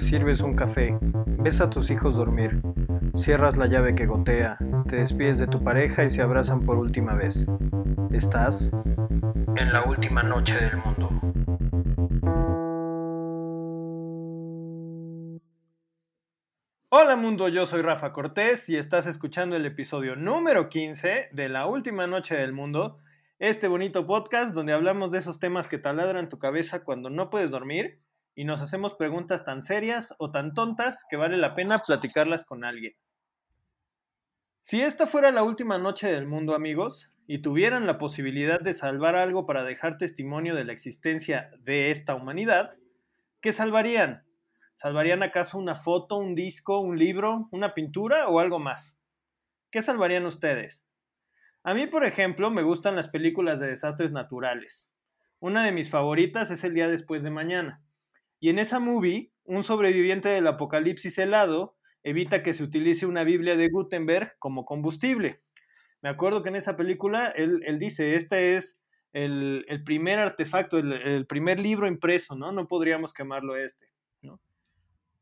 sirves 0.00 0.40
un 0.40 0.54
café, 0.54 0.98
ves 1.26 1.60
a 1.60 1.70
tus 1.70 1.90
hijos 1.90 2.16
dormir, 2.16 2.62
cierras 3.16 3.56
la 3.56 3.66
llave 3.66 3.94
que 3.94 4.06
gotea, 4.06 4.58
te 4.88 4.96
despides 4.96 5.38
de 5.38 5.46
tu 5.46 5.62
pareja 5.62 6.04
y 6.04 6.10
se 6.10 6.22
abrazan 6.22 6.62
por 6.62 6.78
última 6.78 7.14
vez. 7.14 7.46
Estás 8.10 8.72
en 9.56 9.72
la 9.72 9.84
última 9.84 10.22
noche 10.22 10.54
del 10.54 10.76
mundo. 10.78 11.10
Hola 16.92 17.14
mundo, 17.16 17.48
yo 17.48 17.66
soy 17.66 17.82
Rafa 17.82 18.12
Cortés 18.12 18.68
y 18.68 18.76
estás 18.76 19.06
escuchando 19.06 19.54
el 19.54 19.64
episodio 19.66 20.16
número 20.16 20.68
15 20.68 21.28
de 21.30 21.48
La 21.48 21.66
Última 21.66 22.06
Noche 22.06 22.36
del 22.36 22.52
Mundo, 22.52 22.98
este 23.38 23.68
bonito 23.68 24.06
podcast 24.06 24.54
donde 24.54 24.72
hablamos 24.72 25.12
de 25.12 25.18
esos 25.18 25.38
temas 25.38 25.68
que 25.68 25.78
taladran 25.78 26.28
tu 26.28 26.38
cabeza 26.38 26.82
cuando 26.84 27.08
no 27.08 27.30
puedes 27.30 27.50
dormir 27.52 28.00
y 28.34 28.44
nos 28.44 28.60
hacemos 28.60 28.94
preguntas 28.94 29.44
tan 29.44 29.62
serias 29.62 30.14
o 30.18 30.30
tan 30.30 30.54
tontas 30.54 31.04
que 31.08 31.16
vale 31.16 31.36
la 31.36 31.54
pena 31.54 31.78
platicarlas 31.78 32.44
con 32.44 32.64
alguien. 32.64 32.94
Si 34.62 34.82
esta 34.82 35.06
fuera 35.06 35.30
la 35.30 35.42
última 35.42 35.78
noche 35.78 36.12
del 36.12 36.26
mundo, 36.26 36.54
amigos, 36.54 37.12
y 37.26 37.38
tuvieran 37.38 37.86
la 37.86 37.96
posibilidad 37.96 38.60
de 38.60 38.72
salvar 38.72 39.14
algo 39.14 39.46
para 39.46 39.64
dejar 39.64 39.98
testimonio 39.98 40.54
de 40.54 40.64
la 40.64 40.72
existencia 40.72 41.50
de 41.60 41.90
esta 41.90 42.14
humanidad, 42.14 42.70
¿qué 43.40 43.52
salvarían? 43.52 44.26
¿Salvarían 44.74 45.22
acaso 45.22 45.58
una 45.58 45.74
foto, 45.74 46.16
un 46.16 46.34
disco, 46.34 46.80
un 46.80 46.98
libro, 46.98 47.48
una 47.52 47.74
pintura 47.74 48.28
o 48.28 48.40
algo 48.40 48.58
más? 48.58 48.98
¿Qué 49.70 49.82
salvarían 49.82 50.26
ustedes? 50.26 50.86
A 51.62 51.74
mí, 51.74 51.86
por 51.86 52.04
ejemplo, 52.04 52.50
me 52.50 52.62
gustan 52.62 52.96
las 52.96 53.08
películas 53.08 53.60
de 53.60 53.68
desastres 53.68 54.10
naturales. 54.10 54.92
Una 55.38 55.64
de 55.64 55.72
mis 55.72 55.90
favoritas 55.90 56.50
es 56.50 56.64
El 56.64 56.74
día 56.74 56.88
después 56.88 57.22
de 57.22 57.30
mañana. 57.30 57.82
Y 58.40 58.48
en 58.48 58.58
esa 58.58 58.80
movie, 58.80 59.32
un 59.44 59.64
sobreviviente 59.64 60.30
del 60.30 60.46
apocalipsis 60.46 61.18
helado 61.18 61.76
evita 62.02 62.42
que 62.42 62.54
se 62.54 62.64
utilice 62.64 63.06
una 63.06 63.22
Biblia 63.22 63.56
de 63.56 63.68
Gutenberg 63.68 64.36
como 64.38 64.64
combustible. 64.64 65.42
Me 66.02 66.08
acuerdo 66.08 66.42
que 66.42 66.48
en 66.48 66.56
esa 66.56 66.76
película 66.76 67.26
él, 67.28 67.78
dice, 67.78 68.14
este 68.14 68.56
es 68.56 68.80
el, 69.12 69.64
primer 69.84 70.18
artefacto, 70.18 70.78
el, 70.78 71.26
primer 71.26 71.60
libro 71.60 71.86
impreso, 71.86 72.34
¿no? 72.34 72.52
No 72.52 72.66
podríamos 72.66 73.12
quemarlo 73.12 73.56
este, 73.56 73.92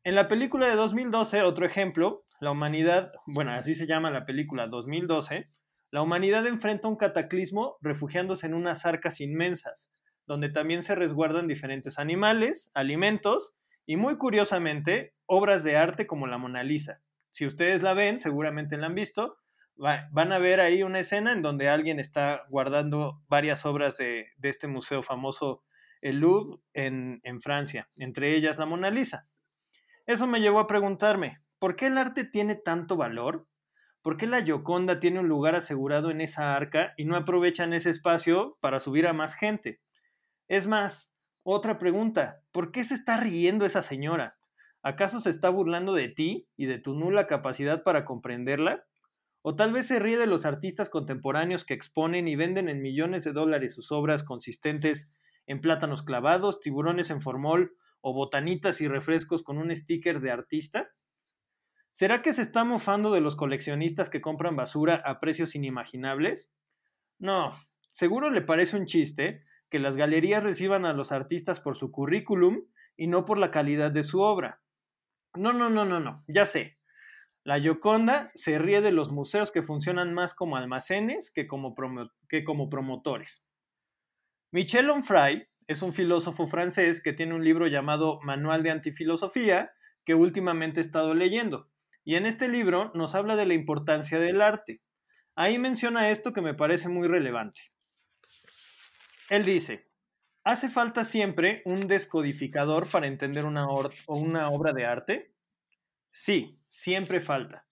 En 0.03 0.15
la 0.15 0.29
película 0.29 0.67
de 0.69 0.75
2012, 0.75 1.41
otro 1.41 1.65
ejemplo, 1.65 2.23
la 2.39 2.51
humanidad, 2.51 3.11
bueno, 3.27 3.51
así 3.51 3.75
se 3.75 3.87
llama 3.87 4.09
la 4.09 4.25
película 4.25 4.67
2012, 4.67 5.49
la 5.91 6.01
humanidad 6.01 6.47
enfrenta 6.47 6.87
un 6.87 6.95
cataclismo 6.95 7.77
refugiándose 7.81 8.45
en 8.45 8.53
unas 8.53 8.85
arcas 8.85 9.19
inmensas, 9.19 9.91
donde 10.29 10.49
también 10.49 10.83
se 10.83 10.93
resguardan 10.93 11.47
diferentes 11.47 11.97
animales, 11.97 12.69
alimentos 12.75 13.55
y 13.87 13.97
muy 13.97 14.17
curiosamente 14.17 15.15
obras 15.25 15.63
de 15.63 15.75
arte 15.75 16.05
como 16.05 16.27
la 16.27 16.37
Mona 16.37 16.61
Lisa. 16.61 17.01
Si 17.31 17.47
ustedes 17.47 17.81
la 17.81 17.95
ven, 17.95 18.19
seguramente 18.19 18.77
la 18.77 18.85
han 18.85 18.93
visto, 18.93 19.39
van 19.75 20.31
a 20.31 20.37
ver 20.37 20.59
ahí 20.59 20.83
una 20.83 20.99
escena 20.99 21.31
en 21.31 21.41
donde 21.41 21.67
alguien 21.67 21.99
está 21.99 22.43
guardando 22.47 23.23
varias 23.27 23.65
obras 23.65 23.97
de, 23.97 24.27
este 24.43 24.67
museo 24.67 25.01
famoso, 25.01 25.63
el 25.99 26.19
Louvre, 26.19 26.61
en, 26.73 27.21
en 27.23 27.41
Francia, 27.41 27.89
entre 27.97 28.35
ellas 28.35 28.59
la 28.59 28.67
Mona 28.67 28.91
Lisa. 28.91 29.27
Eso 30.05 30.27
me 30.27 30.41
llevó 30.41 30.59
a 30.59 30.67
preguntarme, 30.67 31.39
¿por 31.57 31.75
qué 31.75 31.87
el 31.87 31.97
arte 31.97 32.23
tiene 32.23 32.53
tanto 32.53 32.97
valor? 32.97 33.47
¿Por 34.03 34.15
qué 34.15 34.27
la 34.27 34.43
Gioconda 34.43 34.99
tiene 34.99 35.21
un 35.21 35.27
lugar 35.27 35.55
asegurado 35.55 36.11
en 36.11 36.21
esa 36.21 36.55
arca 36.55 36.93
y 36.97 37.05
no 37.05 37.15
aprovechan 37.15 37.73
ese 37.73 37.89
espacio 37.89 38.59
para 38.61 38.79
subir 38.79 39.07
a 39.07 39.13
más 39.13 39.33
gente? 39.33 39.81
Es 40.49 40.65
más, 40.65 41.13
otra 41.43 41.77
pregunta, 41.77 42.41
¿por 42.51 42.71
qué 42.71 42.83
se 42.83 42.95
está 42.95 43.17
riendo 43.17 43.67
esa 43.67 43.83
señora? 43.83 44.39
¿Acaso 44.81 45.21
se 45.21 45.29
está 45.29 45.49
burlando 45.49 45.93
de 45.93 46.09
ti 46.09 46.49
y 46.57 46.65
de 46.65 46.79
tu 46.79 46.95
nula 46.95 47.27
capacidad 47.27 47.83
para 47.83 48.03
comprenderla? 48.03 48.83
¿O 49.43 49.55
tal 49.55 49.71
vez 49.71 49.85
se 49.85 49.99
ríe 49.99 50.17
de 50.17 50.25
los 50.25 50.45
artistas 50.45 50.89
contemporáneos 50.89 51.65
que 51.65 51.75
exponen 51.75 52.27
y 52.27 52.35
venden 52.35 52.67
en 52.67 52.81
millones 52.81 53.23
de 53.23 53.31
dólares 53.31 53.75
sus 53.75 53.91
obras 53.91 54.23
consistentes 54.23 55.13
en 55.45 55.61
plátanos 55.61 56.01
clavados, 56.01 56.61
tiburones 56.61 57.11
en 57.11 57.21
formol 57.21 57.75
o 58.01 58.13
botanitas 58.13 58.81
y 58.81 58.87
refrescos 58.87 59.43
con 59.43 59.59
un 59.59 59.73
sticker 59.75 60.19
de 60.19 60.31
artista? 60.31 60.89
¿Será 61.91 62.23
que 62.23 62.33
se 62.33 62.41
está 62.41 62.63
mofando 62.63 63.11
de 63.11 63.21
los 63.21 63.35
coleccionistas 63.35 64.09
que 64.09 64.19
compran 64.19 64.55
basura 64.55 64.99
a 65.05 65.19
precios 65.19 65.53
inimaginables? 65.53 66.51
No, 67.19 67.55
seguro 67.91 68.31
le 68.31 68.41
parece 68.41 68.77
un 68.77 68.87
chiste 68.87 69.43
que 69.69 69.79
las 69.79 69.95
galerías 69.95 70.43
reciban 70.43 70.85
a 70.85 70.93
los 70.93 71.11
artistas 71.11 71.59
por 71.59 71.75
su 71.75 71.91
currículum 71.91 72.65
y 72.97 73.07
no 73.07 73.25
por 73.25 73.37
la 73.37 73.51
calidad 73.51 73.91
de 73.91 74.03
su 74.03 74.21
obra. 74.21 74.61
No, 75.35 75.53
no, 75.53 75.69
no, 75.69 75.85
no, 75.85 75.99
no, 75.99 76.23
ya 76.27 76.45
sé. 76.45 76.79
La 77.43 77.59
Gioconda 77.59 78.31
se 78.35 78.59
ríe 78.59 78.81
de 78.81 78.91
los 78.91 79.11
museos 79.11 79.51
que 79.51 79.61
funcionan 79.61 80.13
más 80.13 80.35
como 80.35 80.57
almacenes 80.57 81.31
que 81.31 81.47
como, 81.47 81.75
que 82.27 82.43
como 82.43 82.69
promotores. 82.69 83.45
Michel 84.51 84.89
Onfray 84.89 85.47
es 85.67 85.81
un 85.81 85.93
filósofo 85.93 86.47
francés 86.47 87.01
que 87.01 87.13
tiene 87.13 87.35
un 87.35 87.43
libro 87.43 87.67
llamado 87.67 88.19
Manual 88.23 88.63
de 88.63 88.71
Antifilosofía 88.71 89.71
que 90.03 90.15
últimamente 90.15 90.79
he 90.79 90.83
estado 90.83 91.13
leyendo. 91.13 91.69
Y 92.03 92.15
en 92.15 92.25
este 92.25 92.47
libro 92.47 92.91
nos 92.95 93.13
habla 93.13 93.35
de 93.35 93.45
la 93.45 93.53
importancia 93.53 94.19
del 94.19 94.41
arte. 94.41 94.81
Ahí 95.35 95.59
menciona 95.59 96.09
esto 96.09 96.33
que 96.33 96.41
me 96.41 96.55
parece 96.55 96.89
muy 96.89 97.07
relevante. 97.07 97.61
Él 99.29 99.45
dice, 99.45 99.87
¿hace 100.43 100.69
falta 100.69 101.03
siempre 101.03 101.61
un 101.65 101.87
descodificador 101.87 102.87
para 102.87 103.05
entender 103.05 103.45
una, 103.45 103.67
una 104.07 104.49
obra 104.49 104.73
de 104.73 104.85
arte? 104.85 105.33
Sí, 106.11 106.59
siempre 106.67 107.19
falta. 107.19 107.67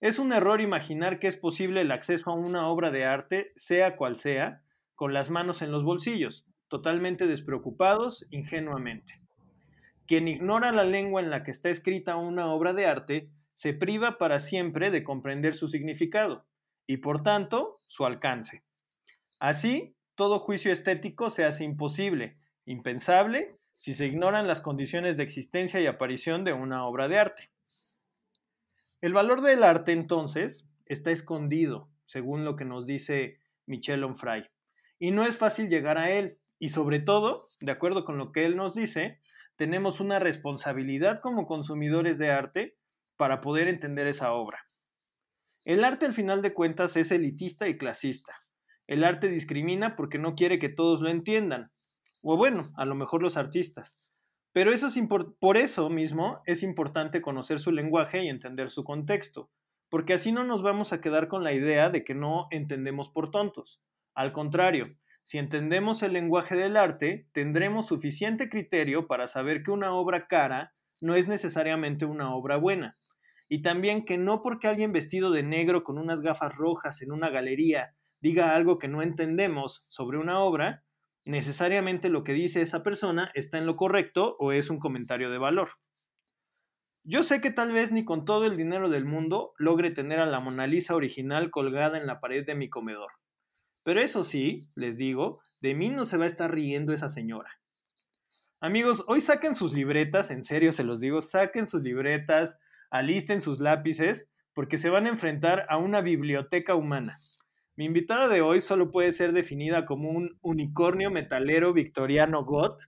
Es 0.00 0.18
un 0.18 0.32
error 0.32 0.60
imaginar 0.60 1.18
que 1.18 1.28
es 1.28 1.36
posible 1.36 1.82
el 1.82 1.92
acceso 1.92 2.30
a 2.30 2.34
una 2.34 2.68
obra 2.68 2.90
de 2.90 3.04
arte, 3.04 3.52
sea 3.56 3.96
cual 3.96 4.16
sea, 4.16 4.62
con 4.94 5.12
las 5.12 5.28
manos 5.28 5.60
en 5.60 5.72
los 5.72 5.84
bolsillos, 5.84 6.46
totalmente 6.68 7.26
despreocupados, 7.26 8.26
ingenuamente. 8.30 9.20
Quien 10.06 10.28
ignora 10.28 10.72
la 10.72 10.84
lengua 10.84 11.20
en 11.20 11.30
la 11.30 11.42
que 11.42 11.50
está 11.50 11.70
escrita 11.70 12.16
una 12.16 12.46
obra 12.46 12.72
de 12.72 12.86
arte 12.86 13.30
se 13.52 13.72
priva 13.72 14.18
para 14.18 14.40
siempre 14.40 14.90
de 14.90 15.04
comprender 15.04 15.52
su 15.52 15.68
significado 15.68 16.46
y 16.86 16.98
por 16.98 17.22
tanto 17.22 17.74
su 17.86 18.04
alcance. 18.04 18.64
Así, 19.38 19.93
todo 20.14 20.38
juicio 20.38 20.72
estético 20.72 21.30
se 21.30 21.44
hace 21.44 21.64
imposible, 21.64 22.38
impensable, 22.64 23.56
si 23.74 23.94
se 23.94 24.06
ignoran 24.06 24.46
las 24.46 24.60
condiciones 24.60 25.16
de 25.16 25.24
existencia 25.24 25.80
y 25.80 25.86
aparición 25.86 26.44
de 26.44 26.52
una 26.52 26.86
obra 26.86 27.08
de 27.08 27.18
arte. 27.18 27.50
El 29.00 29.12
valor 29.12 29.42
del 29.42 29.64
arte, 29.64 29.92
entonces, 29.92 30.68
está 30.86 31.10
escondido, 31.10 31.90
según 32.06 32.44
lo 32.44 32.56
que 32.56 32.64
nos 32.64 32.86
dice 32.86 33.40
Michel 33.66 34.04
Onfray, 34.04 34.48
y 34.98 35.10
no 35.10 35.26
es 35.26 35.36
fácil 35.36 35.68
llegar 35.68 35.98
a 35.98 36.10
él, 36.10 36.38
y 36.58 36.70
sobre 36.70 37.00
todo, 37.00 37.46
de 37.60 37.72
acuerdo 37.72 38.04
con 38.04 38.16
lo 38.16 38.32
que 38.32 38.46
él 38.46 38.56
nos 38.56 38.74
dice, 38.74 39.20
tenemos 39.56 40.00
una 40.00 40.18
responsabilidad 40.18 41.20
como 41.20 41.46
consumidores 41.46 42.18
de 42.18 42.30
arte 42.30 42.78
para 43.16 43.40
poder 43.40 43.68
entender 43.68 44.06
esa 44.06 44.32
obra. 44.32 44.66
El 45.64 45.84
arte, 45.84 46.06
al 46.06 46.12
final 46.12 46.42
de 46.42 46.54
cuentas, 46.54 46.96
es 46.96 47.10
elitista 47.10 47.68
y 47.68 47.76
clasista. 47.76 48.34
El 48.86 49.04
arte 49.04 49.28
discrimina 49.28 49.96
porque 49.96 50.18
no 50.18 50.34
quiere 50.34 50.58
que 50.58 50.68
todos 50.68 51.00
lo 51.00 51.10
entiendan. 51.10 51.70
O 52.22 52.36
bueno, 52.36 52.70
a 52.76 52.84
lo 52.84 52.94
mejor 52.94 53.22
los 53.22 53.36
artistas. 53.36 53.98
Pero 54.52 54.72
eso 54.72 54.86
es 54.86 54.98
por 55.40 55.56
eso 55.56 55.90
mismo 55.90 56.40
es 56.46 56.62
importante 56.62 57.20
conocer 57.20 57.58
su 57.58 57.72
lenguaje 57.72 58.22
y 58.22 58.28
entender 58.28 58.70
su 58.70 58.84
contexto, 58.84 59.50
porque 59.88 60.14
así 60.14 60.30
no 60.30 60.44
nos 60.44 60.62
vamos 60.62 60.92
a 60.92 61.00
quedar 61.00 61.28
con 61.28 61.42
la 61.42 61.52
idea 61.52 61.90
de 61.90 62.04
que 62.04 62.14
no 62.14 62.46
entendemos 62.50 63.10
por 63.10 63.30
tontos. 63.30 63.82
Al 64.14 64.32
contrario, 64.32 64.86
si 65.24 65.38
entendemos 65.38 66.02
el 66.02 66.12
lenguaje 66.12 66.54
del 66.54 66.76
arte, 66.76 67.26
tendremos 67.32 67.86
suficiente 67.86 68.48
criterio 68.48 69.06
para 69.06 69.26
saber 69.26 69.62
que 69.62 69.70
una 69.70 69.92
obra 69.94 70.28
cara 70.28 70.74
no 71.00 71.16
es 71.16 71.26
necesariamente 71.28 72.04
una 72.04 72.34
obra 72.34 72.56
buena. 72.56 72.92
Y 73.48 73.62
también 73.62 74.04
que 74.04 74.18
no 74.18 74.42
porque 74.42 74.68
alguien 74.68 74.92
vestido 74.92 75.30
de 75.30 75.42
negro 75.42 75.82
con 75.82 75.98
unas 75.98 76.20
gafas 76.20 76.56
rojas 76.56 77.02
en 77.02 77.10
una 77.10 77.30
galería 77.30 77.94
diga 78.24 78.54
algo 78.54 78.78
que 78.78 78.88
no 78.88 79.02
entendemos 79.02 79.84
sobre 79.90 80.16
una 80.16 80.40
obra, 80.40 80.82
necesariamente 81.26 82.08
lo 82.08 82.24
que 82.24 82.32
dice 82.32 82.62
esa 82.62 82.82
persona 82.82 83.30
está 83.34 83.58
en 83.58 83.66
lo 83.66 83.76
correcto 83.76 84.34
o 84.38 84.52
es 84.52 84.70
un 84.70 84.78
comentario 84.78 85.28
de 85.28 85.36
valor. 85.36 85.72
Yo 87.02 87.22
sé 87.22 87.42
que 87.42 87.50
tal 87.50 87.70
vez 87.72 87.92
ni 87.92 88.06
con 88.06 88.24
todo 88.24 88.46
el 88.46 88.56
dinero 88.56 88.88
del 88.88 89.04
mundo 89.04 89.52
logre 89.58 89.90
tener 89.90 90.20
a 90.20 90.26
la 90.26 90.40
Mona 90.40 90.66
Lisa 90.66 90.94
original 90.94 91.50
colgada 91.50 91.98
en 91.98 92.06
la 92.06 92.18
pared 92.18 92.46
de 92.46 92.54
mi 92.54 92.70
comedor. 92.70 93.12
Pero 93.84 94.00
eso 94.00 94.22
sí, 94.22 94.70
les 94.74 94.96
digo, 94.96 95.42
de 95.60 95.74
mí 95.74 95.90
no 95.90 96.06
se 96.06 96.16
va 96.16 96.24
a 96.24 96.28
estar 96.28 96.50
riendo 96.50 96.94
esa 96.94 97.10
señora. 97.10 97.50
Amigos, 98.58 99.04
hoy 99.06 99.20
saquen 99.20 99.54
sus 99.54 99.74
libretas, 99.74 100.30
en 100.30 100.44
serio 100.44 100.72
se 100.72 100.84
los 100.84 100.98
digo, 100.98 101.20
saquen 101.20 101.66
sus 101.66 101.82
libretas, 101.82 102.58
alisten 102.88 103.42
sus 103.42 103.60
lápices, 103.60 104.30
porque 104.54 104.78
se 104.78 104.88
van 104.88 105.04
a 105.04 105.10
enfrentar 105.10 105.66
a 105.68 105.76
una 105.76 106.00
biblioteca 106.00 106.74
humana. 106.74 107.18
Mi 107.76 107.86
invitada 107.86 108.28
de 108.28 108.40
hoy 108.40 108.60
solo 108.60 108.92
puede 108.92 109.10
ser 109.10 109.32
definida 109.32 109.84
como 109.84 110.08
un 110.10 110.38
unicornio 110.42 111.10
metalero 111.10 111.72
victoriano 111.72 112.44
goth, 112.44 112.82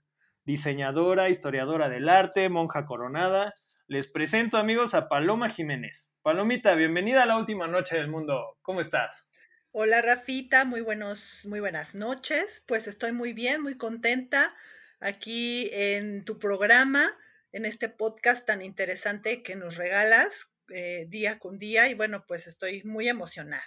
diseñadora, 0.44 1.28
historiadora 1.28 1.88
del 1.88 2.08
arte, 2.08 2.48
monja 2.48 2.84
coronada. 2.84 3.52
Les 3.88 4.06
presento 4.06 4.58
amigos 4.58 4.94
a 4.94 5.08
Paloma 5.08 5.50
Jiménez. 5.50 6.12
Palomita, 6.22 6.76
bienvenida 6.76 7.24
a 7.24 7.26
la 7.26 7.36
última 7.36 7.66
noche 7.66 7.96
del 7.96 8.06
mundo. 8.06 8.58
¿Cómo 8.62 8.80
estás? 8.80 9.28
Hola 9.72 10.02
Rafita, 10.02 10.64
muy 10.64 10.82
buenos, 10.82 11.44
muy 11.48 11.58
buenas 11.58 11.96
noches. 11.96 12.62
Pues 12.68 12.86
estoy 12.86 13.10
muy 13.10 13.32
bien, 13.32 13.62
muy 13.62 13.76
contenta 13.76 14.54
aquí 15.00 15.68
en 15.72 16.24
tu 16.24 16.38
programa, 16.38 17.12
en 17.50 17.64
este 17.64 17.88
podcast 17.88 18.46
tan 18.46 18.62
interesante 18.62 19.42
que 19.42 19.56
nos 19.56 19.74
regalas 19.74 20.52
eh, 20.68 21.06
día 21.08 21.40
con 21.40 21.58
día 21.58 21.88
y 21.88 21.94
bueno, 21.94 22.24
pues 22.28 22.46
estoy 22.46 22.84
muy 22.84 23.08
emocionada. 23.08 23.64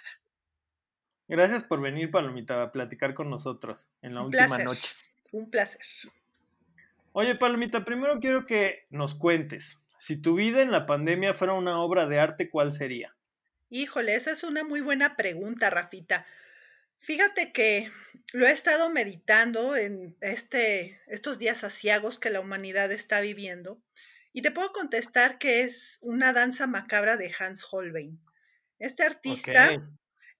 Gracias 1.30 1.62
por 1.62 1.80
venir, 1.80 2.10
Palomita, 2.10 2.60
a 2.60 2.72
platicar 2.72 3.14
con 3.14 3.30
nosotros 3.30 3.88
en 4.02 4.16
la 4.16 4.22
última 4.22 4.58
noche. 4.58 4.88
Un 5.30 5.48
placer. 5.48 5.80
Oye, 7.12 7.36
Palomita, 7.36 7.84
primero 7.84 8.18
quiero 8.18 8.46
que 8.46 8.86
nos 8.90 9.14
cuentes, 9.14 9.78
si 9.96 10.16
tu 10.16 10.34
vida 10.34 10.60
en 10.60 10.72
la 10.72 10.86
pandemia 10.86 11.32
fuera 11.32 11.52
una 11.52 11.80
obra 11.80 12.06
de 12.06 12.18
arte, 12.18 12.50
¿cuál 12.50 12.72
sería? 12.72 13.14
Híjole, 13.68 14.16
esa 14.16 14.32
es 14.32 14.42
una 14.42 14.64
muy 14.64 14.80
buena 14.80 15.14
pregunta, 15.14 15.70
Rafita. 15.70 16.26
Fíjate 16.98 17.52
que 17.52 17.92
lo 18.32 18.46
he 18.48 18.50
estado 18.50 18.90
meditando 18.90 19.76
en 19.76 20.16
este, 20.20 21.00
estos 21.06 21.38
días 21.38 21.62
asiagos 21.62 22.18
que 22.18 22.30
la 22.30 22.40
humanidad 22.40 22.90
está 22.90 23.20
viviendo 23.20 23.80
y 24.32 24.42
te 24.42 24.50
puedo 24.50 24.72
contestar 24.72 25.38
que 25.38 25.62
es 25.62 26.00
una 26.02 26.32
danza 26.32 26.66
macabra 26.66 27.16
de 27.16 27.32
Hans 27.38 27.64
Holbein. 27.70 28.18
Este 28.80 29.04
artista 29.04 29.80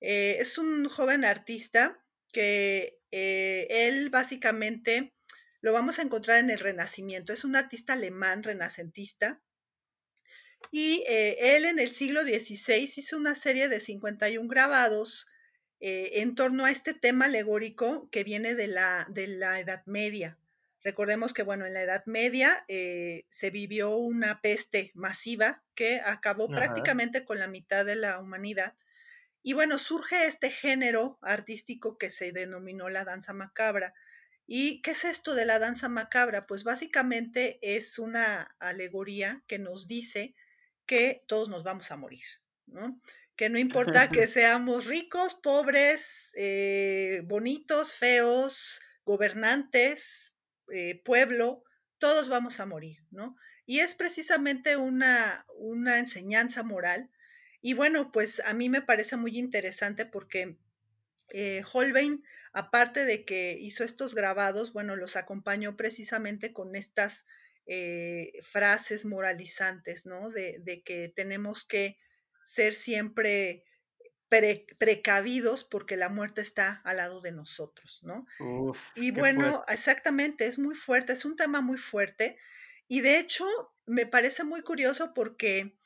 eh, 0.00 0.38
es 0.40 0.58
un 0.58 0.88
joven 0.88 1.24
artista 1.24 1.98
que 2.32 2.98
eh, 3.10 3.66
él 3.70 4.08
básicamente 4.10 5.12
lo 5.60 5.72
vamos 5.72 5.98
a 5.98 6.02
encontrar 6.02 6.38
en 6.38 6.50
el 6.50 6.58
Renacimiento. 6.58 7.32
Es 7.32 7.44
un 7.44 7.56
artista 7.56 7.92
alemán 7.92 8.42
renacentista 8.42 9.40
y 10.70 11.04
eh, 11.08 11.56
él 11.56 11.64
en 11.64 11.78
el 11.78 11.88
siglo 11.88 12.22
XVI 12.22 12.92
hizo 12.96 13.16
una 13.16 13.34
serie 13.34 13.68
de 13.68 13.80
51 13.80 14.48
grabados 14.48 15.26
en 15.82 16.34
torno 16.34 16.66
a 16.66 16.70
este 16.70 16.92
tema 16.92 17.24
alegórico 17.24 18.10
que 18.10 18.22
viene 18.22 18.54
de 18.54 18.66
la, 18.66 19.06
de 19.08 19.28
la 19.28 19.60
Edad 19.60 19.82
Media. 19.86 20.36
Recordemos 20.84 21.32
que, 21.32 21.42
bueno, 21.42 21.64
en 21.64 21.72
la 21.72 21.80
Edad 21.80 22.04
Media 22.04 22.66
se 22.68 23.50
vivió 23.50 23.96
una 23.96 24.42
peste 24.42 24.90
masiva 24.92 25.62
que 25.74 26.02
acabó 26.04 26.48
prácticamente 26.48 27.24
con 27.24 27.38
la 27.38 27.46
mitad 27.46 27.86
de 27.86 27.96
la 27.96 28.20
humanidad 28.20 28.74
y 29.42 29.54
bueno, 29.54 29.78
surge 29.78 30.26
este 30.26 30.50
género 30.50 31.18
artístico 31.22 31.96
que 31.96 32.10
se 32.10 32.32
denominó 32.32 32.90
la 32.90 33.04
danza 33.04 33.32
macabra. 33.32 33.94
¿Y 34.46 34.82
qué 34.82 34.90
es 34.90 35.04
esto 35.04 35.34
de 35.34 35.46
la 35.46 35.58
danza 35.58 35.88
macabra? 35.88 36.46
Pues 36.46 36.64
básicamente 36.64 37.58
es 37.62 37.98
una 37.98 38.54
alegoría 38.58 39.42
que 39.46 39.58
nos 39.58 39.86
dice 39.86 40.34
que 40.86 41.22
todos 41.26 41.48
nos 41.48 41.62
vamos 41.62 41.90
a 41.90 41.96
morir, 41.96 42.24
¿no? 42.66 43.00
Que 43.36 43.48
no 43.48 43.58
importa 43.58 44.08
que 44.10 44.26
seamos 44.26 44.86
ricos, 44.86 45.34
pobres, 45.34 46.32
eh, 46.36 47.22
bonitos, 47.24 47.94
feos, 47.94 48.80
gobernantes, 49.04 50.36
eh, 50.72 51.00
pueblo, 51.04 51.62
todos 51.98 52.28
vamos 52.28 52.60
a 52.60 52.66
morir, 52.66 52.98
¿no? 53.10 53.36
Y 53.64 53.80
es 53.80 53.94
precisamente 53.94 54.76
una, 54.76 55.46
una 55.56 55.98
enseñanza 55.98 56.62
moral 56.62 57.08
y 57.62 57.74
bueno, 57.74 58.10
pues 58.12 58.40
a 58.44 58.54
mí 58.54 58.68
me 58.68 58.82
parece 58.82 59.16
muy 59.16 59.38
interesante 59.38 60.06
porque 60.06 60.56
eh, 61.32 61.62
Holbein, 61.72 62.24
aparte 62.52 63.04
de 63.04 63.24
que 63.24 63.52
hizo 63.52 63.84
estos 63.84 64.14
grabados, 64.14 64.72
bueno, 64.72 64.96
los 64.96 65.16
acompañó 65.16 65.76
precisamente 65.76 66.52
con 66.52 66.74
estas 66.74 67.26
eh, 67.66 68.32
frases 68.42 69.04
moralizantes, 69.04 70.06
¿no? 70.06 70.30
De, 70.30 70.82
que 70.84 71.12
tenemos 71.14 71.64
que 71.64 71.98
ser 72.44 72.74
siempre 72.74 73.64
precavidos 74.78 75.64
porque 75.64 75.96
la 75.96 76.08
muerte 76.08 76.40
está 76.40 76.80
al 76.84 76.98
lado 76.98 77.20
de 77.20 77.32
nosotros, 77.32 78.00
¿no? 78.04 78.26
y 78.94 79.10
bueno, 79.10 79.64
exactamente, 79.66 80.46
es 80.46 80.56
muy 80.56 80.76
fuerte, 80.76 81.14
es 81.14 81.24
un 81.24 81.34
tema 81.34 81.60
muy 81.60 81.78
fuerte. 81.78 82.38
Y 82.86 83.00
de 83.00 83.18
hecho, 83.18 83.44
me 83.86 84.06
parece 84.06 84.44
muy 84.44 84.62
curioso 84.62 85.14
porque 85.14 85.79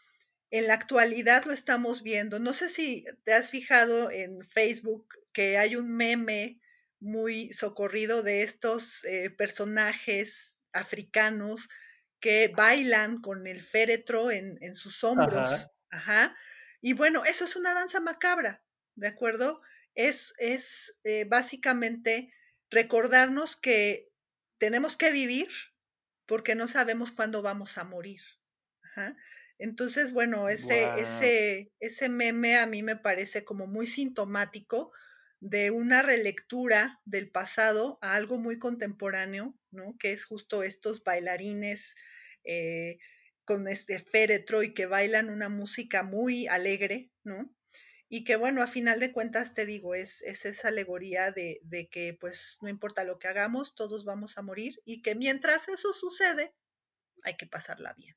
en 0.54 0.68
la 0.68 0.74
actualidad 0.74 1.46
lo 1.46 1.52
estamos 1.52 2.04
viendo. 2.04 2.38
No 2.38 2.52
sé 2.54 2.68
si 2.68 3.04
te 3.24 3.34
has 3.34 3.50
fijado 3.50 4.12
en 4.12 4.40
Facebook 4.44 5.08
que 5.32 5.58
hay 5.58 5.74
un 5.74 5.96
meme 5.96 6.60
muy 7.00 7.52
socorrido 7.52 8.22
de 8.22 8.44
estos 8.44 9.02
eh, 9.04 9.30
personajes 9.30 10.56
africanos 10.72 11.68
que 12.20 12.52
bailan 12.54 13.20
con 13.20 13.48
el 13.48 13.62
féretro 13.62 14.30
en, 14.30 14.74
sus 14.74 15.02
hombros. 15.02 15.72
Ajá. 15.90 16.36
Y 16.80 16.92
bueno, 16.92 17.24
eso 17.24 17.46
es 17.46 17.56
una 17.56 17.74
danza 17.74 17.98
macabra, 17.98 18.62
¿de 18.94 19.08
acuerdo? 19.08 19.60
Es, 19.96 20.34
es 20.38 20.96
eh, 21.02 21.24
básicamente 21.24 22.32
recordarnos 22.70 23.56
que 23.56 24.08
tenemos 24.58 24.96
que 24.96 25.10
vivir 25.10 25.48
porque 26.26 26.54
no 26.54 26.68
sabemos 26.68 27.10
cuándo 27.10 27.42
vamos 27.42 27.76
a 27.76 27.82
morir. 27.82 28.20
Ajá. 28.84 29.16
Entonces, 29.58 30.12
bueno, 30.12 30.48
ese, 30.48 30.90
ese, 31.00 31.72
ese 31.80 32.08
meme 32.08 32.56
a 32.56 32.66
mí 32.66 32.82
me 32.82 32.96
parece 32.96 33.44
como 33.44 33.66
muy 33.66 33.86
sintomático 33.86 34.92
de 35.40 35.70
una 35.70 36.02
relectura 36.02 37.00
del 37.04 37.30
pasado 37.30 37.98
a 38.00 38.14
algo 38.14 38.38
muy 38.38 38.58
contemporáneo, 38.58 39.58
¿no? 39.70 39.96
Que 39.98 40.12
es 40.12 40.24
justo 40.24 40.62
estos 40.62 41.04
bailarines 41.04 41.94
eh, 42.44 42.98
con 43.44 43.68
este 43.68 43.98
féretro 43.98 44.62
y 44.62 44.72
que 44.74 44.86
bailan 44.86 45.30
una 45.30 45.48
música 45.48 46.02
muy 46.02 46.46
alegre, 46.46 47.12
¿no? 47.22 47.54
Y 48.08 48.24
que 48.24 48.36
bueno, 48.36 48.62
a 48.62 48.66
final 48.66 49.00
de 49.00 49.12
cuentas 49.12 49.54
te 49.54 49.66
digo, 49.66 49.94
es, 49.94 50.22
es 50.22 50.44
esa 50.46 50.68
alegoría 50.68 51.30
de, 51.30 51.60
de 51.62 51.88
que 51.88 52.16
pues 52.18 52.58
no 52.62 52.68
importa 52.68 53.04
lo 53.04 53.18
que 53.18 53.28
hagamos, 53.28 53.74
todos 53.74 54.04
vamos 54.04 54.38
a 54.38 54.42
morir 54.42 54.80
y 54.84 55.02
que 55.02 55.14
mientras 55.14 55.68
eso 55.68 55.92
sucede, 55.92 56.54
hay 57.22 57.36
que 57.36 57.46
pasarla 57.46 57.92
bien. 57.94 58.16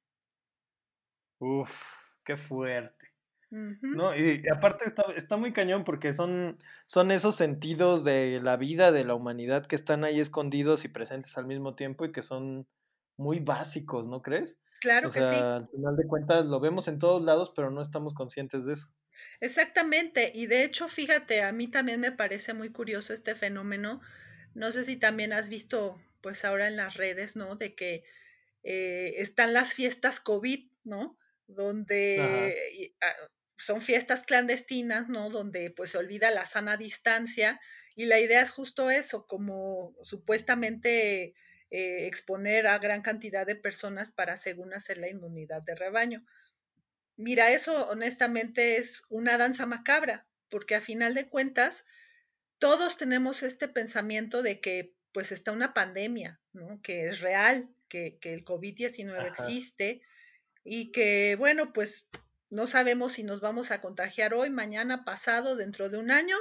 Uf, 1.40 2.10
qué 2.24 2.36
fuerte. 2.38 3.14
No, 3.50 4.14
y, 4.14 4.42
aparte 4.54 4.86
está, 4.86 5.04
está, 5.16 5.38
muy 5.38 5.54
cañón 5.54 5.86
porque 5.86 6.12
son, 6.12 6.62
son 6.86 7.12
esos 7.12 7.36
sentidos 7.36 8.04
de 8.04 8.42
la 8.42 8.58
vida, 8.58 8.92
de 8.92 9.06
la 9.06 9.16
humanidad 9.16 9.66
que 9.66 9.78
están 9.78 10.04
ahí 10.04 10.20
escondidos 10.20 10.84
y 10.84 10.90
presentes 10.90 11.38
al 11.38 11.46
mismo 11.46 11.74
tiempo 11.74 12.04
y 12.04 12.12
que 12.12 12.24
son 12.24 12.68
muy 13.16 13.40
básicos, 13.40 14.06
¿no 14.08 14.22
crees? 14.22 14.58
Claro 14.82 15.12
que 15.12 15.24
sí. 15.24 15.34
Al 15.34 15.70
final 15.70 15.96
de 15.96 16.08
cuentas 16.08 16.46
lo 16.46 16.60
vemos 16.60 16.90
en 16.90 17.00
todos 17.00 17.24
lados, 17.24 17.54
pero 17.56 17.72
no 17.72 17.82
estamos 17.82 18.14
conscientes 18.14 18.66
de 18.66 18.74
eso. 18.74 18.94
Exactamente, 19.40 20.32
y 20.36 20.46
de 20.48 20.64
hecho, 20.64 20.90
fíjate, 20.90 21.42
a 21.42 21.52
mí 21.52 21.70
también 21.70 22.02
me 22.02 22.12
parece 22.12 22.54
muy 22.54 22.70
curioso 22.70 23.14
este 23.14 23.34
fenómeno. 23.34 24.02
No 24.54 24.72
sé 24.72 24.84
si 24.84 24.98
también 24.98 25.32
has 25.32 25.48
visto, 25.48 26.00
pues 26.22 26.44
ahora 26.44 26.68
en 26.68 26.76
las 26.76 26.96
redes, 26.96 27.36
¿no? 27.36 27.56
De 27.56 27.76
que 27.76 28.04
eh, 28.64 29.14
están 29.18 29.54
las 29.54 29.74
fiestas 29.74 30.20
COVID, 30.20 30.70
¿no? 30.84 31.18
Donde 31.48 32.94
ah, 33.02 33.14
son 33.58 33.82
fiestas 33.82 34.24
clandestinas, 34.24 35.10
¿no? 35.10 35.30
Donde 35.30 35.72
pues 35.72 35.92
se 35.92 35.98
olvida 35.98 36.32
la 36.32 36.46
sana 36.46 36.78
distancia 36.78 37.60
y 37.96 38.06
la 38.06 38.20
idea 38.20 38.42
es 38.42 38.52
justo 38.52 38.92
eso, 38.92 39.26
como 39.26 39.96
supuestamente 40.02 41.34
eh, 41.72 42.06
exponer 42.08 42.68
a 42.68 42.78
gran 42.78 43.02
cantidad 43.02 43.46
de 43.46 43.56
personas 43.56 44.12
para 44.12 44.38
según 44.38 44.74
hacer 44.74 45.00
la 45.00 45.10
inmunidad 45.10 45.64
de 45.64 45.76
rebaño. 45.76 46.24
Mira, 47.16 47.52
eso 47.52 47.90
honestamente 47.90 48.78
es 48.78 49.04
una 49.10 49.40
danza 49.40 49.66
macabra, 49.66 50.28
porque 50.50 50.76
a 50.76 50.82
final 50.82 51.16
de 51.16 51.28
cuentas 51.28 51.86
todos 52.60 52.98
tenemos 52.98 53.42
este 53.42 53.68
pensamiento 53.68 54.44
de 54.44 54.62
que 54.62 54.94
pues 55.12 55.32
está 55.32 55.52
una 55.52 55.74
pandemia, 55.74 56.40
¿no? 56.54 56.80
Que 56.84 57.06
es 57.06 57.22
real, 57.22 57.68
que, 57.90 58.20
que 58.20 58.34
el 58.34 58.46
COVID-19 58.46 59.26
existe, 59.26 60.04
y 60.70 60.92
que, 60.92 61.38
bueno, 61.38 61.72
pues 61.72 62.10
no 62.50 62.68
sabemos 62.68 63.14
si 63.14 63.24
nos 63.24 63.40
vamos 63.40 63.72
a 63.72 63.80
contagiar 63.80 64.34
hoy, 64.34 64.50
mañana, 64.50 65.06
pasado, 65.06 65.56
dentro 65.56 65.90
de 65.90 65.98
un 65.98 66.12
año, 66.12 66.36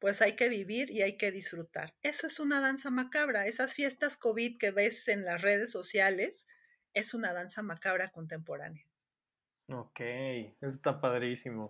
pues 0.00 0.22
hay 0.22 0.34
que 0.34 0.48
vivir 0.48 0.90
y 0.90 1.02
hay 1.02 1.16
que 1.16 1.30
disfrutar. 1.30 1.94
Eso 2.02 2.26
es 2.26 2.40
una 2.40 2.60
danza 2.60 2.90
macabra. 2.90 3.46
Esas 3.46 3.74
fiestas 3.74 4.16
COVID 4.16 4.58
que 4.58 4.72
ves 4.72 5.06
en 5.06 5.24
las 5.24 5.40
redes 5.40 5.70
sociales 5.70 6.48
es 6.94 7.14
una 7.14 7.32
danza 7.32 7.62
macabra 7.62 8.10
contemporánea. 8.10 8.84
Ok, 9.68 10.00
eso 10.00 10.56
está 10.68 11.00
padrísimo. 11.00 11.68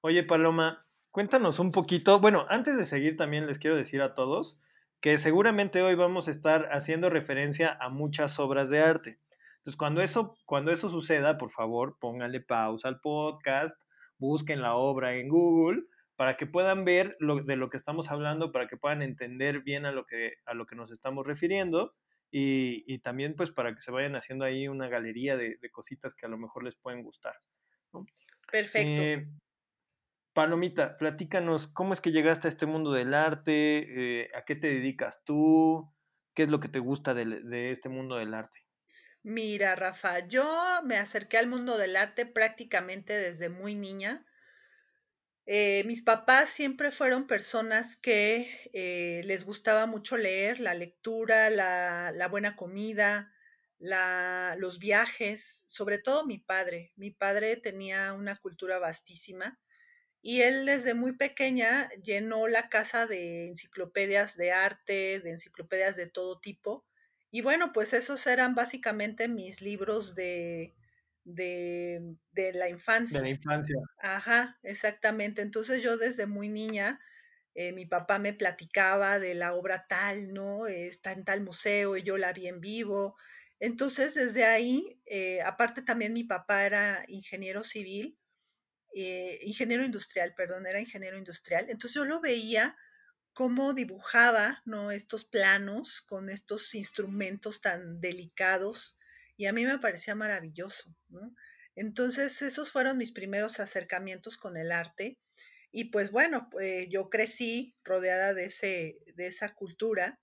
Oye, 0.00 0.22
Paloma, 0.22 0.86
cuéntanos 1.10 1.58
un 1.58 1.72
poquito. 1.72 2.18
Bueno, 2.20 2.46
antes 2.48 2.78
de 2.78 2.86
seguir 2.86 3.18
también 3.18 3.46
les 3.46 3.58
quiero 3.58 3.76
decir 3.76 4.00
a 4.00 4.14
todos 4.14 4.58
que 5.02 5.18
seguramente 5.18 5.82
hoy 5.82 5.94
vamos 5.94 6.26
a 6.26 6.30
estar 6.30 6.70
haciendo 6.72 7.10
referencia 7.10 7.76
a 7.78 7.90
muchas 7.90 8.38
obras 8.38 8.70
de 8.70 8.80
arte. 8.80 9.18
Entonces, 9.64 9.78
cuando 9.78 10.02
eso, 10.02 10.36
cuando 10.44 10.72
eso 10.72 10.90
suceda, 10.90 11.38
por 11.38 11.48
favor, 11.48 11.96
pónganle 11.98 12.42
pausa 12.42 12.88
al 12.88 13.00
podcast, 13.00 13.80
busquen 14.18 14.60
la 14.60 14.74
obra 14.74 15.16
en 15.16 15.30
Google 15.30 15.84
para 16.16 16.36
que 16.36 16.46
puedan 16.46 16.84
ver 16.84 17.16
lo, 17.18 17.36
de 17.36 17.56
lo 17.56 17.70
que 17.70 17.78
estamos 17.78 18.10
hablando, 18.10 18.52
para 18.52 18.68
que 18.68 18.76
puedan 18.76 19.00
entender 19.00 19.62
bien 19.62 19.86
a 19.86 19.90
lo 19.90 20.04
que, 20.04 20.34
a 20.44 20.52
lo 20.52 20.66
que 20.66 20.76
nos 20.76 20.90
estamos 20.90 21.26
refiriendo 21.26 21.94
y, 22.30 22.98
también 22.98 23.36
pues 23.36 23.52
para 23.52 23.74
que 23.74 23.80
se 23.80 23.90
vayan 23.90 24.16
haciendo 24.16 24.44
ahí 24.44 24.68
una 24.68 24.88
galería 24.88 25.36
de, 25.36 25.58
cositas 25.72 26.14
que 26.14 26.26
a 26.26 26.28
lo 26.28 26.36
mejor 26.36 26.64
les 26.64 26.76
pueden 26.76 27.02
gustar. 27.02 27.34
Perfecto. 28.50 29.02
Eh, 29.02 29.28
Palomita, 30.34 30.98
platícanos, 30.98 31.68
¿cómo 31.68 31.92
es 31.92 32.00
que 32.00 32.10
llegaste 32.10 32.48
a 32.48 32.50
este 32.50 32.66
mundo 32.66 32.92
del 32.92 33.14
arte? 33.14 34.22
Eh, 34.22 34.30
¿A 34.34 34.44
qué 34.44 34.56
te 34.56 34.66
dedicas 34.66 35.24
tú? 35.24 35.90
¿Qué 36.34 36.42
es 36.42 36.50
lo 36.50 36.58
que 36.58 36.68
te 36.68 36.80
gusta 36.80 37.14
de, 37.14 37.70
este 37.70 37.88
mundo 37.88 38.16
del 38.16 38.34
arte? 38.34 38.63
Mira, 39.24 39.74
Rafa, 39.74 40.28
yo 40.28 40.44
me 40.84 40.98
acerqué 40.98 41.38
al 41.38 41.46
mundo 41.46 41.78
del 41.78 41.96
arte 41.96 42.26
prácticamente 42.26 43.14
desde 43.14 43.48
muy 43.48 43.74
niña. 43.74 44.22
Eh, 45.46 45.82
mis 45.86 46.02
papás 46.02 46.50
siempre 46.50 46.90
fueron 46.90 47.26
personas 47.26 47.96
que 47.96 48.70
eh, 48.74 49.22
les 49.24 49.44
gustaba 49.44 49.86
mucho 49.86 50.18
leer, 50.18 50.60
la 50.60 50.74
lectura, 50.74 51.48
la, 51.48 52.28
buena 52.30 52.54
comida, 52.54 53.32
los 53.78 54.78
viajes, 54.78 55.64
sobre 55.68 55.96
todo 55.96 56.26
mi 56.26 56.36
padre. 56.36 56.92
Mi 56.96 57.10
padre 57.10 57.56
tenía 57.56 58.12
una 58.12 58.36
cultura 58.36 58.78
vastísima 58.78 59.58
y 60.20 60.42
él 60.42 60.66
desde 60.66 60.92
muy 60.92 61.16
pequeña 61.16 61.88
llenó 62.02 62.46
la 62.46 62.68
casa 62.68 63.06
de 63.06 63.48
enciclopedias 63.48 64.36
de 64.36 64.52
arte, 64.52 65.20
de 65.20 65.30
enciclopedias 65.30 65.96
de 65.96 66.08
todo 66.08 66.40
tipo. 66.40 66.84
Y 67.34 67.42
bueno, 67.42 67.72
pues 67.72 67.92
esos 67.94 68.24
eran 68.28 68.54
básicamente 68.54 69.26
mis 69.26 69.60
libros 69.60 70.14
de, 70.14 70.72
de, 71.24 72.16
la 72.54 72.68
infancia. 72.68 73.18
De 73.18 73.24
la 73.24 73.34
infancia. 73.34 73.74
Ajá, 73.98 74.56
exactamente. 74.62 75.42
Entonces 75.42 75.82
yo 75.82 75.96
desde 75.96 76.26
muy 76.26 76.48
niña, 76.48 77.00
eh, 77.56 77.72
mi 77.72 77.86
papá 77.86 78.20
me 78.20 78.34
platicaba 78.34 79.18
de 79.18 79.34
la 79.34 79.54
obra 79.54 79.84
tal, 79.88 80.32
¿no? 80.32 80.68
Está 80.68 81.10
en 81.10 81.24
tal 81.24 81.40
museo 81.40 81.96
y 81.96 82.04
yo 82.04 82.18
la 82.18 82.32
vi 82.32 82.46
en 82.46 82.60
vivo. 82.60 83.16
Entonces 83.58 84.14
desde 84.14 84.44
ahí, 84.44 85.00
eh, 85.04 85.42
aparte 85.42 85.82
también 85.82 86.12
mi 86.12 86.22
papá 86.22 86.64
era 86.64 87.04
ingeniero 87.08 87.64
civil, 87.64 88.16
eh, 88.94 89.40
ingeniero 89.42 89.84
industrial, 89.84 90.34
perdón, 90.36 90.68
era 90.68 90.78
ingeniero 90.78 91.18
industrial. 91.18 91.66
Entonces 91.68 91.94
yo 91.96 92.04
lo 92.04 92.20
veía 92.20 92.76
cómo 93.34 93.74
dibujaba, 93.74 94.62
¿no? 94.64 94.90
Estos 94.90 95.24
planos 95.24 96.00
con 96.00 96.30
estos 96.30 96.74
instrumentos 96.74 97.60
tan 97.60 98.00
delicados 98.00 98.96
y 99.36 99.46
a 99.46 99.52
mí 99.52 99.66
me 99.66 99.78
parecía 99.78 100.14
maravilloso, 100.14 100.94
¿no? 101.08 101.34
Entonces, 101.74 102.40
esos 102.42 102.70
fueron 102.70 102.98
mis 102.98 103.12
primeros 103.12 103.58
acercamientos 103.58 104.38
con 104.38 104.56
el 104.56 104.70
arte. 104.70 105.18
Y 105.72 105.86
pues 105.86 106.12
bueno, 106.12 106.48
pues, 106.50 106.86
yo 106.88 107.10
crecí 107.10 107.74
rodeada 107.82 108.32
de, 108.32 108.44
ese, 108.44 108.98
de 109.16 109.26
esa 109.26 109.54
cultura 109.54 110.20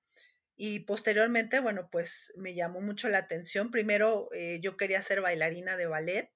y 0.56 0.82
posteriormente, 0.82 1.60
bueno, 1.60 1.90
pues 1.92 2.32
me 2.38 2.54
llamó 2.54 2.80
mucho 2.80 3.10
la 3.10 3.18
atención. 3.18 3.70
Primero, 3.70 4.30
eh, 4.32 4.60
yo 4.62 4.78
quería 4.78 5.02
ser 5.02 5.20
bailarina 5.20 5.76
de 5.76 5.88
ballet, 5.88 6.32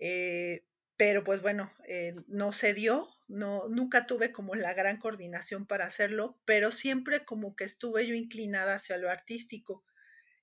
eh, 0.00 0.64
pero 0.96 1.24
pues 1.24 1.42
bueno, 1.42 1.72
eh, 1.86 2.14
no 2.28 2.52
se 2.52 2.74
dio, 2.74 3.08
no, 3.26 3.68
nunca 3.68 4.06
tuve 4.06 4.32
como 4.32 4.54
la 4.54 4.74
gran 4.74 4.98
coordinación 4.98 5.66
para 5.66 5.86
hacerlo, 5.86 6.38
pero 6.44 6.70
siempre 6.70 7.24
como 7.24 7.56
que 7.56 7.64
estuve 7.64 8.06
yo 8.06 8.14
inclinada 8.14 8.74
hacia 8.74 8.96
lo 8.96 9.10
artístico. 9.10 9.84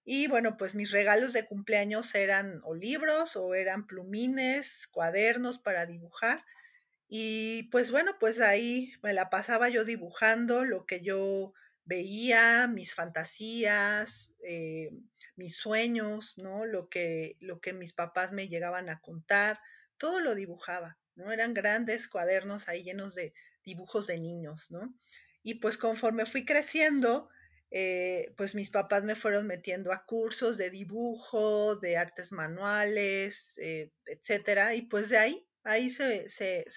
Y 0.03 0.27
bueno, 0.27 0.57
pues 0.57 0.73
mis 0.75 0.91
regalos 0.91 1.33
de 1.33 1.45
cumpleaños 1.45 2.15
eran 2.15 2.59
o 2.63 2.73
libros 2.73 3.35
o 3.35 3.53
eran 3.53 3.85
plumines, 3.85 4.87
cuadernos 4.87 5.59
para 5.59 5.85
dibujar. 5.85 6.43
Y 7.07 7.63
pues 7.71 7.91
bueno, 7.91 8.17
pues 8.19 8.39
ahí 8.39 8.93
me 9.03 9.13
la 9.13 9.29
pasaba 9.29 9.69
yo 9.69 9.85
dibujando 9.85 10.65
lo 10.65 10.85
que 10.85 11.01
yo 11.01 11.53
veía, 11.85 12.67
mis 12.67 12.93
fantasías, 12.95 14.33
eh, 14.43 14.91
mis 15.35 15.55
sueños, 15.55 16.37
¿no? 16.37 16.65
Lo 16.65 16.89
que, 16.89 17.37
lo 17.39 17.59
que 17.59 17.73
mis 17.73 17.93
papás 17.93 18.31
me 18.31 18.47
llegaban 18.47 18.89
a 18.89 19.01
contar, 19.01 19.59
todo 20.01 20.19
lo 20.19 20.33
dibujaba, 20.33 20.97
¿no? 21.13 21.31
Eran 21.31 21.53
grandes 21.53 22.07
cuadernos 22.07 22.67
ahí 22.67 22.83
llenos 22.83 23.13
de 23.13 23.35
dibujos 23.63 24.07
de 24.07 24.17
niños, 24.17 24.71
¿no? 24.71 24.91
Y 25.43 25.59
pues 25.59 25.77
conforme 25.77 26.25
fui 26.25 26.43
creciendo, 26.43 27.29
eh, 27.69 28.33
pues 28.35 28.55
mis 28.55 28.71
papás 28.71 29.03
me 29.03 29.13
fueron 29.13 29.45
metiendo 29.45 29.93
a 29.93 30.03
cursos 30.03 30.57
de 30.57 30.71
dibujo, 30.71 31.75
de 31.75 31.97
artes 31.97 32.31
manuales, 32.31 33.59
eh, 33.59 33.91
etcétera, 34.07 34.73
y 34.73 34.87
pues 34.87 35.09
de 35.09 35.19
ahí, 35.19 35.47
ahí 35.63 35.91
se, 35.91 36.25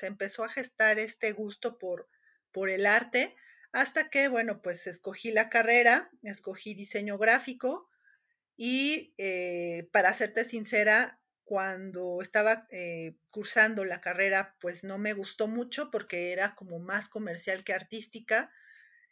empezó 0.02 0.44
a 0.44 0.50
gestar 0.50 0.98
este 0.98 1.32
gusto 1.32 1.78
por, 1.78 2.10
por 2.52 2.68
el 2.68 2.84
arte, 2.84 3.34
hasta 3.72 4.10
que, 4.10 4.28
bueno, 4.28 4.60
pues 4.60 4.86
escogí 4.86 5.30
la 5.30 5.48
carrera, 5.48 6.10
escogí 6.22 6.74
diseño 6.74 7.16
gráfico, 7.16 7.88
y 8.54 9.14
eh, 9.16 9.88
para 9.92 10.12
serte 10.12 10.44
sincera, 10.44 11.18
cuando 11.44 12.20
estaba 12.22 12.66
cursando 13.30 13.84
la 13.84 14.00
carrera, 14.00 14.56
pues 14.60 14.82
no 14.84 14.98
me 14.98 15.12
gustó 15.12 15.46
mucho 15.46 15.90
porque 15.90 16.32
era 16.32 16.54
como 16.54 16.78
más 16.78 17.08
comercial 17.08 17.64
que 17.64 17.74
artística 17.74 18.50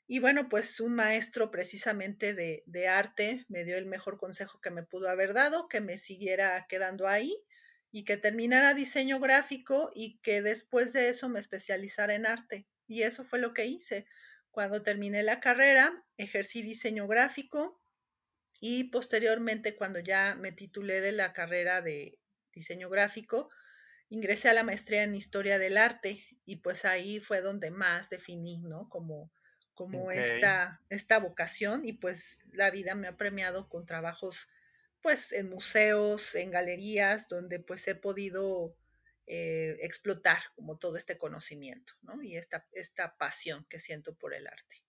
y 0.06 0.18
bueno, 0.18 0.50
pues 0.50 0.78
un 0.80 0.94
maestro 0.94 1.50
precisamente 1.50 2.34
de, 2.34 2.88
arte 2.88 3.46
me 3.48 3.64
dio 3.64 3.78
el 3.78 3.86
mejor 3.86 4.18
consejo 4.18 4.60
que 4.60 4.70
me 4.70 4.82
pudo 4.82 5.08
haber 5.08 5.32
dado, 5.32 5.68
que 5.68 5.80
me 5.80 5.96
siguiera 5.96 6.66
quedando 6.68 7.08
ahí 7.08 7.34
y 7.90 8.04
que 8.04 8.18
terminara 8.18 8.74
diseño 8.74 9.20
gráfico 9.20 9.90
y 9.94 10.18
que 10.18 10.42
después 10.42 10.92
de 10.92 11.08
eso 11.08 11.28
me 11.28 11.40
especializara 11.40 12.14
en 12.14 12.26
arte. 12.26 12.66
Y 12.86 13.04
eso 13.04 13.24
fue 13.24 13.38
lo 13.38 13.54
que 13.54 13.64
hice. 13.64 14.06
Cuando 14.50 14.82
terminé 14.82 15.22
la 15.22 15.40
carrera, 15.40 16.04
ejercí 16.18 16.62
diseño 16.62 17.06
gráfico 17.06 17.80
y 18.60 18.90
posteriormente 18.90 19.76
cuando 19.76 20.00
ya 20.00 20.34
me 20.34 20.52
titulé 20.52 21.00
de 21.00 21.12
la 21.12 21.32
carrera 21.32 21.80
de 21.80 22.18
diseño 22.52 22.88
gráfico, 22.88 23.50
ingresé 24.08 24.48
a 24.48 24.54
la 24.54 24.62
maestría 24.62 25.02
en 25.02 25.14
historia 25.14 25.58
del 25.58 25.76
arte 25.76 26.24
y 26.44 26.56
pues 26.56 26.84
ahí 26.84 27.20
fue 27.20 27.40
donde 27.40 27.70
más 27.70 28.10
definí, 28.10 28.62
¿no? 28.62 28.88
Como 28.88 29.30
como 29.74 30.10
esta, 30.10 30.80
esta 30.90 31.18
vocación 31.18 31.84
y 31.84 31.94
pues 31.94 32.42
la 32.52 32.70
vida 32.70 32.94
me 32.94 33.08
ha 33.08 33.16
premiado 33.16 33.68
con 33.68 33.86
trabajos 33.86 34.50
pues 35.00 35.32
en 35.32 35.48
museos, 35.48 36.34
en 36.36 36.50
galerías, 36.50 37.28
donde 37.28 37.58
pues 37.58 37.88
he 37.88 37.96
podido 37.96 38.76
eh, 39.26 39.76
explotar 39.80 40.38
como 40.54 40.78
todo 40.78 40.96
este 40.96 41.18
conocimiento, 41.18 41.94
¿no? 42.02 42.22
Y 42.22 42.36
esta, 42.36 42.66
esta 42.72 43.16
pasión 43.16 43.66
que 43.68 43.80
siento 43.80 44.14
por 44.14 44.34
el 44.34 44.46
arte. 44.46 44.82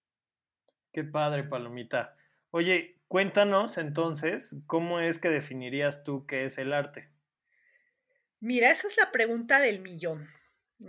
Qué 0.91 1.03
padre, 1.03 1.43
Palomita. 1.43 2.15
Oye, 2.51 3.01
cuéntanos 3.07 3.79
entonces, 3.79 4.55
¿cómo 4.67 4.99
es 4.99 5.17
que 5.17 5.29
definirías 5.29 6.03
tú 6.03 6.27
qué 6.27 6.45
es 6.45 6.59
el 6.59 6.73
arte? 6.73 7.09
Mira, 8.43 8.69
esa 8.71 8.89
es 8.89 8.97
la 8.97 9.09
pregunta 9.09 9.61
del 9.61 9.79
millón. 9.79 10.27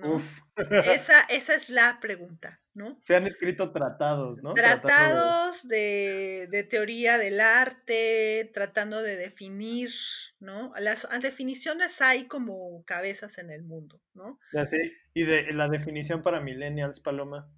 Uf. 0.03 0.41
Esa, 0.99 1.21
esa 1.29 1.55
es 1.55 1.71
la 1.71 2.01
pregunta, 2.01 2.61
¿no? 2.75 2.99
Se 3.01 3.15
han 3.15 3.29
escrito 3.29 3.71
tratados, 3.71 4.43
¿no? 4.43 4.55
Tratados 4.55 5.69
de... 5.69 6.67
teoría 6.69 7.17
del 7.17 7.41
arte, 7.41 8.51
tratando 8.53 9.03
de 9.03 9.17
definir, 9.17 9.91
¿no? 10.41 10.73
Las, 10.79 11.07
definiciones 11.21 12.03
hay 12.03 12.27
como 12.27 12.85
cabezas 12.85 13.39
en 13.39 13.51
el 13.51 13.63
mundo, 13.63 14.01
¿no? 14.15 14.41
Y 15.15 15.23
de 15.23 15.53
la 15.53 15.69
definición 15.69 16.25
para 16.25 16.41
millennials, 16.41 16.99
Paloma. 16.99 17.49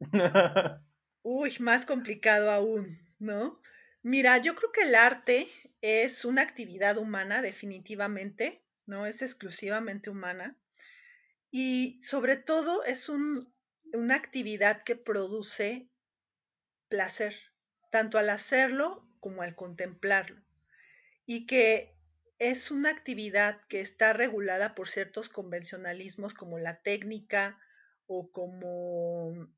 Uy, 1.22 1.54
más 1.60 1.84
complicado 1.84 2.50
aún, 2.50 2.98
¿no? 3.18 3.60
Mira, 4.02 4.38
yo 4.38 4.54
creo 4.54 4.72
que 4.72 4.88
el 4.88 4.94
arte 4.94 5.48
es 5.82 6.24
una 6.24 6.40
actividad 6.40 6.96
humana, 6.96 7.42
definitivamente, 7.42 8.62
¿no? 8.86 9.06
Es 9.06 9.22
exclusivamente 9.22 10.10
humana 10.10 10.56
y 11.50 11.98
sobre 12.00 12.36
todo 12.36 12.84
es 12.84 13.08
una 13.08 14.14
actividad 14.14 14.82
que 14.82 14.96
produce 14.96 15.88
placer, 16.88 17.34
tanto 17.90 18.18
al 18.18 18.30
hacerlo 18.30 19.08
como 19.20 19.42
al 19.42 19.54
contemplarlo. 19.54 20.42
Y 21.24 21.46
que 21.46 21.96
es 22.38 22.70
una 22.70 22.90
actividad 22.90 23.60
que 23.68 23.80
está 23.80 24.12
regulada 24.12 24.74
por 24.74 24.88
ciertos 24.88 25.28
convencionalismos 25.28 26.34
como 26.34 26.58
la 26.58 26.82
técnica 26.82 27.58
o 28.06 28.30
como 28.30 29.48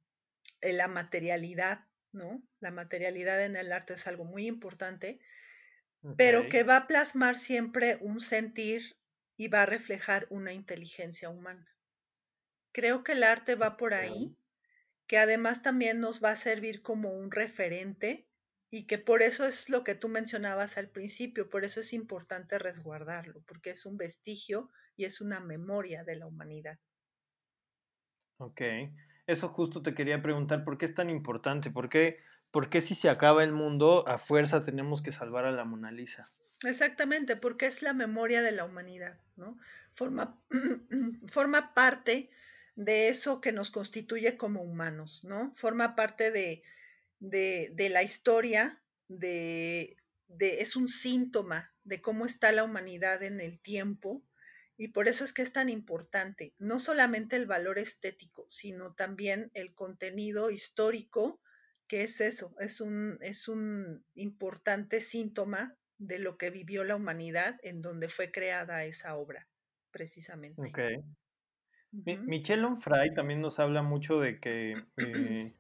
eh, 0.61 0.73
la 0.73 0.89
materialidad, 0.89 1.85
¿no? 2.13 2.43
La 2.61 2.71
materialidad 2.71 3.45
en 3.45 3.57
el 3.57 3.73
arte 3.73 3.95
es 3.95 4.07
algo 4.07 4.25
muy 4.25 4.47
importante, 4.47 5.21
pero 6.17 6.49
que 6.49 6.63
va 6.63 6.77
a 6.77 6.87
plasmar 6.87 7.37
siempre 7.37 7.99
un 8.01 8.21
sentir 8.21 8.98
y 9.39 9.49
va 9.49 9.63
a 9.63 9.67
reflejar 9.67 10.27
una 10.29 10.53
inteligencia 10.53 11.31
humana. 11.31 11.67
Creo 12.73 13.03
que 13.03 13.13
el 13.13 13.23
arte 13.23 13.55
va 13.55 13.79
por 13.79 13.95
ahí, 13.95 14.37
que 15.07 15.17
además 15.17 15.63
también 15.63 16.01
nos 16.01 16.23
va 16.23 16.33
a 16.33 16.37
servir 16.37 16.83
como 16.83 17.13
un 17.13 17.31
referente 17.31 18.29
y 18.69 18.87
que 18.87 18.99
por 18.99 19.23
eso 19.23 19.47
es 19.47 19.71
lo 19.71 19.85
que 19.85 19.95
tú 19.95 20.09
mencionabas 20.09 20.77
al 20.77 20.91
principio, 20.91 21.49
por 21.49 21.65
eso 21.65 21.81
es 21.81 21.95
importante 21.95 22.59
resguardarlo, 22.59 23.41
porque 23.47 23.71
es 23.71 23.87
un 23.87 23.97
vestigio 23.97 24.71
y 24.97 25.07
es 25.07 25.23
una 25.23 25.41
memoria 25.41 26.05
de 26.05 26.17
la 26.17 26.27
humanidad. 26.27 26.79
Ok, 28.39 28.61
eso 29.27 29.49
justo 29.49 29.83
te 29.83 29.95
quería 29.95 30.21
preguntar, 30.21 30.65
¿por 30.65 30.77
qué 30.77 30.85
es 30.85 30.95
tan 30.95 31.11
importante? 31.11 31.71
¿Por 31.71 31.89
qué 31.89 32.19
¿por 32.51 32.71
qué 32.71 32.81
si 32.81 32.95
se 32.95 33.09
acaba 33.11 33.45
el 33.45 33.53
mundo 33.53 34.07
a 34.09 34.19
fuerza 34.19 34.63
tenemos 34.63 35.03
que 35.03 35.13
salvar 35.13 35.45
a 35.45 35.53
la 35.53 35.65
Mona 35.65 35.91
Lisa? 35.91 36.29
Exactamente, 36.65 37.37
porque 37.37 37.67
es 37.67 37.83
la 37.83 37.93
memoria 37.93 38.43
de 38.43 38.53
la 38.53 38.65
humanidad, 38.65 39.21
¿no? 39.37 39.59
Forma, 39.95 40.41
forma 41.29 41.73
parte 41.73 42.31
de 42.75 43.09
eso 43.09 43.41
que 43.41 43.53
nos 43.53 43.71
constituye 43.71 44.37
como 44.37 44.63
humanos, 44.63 45.23
¿no? 45.23 45.55
Forma 45.55 45.95
parte 45.95 46.33
de, 46.33 46.63
de, 47.21 47.71
de 47.75 47.89
la 47.91 48.03
historia, 48.03 48.83
de, 49.07 49.97
de, 50.27 50.61
es 50.61 50.75
un 50.75 50.89
síntoma 50.89 51.73
de 51.85 52.01
cómo 52.03 52.27
está 52.27 52.51
la 52.51 52.65
humanidad 52.65 53.23
en 53.23 53.41
el 53.41 53.61
tiempo 53.61 54.25
y 54.77 54.89
por 54.89 55.09
eso 55.09 55.25
es 55.25 55.33
que 55.33 55.43
es 55.43 55.53
tan 55.53 55.69
importante, 55.69 56.55
no 56.59 56.79
solamente 56.81 57.37
el 57.37 57.47
valor 57.47 57.79
estético, 57.79 58.47
sino 58.49 58.95
también 58.95 59.51
el 59.55 59.75
contenido 59.75 60.51
histórico, 60.51 61.41
que 61.89 62.03
es 62.05 62.21
eso, 62.21 62.55
es 62.61 62.81
un, 62.81 63.19
es 63.21 63.49
un 63.49 64.05
importante 64.15 65.01
síntoma 65.01 65.78
de 65.99 66.19
lo 66.19 66.39
que 66.39 66.51
vivió 66.51 66.85
la 66.85 66.97
humanidad 66.97 67.59
en 67.63 67.83
donde 67.83 68.09
fue 68.09 68.31
creada 68.31 68.85
esa 68.85 69.17
obra, 69.17 69.49
precisamente. 69.91 70.71
Ok. 70.71 70.81
Michel 71.91 72.65
Onfray 72.65 73.15
también 73.15 73.41
nos 73.41 73.59
habla 73.59 73.83
mucho 73.83 74.21
de 74.21 74.39
que, 74.41 74.75
eh, 74.99 75.55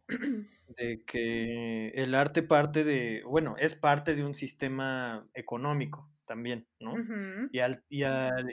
de 0.76 1.02
que 1.07 1.88
el 1.88 2.14
arte 2.14 2.42
parte 2.42 2.85
de, 2.85 3.23
bueno, 3.25 3.57
es 3.59 3.75
parte 3.75 4.14
de 4.14 4.25
un 4.25 4.35
sistema 4.35 5.26
económico 5.35 6.11
también, 6.26 6.66
¿no? 6.78 6.92
y, 7.50 7.61
al, 7.61 7.83
y, 7.88 8.04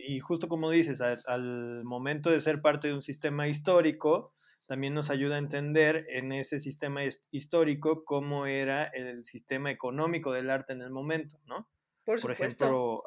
y, 0.07 0.19
justo 0.21 0.47
como 0.47 0.71
dices, 0.71 1.01
al, 1.01 1.83
momento 1.83 2.31
de 2.31 2.39
ser 2.39 2.61
parte 2.61 2.87
de 2.87 2.93
un 2.93 3.01
sistema 3.01 3.49
histórico, 3.49 4.33
también 4.65 4.93
nos 4.93 5.09
ayuda 5.09 5.35
a 5.35 5.39
entender 5.39 6.05
en 6.09 6.31
ese 6.31 6.61
sistema 6.61 7.01
histórico 7.31 8.05
cómo 8.05 8.45
era 8.45 8.85
el 8.85 9.25
sistema 9.25 9.69
económico 9.71 10.31
del 10.31 10.49
arte 10.49 10.71
en 10.71 10.81
el 10.81 10.89
momento, 10.89 11.37
¿no? 11.45 11.67
Por, 12.05 12.21
por 12.21 12.31
ejemplo, 12.31 13.03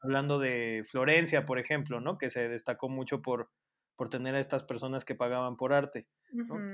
hablando 0.00 0.38
de 0.38 0.82
Florencia, 0.84 1.44
por 1.44 1.58
ejemplo, 1.58 2.00
¿no? 2.00 2.18
Que 2.18 2.30
se 2.30 2.48
destacó 2.48 2.88
mucho 2.88 3.22
por 3.22 3.50
por 3.96 4.10
tener 4.10 4.34
a 4.34 4.40
estas 4.40 4.62
personas 4.62 5.04
que 5.04 5.14
pagaban 5.14 5.56
por 5.56 5.72
arte. 5.72 6.06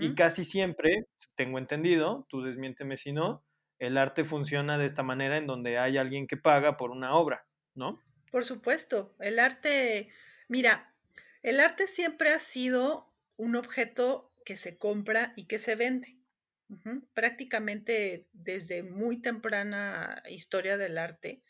Y 0.00 0.14
casi 0.14 0.44
siempre, 0.44 1.06
tengo 1.36 1.58
entendido, 1.58 2.26
tú 2.28 2.42
desmiénteme 2.42 2.96
si 2.96 3.12
no, 3.12 3.44
el 3.78 3.96
arte 3.96 4.24
funciona 4.24 4.76
de 4.76 4.86
esta 4.86 5.02
manera 5.02 5.36
en 5.36 5.46
donde 5.46 5.78
hay 5.78 5.98
alguien 5.98 6.26
que 6.26 6.36
paga 6.36 6.76
por 6.76 6.90
una 6.90 7.14
obra, 7.14 7.46
¿no? 7.74 8.02
Por 8.30 8.44
supuesto, 8.44 9.14
el 9.20 9.38
arte, 9.38 10.08
mira, 10.48 10.94
el 11.42 11.60
arte 11.60 11.86
siempre 11.86 12.30
ha 12.30 12.38
sido 12.38 13.14
un 13.36 13.56
objeto 13.56 14.28
que 14.44 14.56
se 14.56 14.78
compra 14.78 15.32
y 15.36 15.46
que 15.46 15.58
se 15.58 15.76
vende. 15.76 16.18
Prácticamente 17.12 18.28
desde 18.32 18.82
muy 18.82 19.20
temprana 19.20 20.22
historia 20.30 20.78
del 20.78 20.96
arte 20.96 21.42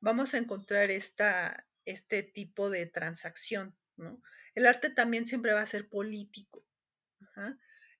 vamos 0.00 0.34
a 0.34 0.38
encontrar 0.38 0.90
esta, 0.90 1.66
este 1.84 2.22
tipo 2.22 2.70
de 2.70 2.86
transacción. 2.86 3.76
El 4.54 4.66
arte 4.66 4.90
también 4.90 5.26
siempre 5.26 5.52
va 5.52 5.62
a 5.62 5.66
ser 5.66 5.88
político. 5.88 6.64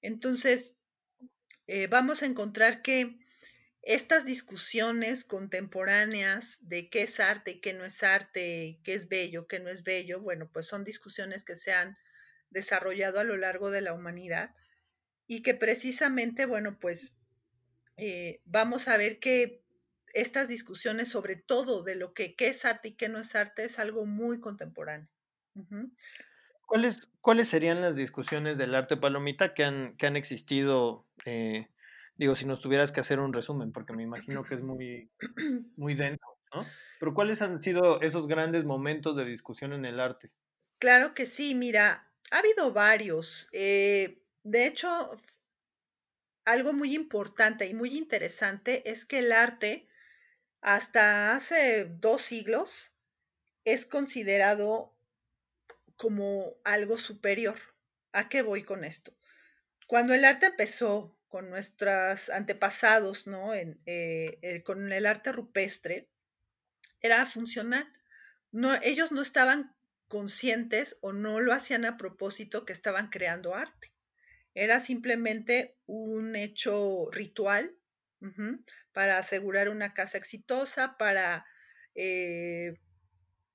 Entonces, 0.01 0.77
eh, 1.67 1.87
vamos 1.87 2.23
a 2.23 2.27
encontrar 2.27 2.83
que 2.83 3.19
estas 3.83 4.25
discusiones 4.25 5.25
contemporáneas 5.25 6.59
de 6.61 6.91
qué 6.91 7.03
es 7.03 7.21
arte 7.21 7.61
qué 7.61 7.73
no 7.75 7.85
es 7.85 8.03
arte, 8.03 8.81
qué 8.85 8.95
es 8.95 9.09
bello, 9.09 9.47
qué 9.47 9.61
no 9.61 9.71
es 9.71 9.85
bello, 9.85 10.21
bueno, 10.21 10.51
pues 10.53 10.67
son 10.67 10.85
discusiones 10.85 11.45
que 11.45 11.57
se 11.57 11.73
han 11.73 11.97
desarrollado 12.51 13.21
a 13.21 13.25
lo 13.25 13.37
largo 13.37 13.71
de 13.71 13.81
la 13.81 13.93
humanidad 13.93 14.55
y 15.27 15.43
que 15.43 15.55
precisamente, 15.55 16.47
bueno, 16.47 16.79
pues 16.79 17.19
eh, 17.97 18.41
vamos 18.45 18.89
a 18.89 18.97
ver 18.97 19.19
que 19.21 19.63
estas 20.15 20.49
discusiones 20.49 21.09
sobre 21.09 21.37
todo 21.37 21.83
de 21.83 21.95
lo 21.95 22.15
que 22.15 22.35
qué 22.35 22.49
es 22.49 22.65
arte 22.65 22.89
y 22.89 22.93
qué 22.93 23.09
no 23.09 23.19
es 23.19 23.35
arte 23.35 23.65
es 23.65 23.79
algo 23.79 24.07
muy 24.07 24.41
contemporáneo. 24.41 25.09
¿Cuáles, 26.67 27.11
¿Cuáles 27.21 27.49
serían 27.49 27.81
las 27.81 27.97
discusiones 27.97 28.59
del 28.59 28.75
arte 28.75 28.97
palomita 28.97 29.55
que 29.55 29.65
han, 29.65 29.97
que 29.97 30.07
han 30.07 30.17
existido? 30.17 31.07
Eh, 31.25 31.69
digo, 32.17 32.35
si 32.35 32.45
nos 32.45 32.61
tuvieras 32.61 32.93
que 32.93 33.01
hacer 33.01 33.21
un 33.21 33.33
resumen, 33.33 33.73
porque 33.73 33.93
me 33.93 34.03
imagino 34.03 34.45
que 34.45 34.55
es 34.55 34.63
muy, 34.63 35.11
muy 35.77 35.95
denso, 35.95 36.27
¿no? 36.55 36.67
Pero 37.01 37.15
¿cuáles 37.15 37.43
han 37.43 37.63
sido 37.63 38.01
esos 38.03 38.27
grandes 38.27 38.65
momentos 38.65 39.17
de 39.17 39.25
discusión 39.25 39.73
en 39.73 39.85
el 39.85 39.99
arte? 39.99 40.31
Claro 40.79 41.15
que 41.15 41.27
sí, 41.27 41.55
mira, 41.55 42.11
ha 42.31 42.39
habido 42.39 42.73
varios. 42.73 43.49
Eh, 43.53 44.23
de 44.43 44.67
hecho, 44.67 45.19
algo 46.45 46.73
muy 46.73 46.95
importante 46.95 47.67
y 47.67 47.75
muy 47.75 47.97
interesante 47.97 48.91
es 48.91 49.05
que 49.05 49.21
el 49.21 49.33
arte, 49.33 49.88
hasta 50.61 51.35
hace 51.35 51.85
dos 51.85 52.23
siglos, 52.23 52.95
es 53.65 53.87
considerado 53.87 54.97
como 55.97 56.55
algo 56.65 56.99
superior. 56.99 57.59
¿A 58.13 58.29
qué 58.29 58.43
voy 58.43 58.63
con 58.63 58.85
esto? 58.85 59.17
Cuando 59.87 60.15
el 60.15 60.25
arte 60.25 60.47
empezó 60.47 61.19
con 61.29 61.51
nuestros 61.51 62.31
antepasados, 62.31 63.27
¿no? 63.27 63.53
Eh, 63.55 64.63
con 64.65 64.93
el 64.93 65.07
arte 65.07 65.33
rupestre, 65.33 66.09
era 67.01 67.25
funcional. 67.27 67.87
No, 68.51 68.75
ellos 68.83 69.13
no 69.13 69.23
estaban 69.23 69.75
conscientes 70.09 70.99
o 71.03 71.13
no 71.13 71.41
lo 71.41 71.53
hacían 71.53 71.85
a 71.85 71.97
propósito 71.97 72.65
que 72.65 72.73
estaban 72.73 73.09
creando 73.09 73.55
arte. 73.55 73.93
Era 74.55 74.81
simplemente 74.81 75.79
un 75.87 76.35
hecho 76.35 77.09
ritual 77.13 77.78
para 78.93 79.19
asegurar 79.19 79.69
una 79.69 79.95
casa 79.95 80.19
exitosa, 80.19 80.97
para 80.99 81.47
eh, 81.95 82.75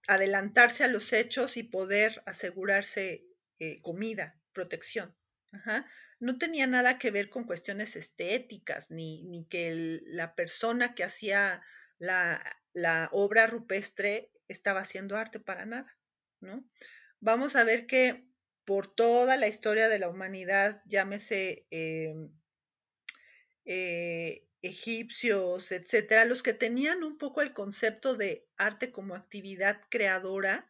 adelantarse 0.07 0.83
a 0.83 0.87
los 0.87 1.13
hechos 1.13 1.57
y 1.57 1.63
poder 1.63 2.23
asegurarse 2.25 3.25
eh, 3.59 3.81
comida, 3.81 4.39
protección. 4.53 5.15
No 6.19 6.37
tenía 6.37 6.65
nada 6.65 6.97
que 6.97 7.11
ver 7.11 7.29
con 7.29 7.43
cuestiones 7.43 7.95
estéticas, 7.95 8.89
ni, 8.89 9.23
ni 9.25 9.45
que 9.45 9.99
la 10.05 10.35
persona 10.35 10.95
que 10.95 11.03
hacía 11.03 11.61
la, 11.99 12.41
la, 12.73 13.09
obra 13.11 13.45
rupestre 13.45 14.31
estaba 14.47 14.81
haciendo 14.81 15.15
arte 15.15 15.39
para 15.39 15.65
nada, 15.65 15.95
¿no? 16.39 16.67
Vamos 17.19 17.55
a 17.55 17.63
ver 17.63 17.85
que 17.85 18.25
por 18.65 18.93
toda 18.93 19.37
la 19.37 19.47
historia 19.47 19.89
de 19.89 19.99
la 19.99 20.09
humanidad, 20.09 20.81
llámese 20.85 21.67
em, 21.69 22.31
eh, 23.65 24.45
egipcios, 24.63 25.71
etcétera, 25.71 26.25
los 26.25 26.41
que 26.41 26.53
tenían 26.53 27.03
un 27.03 27.17
poco 27.17 27.41
el 27.41 27.53
concepto 27.53 28.15
de 28.15 28.47
arte 28.57 28.91
como 28.91 29.13
actividad 29.13 29.81
creadora 29.89 30.67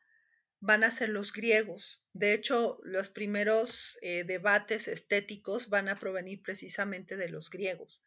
van 0.59 0.83
a 0.83 0.91
ser 0.91 1.09
los 1.09 1.31
griegos. 1.31 2.03
De 2.11 2.33
hecho, 2.33 2.79
los 2.83 3.09
primeros 3.09 3.99
eh, 4.01 4.23
debates 4.23 4.87
estéticos 4.87 5.69
van 5.69 5.89
a 5.89 5.95
provenir 5.95 6.41
precisamente 6.41 7.17
de 7.17 7.29
los 7.29 7.49
griegos. 7.49 8.03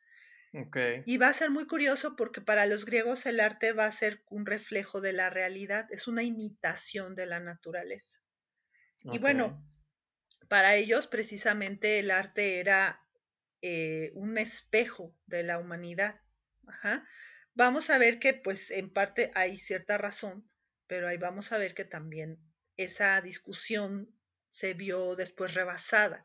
Okay. 0.53 1.03
Y 1.07 1.19
va 1.19 1.29
a 1.29 1.35
ser 1.35 1.51
muy 1.51 1.67
curioso 1.67 2.17
porque 2.17 2.41
para 2.41 2.67
los 2.67 2.85
griegos 2.85 3.27
el 3.27 3.41
arte 3.41 3.73
va 3.73 3.85
a 3.85 3.93
ser 3.93 4.25
un 4.29 4.47
reflejo 4.47 5.01
de 5.01 5.13
la 5.13 5.31
realidad, 5.31 5.87
es 5.91 6.09
una 6.09 6.23
imitación 6.23 7.15
de 7.15 7.27
la 7.27 7.41
naturaleza. 7.41 8.21
Y 9.13 9.19
bueno, 9.19 9.63
para 10.49 10.75
ellos 10.75 11.07
precisamente 11.07 12.01
el 12.01 12.11
arte 12.11 12.59
era 12.59 13.06
eh, 13.63 14.11
un 14.15 14.39
espejo 14.39 15.15
de 15.27 15.43
la 15.43 15.59
humanidad. 15.59 16.21
Vamos 17.55 17.91
a 17.91 17.99
ver 17.99 18.19
que 18.19 18.35
pues 18.35 18.71
en 18.71 18.91
parte 18.93 19.31
hay 19.35 19.57
cierta 19.57 19.97
razón, 19.99 20.49
pero 20.87 21.09
ahí 21.09 21.17
vamos 21.17 21.53
a 21.53 21.59
ver 21.59 21.75
que 21.75 21.85
también 21.85 22.39
esa 22.77 23.21
discusión 23.21 24.15
se 24.49 24.75
vio 24.75 25.17
después 25.17 25.55
rebasada. 25.55 26.25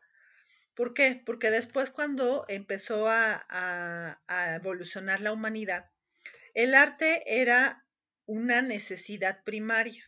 ¿Por 0.76 0.94
qué? 0.94 1.22
Porque 1.26 1.52
después 1.52 1.92
cuando 1.92 2.46
empezó 2.48 3.10
a, 3.10 3.46
a 3.50 4.56
evolucionar 4.56 5.22
la 5.22 5.32
humanidad, 5.32 5.90
el 6.54 6.76
arte 6.76 7.24
era 7.26 7.86
una 8.26 8.62
necesidad 8.62 9.44
primaria 9.44 10.04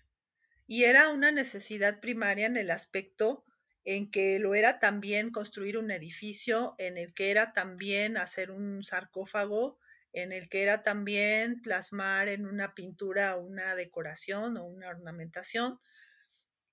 y 0.67 0.85
era 0.85 1.09
una 1.09 1.31
necesidad 1.31 1.99
primaria 1.99 2.45
en 2.45 2.57
el 2.57 2.71
aspecto 2.71 3.45
en 3.85 4.09
que 4.11 4.39
lo 4.39 4.55
era 4.55 4.79
también 4.79 5.31
construir 5.31 5.77
un 5.77 5.91
edificio, 5.91 6.75
en 6.77 6.97
el 6.97 7.13
que 7.13 7.31
era 7.31 7.53
también 7.53 8.17
hacer 8.17 8.51
un 8.51 8.83
sarcófago, 8.83 9.79
en 10.13 10.31
el 10.31 10.47
que 10.47 10.61
era 10.61 10.83
también 10.83 11.61
plasmar 11.61 12.27
en 12.29 12.45
una 12.45 12.75
pintura 12.75 13.35
una 13.35 13.75
decoración 13.75 14.57
o 14.57 14.65
una 14.65 14.89
ornamentación. 14.89 15.79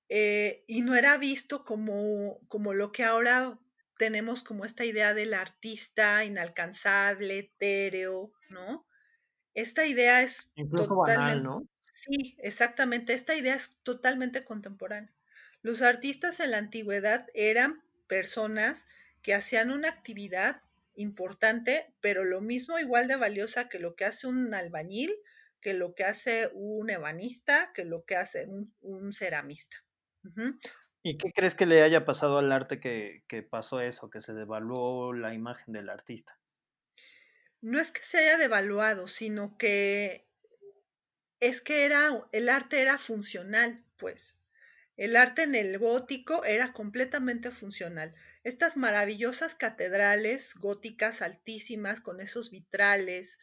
Eh, 0.09 0.65
y 0.67 0.83
no 0.83 0.95
era 0.95 1.17
visto 1.19 1.65
como, 1.65 2.41
como 2.49 2.75
lo 2.75 2.93
que 2.93 3.05
ahora 3.05 3.59
tenemos 3.99 4.43
como 4.43 4.65
esta 4.65 4.85
idea 4.85 5.15
del 5.15 5.35
artista 5.35 6.25
inalcanzable, 6.25 7.39
etéreo, 7.39 8.33
¿no? 8.51 8.87
Esta 9.55 9.87
idea 9.87 10.23
es 10.23 10.53
totalmente... 10.75 11.43
¿no? 11.43 11.69
Sí, 11.93 12.37
exactamente. 12.39 13.13
Esta 13.13 13.35
idea 13.35 13.55
es 13.55 13.79
totalmente 13.83 14.45
contemporánea. 14.45 15.13
Los 15.63 15.83
artistas 15.83 16.41
en 16.41 16.53
la 16.53 16.59
antigüedad 16.59 17.27
eran 17.35 17.83
personas 18.07 18.87
que 19.23 19.35
hacían 19.35 19.71
una 19.71 19.89
actividad 19.89 20.63
importante, 20.95 21.93
pero 22.01 22.25
lo 22.25 22.41
mismo 22.41 22.79
igual 22.79 23.09
de 23.09 23.17
valiosa 23.17 23.69
que 23.69 23.79
lo 23.79 23.95
que 23.95 24.05
hace 24.05 24.27
un 24.27 24.53
albañil, 24.55 25.15
que 25.61 25.75
lo 25.75 25.95
que 25.95 26.05
hace 26.05 26.51
un 26.55 26.91
ebanista, 26.91 27.73
que 27.75 27.85
lo 27.85 28.05
que 28.05 28.17
hace 28.17 28.49
un, 28.81 29.13
ceramista. 29.13 29.77
¿Y 31.03 31.19
qué 31.19 31.33
crees 31.33 31.55
que 31.55 31.67
le 31.67 31.83
haya 31.83 32.05
pasado 32.05 32.39
al 32.39 32.51
arte 32.53 32.81
que, 32.81 33.25
que 33.29 33.43
pasó 33.43 33.81
eso, 33.81 34.11
que 34.11 34.21
se 34.23 34.33
devaluó 34.33 35.13
la 35.13 35.35
imagen 35.35 35.73
del 35.73 35.91
artista? 35.91 36.39
No 37.61 37.79
es 37.79 37.93
que 37.93 38.03
se 38.03 38.19
haya 38.19 38.39
devaluado, 38.39 39.07
sino 39.07 39.59
que 39.59 40.27
es 41.41 41.61
que 41.61 41.85
era, 41.85 42.11
el 42.33 42.49
arte 42.49 42.81
era 42.81 42.99
funcional, 42.99 43.83
pues. 43.97 44.40
El 45.01 45.17
arte 45.17 45.45
en 45.45 45.55
el 45.55 45.79
gótico 45.79 46.45
era 46.45 46.75
completamente 46.75 47.51
funcional. 47.51 48.15
Estas 48.45 48.77
maravillosas 48.77 49.55
catedrales 49.55 50.53
góticas 50.57 51.23
altísimas 51.23 52.03
con 52.03 52.21
esos 52.21 52.51
vitrales 52.51 53.39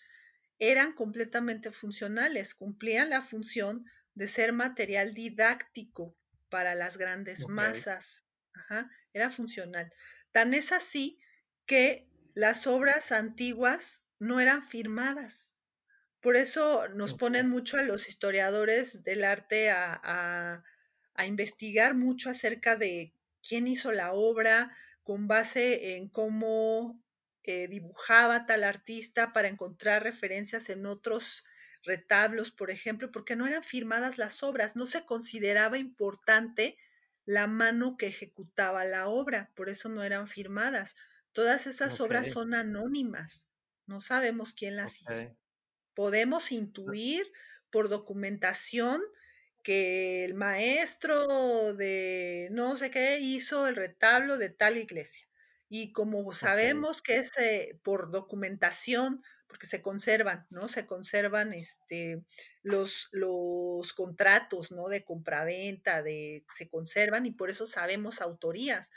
eran 0.59 0.93
completamente 0.93 1.71
funcionales, 1.71 2.53
cumplían 2.53 3.09
la 3.09 3.23
función 3.23 3.85
de 4.13 4.27
ser 4.27 4.53
material 4.53 5.15
didáctico 5.15 6.15
para 6.49 6.75
las 6.75 6.95
grandes 6.95 7.47
masas. 7.47 8.23
era 9.11 9.31
funcional. 9.31 9.91
Tan 10.31 10.53
es 10.53 10.71
así 10.71 11.19
que 11.65 12.07
las 12.35 12.67
obras 12.67 13.11
antiguas 13.11 14.03
no 14.19 14.39
eran 14.39 14.63
firmadas. 14.63 15.55
Por 16.21 16.35
eso 16.35 16.87
nos 16.89 17.15
ponen 17.15 17.49
mucho 17.49 17.77
a 17.77 17.81
los 17.81 18.09
historiadores 18.09 19.01
del 19.01 19.23
arte 19.23 19.71
a, 19.71 20.63
investigar 21.25 21.95
mucho 21.95 22.29
acerca 22.29 22.75
de 22.75 23.13
quién 23.41 23.67
hizo 23.67 23.91
la 23.91 24.13
obra 24.13 24.75
con 25.03 25.27
base 25.27 25.95
en 25.95 26.09
cómo 26.09 27.01
eh, 27.43 27.67
dibujaba 27.67 28.45
tal 28.45 28.63
artista 28.63 29.31
para 29.33 29.47
encontrar 29.47 30.03
referencias 30.03 30.69
en 30.69 30.85
otros 30.85 31.45
retablos, 31.83 32.51
por 32.51 32.69
ejemplo, 32.69 33.11
porque 33.11 33.35
no 33.35 33.47
eran 33.47 33.63
firmadas 33.63 34.17
las 34.17 34.43
obras, 34.43 34.75
no 34.75 34.85
se 34.85 35.05
consideraba 35.05 35.77
importante 35.77 36.77
la 37.25 37.47
mano 37.47 37.97
que 37.97 38.07
ejecutaba 38.07 38.85
la 38.85 39.07
obra, 39.07 39.51
por 39.55 39.69
eso 39.69 39.89
no 39.89 40.03
eran 40.03 40.27
firmadas. 40.27 40.95
Todas 41.31 41.67
esas 41.67 41.99
obras 41.99 42.27
son 42.29 42.53
anónimas, 42.53 43.47
no 43.85 44.01
sabemos 44.01 44.53
quién 44.53 44.75
las 44.75 45.01
hizo. 45.01 45.37
Podemos 45.93 46.51
intuir 46.51 47.31
por 47.69 47.89
documentación 47.89 49.01
que 49.67 50.23
el 50.23 50.33
maestro 50.33 51.73
de 51.73 52.47
no 52.53 52.77
sé 52.77 52.89
qué 52.89 53.19
hizo 53.19 53.67
el 53.67 53.75
retablo 53.75 54.37
de 54.37 54.49
tal 54.49 54.77
iglesia. 54.77 55.27
Y 55.67 55.91
como 55.91 56.31
sabemos 56.31 57.01
que 57.01 57.17
es 57.17 57.37
eh, 57.37 57.77
por 57.83 58.09
documentación, 58.09 59.21
porque 59.45 59.67
se 59.67 59.81
conservan, 59.81 60.47
¿no? 60.51 60.69
Se 60.69 60.85
conservan 60.87 61.51
este, 61.51 62.23
los, 62.63 63.09
los 63.11 63.91
contratos, 63.91 64.71
¿no? 64.71 64.87
De 64.87 65.03
compraventa, 65.03 66.01
de, 66.01 66.43
se 66.49 66.69
conservan 66.69 67.25
y 67.25 67.31
por 67.31 67.49
eso 67.49 67.67
sabemos 67.67 68.21
autorías, 68.21 68.89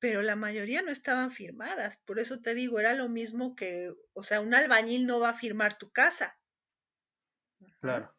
pero 0.00 0.22
la 0.22 0.34
mayoría 0.34 0.82
no 0.82 0.90
estaban 0.90 1.30
firmadas. 1.30 1.98
Por 1.98 2.18
eso 2.18 2.40
te 2.40 2.54
digo, 2.56 2.80
era 2.80 2.94
lo 2.94 3.08
mismo 3.08 3.54
que, 3.54 3.92
o 4.12 4.24
sea, 4.24 4.40
un 4.40 4.54
albañil 4.54 5.06
no 5.06 5.20
va 5.20 5.28
a 5.28 5.34
firmar 5.34 5.78
tu 5.78 5.92
casa, 5.92 6.36
Claro. 7.80 8.15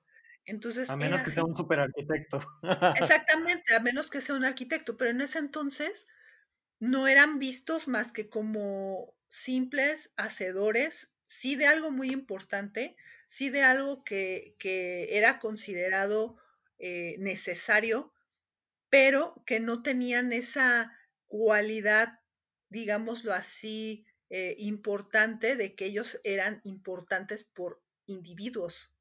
Entonces, 0.48 0.90
a 0.90 0.96
menos 0.96 1.22
que 1.24 1.32
sea 1.32 1.44
un 1.44 1.58
super 1.58 1.80
arquitecto. 1.80 2.42
Exactamente, 2.96 3.76
a 3.76 3.82
menos 3.82 4.10
que 4.10 4.22
sea 4.22 4.36
un 4.36 4.46
arquitecto, 4.46 4.96
pero 4.96 5.12
en 5.12 5.20
ese 5.20 5.40
entonces 5.40 6.08
no 6.80 7.08
eran 7.08 7.38
vistos 7.38 7.90
más 7.90 8.14
que 8.14 8.30
como 8.30 9.14
simples 9.28 10.14
hacedores, 10.16 11.12
sí 11.26 11.56
de 11.58 11.68
algo 11.68 11.92
muy 11.92 12.12
importante, 12.12 12.96
sí 13.28 13.50
de 13.50 13.64
algo 13.64 14.06
que, 14.06 14.56
era 15.10 15.40
considerado 15.40 16.38
eh, 16.80 17.18
necesario, 17.20 18.14
pero 18.90 19.44
que 19.46 19.60
no 19.60 19.84
tenían 19.84 20.32
esa 20.32 20.98
cualidad, 21.26 22.22
digámoslo 22.70 23.34
así, 23.34 24.06
eh, 24.30 24.56
importante 24.60 25.58
de 25.58 25.76
que 25.76 25.88
ellos 25.88 26.22
eran 26.24 26.62
importantes 26.64 27.44
por 27.44 27.84
individuos. 28.06 28.97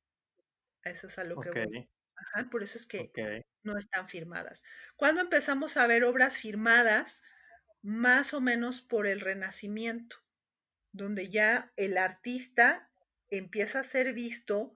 Eso 0.87 1.09
es 1.09 1.19
a 1.19 1.25
lo 1.25 1.41
que 1.41 1.51
voy. 1.51 1.89
Ajá, 2.15 2.49
por 2.49 2.63
eso 2.63 2.79
es 2.79 2.87
que 2.87 3.11
no 3.63 3.77
están 3.77 4.09
firmadas. 4.09 4.63
Cuando 4.97 5.21
empezamos 5.21 5.77
a 5.77 5.87
ver 5.87 6.05
obras 6.05 6.39
firmadas? 6.39 7.23
Más 7.83 8.35
o 8.35 8.41
menos 8.41 8.81
por 8.81 9.07
el 9.07 9.21
Renacimiento, 9.21 10.17
donde 10.93 11.29
ya 11.29 11.73
el 11.77 11.99
artista 11.99 12.91
empieza 13.31 13.81
a 13.81 13.85
ser 13.85 14.13
visto 14.13 14.75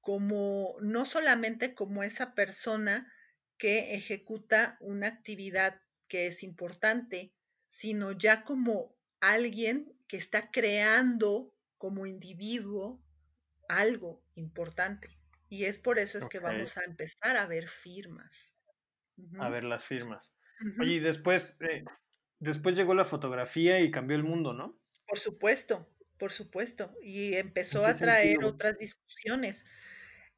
como 0.00 0.76
no 0.80 1.04
solamente 1.04 1.74
como 1.74 2.02
esa 2.02 2.34
persona 2.34 3.12
que 3.56 3.94
ejecuta 3.94 4.76
una 4.80 5.08
actividad 5.08 5.80
que 6.06 6.26
es 6.26 6.42
importante, 6.42 7.32
sino 7.66 8.12
ya 8.12 8.44
como 8.44 8.94
alguien 9.20 9.96
que 10.06 10.16
está 10.16 10.50
creando 10.50 11.54
como 11.78 12.06
individuo 12.06 13.02
algo 13.68 14.22
importante. 14.34 15.08
Y 15.54 15.66
es 15.66 15.78
por 15.78 16.00
eso 16.00 16.18
es 16.18 16.26
que 16.26 16.40
vamos 16.40 16.76
a 16.78 16.82
empezar 16.82 17.36
a 17.36 17.46
ver 17.46 17.68
firmas. 17.68 18.56
A 19.38 19.48
ver 19.48 19.62
las 19.62 19.84
firmas. 19.84 20.34
Oye, 20.80 20.94
y 20.94 20.98
después, 20.98 21.56
eh, 21.60 21.84
después 22.40 22.74
llegó 22.74 22.92
la 22.92 23.04
fotografía 23.04 23.78
y 23.78 23.92
cambió 23.92 24.16
el 24.16 24.24
mundo, 24.24 24.52
¿no? 24.52 24.76
Por 25.06 25.20
supuesto, 25.20 25.88
por 26.18 26.32
supuesto. 26.32 26.92
Y 27.00 27.34
empezó 27.34 27.86
a 27.86 27.94
traer 27.94 28.42
otras 28.44 28.78
discusiones. 28.78 29.64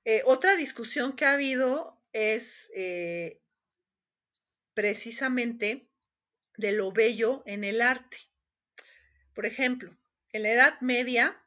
Eh, 0.04 0.20
otra 0.26 0.54
discusión 0.54 1.16
que 1.16 1.24
ha 1.24 1.32
habido 1.32 1.98
es 2.12 2.70
eh, 2.76 3.40
precisamente 4.74 5.88
de 6.58 6.72
lo 6.72 6.92
bello 6.92 7.42
en 7.46 7.64
el 7.64 7.80
arte. 7.80 8.18
Por 9.32 9.46
ejemplo, 9.46 9.96
en 10.32 10.42
la 10.42 10.50
Edad 10.50 10.80
Media 10.82 11.42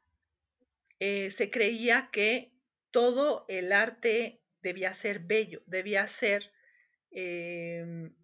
se 1.00 1.50
creía 1.50 2.10
que 2.12 2.59
todo 2.92 3.46
el 3.50 3.72
arte 3.72 4.44
debía 4.62 4.94
ser 4.94 5.20
bello, 5.20 5.64
debía 5.68 6.08
ser 6.08 6.52
em, 7.12 8.16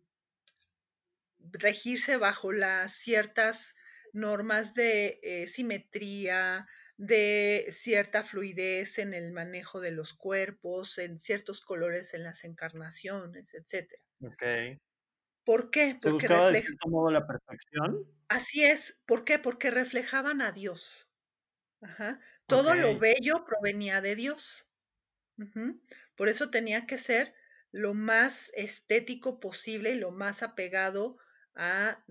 regirse 1.39 2.17
bajo 2.17 2.51
las 2.51 2.93
ciertas 2.93 3.75
normas 4.13 4.73
de 4.73 5.19
eh, 5.23 5.47
simetría, 5.47 6.67
de 6.97 7.67
cierta 7.71 8.23
fluidez 8.23 8.99
en 8.99 9.13
el 9.13 9.32
manejo 9.32 9.80
de 9.82 9.91
los 9.91 10.13
cuerpos, 10.13 10.97
en 10.97 11.17
ciertos 11.17 11.62
colores 11.62 12.13
en 12.13 12.23
las 12.23 12.43
encarnaciones, 12.43 13.54
etc. 13.54 13.99
Ok. 14.21 14.43
¿Por 15.45 15.69
qué? 15.71 15.97
Porque 16.01 16.28
¿Se 16.28 16.34
buscaba 16.34 16.51
de 16.51 16.58
cierto 16.58 16.89
modo 16.89 17.12
la 17.12 17.25
perfección? 17.25 18.06
Así 18.30 18.63
es. 18.63 19.01
¿Por 19.08 19.23
qué? 19.25 19.39
Porque 19.39 19.71
reflejaban 19.71 20.41
a 20.41 20.51
Dios. 20.51 21.12
Ajá. 21.82 22.19
Todo 22.47 22.75
lo 22.75 22.99
bello 22.99 23.45
provenía 23.45 24.01
de 24.01 24.15
Dios. 24.15 24.67
Por 26.15 26.29
eso 26.29 26.49
tenía 26.49 26.86
que 26.86 26.97
ser 26.97 27.34
lo 27.71 27.93
más 27.93 28.51
estético 28.55 29.39
posible 29.39 29.91
y 29.91 29.99
lo 29.99 30.12
más 30.12 30.43
apegado 30.43 31.17
a 31.55 32.03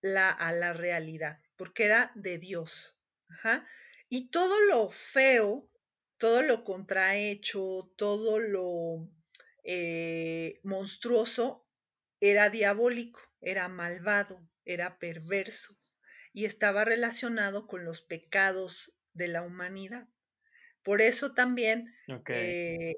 la, 0.00 0.30
a 0.30 0.52
la 0.52 0.72
realidad, 0.72 1.40
porque 1.56 1.84
era 1.84 2.12
de 2.14 2.38
Dios. 2.38 2.98
Y 4.08 4.30
todo 4.30 4.60
lo 4.62 4.90
feo, 4.90 5.70
todo 6.18 6.42
lo 6.42 6.64
contrahecho, 6.64 7.92
todo 7.96 8.38
lo 8.38 9.08
eh, 9.64 10.60
monstruoso 10.62 11.66
era 12.20 12.50
diabólico, 12.50 13.20
era 13.40 13.68
malvado, 13.68 14.48
era 14.64 14.98
perverso 14.98 15.76
y 16.32 16.46
estaba 16.46 16.84
relacionado 16.84 17.66
con 17.66 17.84
los 17.84 18.02
pecados 18.02 18.94
de 19.14 19.28
la 19.28 19.42
humanidad. 19.42 20.08
Por 20.82 21.00
eso 21.00 21.32
también 21.32 21.94
eh, 22.28 22.96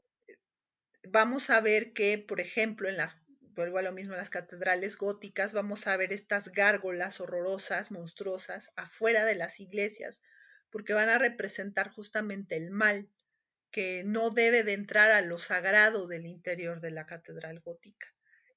vamos 1.05 1.51
a 1.51 1.61
ver 1.61 1.93
que, 1.93 2.19
por 2.19 2.41
ejemplo, 2.41 2.89
en 2.89 2.97
las, 2.97 3.23
vuelvo 3.55 3.79
a 3.79 3.83
lo 3.83 3.93
mismo, 3.93 4.15
en 4.15 4.19
las 4.19 4.31
catedrales 4.31 4.97
góticas, 4.97 5.53
vamos 5.53 5.87
a 5.87 5.97
ver 5.97 6.13
estas 6.13 6.51
gárgolas 6.51 7.21
horrorosas, 7.21 7.93
monstruosas, 7.93 8.73
afuera 8.75 9.25
de 9.25 9.37
las 9.37 9.61
iglesias, 9.61 10.21
porque 10.71 10.95
van 10.95 11.09
a 11.09 11.19
representar 11.19 11.91
justamente 11.91 12.57
el 12.57 12.71
mal 12.71 13.09
que 13.71 14.03
no 14.05 14.31
debe 14.31 14.63
de 14.65 14.73
entrar 14.73 15.13
a 15.13 15.21
lo 15.21 15.39
sagrado 15.39 16.09
del 16.09 16.27
interior 16.27 16.81
de 16.81 16.91
la 16.91 17.07
catedral 17.07 17.61
gótica. 17.61 18.09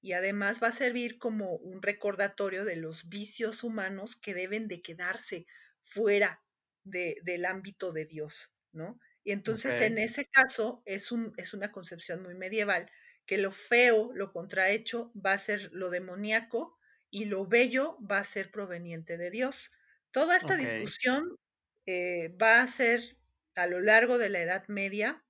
Y 0.01 0.13
además 0.13 0.63
va 0.63 0.69
a 0.69 0.73
servir 0.73 1.17
como 1.17 1.55
un 1.55 1.81
recordatorio 1.81 2.63
de 2.63 2.77
los 2.77 3.09
vicios 3.09 3.63
humanos 3.63 4.15
que 4.15 4.33
deben 4.33 4.67
de 4.67 4.81
quedarse 4.81 5.45
fuera 5.81 6.41
del 6.83 7.45
ámbito 7.45 7.91
de 7.91 8.05
Dios, 8.05 8.53
¿no? 8.71 8.99
Y 9.23 9.31
entonces 9.31 9.81
en 9.81 9.97
ese 9.97 10.25
caso 10.25 10.81
es, 10.85 11.11
un, 11.11 11.33
es 11.37 11.53
una 11.53 11.71
concepción 11.71 12.23
muy 12.23 12.35
medieval, 12.35 12.89
que 13.25 13.37
lo 13.37 13.51
feo, 13.51 14.11
lo 14.13 14.31
contrahecho, 14.31 15.11
va 15.15 15.33
a 15.33 15.37
ser 15.37 15.69
lo 15.71 15.89
demoníaco 15.89 16.77
y 17.11 17.25
lo 17.25 17.45
bello 17.45 17.97
va 17.99 18.19
a 18.19 18.23
ser 18.23 18.51
proveniente 18.51 19.17
de 19.17 19.29
Dios. 19.31 19.71
Toda 20.11 20.35
esta 20.37 20.55
discusión 20.57 21.37
eh, 21.85 22.29
va 22.41 22.61
a 22.61 22.67
ser 22.67 23.17
a 23.55 23.67
lo 23.67 23.81
largo 23.81 24.17
de 24.17 24.29
la 24.29 24.41
Edad 24.41 24.67
Media 24.67 25.23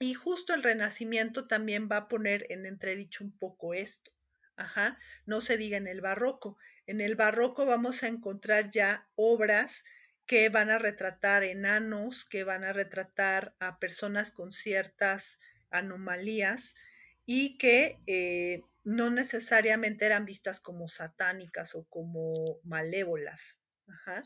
y 0.00 0.14
justo 0.14 0.54
el 0.54 0.62
Renacimiento 0.62 1.46
también 1.46 1.88
va 1.90 1.96
a 1.98 2.08
poner 2.08 2.46
en 2.50 2.66
entredicho 2.66 3.24
un 3.24 3.36
poco 3.38 3.74
esto. 3.74 4.12
Ajá, 4.56 4.98
no 5.26 5.40
se 5.40 5.56
diga 5.56 5.76
en 5.76 5.86
el 5.86 6.00
barroco. 6.00 6.58
En 6.86 7.00
el 7.00 7.14
barroco 7.16 7.66
vamos 7.66 8.02
a 8.02 8.08
encontrar 8.08 8.70
ya 8.70 9.08
obras 9.14 9.84
que 10.30 10.48
van 10.48 10.70
a 10.70 10.78
retratar 10.78 11.42
enanos, 11.42 12.24
que 12.24 12.44
van 12.44 12.62
a 12.62 12.72
retratar 12.72 13.56
a 13.58 13.80
personas 13.80 14.30
con 14.30 14.52
ciertas 14.52 15.40
anomalías 15.72 16.76
y 17.26 17.58
que 17.58 17.98
eh, 18.06 18.62
no 18.84 19.10
necesariamente 19.10 20.06
eran 20.06 20.26
vistas 20.26 20.60
como 20.60 20.86
satánicas 20.86 21.74
o 21.74 21.84
como 21.88 22.60
malévolas. 22.62 23.58
Ajá. 23.88 24.22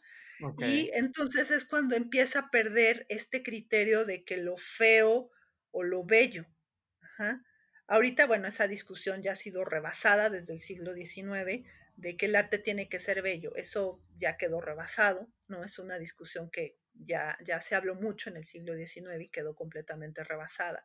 Y 0.59 0.90
entonces 0.93 1.51
es 1.51 1.64
cuando 1.64 1.97
empieza 1.97 2.40
a 2.40 2.51
perder 2.51 3.07
este 3.09 3.43
criterio 3.43 4.05
de 4.05 4.25
que 4.25 4.37
lo 4.37 4.59
feo 4.59 5.31
o 5.71 5.85
lo 5.85 6.05
bello. 6.05 6.45
Ajá. 7.01 7.43
Ahorita, 7.87 8.27
bueno, 8.27 8.49
esa 8.49 8.69
discusión 8.69 9.23
ya 9.23 9.33
ha 9.33 9.37
sido 9.37 9.64
rebasada 9.64 10.29
desde 10.29 10.53
el 10.53 10.61
siglo 10.61 10.93
XIX, 10.93 11.67
de 11.97 12.17
que 12.19 12.27
el 12.27 12.37
arte 12.37 12.59
tiene 12.59 12.90
que 12.90 12.99
ser 12.99 13.23
bello. 13.23 13.57
Eso 13.57 14.03
ya 14.19 14.37
quedó 14.37 14.61
rebasado, 14.61 15.33
¿no? 15.55 15.64
Es 15.64 15.79
una 15.79 15.99
discusión 15.99 16.51
que 16.51 16.79
ya, 16.95 17.38
ya 17.45 17.61
se 17.61 17.75
habló 17.77 17.95
mucho 17.97 18.31
en 18.31 18.37
el 18.38 18.45
siglo 18.45 18.75
XIX 18.75 19.25
y 19.25 19.31
quedó 19.31 19.55
completamente 19.55 20.25
rebasada. 20.25 20.85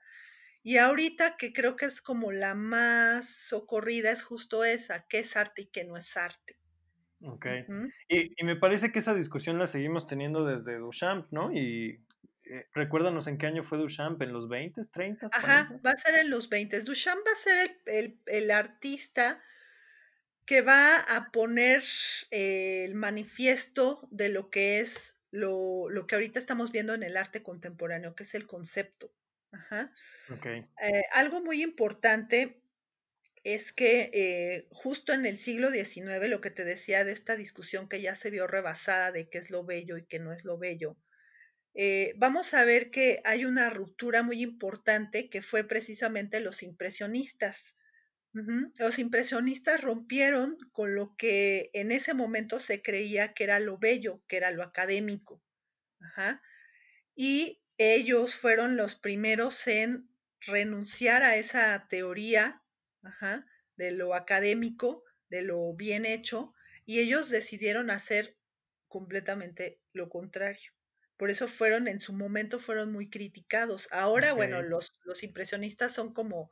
Y 0.63 0.77
ahorita 0.77 1.37
que 1.37 1.53
creo 1.53 1.75
que 1.75 1.85
es 1.87 2.01
como 2.01 2.31
la 2.31 2.55
más 2.55 3.29
socorrida 3.49 4.11
es 4.11 4.23
justo 4.23 4.63
esa, 4.65 5.05
qué 5.09 5.19
es 5.19 5.35
arte 5.37 5.63
y 5.63 5.67
qué 5.67 5.85
no 5.85 5.97
es 5.97 6.15
arte. 6.17 6.59
Ok. 7.21 7.45
Y, 8.07 8.31
y 8.41 8.45
me 8.45 8.55
parece 8.55 8.91
que 8.91 8.99
esa 8.99 9.13
discusión 9.13 9.57
la 9.59 9.67
seguimos 9.67 10.07
teniendo 10.07 10.45
desde 10.45 10.77
Duchamp, 10.77 11.31
¿no? 11.31 11.51
Y 11.51 12.05
eh, 12.43 12.67
recuérdanos 12.73 13.27
en 13.27 13.37
qué 13.37 13.47
año 13.47 13.61
fue 13.63 13.77
Duchamp, 13.77 14.21
¿en 14.21 14.31
los 14.33 14.47
20, 14.47 14.81
30, 14.85 15.29
Ajá, 15.31 15.57
40? 15.69 15.81
va 15.85 15.91
a 15.91 15.97
ser 15.97 16.15
en 16.19 16.29
los 16.29 16.49
20. 16.49 16.79
Duchamp 16.81 17.25
va 17.27 17.31
a 17.31 17.35
ser 17.35 17.57
el, 17.85 17.93
el- 17.95 18.19
el 18.27 18.51
artista 18.51 19.41
que 20.49 20.61
va 20.63 20.97
a 20.97 21.31
poner 21.31 21.83
eh, 22.31 22.83
el 22.83 22.95
manifiesto 22.95 24.07
de 24.09 24.29
lo 24.29 24.49
que 24.49 24.79
es 24.79 25.19
lo, 25.29 25.91
lo 25.91 26.07
que 26.07 26.15
ahorita 26.15 26.39
estamos 26.39 26.71
viendo 26.71 26.95
en 26.95 27.03
el 27.03 27.17
arte 27.17 27.43
contemporáneo, 27.43 28.15
que 28.15 28.23
es 28.23 28.33
el 28.33 28.47
concepto. 28.47 29.13
Ajá. 29.51 29.93
Eh, 30.81 31.03
algo 31.11 31.43
muy 31.43 31.61
importante 31.61 32.63
es 33.43 33.71
que 33.71 34.09
eh, 34.11 34.67
justo 34.71 35.13
en 35.13 35.27
el 35.27 35.37
siglo 35.37 35.69
XIX, 35.69 36.27
lo 36.27 36.41
que 36.41 36.49
te 36.49 36.63
decía 36.63 37.03
de 37.03 37.11
esta 37.11 37.35
discusión 37.35 37.87
que 37.87 38.01
ya 38.01 38.15
se 38.15 38.31
vio 38.31 38.47
rebasada 38.47 39.11
de 39.11 39.29
qué 39.29 39.37
es 39.37 39.51
lo 39.51 39.63
bello 39.63 39.97
y 39.97 40.07
qué 40.07 40.17
no 40.17 40.33
es 40.33 40.45
lo 40.45 40.57
bello, 40.57 40.97
eh, 41.75 42.13
vamos 42.17 42.55
a 42.55 42.63
ver 42.63 42.89
que 42.89 43.21
hay 43.23 43.45
una 43.45 43.69
ruptura 43.69 44.23
muy 44.23 44.41
importante 44.41 45.29
que 45.29 45.43
fue 45.43 45.63
precisamente 45.63 46.39
los 46.39 46.63
impresionistas. 46.63 47.75
Los 48.31 48.99
impresionistas 48.99 49.81
rompieron 49.81 50.57
con 50.71 50.95
lo 50.95 51.15
que 51.17 51.71
en 51.73 51.91
ese 51.91 52.13
momento 52.13 52.59
se 52.59 52.81
creía 52.81 53.33
que 53.33 53.43
era 53.43 53.59
lo 53.59 53.77
bello, 53.77 54.21
que 54.27 54.37
era 54.37 54.51
lo 54.51 54.63
académico. 54.63 55.41
Ajá. 55.99 56.41
Y 57.15 57.61
ellos 57.77 58.35
fueron 58.35 58.77
los 58.77 58.95
primeros 58.95 59.67
en 59.67 60.09
renunciar 60.41 61.23
a 61.23 61.37
esa 61.37 61.87
teoría 61.89 62.61
ajá, 63.03 63.45
de 63.75 63.91
lo 63.91 64.13
académico, 64.13 65.03
de 65.29 65.41
lo 65.41 65.73
bien 65.73 66.05
hecho, 66.05 66.53
y 66.85 66.99
ellos 66.99 67.29
decidieron 67.29 67.89
hacer 67.89 68.37
completamente 68.87 69.79
lo 69.93 70.09
contrario. 70.09 70.71
Por 71.17 71.29
eso 71.29 71.47
fueron, 71.47 71.87
en 71.87 71.99
su 71.99 72.13
momento, 72.13 72.59
fueron 72.59 72.91
muy 72.91 73.09
criticados. 73.09 73.87
Ahora, 73.91 74.33
bueno, 74.33 74.61
los, 74.61 74.93
los 75.03 75.23
impresionistas 75.23 75.93
son 75.93 76.13
como, 76.13 76.51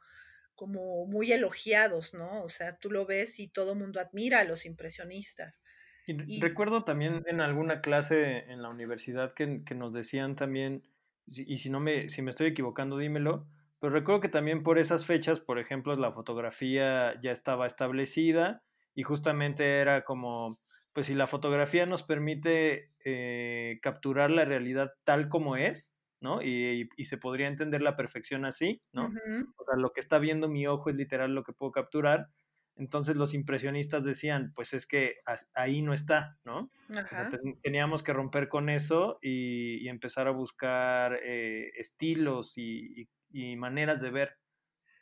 como 0.57 1.05
muy 1.07 1.31
elogiados, 1.31 2.13
¿no? 2.13 2.43
O 2.43 2.49
sea, 2.49 2.77
tú 2.77 2.91
lo 2.91 3.05
ves 3.07 3.39
y 3.39 3.49
todo 3.49 3.73
el 3.73 3.79
mundo 3.79 4.01
admira 4.01 4.41
a 4.41 4.45
los 4.45 4.65
impresionistas. 4.65 5.63
Y 6.05 6.17
re- 6.17 6.27
Y, 6.27 6.39
recuerdo 6.39 6.83
también 6.83 7.23
en 7.27 7.41
alguna 7.41 7.81
clase 7.81 8.49
en 8.51 8.61
la 8.61 8.69
universidad 8.69 9.33
que, 9.33 9.63
que 9.65 9.75
nos 9.75 9.93
decían 9.93 10.35
también, 10.35 10.83
y 11.25 11.57
si 11.57 11.69
no 11.69 11.79
me, 11.79 12.09
si 12.09 12.21
me 12.21 12.29
estoy 12.31 12.47
equivocando, 12.47 12.97
dímelo, 12.97 13.47
pero 13.79 13.93
recuerdo 13.93 14.21
que 14.21 14.29
también 14.29 14.63
por 14.63 14.79
esas 14.79 15.05
fechas, 15.05 15.39
por 15.39 15.59
ejemplo, 15.59 15.95
la 15.95 16.11
fotografía 16.13 17.19
ya 17.21 17.31
estaba 17.31 17.67
establecida 17.67 18.63
y 18.95 19.03
justamente 19.03 19.79
era 19.79 20.03
como, 20.05 20.61
pues 20.93 21.07
si 21.07 21.13
la 21.13 21.27
fotografía 21.27 21.85
nos 21.85 22.03
permite 22.03 22.87
eh, 23.03 23.79
capturar 23.81 24.31
la 24.31 24.45
realidad 24.45 24.93
tal 25.03 25.27
como 25.29 25.57
es, 25.57 25.96
¿no? 26.21 26.41
Y, 26.41 26.81
y- 26.83 26.89
y 26.97 27.05
se 27.05 27.17
podría 27.17 27.47
entender 27.47 27.81
la 27.81 27.95
perfección 27.95 28.45
así, 28.45 28.81
¿no? 28.93 29.17
O 29.57 29.65
sea, 29.65 29.75
lo 29.77 29.91
que 29.91 29.99
está 29.99 30.19
viendo 30.19 30.49
mi 30.49 30.67
ojo 30.67 30.89
es 30.89 30.95
literal 30.95 31.33
lo 31.35 31.43
que 31.43 31.53
puedo 31.53 31.71
capturar 31.71 32.29
entonces 32.75 33.15
los 33.15 33.33
impresionistas 33.33 34.03
decían, 34.03 34.51
pues 34.53 34.73
es 34.73 34.85
que 34.85 35.15
ahí 35.55 35.81
no 35.81 35.93
está, 35.93 36.37
¿no? 36.43 36.71
O 37.09 37.15
sea, 37.15 37.25
teníamos 37.63 38.03
que 38.03 38.13
romper 38.13 38.49
con 38.49 38.69
eso 38.69 39.17
y, 39.21 39.77
y 39.83 39.89
empezar 39.89 40.27
a 40.27 40.31
buscar 40.31 41.19
eh, 41.23 41.71
estilos 41.75 42.53
y, 42.57 43.09
y- 43.31 43.55
maneras 43.55 43.99
de 44.01 44.11
ver, 44.11 44.37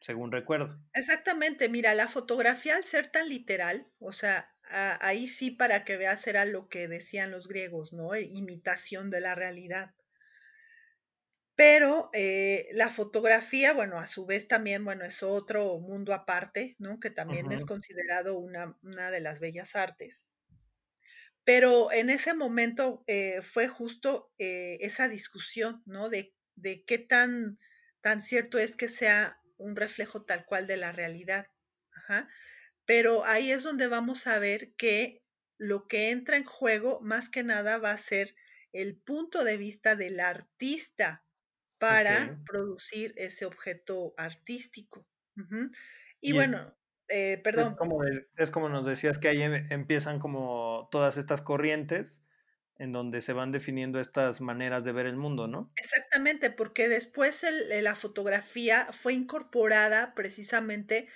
según 0.01 0.31
recuerdo. 0.31 0.79
Exactamente, 0.93 1.69
mira, 1.69 1.93
la 1.93 2.07
fotografía 2.07 2.75
al 2.75 2.83
ser 2.85 3.11
tan 3.11 3.29
literal, 3.29 3.87
o 3.99 4.11
sea, 4.11 4.55
a- 4.63 4.97
ahí 5.05 5.27
sí 5.27 5.51
para 5.51 5.83
que 5.85 5.95
veas 5.97 6.25
era 6.25 6.43
lo 6.45 6.69
que 6.69 6.87
decían 6.87 7.29
los 7.29 7.47
griegos, 7.47 7.93
¿no? 7.93 8.15
E- 8.15 8.23
Imitación 8.23 9.11
de 9.11 9.21
la 9.21 9.35
realidad. 9.35 9.93
Pero 11.55 12.09
eh, 12.13 12.67
la 12.73 12.89
fotografía, 12.89 13.73
bueno, 13.73 13.97
a 13.97 14.07
su 14.07 14.25
vez 14.25 14.47
también, 14.47 14.83
bueno, 14.83 15.05
es 15.05 15.23
otro 15.23 15.79
mundo 15.79 16.13
aparte, 16.13 16.75
¿no? 16.79 16.99
Que 16.99 17.09
también 17.09 17.51
es 17.51 17.65
considerado 17.65 18.37
una, 18.37 18.77
una 18.81 19.09
de 19.09 19.21
las 19.21 19.39
bellas 19.39 19.75
artes. 19.75 20.25
Pero 21.45 21.93
en 21.93 22.09
ese 22.09 22.33
momento 22.33 23.03
eh, 23.07 23.41
fue 23.41 23.69
justo 23.69 24.33
eh, 24.37 24.77
esa 24.81 25.07
discusión, 25.07 25.81
¿no? 25.85 26.09
De, 26.09 26.35
de 26.55 26.83
qué 26.83 26.97
tan, 26.97 27.57
tan 28.01 28.21
cierto 28.21 28.57
es 28.57 28.75
que 28.75 28.89
sea 28.89 29.39
un 29.57 29.77
reflejo 29.77 30.25
tal 30.25 30.45
cual 30.45 30.67
de 30.67 30.75
la 30.75 30.91
realidad. 30.91 31.47
Ajá. 31.91 32.27
Pero 32.85 33.25
ahí 33.25 33.51
es 33.51 33.63
donde 33.63 33.87
vamos 33.87 34.27
a 34.27 34.39
ver 34.39 34.73
que 34.75 35.23
lo 35.57 35.87
que 35.87 36.09
entra 36.09 36.35
en 36.35 36.43
juego 36.43 36.99
más 37.01 37.29
que 37.29 37.43
nada 37.43 37.77
va 37.77 37.91
a 37.91 37.97
ser 37.97 38.35
el 38.73 38.97
punto 38.97 39.45
de 39.45 39.55
vista 39.55 39.95
del 39.95 40.19
artista 40.19 41.24
Para 41.87 42.37
producir 42.45 43.13
ese 43.17 43.45
objeto 43.45 44.13
artístico. 44.17 45.07
Y 46.21 46.31
bueno, 46.33 46.75
eh, 47.09 47.33
es 47.33 47.43
perdón, 47.43 47.75
como, 47.77 48.03
es 48.37 48.51
como 48.51 48.69
nos 48.69 48.85
decías 48.85 49.17
que 49.17 49.27
ahí 49.27 49.41
em- 49.41 49.67
empiezan 49.71 50.19
como 50.19 50.87
todas 50.91 51.17
estas 51.17 51.41
corrientes 51.41 52.23
en 52.77 52.91
donde 52.91 53.21
se 53.21 53.33
van 53.33 53.51
definiendo 53.51 53.99
estas 53.99 54.41
maneras 54.41 54.83
de 54.83 54.91
ver 54.91 55.05
el 55.05 55.15
mundo, 55.17 55.47
¿no? 55.47 55.71
exactamente, 55.75 56.49
porque 56.51 56.87
después 56.89 57.43
el- 57.43 57.71
eh, 57.71 57.81
la 57.81 57.95
fotografía 57.95 58.87
fue 58.91 59.13
incorporada 59.13 60.13
precisamente 60.15 61.07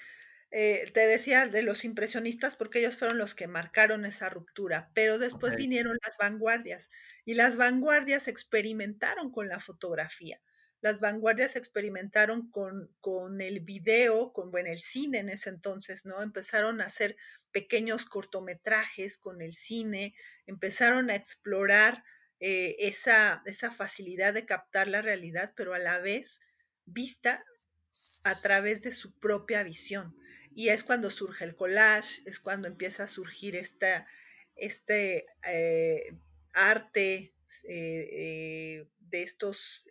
Eh, 0.54 0.92
te 0.94 1.08
decía 1.08 1.48
de 1.48 1.64
los 1.64 1.86
impresionistas 1.86 2.56
porque 2.56 2.80
ellos 2.80 2.96
fueron 2.98 3.18
los 3.18 3.36
que 3.36 3.48
marcaron 3.48 4.06
esa 4.06 4.30
ruptura, 4.30 4.92
pero 4.94 5.18
después 5.20 5.56
vinieron 5.58 5.98
las 6.06 6.18
vanguardias 6.20 6.90
y 7.26 7.36
las 7.36 7.58
vanguardias 7.58 8.28
experimentaron 8.30 9.32
con 9.32 9.50
la 9.50 9.60
fotografía. 9.62 10.42
Las 10.82 11.02
vanguardias 11.02 11.56
experimentaron 11.56 12.50
con, 12.52 12.90
con 13.02 13.42
el 13.42 13.60
video, 13.60 14.32
con 14.32 14.50
bueno, 14.50 14.70
el 14.70 14.80
cine 14.80 15.20
en 15.20 15.30
ese 15.30 15.50
entonces, 15.50 16.06
¿no? 16.06 16.22
Empezaron 16.22 16.80
a 16.80 16.86
hacer 16.86 17.18
pequeños 17.52 18.06
cortometrajes 18.06 19.18
con 19.18 19.42
el 19.42 19.54
cine, 19.54 20.14
empezaron 20.46 21.10
a 21.10 21.16
explorar 21.16 22.04
eh, 22.40 22.78
esa, 22.80 23.42
esa 23.46 23.72
facilidad 23.72 24.34
de 24.34 24.46
captar 24.46 24.88
la 24.88 25.02
realidad, 25.02 25.54
pero 25.58 25.74
a 25.74 25.80
la 25.80 26.00
vez 26.00 26.40
vista 26.86 27.44
a 28.24 28.40
través 28.42 28.82
de 28.82 28.94
su 28.94 29.18
propia 29.20 29.64
visión. 29.64 30.16
Y 30.56 30.70
es 30.70 30.84
cuando 30.86 31.10
surge 31.10 31.44
el 31.44 31.56
collage, 31.56 32.22
es 32.26 32.40
cuando 32.40 32.68
empieza 32.70 33.04
a 33.04 33.08
surgir 33.08 33.58
esta, 33.58 34.08
este 34.56 35.26
eh, 35.46 36.16
arte 36.54 37.34
eh, 37.64 38.88
de 39.00 39.24
estos 39.24 39.88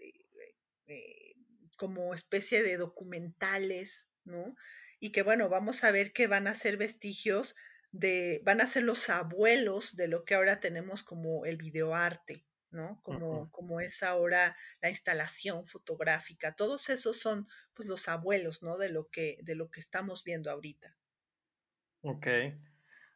eh, 0.88 1.35
como 1.77 2.14
especie 2.14 2.62
de 2.62 2.77
documentales, 2.77 4.09
¿no? 4.24 4.55
Y 5.01 5.12
que 5.12 5.22
bueno, 5.22 5.48
vamos 5.48 5.85
a 5.85 5.92
ver 5.92 6.12
que 6.12 6.27
van 6.27 6.48
a 6.48 6.55
ser 6.55 6.77
vestigios 6.77 7.55
de, 7.92 8.40
van 8.44 8.61
a 8.61 8.66
ser 8.66 8.83
los 8.83 9.09
abuelos 9.09 9.96
de 9.96 10.09
lo 10.09 10.24
que 10.24 10.35
ahora 10.35 10.61
tenemos 10.61 11.03
como 11.03 11.46
el 11.46 11.57
videoarte, 11.57 12.44
¿no? 12.70 13.01
Como, 13.03 13.51
como 13.51 13.81
es 13.81 14.03
ahora 14.03 14.57
la 14.83 14.90
instalación 14.90 15.64
fotográfica. 15.64 16.55
Todos 16.55 16.90
esos 16.90 17.18
son 17.18 17.46
pues 17.74 17.88
los 17.88 18.09
abuelos, 18.09 18.62
¿no? 18.62 18.77
De 18.77 18.90
lo 18.90 19.09
que, 19.09 19.38
de 19.42 19.55
lo 19.55 19.70
que 19.70 19.81
estamos 19.81 20.24
viendo 20.24 20.51
ahorita. 20.51 20.96
Ok. 22.03 22.27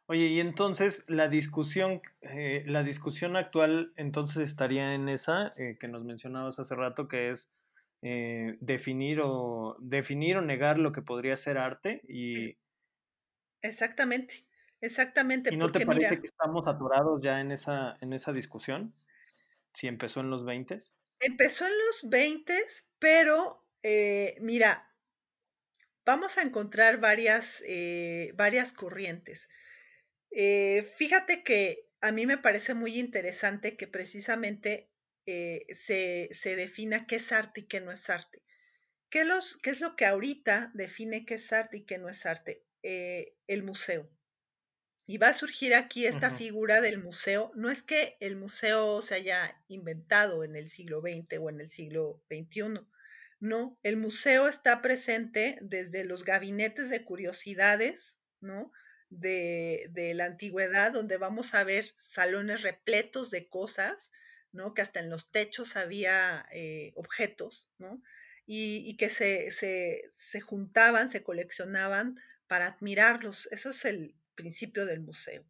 Oye, 0.05 0.25
y 0.27 0.39
entonces 0.41 1.09
la 1.09 1.29
discusión, 1.29 2.01
eh, 2.21 2.63
la 2.65 2.83
discusión 2.83 3.37
actual 3.37 3.93
entonces 3.95 4.49
estaría 4.49 4.93
en 4.95 5.07
esa 5.07 5.53
eh, 5.55 5.77
que 5.79 5.87
nos 5.87 6.03
mencionabas 6.03 6.59
hace 6.59 6.75
rato, 6.75 7.07
que 7.07 7.29
es 7.29 7.49
eh, 8.03 8.57
definir 8.61 9.21
o 9.23 9.77
definir 9.81 10.37
o 10.37 10.41
negar 10.41 10.79
lo 10.79 10.91
que 10.93 11.01
podría 11.01 11.37
ser 11.37 11.57
arte 11.57 12.01
y 12.07 12.57
Exactamente, 13.63 14.45
exactamente, 14.81 15.49
¿Y 15.49 15.55
no 15.57 15.71
te 15.71 15.79
porque 15.79 15.85
parece 15.85 16.15
mira, 16.15 16.19
que 16.19 16.25
estamos 16.25 16.65
saturados 16.65 17.21
ya 17.21 17.39
en 17.39 17.51
esa, 17.53 17.97
en 18.01 18.11
esa 18.13 18.33
discusión? 18.33 18.93
Si 19.73 19.87
empezó 19.87 20.21
en 20.21 20.29
los 20.31 20.45
20. 20.45 20.83
empezó 21.19 21.65
en 21.65 21.73
los 21.87 22.07
20, 22.09 22.53
pero 22.99 23.65
eh, 23.81 24.35
mira, 24.41 24.93
vamos 26.05 26.37
a 26.37 26.41
encontrar 26.43 26.99
varias, 26.99 27.63
eh, 27.67 28.31
varias 28.35 28.73
corrientes. 28.73 29.49
Eh, 30.31 30.83
fíjate 30.97 31.43
que 31.43 31.89
a 32.01 32.13
mí 32.13 32.27
me 32.27 32.39
parece 32.39 32.75
muy 32.75 32.99
interesante 32.99 33.77
que 33.77 33.87
precisamente 33.87 34.92
eh, 35.25 35.65
se, 35.69 36.29
se 36.31 36.55
defina 36.55 37.07
qué 37.07 37.17
es 37.17 37.31
arte 37.31 37.61
y 37.61 37.67
qué 37.67 37.81
no 37.81 37.91
es 37.91 38.09
arte. 38.09 38.43
¿Qué, 39.09 39.25
los, 39.25 39.57
¿Qué 39.57 39.69
es 39.69 39.79
lo 39.79 39.95
que 39.95 40.05
ahorita 40.05 40.71
define 40.73 41.25
qué 41.25 41.35
es 41.35 41.53
arte 41.53 41.77
y 41.77 41.85
qué 41.85 41.97
no 41.97 42.09
es 42.09 42.25
arte? 42.25 42.65
Eh, 42.81 43.35
el 43.47 43.63
museo. 43.63 44.09
Y 45.05 45.17
va 45.17 45.29
a 45.29 45.33
surgir 45.33 45.75
aquí 45.75 46.05
esta 46.05 46.31
figura 46.31 46.79
del 46.79 46.97
museo. 46.97 47.51
No 47.55 47.69
es 47.69 47.83
que 47.83 48.17
el 48.21 48.37
museo 48.37 49.01
se 49.01 49.15
haya 49.15 49.61
inventado 49.67 50.43
en 50.43 50.55
el 50.55 50.69
siglo 50.69 51.01
XX 51.01 51.39
o 51.39 51.49
en 51.49 51.59
el 51.59 51.69
siglo 51.69 52.23
XXI. 52.31 52.79
No, 53.39 53.77
el 53.83 53.97
museo 53.97 54.47
está 54.47 54.81
presente 54.81 55.57
desde 55.61 56.05
los 56.05 56.23
gabinetes 56.23 56.89
de 56.89 57.03
curiosidades, 57.03 58.17
¿no? 58.39 58.71
De, 59.09 59.87
de 59.91 60.13
la 60.13 60.25
antigüedad, 60.25 60.93
donde 60.93 61.17
vamos 61.17 61.53
a 61.53 61.65
ver 61.65 61.93
salones 61.97 62.61
repletos 62.61 63.29
de 63.29 63.49
cosas, 63.49 64.11
Que 64.75 64.81
hasta 64.81 64.99
en 64.99 65.09
los 65.09 65.31
techos 65.31 65.75
había 65.75 66.45
eh, 66.51 66.93
objetos. 66.95 67.69
Y, 68.45 68.95
que 68.97 69.09
se, 69.09 69.51
se, 69.51 70.03
se 70.09 70.41
juntaban, 70.41 71.09
se 71.09 71.23
coleccionaban 71.23 72.19
para 72.47 72.67
admirarlos. 72.67 73.47
Eso 73.51 73.71
es 73.71 73.85
el 73.85 74.15
principio 74.35 74.85
del 74.85 75.01
museo. 75.01 75.45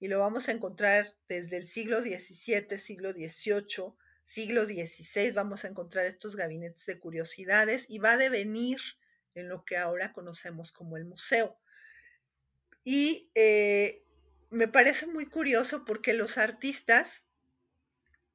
Y 0.00 0.08
lo 0.08 0.18
vamos 0.18 0.48
a 0.48 0.52
encontrar 0.52 1.14
desde 1.28 1.56
el 1.56 1.66
siglo 1.66 2.00
XVII, 2.02 2.78
siglo 2.78 3.12
XVIII, 3.12 3.94
siglo 4.24 4.64
XVI, 4.66 5.32
vamos 5.32 5.64
a 5.64 5.68
encontrar 5.68 6.04
estos 6.04 6.36
gabinetes 6.36 6.84
de 6.84 6.98
curiosidades 6.98 7.86
y 7.88 7.98
va 7.98 8.12
a 8.12 8.16
devenir 8.18 8.78
en 9.34 9.48
lo 9.48 9.64
que 9.64 9.76
ahora 9.76 10.12
conocemos 10.12 10.70
como 10.70 10.96
el 10.96 11.06
museo. 11.06 11.58
Y 12.84 13.30
eh, 13.34 14.04
me 14.50 14.68
parece 14.68 15.06
muy 15.06 15.26
curioso 15.26 15.84
porque 15.84 16.12
los 16.12 16.38
artistas 16.38 17.24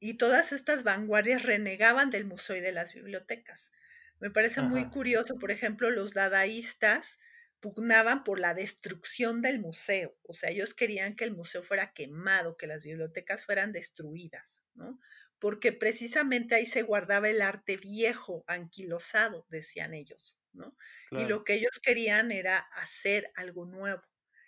y 0.03 0.15
todas 0.15 0.51
estas 0.51 0.83
vanguardias 0.83 1.43
renegaban 1.43 2.09
del 2.09 2.25
museo 2.25 2.57
y 2.57 2.59
de 2.59 2.73
las 2.73 2.93
bibliotecas. 2.93 3.71
Me 4.19 4.29
parece 4.29 4.61
muy 4.61 4.89
curioso, 4.89 5.35
por 5.35 5.49
ejemplo, 5.49 5.91
los 5.91 6.13
dadaístas 6.13 7.19
pugnaban 7.61 8.25
por 8.25 8.37
la 8.37 8.53
destrucción 8.53 9.41
del 9.41 9.61
museo, 9.61 10.17
o 10.23 10.33
sea, 10.33 10.49
ellos 10.49 10.73
querían 10.73 11.15
que 11.15 11.23
el 11.23 11.33
museo 11.33 11.63
fuera 11.63 11.93
quemado, 11.93 12.57
que 12.57 12.67
las 12.67 12.83
bibliotecas 12.83 13.45
fueran 13.45 13.71
destruidas, 13.71 14.65
¿no? 14.73 14.99
Porque 15.39 15.71
precisamente 15.71 16.55
ahí 16.55 16.65
se 16.65 16.81
guardaba 16.81 17.29
el 17.29 17.41
arte 17.41 17.77
viejo, 17.77 18.43
anquilosado, 18.47 19.47
decían 19.49 19.93
ellos, 19.93 20.37
¿no? 20.51 20.75
Y 21.11 21.23
lo 21.23 21.45
que 21.45 21.53
ellos 21.53 21.79
querían 21.81 22.33
era 22.33 22.57
hacer 22.57 23.31
algo 23.35 23.65
nuevo. 23.65 24.03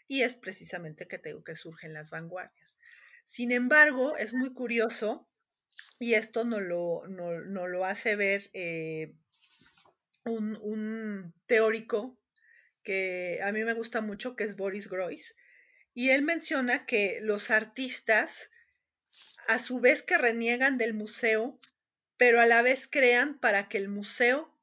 Y 0.06 0.24
es 0.24 0.36
precisamente 0.36 1.08
que 1.08 1.18
tengo 1.18 1.46
que 1.46 1.56
surgen 1.56 1.94
las 1.94 2.10
vanguardias. 2.10 2.78
Sin 3.24 3.54
embargo, 3.54 4.18
es 4.18 4.34
muy 4.34 4.54
curioso 4.54 5.30
y 5.99 6.13
esto 6.13 6.43
nos 6.43 6.61
lo, 6.61 7.07
no, 7.07 7.39
no 7.41 7.67
lo 7.67 7.85
hace 7.85 8.15
ver 8.15 8.49
eh, 8.53 9.15
un, 10.25 10.57
un, 10.61 11.33
teórico 11.45 12.19
que 12.83 13.39
a 13.43 13.51
mí 13.51 13.63
me 13.63 13.73
gusta 13.73 14.01
mucho, 14.01 14.35
que 14.35 14.43
es 14.43 14.55
Boris 14.55 14.89
Groys, 14.89 15.35
y 15.93 16.09
él 16.09 16.21
menciona 16.21 16.85
que 16.85 17.19
los 17.21 17.49
artistas, 17.49 18.49
a 19.47 19.59
su 19.59 19.79
vez 19.79 20.03
que 20.03 20.17
reniegan 20.17 20.77
del 20.77 20.93
museo, 20.93 21.59
pero 22.17 22.39
a 22.39 22.45
la 22.45 22.61
vez 22.61 22.88
crean 22.88 23.39
para 23.39 23.69
que 23.69 23.77
el 23.77 23.89
museo 23.89 24.53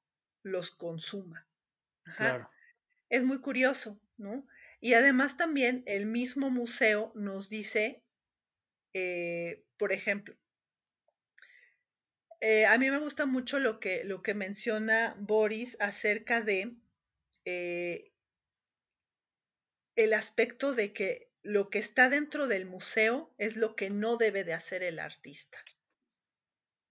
los 0.42 0.70
consuma. 0.70 1.46
Ajá. 2.04 2.16
Claro, 2.16 2.50
Es 3.08 3.24
muy 3.24 3.40
curioso, 3.40 4.00
¿no? 4.16 4.46
Y 4.80 4.94
además 4.94 5.36
también 5.36 5.84
el 5.86 6.06
mismo 6.06 6.50
museo 6.50 7.12
nos 7.14 7.48
dice, 7.48 8.02
eh, 8.94 9.64
por 9.78 9.92
ejemplo, 9.92 10.36
Eh, 12.42 12.66
a 12.66 12.76
mí 12.76 12.90
me 12.90 12.98
gusta 12.98 13.24
mucho 13.24 13.58
lo 13.58 13.80
que, 13.80 14.04
lo 14.04 14.22
que 14.22 14.34
menciona 14.34 15.16
Boris 15.18 15.76
acerca 15.80 16.42
de 16.42 16.76
eh, 17.46 18.12
el 19.96 20.12
aspecto 20.12 20.74
de 20.74 20.92
que 20.92 21.32
lo 21.42 21.70
que 21.70 21.78
está 21.78 22.10
dentro 22.10 22.46
del 22.46 22.66
museo 22.66 23.34
es 23.38 23.56
lo 23.56 23.74
que 23.74 23.88
no 23.88 24.18
debe 24.18 24.44
de 24.44 24.52
hacer 24.52 24.82
el 24.82 24.98
artista. 24.98 25.60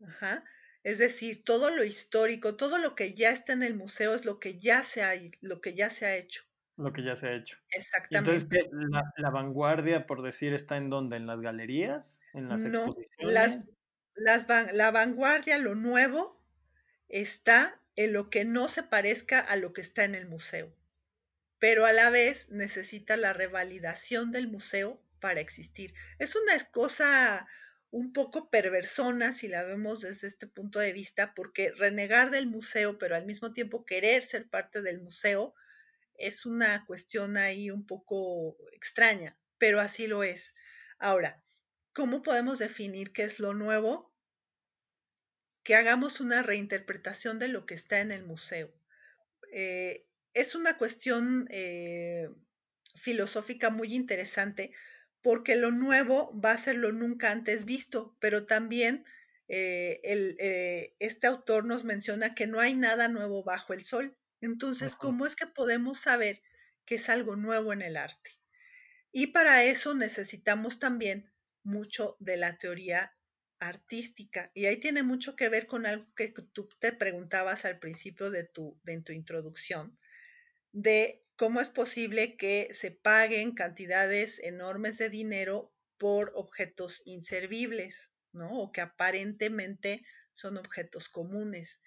Ajá. 0.05 0.43
Es 0.83 0.99
decir, 0.99 1.43
todo 1.43 1.71
lo 1.71 1.83
histórico, 1.83 2.55
todo 2.55 2.77
lo 2.77 2.93
que 2.95 3.15
ya 3.15 3.31
está 3.31 3.53
en 3.53 3.63
el 3.63 3.73
museo 3.73 4.13
es 4.13 4.25
lo 4.25 4.39
que 4.39 4.59
ya 4.59 4.83
se 4.83 5.01
ha, 5.01 5.13
lo 5.41 5.59
que 5.59 5.73
ya 5.73 5.89
se 5.89 6.05
ha 6.05 6.15
hecho. 6.17 6.43
lo 6.77 6.93
que 6.93 7.03
ya 7.03 7.15
se 7.15 7.27
ha 7.29 7.33
hecho. 7.35 7.57
Entonces, 8.09 8.45
Exactamente. 8.45 8.49
¿qué? 8.49 8.69
La, 8.71 9.03
la 9.17 9.29
vanguardia, 9.31 10.05
por 10.07 10.21
decir, 10.23 10.53
está 10.53 10.77
en 10.77 10.89
dónde? 10.89 11.17
¿En 11.17 11.27
las 11.27 11.41
galerías? 11.41 12.27
¿En 12.33 12.49
las 12.49 12.65
No, 12.73 12.83
exposiciones? 12.85 13.07
las 13.19 13.57
van- 14.47 14.75
la 14.77 14.91
vanguardia, 14.91 15.57
lo 15.57 15.75
nuevo, 15.75 16.41
está 17.09 17.81
en 17.95 18.13
lo 18.13 18.29
que 18.29 18.45
no 18.45 18.67
se 18.69 18.83
parezca 18.83 19.39
a 19.39 19.55
lo 19.57 19.73
que 19.73 19.81
está 19.81 20.03
en 20.05 20.15
el 20.15 20.27
museo. 20.27 20.75
pero 21.59 21.85
a 21.85 21.93
la 21.93 22.09
vez 22.09 22.49
necesita 22.49 23.17
la 23.17 23.33
revalidación 23.33 24.31
del 24.31 24.47
museo 24.49 25.01
para 25.21 25.39
existir. 25.41 25.93
Es 26.19 26.35
una 26.35 26.59
cosa 26.71 27.47
un 27.91 28.13
poco 28.13 28.49
perversona 28.49 29.33
si 29.33 29.47
la 29.47 29.63
vemos 29.63 30.01
desde 30.01 30.27
este 30.27 30.47
punto 30.47 30.79
de 30.79 30.93
vista, 30.93 31.33
porque 31.35 31.71
renegar 31.71 32.31
del 32.31 32.47
museo, 32.47 32.97
pero 32.97 33.15
al 33.15 33.25
mismo 33.25 33.53
tiempo 33.53 33.85
querer 33.85 34.25
ser 34.25 34.49
parte 34.49 34.81
del 34.81 35.01
museo, 35.01 35.55
es 36.15 36.45
una 36.45 36.85
cuestión 36.85 37.37
ahí 37.37 37.69
un 37.71 37.85
poco 37.85 38.57
extraña, 38.73 39.37
pero 39.57 39.79
así 39.81 40.07
lo 40.07 40.23
es. 40.23 40.55
Ahora, 40.99 41.43
¿cómo 41.93 42.21
podemos 42.21 42.59
definir 42.59 43.11
qué 43.13 43.23
es 43.23 43.39
lo 43.39 43.53
nuevo? 43.53 44.10
Que 45.63 45.75
hagamos 45.75 46.19
una 46.19 46.43
reinterpretación 46.43 47.39
de 47.39 47.47
lo 47.47 47.65
que 47.65 47.73
está 47.73 47.99
en 47.99 48.11
el 48.11 48.23
museo. 48.23 48.73
Eh, 49.51 50.07
es 50.33 50.55
una 50.55 50.77
cuestión 50.77 51.47
eh, 51.51 52.29
filosófica 52.95 53.69
muy 53.69 53.93
interesante 53.93 54.71
porque 55.21 55.55
lo 55.55 55.71
nuevo 55.71 56.39
va 56.39 56.51
a 56.51 56.57
ser 56.57 56.77
lo 56.77 56.91
nunca 56.91 57.31
antes 57.31 57.65
visto, 57.65 58.15
pero 58.19 58.45
también 58.45 59.05
eh, 59.49 59.99
el, 60.03 60.35
este 60.99 61.27
autor 61.27 61.65
nos 61.65 61.83
menciona 61.83 62.33
que 62.33 62.47
no 62.47 62.59
hay 62.59 62.73
nada 62.73 63.07
nuevo 63.07 63.43
bajo 63.43 63.73
el 63.73 63.83
sol. 63.83 64.17
Entonces, 64.39 64.95
¿cómo 64.95 65.27
es 65.27 65.35
que 65.35 65.45
podemos 65.45 65.99
saber 65.99 66.41
que 66.85 66.95
es 66.95 67.09
algo 67.09 67.35
nuevo 67.35 67.73
en 67.73 67.83
el 67.83 67.97
arte? 67.97 68.31
Y 69.11 69.27
para 69.27 69.63
eso 69.63 69.93
necesitamos 69.93 70.79
también 70.79 71.31
mucho 71.63 72.15
de 72.19 72.37
la 72.37 72.57
teoría 72.57 73.13
artística. 73.61 74.51
Y 74.53 74.65
ahí 74.65 74.77
tiene 74.77 75.03
mucho 75.03 75.35
que 75.35 75.47
ver 75.47 75.67
con 75.67 75.85
algo 75.85 76.07
que 76.15 76.29
tú 76.29 76.67
te 76.79 76.91
preguntabas 76.91 77.63
al 77.63 77.79
principio 77.79 78.31
de 78.31 78.43
tu, 78.43 78.79
de 78.83 78.99
tu 79.01 79.13
introducción, 79.13 79.97
de 80.71 81.21
cómo 81.37 81.61
es 81.61 81.69
posible 81.69 82.35
que 82.37 82.69
se 82.71 82.91
paguen 82.91 83.53
cantidades 83.53 84.39
enormes 84.39 84.97
de 84.97 85.09
dinero 85.09 85.71
por 85.97 86.31
objetos 86.35 87.03
inservibles, 87.05 88.11
¿no? 88.33 88.59
O 88.59 88.71
que 88.71 88.81
aparentemente 88.81 90.03
son 90.33 90.57
objetos 90.57 91.07
comunes. 91.07 91.81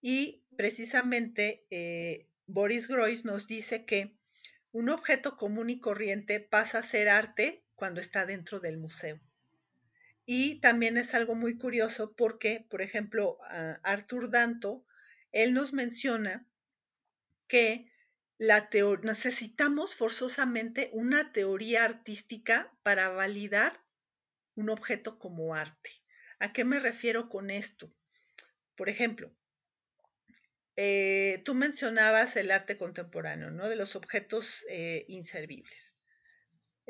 Y 0.00 0.44
precisamente 0.56 1.64
eh, 1.70 2.26
Boris 2.46 2.88
Groys 2.88 3.24
nos 3.24 3.46
dice 3.46 3.84
que 3.84 4.16
un 4.72 4.88
objeto 4.88 5.36
común 5.36 5.70
y 5.70 5.78
corriente 5.78 6.40
pasa 6.40 6.78
a 6.78 6.82
ser 6.82 7.08
arte 7.08 7.64
cuando 7.76 8.00
está 8.00 8.26
dentro 8.26 8.58
del 8.58 8.78
museo. 8.78 9.20
Y 10.32 10.60
también 10.60 10.96
es 10.96 11.14
algo 11.14 11.34
muy 11.34 11.58
curioso 11.58 12.14
porque, 12.14 12.64
por 12.70 12.82
ejemplo, 12.82 13.38
Arthur 13.82 14.30
Danto, 14.30 14.86
él 15.32 15.52
nos 15.52 15.72
menciona 15.72 16.46
que 17.48 17.90
la 18.38 18.70
necesitamos 19.02 19.96
forzosamente 19.96 20.88
una 20.92 21.32
teoría 21.32 21.82
artística 21.82 22.72
para 22.84 23.08
validar 23.08 23.82
un 24.54 24.70
objeto 24.70 25.18
como 25.18 25.56
arte. 25.56 25.90
¿A 26.38 26.52
qué 26.52 26.64
me 26.64 26.78
refiero 26.78 27.28
con 27.28 27.50
esto? 27.50 27.92
Por 28.76 28.88
ejemplo, 28.88 29.34
eh, 30.76 31.42
tú 31.44 31.56
mencionabas 31.56 32.36
el 32.36 32.52
arte 32.52 32.78
contemporáneo, 32.78 33.50
¿no? 33.50 33.68
De 33.68 33.74
los 33.74 33.96
objetos 33.96 34.64
eh, 34.68 35.04
inservibles. 35.08 35.96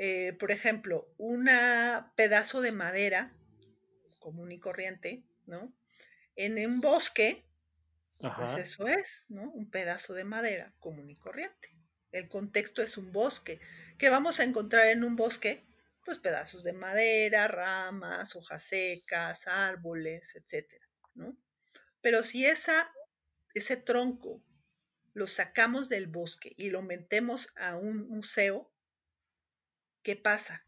Eh, 0.03 0.33
por 0.33 0.51
ejemplo, 0.51 1.13
un 1.19 1.47
pedazo 2.17 2.63
de 2.63 2.73
madera 2.73 3.37
común 4.19 4.51
y 4.51 4.59
corriente, 4.59 5.23
¿no? 5.45 5.75
En 6.37 6.57
un 6.67 6.81
bosque, 6.81 7.45
pues 8.35 8.57
eso 8.57 8.89
es, 8.89 9.27
¿no? 9.29 9.51
Un 9.51 9.71
pedazo 9.71 10.15
de 10.15 10.25
madera 10.25 10.73
común 10.79 11.11
y 11.11 11.17
corriente. 11.17 11.77
El 12.13 12.31
contexto 12.31 12.81
es 12.81 12.97
un 12.97 13.13
bosque. 13.13 13.61
¿Qué 13.99 14.09
vamos 14.09 14.41
a 14.41 14.45
encontrar 14.45 14.87
en 14.87 15.05
un 15.05 15.17
bosque? 15.17 15.67
Pues 16.03 16.17
pedazos 16.17 16.65
de 16.65 16.73
madera, 16.73 17.47
ramas, 17.47 18.35
hojas 18.37 18.63
secas, 18.63 19.47
árboles, 19.47 20.35
etcétera, 20.35 20.89
¿no? 21.13 21.37
Pero 22.01 22.23
si 22.23 22.47
esa, 22.47 22.91
ese 23.53 23.77
tronco 23.77 24.43
lo 25.13 25.27
sacamos 25.27 25.91
del 25.91 26.07
bosque 26.07 26.55
y 26.57 26.71
lo 26.71 26.81
metemos 26.81 27.53
a 27.55 27.77
un 27.77 28.09
museo, 28.09 28.63
¿qué 30.03 30.17
pasa? 30.17 30.65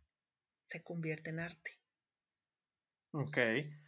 Se 0.65 0.83
convierte 0.83 1.31
en 1.31 1.41
arte. 1.41 1.79
Ok. 3.13 3.39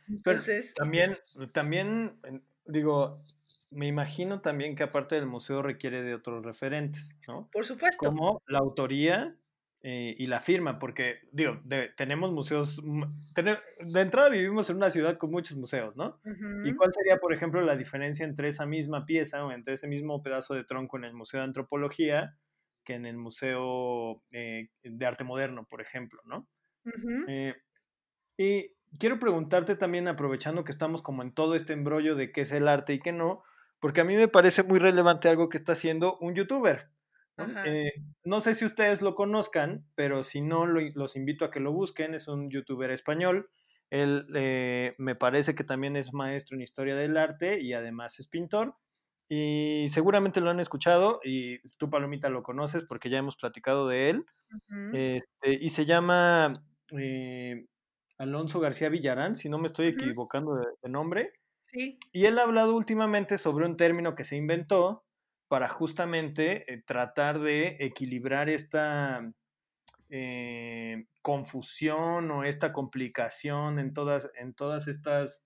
Entonces. 0.08 0.74
también, 0.74 1.18
también, 1.52 2.20
digo, 2.66 3.22
me 3.70 3.86
imagino 3.86 4.40
también 4.40 4.76
que 4.76 4.82
aparte 4.82 5.14
del 5.14 5.26
museo 5.26 5.62
requiere 5.62 6.02
de 6.02 6.14
otros 6.14 6.44
referentes, 6.44 7.14
¿no? 7.26 7.48
Por 7.52 7.66
supuesto. 7.66 8.06
Como 8.06 8.42
la 8.46 8.58
autoría 8.58 9.36
eh, 9.82 10.14
y 10.16 10.26
la 10.26 10.40
firma, 10.40 10.78
porque, 10.78 11.20
digo, 11.32 11.60
tenemos 11.96 12.32
museos, 12.32 12.82
de 12.82 14.00
entrada 14.00 14.28
vivimos 14.28 14.70
en 14.70 14.76
una 14.76 14.90
ciudad 14.90 15.18
con 15.18 15.30
muchos 15.30 15.56
museos, 15.56 15.96
¿no? 15.96 16.20
¿Y 16.64 16.74
cuál 16.74 16.92
sería, 16.92 17.18
por 17.18 17.34
ejemplo, 17.34 17.60
la 17.60 17.76
diferencia 17.76 18.24
entre 18.24 18.48
esa 18.48 18.66
misma 18.66 19.04
pieza 19.04 19.44
o 19.44 19.52
entre 19.52 19.74
ese 19.74 19.88
mismo 19.88 20.22
pedazo 20.22 20.54
de 20.54 20.64
tronco 20.64 20.96
en 20.96 21.04
el 21.04 21.14
Museo 21.14 21.40
de 21.40 21.44
Antropología 21.44 22.36
que 22.84 22.94
en 22.94 23.06
el 23.06 23.16
Museo 23.16 24.22
eh, 24.32 24.68
de 24.82 25.06
Arte 25.06 25.24
Moderno, 25.24 25.66
por 25.68 25.80
ejemplo, 25.80 26.20
¿no? 26.24 26.48
Eh, 27.28 27.54
y 28.36 28.72
quiero 28.98 29.18
preguntarte 29.18 29.76
también, 29.76 30.06
aprovechando 30.08 30.64
que 30.64 30.72
estamos 30.72 31.02
como 31.02 31.22
en 31.22 31.32
todo 31.32 31.54
este 31.54 31.72
embrollo 31.72 32.14
de 32.14 32.30
qué 32.30 32.42
es 32.42 32.52
el 32.52 32.68
arte 32.68 32.94
y 32.94 33.00
qué 33.00 33.12
no, 33.12 33.42
porque 33.80 34.02
a 34.02 34.04
mí 34.04 34.14
me 34.16 34.28
parece 34.28 34.62
muy 34.62 34.78
relevante 34.78 35.28
algo 35.28 35.48
que 35.48 35.56
está 35.56 35.72
haciendo 35.72 36.18
un 36.18 36.34
youtuber. 36.34 36.90
¿no? 37.36 37.46
Eh, 37.64 37.92
sé 38.40 38.54
si 38.54 38.64
ustedes 38.64 39.02
lo 39.02 39.14
conozcan, 39.14 39.86
pero 39.94 40.22
si 40.22 40.40
no, 40.40 40.66
los 40.66 41.16
invito 41.16 41.44
a 41.44 41.50
que 41.50 41.60
lo 41.60 41.72
busquen. 41.72 42.14
Es 42.14 42.28
un 42.28 42.50
youtuber 42.50 42.90
español. 42.90 43.50
Él 43.90 44.26
me 44.98 45.14
parece 45.14 45.54
que 45.54 45.64
también 45.64 45.96
es 45.96 46.12
maestro 46.12 46.56
en 46.56 46.62
historia 46.62 46.94
del 46.94 47.16
arte 47.16 47.60
y 47.60 47.72
además 47.72 48.18
es 48.18 48.28
pintor. 48.28 48.76
Y 49.28 49.86
seguramente 49.90 50.40
lo 50.40 50.50
han 50.50 50.60
escuchado 50.60 51.20
y 51.24 51.58
tú, 51.78 51.88
Palomita, 51.88 52.28
lo 52.28 52.42
conoces 52.42 52.84
porque 52.86 53.08
ya 53.08 53.18
hemos 53.18 53.36
platicado 53.36 53.88
de 53.88 54.10
él. 54.10 54.26
Este, 54.92 55.54
y 55.60 55.70
se 55.70 55.86
llama 55.86 56.52
eh, 56.92 57.66
Alonso 58.18 58.60
García 58.60 58.88
Villarán, 58.88 59.36
si 59.36 59.48
no 59.48 59.58
me 59.58 59.66
estoy 59.66 59.88
equivocando 59.88 60.56
de, 60.56 60.88
nombre. 60.88 61.32
Sí. 61.60 61.98
Y 62.12 62.26
él 62.26 62.38
ha 62.38 62.42
hablado 62.42 62.76
últimamente 62.76 63.38
sobre 63.38 63.66
un 63.66 63.76
término 63.76 64.14
que 64.14 64.24
se 64.24 64.36
inventó 64.36 65.04
para 65.48 65.68
justamente 65.68 66.72
eh, 66.72 66.82
tratar 66.86 67.40
de 67.40 67.76
equilibrar 67.80 68.48
esta 68.48 69.32
eh, 70.10 71.06
confusión 71.22 72.30
o 72.30 72.44
esta 72.44 72.72
complicación 72.72 73.78
en 73.78 73.94
todas, 73.94 74.30
en 74.36 74.54
todas 74.54 74.86
estas 74.86 75.44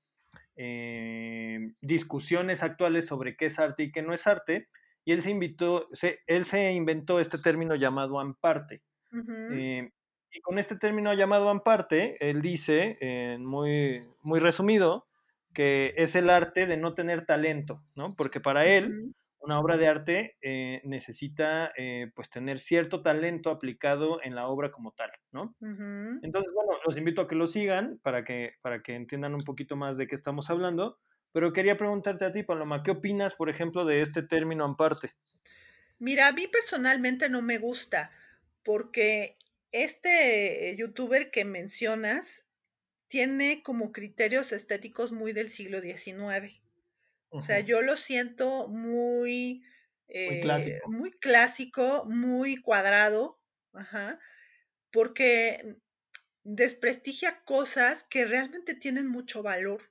eh, 0.59 1.73
discusiones 1.81 2.63
actuales 2.63 3.07
sobre 3.07 3.37
qué 3.37 3.47
es 3.47 3.59
arte 3.59 3.85
y 3.85 3.93
qué 3.93 4.03
no 4.03 4.13
es 4.13 4.27
arte. 4.27 4.69
Y 5.05 5.13
él 5.13 5.23
se, 5.23 5.31
invitó, 5.31 5.89
él 6.27 6.45
se 6.45 6.73
inventó 6.73 7.21
este 7.21 7.39
término 7.39 7.75
llamado 7.77 8.21
amparte. 8.21 8.83
Y 9.11 10.41
con 10.43 10.59
este 10.59 10.77
término 10.77 11.15
llamado 11.15 11.49
amparte, 11.49 12.17
él 12.29 12.43
dice, 12.43 12.99
muy, 13.41 14.07
muy 14.21 14.41
resumido, 14.41 15.07
que 15.55 15.95
es 15.97 16.15
el 16.15 16.29
arte 16.29 16.67
de 16.67 16.77
no 16.77 16.93
tener 16.93 17.25
talento, 17.25 17.83
¿no? 17.95 18.15
Porque 18.17 18.41
para 18.41 18.67
él, 18.67 19.15
una 19.41 19.61
obra 19.61 19.77
de 19.77 19.87
arte 19.87 20.37
eh, 20.43 20.81
necesita 20.85 21.73
eh, 21.77 22.11
pues 22.15 22.31
tener 22.31 22.59
cierto 22.59 23.03
talento 23.03 23.51
aplicado 23.51 24.21
en 24.23 24.35
la 24.35 24.49
obra 24.49 24.71
como 24.71 24.93
tal, 24.93 25.11
¿no? 25.33 25.57
Entonces, 25.61 26.53
bueno, 26.53 26.73
los 26.85 26.97
invito 26.97 27.23
a 27.23 27.29
que 27.29 27.37
lo 27.37 27.47
sigan 27.47 27.99
para 28.03 28.25
que, 28.25 28.55
para 28.63 28.83
que 28.83 28.95
entiendan 28.95 29.35
un 29.35 29.45
poquito 29.45 29.77
más 29.77 29.97
de 29.97 30.07
qué 30.07 30.15
estamos 30.15 30.51
hablando, 30.51 30.99
pero 31.33 31.53
quería 31.53 31.77
preguntarte 31.77 32.25
a 32.25 32.33
ti, 32.33 32.43
Paloma, 32.43 32.83
¿qué 32.83 32.91
opinas, 32.91 33.35
por 33.35 33.49
ejemplo, 33.49 33.85
de 33.85 34.03
este 34.03 34.23
término 34.23 34.65
amparte? 34.65 35.15
Mira, 35.99 36.29
a 36.29 36.33
mí 36.33 36.47
personalmente 36.47 37.29
no 37.29 37.43
me 37.43 37.59
gusta, 37.59 38.11
porque 38.63 39.37
este 39.73 40.75
youtuber 40.77 41.31
que 41.31 41.45
mencionas 41.45 42.47
tiene 43.09 43.63
como 43.63 43.93
criterios 43.93 44.53
estéticos 44.53 45.13
muy 45.13 45.33
del 45.33 45.49
siglo 45.49 45.81
XIX. 45.81 46.61
O 47.31 47.43
sea, 47.43 47.61
yo 47.61 47.83
lo 47.83 47.97
siento 47.97 48.69
muy, 48.69 49.63
muy, 50.09 50.41
clásico. 50.41 50.77
Eh, 50.77 50.81
muy 50.87 51.11
clásico, 51.13 52.05
muy 52.07 52.57
cuadrado, 52.57 53.41
porque 54.91 55.77
desprestigia 56.43 57.43
cosas 57.45 58.05
que 58.05 58.25
realmente 58.25 58.75
tienen 58.75 59.07
mucho 59.07 59.43
valor 59.43 59.83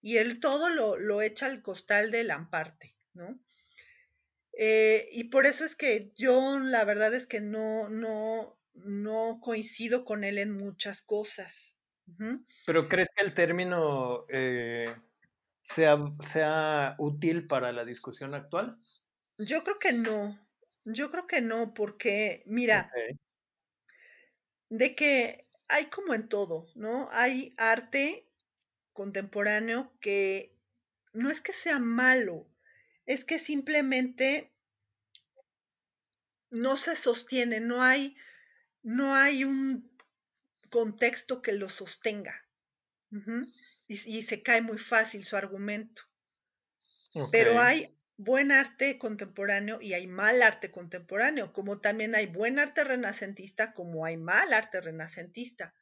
y 0.00 0.16
él 0.18 0.40
todo 0.40 0.68
lo, 0.68 0.96
lo 0.98 1.22
echa 1.22 1.46
al 1.46 1.62
costal 1.62 2.10
de 2.10 2.24
Lamparte, 2.24 2.96
¿no? 3.14 3.40
Eh, 4.56 5.08
y 5.12 5.24
por 5.24 5.46
eso 5.46 5.64
es 5.64 5.74
que 5.74 6.12
yo 6.16 6.58
la 6.58 6.84
verdad 6.84 7.14
es 7.14 7.26
que 7.26 7.40
no, 7.40 7.88
no, 7.88 8.58
no 8.74 9.40
coincido 9.40 10.04
con 10.04 10.24
él 10.24 10.38
en 10.38 10.52
muchas 10.52 11.02
cosas. 11.02 11.76
Pero 12.66 12.88
¿crees 12.88 13.08
que 13.16 13.24
el 13.24 13.34
término 13.34 14.26
eh, 14.28 14.94
sea, 15.64 15.96
sea 16.20 16.94
útil 16.98 17.46
para 17.46 17.72
la 17.72 17.84
discusión 17.84 18.34
actual? 18.34 18.78
Yo 19.38 19.64
creo 19.64 19.78
que 19.78 19.92
no. 19.92 20.38
Yo 20.84 21.10
creo 21.10 21.26
que 21.26 21.40
no, 21.40 21.72
porque, 21.74 22.42
mira, 22.46 22.90
de 24.68 24.94
que 24.94 25.48
hay 25.66 25.86
como 25.86 26.14
en 26.14 26.28
todo, 26.28 26.68
¿no? 26.74 27.08
Hay 27.10 27.54
arte 27.56 28.28
contemporáneo 28.92 29.92
que 30.00 30.54
no 31.14 31.30
es 31.30 31.40
que 31.40 31.54
sea 31.54 31.78
malo, 31.78 32.46
es 33.06 33.24
que 33.24 33.38
simplemente 33.38 34.52
no 36.50 36.76
se 36.76 36.96
sostiene, 36.96 37.60
no 37.60 37.82
hay, 37.82 38.14
no 38.82 39.14
hay 39.14 39.44
un 39.44 39.90
contexto 40.70 41.40
que 41.40 41.52
lo 41.52 41.68
sostenga. 41.70 42.46
Y, 43.86 44.22
se 44.22 44.42
cae 44.42 44.62
muy 44.62 44.78
fácil 44.78 45.24
su 45.24 45.36
argumento. 45.36 46.02
Pero 47.30 47.60
hay 47.60 47.96
buen 48.16 48.50
arte 48.50 48.98
contemporáneo 48.98 49.80
y 49.80 49.92
hay 49.94 50.06
mal 50.06 50.42
arte 50.42 50.70
contemporáneo, 50.70 51.52
como 51.52 51.80
también 51.80 52.14
hay 52.14 52.26
buen 52.26 52.58
arte 52.58 52.82
renacentista, 52.82 53.72
como 53.72 54.04
hay 54.04 54.16
mal 54.16 54.52
arte 54.52 54.80
renacentista. 54.80 55.74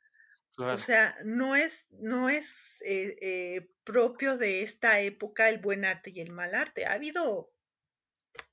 O 0.58 0.76
sea, 0.76 1.16
no 1.24 1.56
es, 1.56 1.86
no 1.90 2.28
es 2.28 2.82
eh, 2.82 3.16
eh, 3.22 3.70
propio 3.84 4.36
de 4.36 4.62
esta 4.62 5.00
época 5.00 5.48
el 5.48 5.58
buen 5.58 5.86
arte 5.86 6.10
y 6.10 6.20
el 6.20 6.30
mal 6.30 6.54
arte. 6.54 6.84
Ha 6.84 6.92
habido 6.92 7.50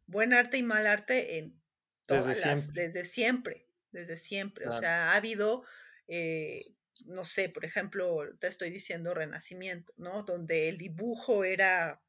buen 0.06 0.34
arte 0.34 0.58
y 0.58 0.64
mal 0.64 0.88
arte 0.88 1.38
en 1.38 1.62
todas 2.06 2.28
desde 2.28 2.42
siempre. 2.42 2.74
desde 2.74 3.06
siempre 3.06 3.70
desde 3.92 4.18
siempre. 4.18 4.68
O 4.68 4.72
sea, 4.72 5.12
ha 5.12 5.16
habido, 5.16 5.64
eh, 6.08 6.74
no 7.06 7.26
sé, 7.26 7.50
por 7.50 7.66
ejemplo, 7.66 8.28
te 8.40 8.48
estoy 8.48 8.70
diciendo 8.70 9.14
Renacimiento, 9.14 9.94
¿no? 9.98 10.24
Donde 10.24 10.70
el 10.70 10.78
dibujo 10.78 11.44
era 11.44 12.02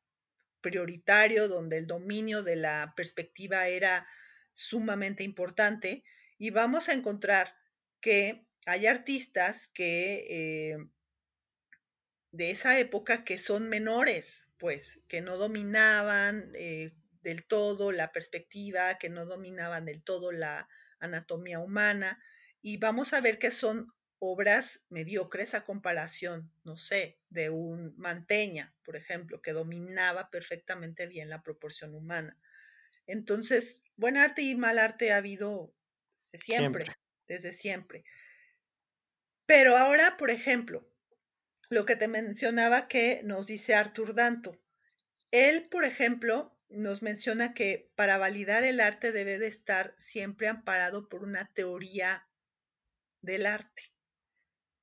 prioritario, 0.60 1.48
donde 1.48 1.78
el 1.78 1.86
dominio 1.86 2.42
de 2.42 2.56
la 2.56 2.92
perspectiva 2.96 3.68
era 3.68 4.06
sumamente 4.52 5.22
importante. 5.24 6.04
Y 6.38 6.50
vamos 6.50 6.88
a 6.88 6.92
encontrar 6.92 7.54
que 8.00 8.46
hay 8.66 8.86
artistas 8.86 9.68
que... 9.68 10.26
Eh, 10.28 10.76
de 12.32 12.52
esa 12.52 12.78
época 12.78 13.24
que 13.24 13.38
son 13.38 13.68
menores, 13.68 14.46
pues, 14.56 15.02
que 15.08 15.20
no 15.20 15.36
dominaban 15.36 16.52
eh, 16.54 16.92
del 17.22 17.44
todo 17.44 17.90
la 17.90 18.12
perspectiva, 18.12 18.98
que 18.98 19.08
no 19.08 19.26
dominaban 19.26 19.84
del 19.84 20.04
todo 20.04 20.30
la, 20.30 20.68
anatomía 21.00 21.58
humana, 21.58 22.22
y 22.62 22.76
vamos 22.76 23.12
a 23.12 23.20
ver 23.20 23.38
que 23.38 23.50
son 23.50 23.92
obras 24.20 24.84
mediocres 24.90 25.54
a 25.54 25.64
comparación, 25.64 26.52
no 26.62 26.76
sé, 26.76 27.18
de 27.30 27.50
un 27.50 27.94
Manteña, 27.96 28.74
por 28.84 28.94
ejemplo, 28.94 29.40
que 29.40 29.52
dominaba 29.52 30.30
perfectamente 30.30 31.06
bien 31.06 31.28
la 31.30 31.42
proporción 31.42 31.94
humana. 31.94 32.38
Entonces, 33.06 33.82
buen 33.96 34.16
arte 34.16 34.42
y 34.42 34.54
mal 34.54 34.78
arte 34.78 35.12
ha 35.12 35.16
habido 35.16 35.74
desde 36.30 36.44
siempre, 36.44 36.84
siempre. 36.84 37.02
desde 37.26 37.52
siempre. 37.52 38.04
Pero 39.46 39.76
ahora, 39.76 40.16
por 40.18 40.30
ejemplo, 40.30 40.86
lo 41.70 41.86
que 41.86 41.96
te 41.96 42.06
mencionaba 42.06 42.88
que 42.88 43.22
nos 43.24 43.46
dice 43.46 43.74
Artur 43.74 44.14
Danto. 44.14 44.60
Él, 45.30 45.68
por 45.70 45.84
ejemplo, 45.84 46.56
nos 46.68 47.02
menciona 47.02 47.54
que 47.54 47.90
para 47.96 48.18
validar 48.18 48.64
el 48.64 48.80
arte 48.80 49.12
debe 49.12 49.38
de 49.38 49.46
estar 49.46 49.94
siempre 49.96 50.48
amparado 50.48 51.08
por 51.08 51.24
una 51.24 51.50
teoría 51.54 52.28
del 53.22 53.46
arte. 53.46 53.90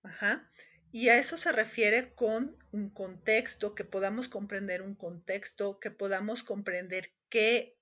Ajá. 0.04 0.50
Y 0.92 1.10
a 1.10 1.18
eso 1.18 1.38
se 1.38 1.52
refiere 1.52 2.14
con 2.14 2.58
un 2.72 2.90
contexto, 2.90 3.76
que 3.76 3.84
podamos 3.84 4.28
comprender 4.28 4.82
un 4.82 4.96
contexto, 4.96 5.80
que 5.80 5.92
podamos 5.92 6.44
comprender 6.44 7.14
qué 7.30 7.78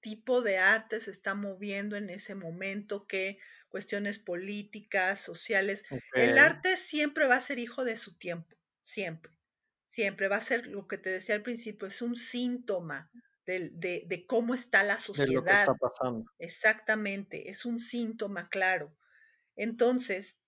tipo 0.00 0.42
de 0.42 0.58
arte 0.58 1.00
se 1.00 1.10
está 1.10 1.34
moviendo 1.34 1.96
en 1.96 2.10
ese 2.10 2.34
momento, 2.34 3.06
qué 3.06 3.38
cuestiones 3.68 4.18
políticas, 4.18 5.20
sociales. 5.20 5.84
El 6.12 6.38
arte 6.38 6.76
siempre 6.76 7.26
va 7.26 7.36
a 7.36 7.40
ser 7.40 7.58
hijo 7.58 7.84
de 7.84 7.96
su 7.96 8.18
tiempo, 8.18 8.56
siempre, 8.82 9.32
siempre 9.86 10.28
va 10.28 10.36
a 10.36 10.42
ser 10.42 10.66
lo 10.66 10.88
que 10.88 10.98
te 10.98 11.10
decía 11.10 11.36
al 11.36 11.42
principio, 11.42 11.88
es 11.88 12.02
un 12.02 12.16
síntoma 12.16 13.10
de, 13.46 14.24
cómo 14.26 14.54
está 14.54 14.82
la 14.82 14.98
sociedad. 14.98 15.28
De 15.28 15.34
lo 15.34 15.44
que 15.44 15.52
está 15.52 15.74
pasando. 15.74 16.30
Exactamente, 16.38 17.48
es 17.48 17.64
un 17.64 17.80
síntoma 17.80 18.48
claro. 18.48 18.94
Entonces, 19.56 20.41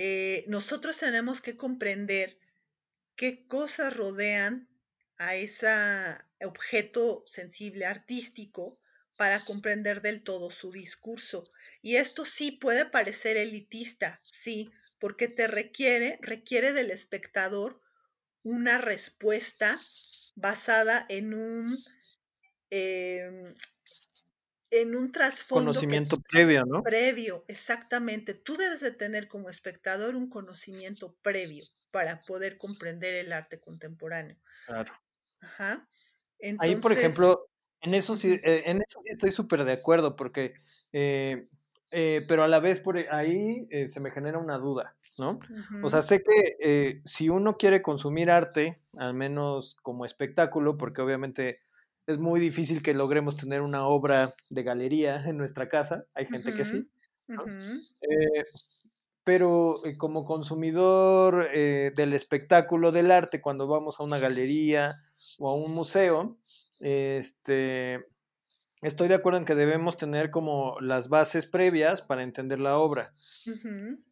eh, 0.00 0.44
nosotros 0.46 0.96
tenemos 0.96 1.40
que 1.40 1.56
comprender 1.56 2.38
qué 3.16 3.44
cosas 3.48 3.96
rodean 3.96 4.68
a 5.16 5.34
ese 5.34 5.66
objeto 6.40 7.24
sensible 7.26 7.84
artístico 7.84 8.78
para 9.16 9.44
comprender 9.44 10.00
del 10.00 10.22
todo 10.22 10.52
su 10.52 10.70
discurso. 10.70 11.50
Y 11.82 11.96
esto 11.96 12.24
sí 12.24 12.52
puede 12.52 12.84
parecer 12.84 13.36
elitista, 13.36 14.20
sí, 14.30 14.70
porque 15.00 15.26
te 15.26 15.48
requiere, 15.48 16.20
requiere 16.22 16.72
del 16.72 16.92
espectador 16.92 17.80
una 18.44 18.78
respuesta 18.78 19.80
basada 20.36 21.04
en 21.08 21.34
un, 21.34 21.76
em, 22.70 23.52
en 24.70 24.94
un 24.94 25.12
trasfondo. 25.12 25.72
Conocimiento 25.72 26.20
previo, 26.20 26.64
¿no? 26.66 26.82
Previo, 26.82 27.44
exactamente. 27.48 28.34
Tú 28.34 28.56
debes 28.56 28.80
de 28.80 28.92
tener 28.92 29.28
como 29.28 29.48
espectador 29.48 30.14
un 30.14 30.28
conocimiento 30.28 31.16
previo 31.22 31.64
para 31.90 32.20
poder 32.20 32.58
comprender 32.58 33.14
el 33.14 33.32
arte 33.32 33.60
contemporáneo. 33.60 34.36
Claro. 34.66 34.92
Ajá. 35.40 35.88
Ahí, 36.58 36.76
por 36.76 36.92
ejemplo, 36.92 37.48
en 37.80 37.94
eso 37.94 38.16
sí, 38.16 38.38
eh, 38.44 38.62
en 38.66 38.82
eso 38.86 39.00
estoy 39.04 39.32
súper 39.32 39.64
de 39.64 39.72
acuerdo, 39.72 40.16
porque, 40.16 40.54
eh, 40.92 41.48
eh, 41.90 42.24
pero 42.28 42.44
a 42.44 42.48
la 42.48 42.60
vez 42.60 42.80
por 42.80 42.98
ahí 42.98 43.66
se 43.86 44.00
me 44.00 44.10
genera 44.10 44.38
una 44.38 44.58
duda, 44.58 44.96
¿no? 45.16 45.38
O 45.82 45.88
sea, 45.88 46.02
sé 46.02 46.22
que 46.22 47.00
si 47.04 47.28
uno 47.28 47.56
quiere 47.56 47.82
consumir 47.82 48.30
arte, 48.30 48.80
al 48.96 49.14
menos 49.14 49.76
como 49.82 50.04
espectáculo, 50.04 50.76
porque 50.76 51.02
obviamente 51.02 51.60
es 52.08 52.18
muy 52.18 52.40
difícil 52.40 52.82
que 52.82 52.94
logremos 52.94 53.36
tener 53.36 53.60
una 53.60 53.86
obra 53.86 54.32
de 54.48 54.62
galería 54.62 55.22
en 55.28 55.36
nuestra 55.36 55.68
casa, 55.68 56.06
hay 56.14 56.26
gente 56.26 56.54
que 56.54 56.64
sí, 56.64 56.88
pero 59.24 59.82
como 59.98 60.24
consumidor 60.24 61.50
del 61.52 62.14
espectáculo 62.14 62.92
del 62.92 63.10
arte, 63.10 63.42
cuando 63.42 63.68
vamos 63.68 64.00
a 64.00 64.04
una 64.04 64.18
galería 64.18 65.02
o 65.38 65.50
a 65.50 65.54
un 65.54 65.72
museo, 65.72 66.38
este, 66.80 68.06
estoy 68.80 69.08
de 69.08 69.14
acuerdo 69.14 69.38
en 69.38 69.44
que 69.44 69.54
debemos 69.54 69.98
tener 69.98 70.30
como 70.30 70.80
las 70.80 71.10
bases 71.10 71.46
previas 71.46 72.00
para 72.00 72.22
entender 72.22 72.58
la 72.58 72.78
obra. 72.78 73.12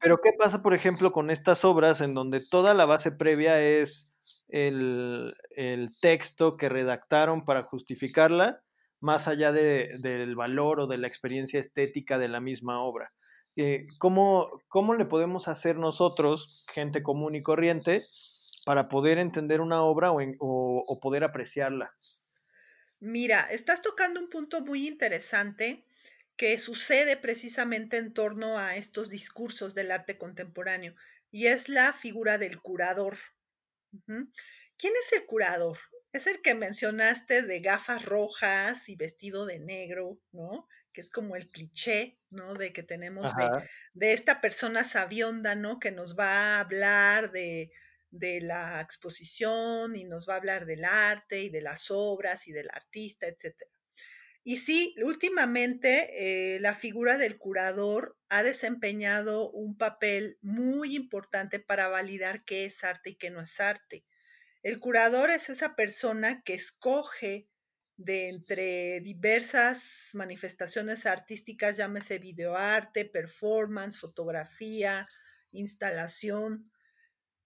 Pero 0.01 0.21
¿qué 0.21 0.33
pasa, 0.39 0.63
por 0.63 0.75
ejemplo, 0.75 1.13
con 1.13 1.31
estas 1.31 1.65
obras 1.65 2.03
en 2.03 2.13
donde 2.13 2.41
toda 2.41 2.75
la 2.75 2.85
base 2.85 3.11
previa 3.11 3.63
es 3.63 4.13
el, 4.49 5.35
texto 6.01 6.57
que 6.57 6.69
redactaron 6.69 7.45
para 7.45 7.63
justificarla, 7.63 8.63
más 9.01 9.29
allá 9.29 9.53
del 9.53 10.35
valor 10.37 10.81
o 10.81 10.87
de 10.87 10.99
la 10.99 11.07
experiencia 11.07 11.61
estética 11.61 12.19
de 12.19 12.29
la 12.29 12.41
misma 12.41 12.83
obra? 12.83 13.13
Eh, 13.57 13.87
¿cómo, 13.99 14.51
¿Cómo 14.69 14.95
le 14.95 15.07
podemos 15.07 15.49
hacer 15.49 15.77
nosotros, 15.77 16.67
gente 16.73 17.03
común 17.03 17.35
y 17.35 17.43
corriente, 17.43 18.03
para 18.65 18.89
poder 18.89 19.19
entender 19.19 19.61
una 19.61 19.83
obra 19.83 20.11
o 20.13 21.01
poder 21.01 21.25
apreciarla? 21.25 21.95
Mira, 23.01 23.49
estás 23.51 23.83
tocando 23.83 24.21
un 24.21 24.31
punto 24.31 24.63
muy 24.63 24.89
interesante 24.89 25.85
que 26.37 26.59
sucede 26.59 27.17
precisamente 27.17 27.97
en 27.97 28.13
torno 28.13 28.59
a 28.59 28.77
estos 28.77 29.09
discursos 29.09 29.75
del 29.75 29.91
arte 29.91 30.19
contemporáneo 30.19 30.95
y 31.31 31.47
es 31.47 31.69
la 31.69 31.93
figura 31.93 32.39
del 32.39 32.61
curador. 32.61 33.17
¿Quién 34.07 34.93
es 35.01 35.13
el 35.13 35.27
curador? 35.27 35.79
Es 36.13 36.27
el 36.27 36.41
que 36.43 36.55
mencionaste 36.55 37.43
de 37.43 37.61
gafas 37.61 38.05
rojas 38.05 38.89
y 38.89 38.97
vestido 38.97 39.47
de 39.47 39.59
negro, 39.59 40.19
¿no? 40.33 40.69
Que 40.93 41.01
es 41.01 41.11
como 41.11 41.37
el 41.37 41.51
cliché, 41.51 42.19
¿no? 42.31 42.55
De 42.55 42.73
que 42.73 42.83
tenemos 42.83 43.35
de, 43.37 43.69
de, 43.95 44.13
esta 44.13 44.41
persona 44.41 44.85
sabionda, 44.85 45.55
¿no? 45.55 45.79
Que 45.79 45.91
nos 45.91 46.19
va 46.19 46.57
a 46.57 46.61
hablar 46.61 47.33
de, 47.33 47.71
de 48.11 48.41
la 48.41 48.81
exposición 48.81 49.97
y 49.97 50.05
nos 50.05 50.29
va 50.29 50.35
a 50.35 50.37
hablar 50.39 50.67
del 50.67 50.85
arte 50.85 51.43
y 51.43 51.51
de 51.51 51.61
las 51.61 51.91
obras 51.91 52.49
y 52.49 52.53
del 52.53 52.69
artista, 52.71 53.27
etc. 53.27 53.63
Y 54.49 54.59
sí, 54.59 54.95
últimamente 55.03 56.55
eh, 56.55 56.61
la 56.61 56.73
figura 56.73 57.19
del 57.19 57.37
curador 57.37 58.17
ha 58.29 58.45
desempeñado 58.45 59.51
un 59.51 59.77
papel 59.77 60.39
muy 60.41 60.95
importante 60.95 61.59
para 61.59 61.89
validar 61.89 62.45
qué 62.45 62.65
es 62.65 62.85
arte 62.85 63.11
y 63.11 63.15
qué 63.17 63.31
no 63.31 63.41
es 63.41 63.59
arte. 63.59 64.05
El 64.63 64.79
curador 64.79 65.31
es 65.31 65.51
esa 65.51 65.75
persona 65.75 66.43
que 66.45 66.55
escoge 66.55 67.49
de 67.97 68.29
entre 68.29 69.01
diversas 69.01 70.11
manifestaciones 70.15 71.07
artísticas, 71.07 71.77
llámese 71.77 72.21
videoarte, 72.21 73.05
performance, 73.05 73.99
fotografía, 73.99 75.09
instalación, 75.51 76.71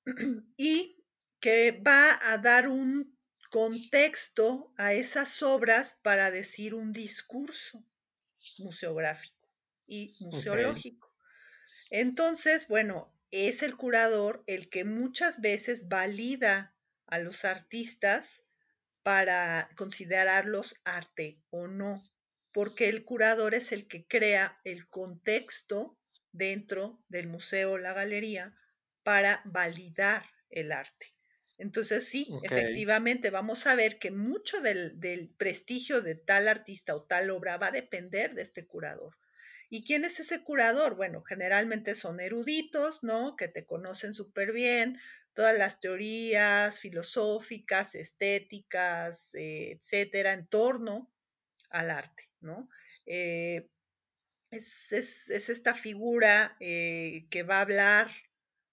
y 0.58 1.02
que 1.40 1.80
va 1.80 2.18
a 2.30 2.36
dar 2.36 2.68
un 2.68 3.18
contexto 3.50 4.72
a 4.76 4.94
esas 4.94 5.42
obras 5.42 5.98
para 6.02 6.30
decir 6.30 6.72
un 6.72 6.92
discurso 6.92 7.84
museográfico 8.58 9.48
y 9.86 10.16
museológico. 10.20 11.12
Entonces, 11.90 12.68
bueno, 12.68 13.12
es 13.32 13.62
el 13.62 13.76
curador 13.76 14.44
el 14.46 14.70
que 14.70 14.84
muchas 14.84 15.40
veces 15.40 15.88
valida 15.88 16.74
a 17.06 17.18
los 17.18 17.44
artistas 17.44 18.44
para 19.02 19.68
considerarlos 19.76 20.80
arte 20.84 21.42
o 21.50 21.66
no, 21.66 22.08
porque 22.52 22.88
el 22.88 23.04
curador 23.04 23.54
es 23.54 23.72
el 23.72 23.88
que 23.88 24.06
crea 24.06 24.60
el 24.64 24.88
contexto 24.88 25.98
dentro 26.32 27.02
del 27.08 27.26
museo 27.26 27.72
o 27.72 27.78
la 27.78 27.92
galería 27.92 28.54
para 29.02 29.42
validar 29.44 30.24
el 30.50 30.70
arte. 30.70 31.14
Entonces 31.60 32.08
sí, 32.08 32.26
efectivamente 32.42 33.28
vamos 33.28 33.66
a 33.66 33.74
ver 33.74 33.98
que 33.98 34.10
mucho 34.10 34.62
del, 34.62 35.30
prestigio 35.36 36.00
de 36.00 36.14
tal 36.14 36.48
artista 36.48 36.96
o 36.96 37.02
tal 37.02 37.28
obra 37.28 37.58
va 37.58 37.66
a 37.66 37.72
depender 37.72 38.34
de 38.34 38.40
este 38.40 38.66
curador. 38.66 39.18
¿Y 39.68 39.84
quién 39.84 40.06
es 40.06 40.18
ese 40.20 40.42
curador? 40.42 40.96
Bueno, 40.96 41.22
generalmente 41.22 41.94
son 41.94 42.18
eruditos, 42.18 43.04
¿no? 43.04 43.36
Que 43.36 43.46
te 43.46 43.66
conocen 43.66 44.14
súper 44.14 44.52
bien, 44.52 44.98
todas 45.34 45.56
las 45.56 45.80
teorías 45.80 46.80
filosóficas, 46.80 47.94
estéticas, 47.94 49.34
eh, 49.34 49.72
etcétera, 49.72 50.32
en 50.32 50.46
torno 50.46 51.12
al 51.68 51.90
arte, 51.90 52.30
¿no? 52.40 52.70
Eh, 53.04 53.68
es, 54.50 54.92
esta 54.92 55.74
figura 55.74 56.56
eh, 56.58 57.26
que 57.28 57.42
va 57.42 57.58
a 57.58 57.60
hablar 57.60 58.10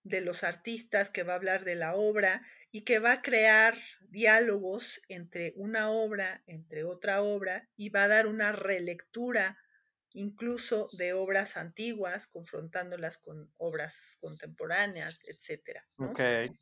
de 0.04 0.22
los 0.22 0.46
artistas, 0.46 1.10
que 1.10 1.24
va 1.24 1.34
a 1.34 1.36
hablar 1.36 1.66
de 1.66 1.76
la 1.76 1.96
obra 1.96 2.42
y 2.72 2.82
que 2.82 3.00
va 3.00 3.14
a 3.14 3.22
crear 3.22 3.78
diálogos 4.10 5.02
entre 5.10 5.54
una 5.56 5.92
obra, 5.92 6.44
entre 6.48 6.84
otra 6.84 7.22
obra 7.22 7.68
y 7.76 7.90
va 7.90 8.04
a 8.04 8.08
dar 8.08 8.28
una 8.28 8.52
relectura 8.52 9.58
incluso 10.14 10.90
de 10.94 11.14
obras 11.14 11.58
antiguas, 11.58 12.28
confrontándolas 12.28 13.20
con 13.20 13.52
obras 13.58 14.18
contemporáneas, 14.20 15.24
etcétera. 15.28 15.86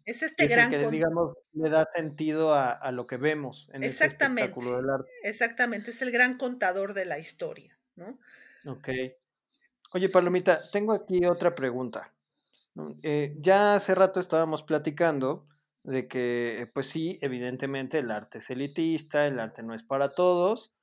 Es 0.04 0.24
este 0.24 0.48
gran 0.48 0.70
que, 0.70 0.90
digamos, 0.90 1.38
le 1.54 1.70
da 1.70 1.88
sentido 1.94 2.54
a, 2.54 2.92
lo 2.92 3.08
que 3.08 3.18
vemos 3.18 3.70
en 3.74 3.84
este 3.84 4.08
espectáculo 4.08 4.76
del 4.78 4.90
arte. 4.90 5.10
Exactamente, 5.24 5.92
es 5.92 6.02
el 6.02 6.12
gran 6.12 6.38
contador 6.38 6.94
de 6.94 7.06
la 7.06 7.18
historia, 7.18 7.80
¿no? 7.96 8.20
Ok. 8.66 8.90
Oye, 9.94 10.10
Palomita, 10.10 10.60
tengo 10.72 10.92
aquí 10.92 11.26
otra 11.26 11.56
pregunta. 11.56 12.14
Eh, 13.04 13.36
ya 13.40 13.76
hace 13.76 13.96
rato 13.96 14.20
estábamos 14.20 14.64
platicando 14.64 15.48
de 15.86 16.08
que, 16.08 16.68
pues 16.74 16.88
sí, 16.88 17.20
evidentemente 17.22 18.00
el 18.00 18.12
arte 18.12 18.40
es 18.40 18.50
elitista, 18.50 19.28
el 19.28 19.40
arte 19.40 19.64
no 19.64 19.74
es 19.74 19.84
para 19.84 20.14
todos, 20.14 20.74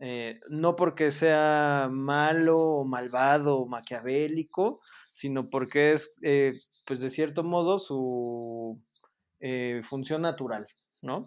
eh, 0.00 0.40
no 0.48 0.76
porque 0.76 1.10
sea 1.12 1.88
malo 1.90 2.58
o 2.58 2.84
malvado 2.84 3.58
o 3.58 3.66
maquiavélico, 3.66 4.80
sino 5.12 5.48
porque 5.48 5.92
es, 5.92 6.18
eh, 6.22 6.60
pues 6.84 7.00
de 7.00 7.10
cierto 7.10 7.44
modo, 7.44 7.78
su 7.78 8.82
función 9.82 10.22
natural, 10.22 10.66
¿no? 11.00 11.24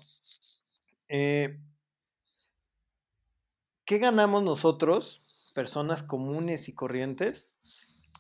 ¿Qué 3.92 3.98
ganamos 3.98 4.44
nosotros, 4.44 5.22
personas 5.54 6.04
comunes 6.04 6.70
y 6.70 6.74
corrientes, 6.74 7.54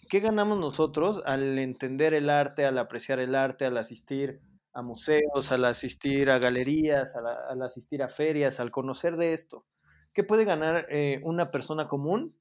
¿qué 0.09 0.19
ganamos 0.19 0.59
nosotros 0.59 1.21
al 1.25 1.57
entender 1.59 2.13
el 2.13 2.29
arte, 2.29 2.65
al 2.65 2.77
apreciar 2.77 3.19
el 3.19 3.35
arte, 3.35 3.65
al 3.65 3.77
asistir 3.77 4.41
a 4.73 4.81
museos, 4.81 5.51
al 5.51 5.65
asistir 5.65 6.29
a 6.29 6.39
galerías, 6.39 7.15
al, 7.15 7.61
asistir 7.61 8.03
a 8.03 8.07
ferias, 8.07 8.59
al 8.59 8.71
conocer 8.71 9.17
de 9.17 9.33
esto? 9.33 9.65
¿Qué 10.13 10.23
puede 10.23 10.45
ganar 10.45 10.87
eh, 10.89 11.19
una 11.23 11.51
persona 11.51 11.87
común? 11.87 12.37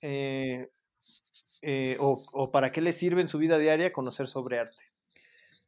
Eh, 0.00 0.70
eh, 1.62 1.96
o, 1.98 2.50
para 2.52 2.70
qué 2.70 2.80
le 2.80 2.92
sirve 2.92 3.20
en 3.20 3.28
su 3.28 3.38
vida 3.38 3.58
diaria 3.58 3.92
conocer 3.92 4.28
sobre 4.28 4.58
arte? 4.58 4.84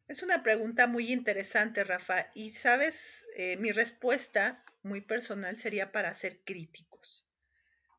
Es 0.07 0.22
una 0.22 0.43
pregunta 0.43 0.86
muy 0.86 1.12
interesante, 1.12 1.84
Rafa. 1.84 2.30
Y 2.34 2.51
sabes, 2.51 3.28
mi 3.59 3.70
respuesta 3.70 4.64
muy 4.82 5.01
personal 5.01 5.57
sería 5.57 5.93
para 5.93 6.12
ser 6.14 6.41
críticos. 6.45 7.28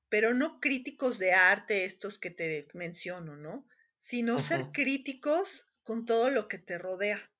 Pero 0.10 0.34
no 0.34 0.60
críticos 0.60 1.20
de 1.20 1.32
arte, 1.34 1.86
estos 1.86 2.20
que 2.20 2.32
te 2.32 2.68
menciono, 2.74 3.38
¿no? 3.38 3.66
Sino 3.98 4.40
ser 4.40 4.72
críticos 4.74 5.70
con 5.84 6.06
todo 6.06 6.30
lo 6.30 6.50
que 6.50 6.58
te 6.58 6.78
rodea. 6.78 7.31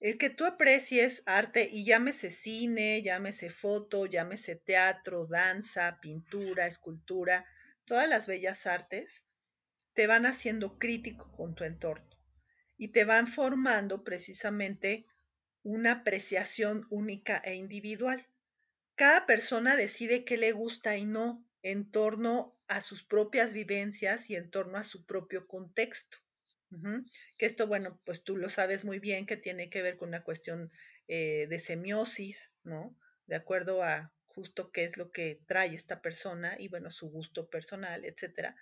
El 0.00 0.16
que 0.16 0.30
tú 0.30 0.44
aprecies 0.44 1.24
arte 1.26 1.68
y 1.70 1.84
llámese 1.84 2.30
cine, 2.30 3.02
llámese 3.02 3.50
foto, 3.50 4.06
llámese 4.06 4.54
teatro, 4.54 5.26
danza, 5.26 5.98
pintura, 6.00 6.68
escultura, 6.68 7.44
todas 7.84 8.08
las 8.08 8.28
bellas 8.28 8.66
artes, 8.68 9.26
te 9.94 10.06
van 10.06 10.24
haciendo 10.26 10.78
crítico 10.78 11.32
con 11.32 11.56
tu 11.56 11.64
entorno 11.64 12.16
y 12.76 12.88
te 12.88 13.04
van 13.04 13.26
formando 13.26 14.04
precisamente 14.04 15.04
una 15.64 15.92
apreciación 15.92 16.86
única 16.90 17.38
e 17.38 17.56
individual. 17.56 18.24
Cada 18.94 19.26
persona 19.26 19.74
decide 19.74 20.24
qué 20.24 20.36
le 20.36 20.52
gusta 20.52 20.96
y 20.96 21.04
no 21.06 21.44
en 21.62 21.90
torno 21.90 22.56
a 22.68 22.80
sus 22.82 23.02
propias 23.02 23.52
vivencias 23.52 24.30
y 24.30 24.36
en 24.36 24.48
torno 24.48 24.78
a 24.78 24.84
su 24.84 25.04
propio 25.06 25.48
contexto. 25.48 26.18
Que 27.38 27.46
esto, 27.46 27.66
bueno, 27.66 28.00
pues 28.04 28.24
tú 28.24 28.36
lo 28.36 28.48
sabes 28.48 28.84
muy 28.84 28.98
bien 28.98 29.26
que 29.26 29.36
tiene 29.36 29.70
que 29.70 29.82
ver 29.82 29.96
con 29.96 30.10
una 30.10 30.22
cuestión 30.22 30.70
eh, 31.06 31.46
de 31.48 31.58
semiosis, 31.58 32.52
¿no? 32.62 32.96
De 33.26 33.36
acuerdo 33.36 33.82
a 33.82 34.12
justo 34.26 34.70
qué 34.70 34.84
es 34.84 34.96
lo 34.96 35.10
que 35.10 35.40
trae 35.46 35.74
esta 35.74 36.02
persona 36.02 36.56
y, 36.58 36.68
bueno, 36.68 36.90
su 36.90 37.10
gusto 37.10 37.48
personal, 37.48 38.04
etcétera. 38.04 38.54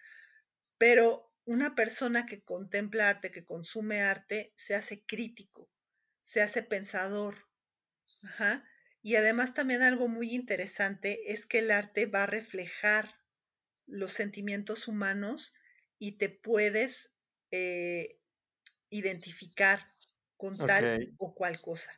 Pero 0.79 1.33
una 1.45 1.75
persona 1.75 2.27
que 2.27 2.43
contempla 2.43 3.09
arte, 3.09 3.31
que 3.31 3.45
consume 3.45 4.01
arte, 4.03 4.53
se 4.57 4.75
hace 4.75 5.05
crítico, 5.05 5.71
se 6.23 6.43
hace 6.43 6.63
pensador. 6.63 7.37
Y 9.03 9.17
además 9.17 9.55
también 9.55 9.83
algo 9.83 10.09
muy 10.09 10.35
interesante 10.35 11.33
es 11.33 11.47
que 11.47 11.61
el 11.61 11.71
arte 11.71 12.07
va 12.07 12.25
a 12.25 12.27
reflejar 12.27 13.15
los 13.87 14.13
sentimientos 14.13 14.89
humanos 14.89 15.55
y 15.99 16.19
te 16.19 16.29
puedes 16.29 17.16
eh, 17.51 18.19
identificar 18.91 19.93
con 20.37 20.57
tal 20.57 21.15
o 21.19 21.35
cual 21.35 21.61
cosa. 21.61 21.93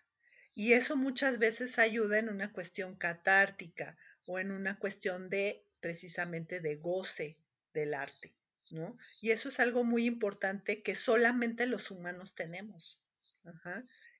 Y 0.54 0.72
eso 0.72 0.96
muchas 0.96 1.38
veces 1.38 1.78
ayuda 1.78 2.18
en 2.18 2.28
una 2.28 2.52
cuestión 2.52 2.96
catártica 2.96 3.96
o 4.26 4.38
en 4.38 4.50
una 4.50 4.78
cuestión 4.78 5.30
de 5.30 5.64
precisamente 5.80 6.60
de 6.60 6.76
goce 6.76 7.38
del 7.72 7.94
arte, 7.94 8.34
¿no? 8.70 8.98
Y 9.20 9.30
eso 9.30 9.48
es 9.48 9.60
algo 9.60 9.84
muy 9.84 10.04
importante 10.06 10.82
que 10.82 10.96
solamente 10.96 11.66
los 11.66 11.90
humanos 11.90 12.34
tenemos. 12.34 13.00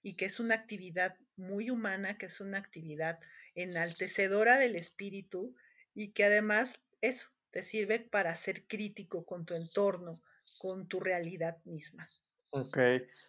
Y 0.02 0.14
que 0.14 0.26
es 0.26 0.40
una 0.40 0.54
actividad 0.54 1.16
muy 1.36 1.70
humana, 1.70 2.16
que 2.16 2.26
es 2.26 2.40
una 2.40 2.58
actividad 2.58 3.18
enaltecedora 3.54 4.58
del 4.58 4.76
espíritu 4.76 5.54
y 5.94 6.12
que 6.12 6.24
además 6.24 6.80
eso 7.00 7.28
te 7.50 7.62
sirve 7.62 7.98
para 7.98 8.34
ser 8.36 8.66
crítico 8.66 9.26
con 9.26 9.44
tu 9.44 9.54
entorno, 9.54 10.22
con 10.58 10.88
tu 10.88 11.00
realidad 11.00 11.58
misma. 11.64 12.08
Ok. 12.50 12.78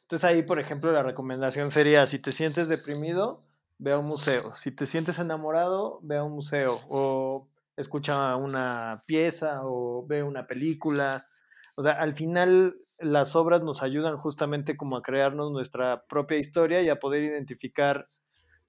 Entonces 0.02 0.24
ahí, 0.24 0.44
por 0.44 0.60
ejemplo, 0.60 0.92
la 0.92 1.04
recomendación 1.04 1.72
sería, 1.72 2.08
si 2.08 2.20
te 2.20 2.32
sientes 2.32 2.68
deprimido, 2.68 3.44
ve 3.78 3.94
a 3.94 4.00
un 4.00 4.06
museo. 4.06 4.56
Si 4.56 4.72
te 4.72 4.86
sientes 4.86 5.20
enamorado, 5.20 6.00
ve 6.02 6.18
a 6.18 6.24
un 6.24 6.34
museo. 6.34 6.82
O 6.90 7.48
escucha 7.78 8.36
una 8.36 9.04
pieza 9.06 9.62
o 9.64 10.06
ve 10.06 10.24
una 10.24 10.48
película. 10.48 11.28
O 11.76 11.84
sea, 11.84 11.94
al 11.94 12.14
final 12.14 12.76
las 13.00 13.36
obras 13.36 13.62
nos 13.62 13.82
ayudan 13.82 14.18
justamente 14.18 14.76
como 14.76 14.98
a 14.98 15.02
crearnos 15.02 15.52
nuestra 15.52 16.06
propia 16.08 16.38
historia 16.38 16.82
y 16.82 16.90
a 16.90 17.00
poder 17.00 17.24
identificar 17.24 18.08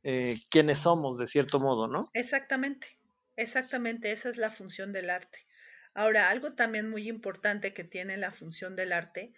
eh, 0.03 0.39
quiénes 0.51 0.79
somos 0.79 1.19
de 1.19 1.27
cierto 1.27 1.59
modo, 1.59 1.89
¿no? 1.89 2.05
Exactamente, 2.15 2.99
exactamente, 3.37 4.13
esa 4.13 4.31
es 4.31 4.37
la 4.37 4.51
función 4.51 4.93
del 4.93 5.11
arte. 5.11 5.41
Ahora, 5.95 6.31
algo 6.31 6.55
también 6.55 6.89
muy 6.89 7.09
importante 7.09 7.75
que 7.75 7.85
tiene 7.85 8.17
la 8.17 8.31
función 8.31 8.77
del 8.77 8.93
arte, 8.93 9.33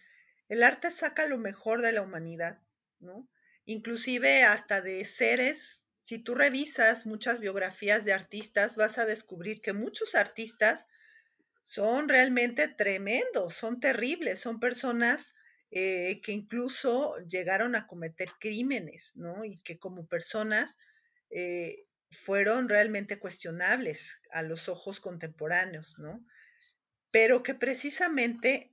el 0.48 0.62
arte 0.62 0.90
saca 0.90 1.26
lo 1.26 1.38
mejor 1.38 1.80
de 1.80 1.92
la 1.92 2.02
humanidad, 2.02 2.60
¿no? 3.00 3.28
Inclusive 3.64 4.44
hasta 4.44 4.82
de 4.82 5.04
seres, 5.04 5.86
si 6.02 6.18
tú 6.18 6.34
revisas 6.34 7.06
muchas 7.06 7.40
biografías 7.40 8.04
de 8.04 8.12
artistas, 8.12 8.76
vas 8.76 8.98
a 8.98 9.06
descubrir 9.06 9.62
que 9.62 9.72
muchos 9.72 10.14
artistas 10.14 10.86
son 11.62 12.08
realmente 12.08 12.68
tremendos, 12.68 13.54
son 13.54 13.80
terribles, 13.80 14.40
son 14.40 14.60
personas 14.60 15.34
eh, 15.70 16.20
que 16.22 16.32
incluso 16.32 17.16
llegaron 17.28 17.76
a 17.76 17.86
cometer 17.86 18.30
crímenes, 18.38 19.16
¿no? 19.16 19.44
Y 19.44 19.58
que 19.58 19.78
como 19.78 20.06
personas 20.06 20.76
eh, 21.30 21.86
fueron 22.10 22.68
realmente 22.68 23.18
cuestionables 23.18 24.20
a 24.32 24.42
los 24.42 24.68
ojos 24.68 25.00
contemporáneos, 25.00 25.98
¿no? 25.98 26.26
Pero 27.12 27.44
que 27.44 27.54
precisamente 27.54 28.72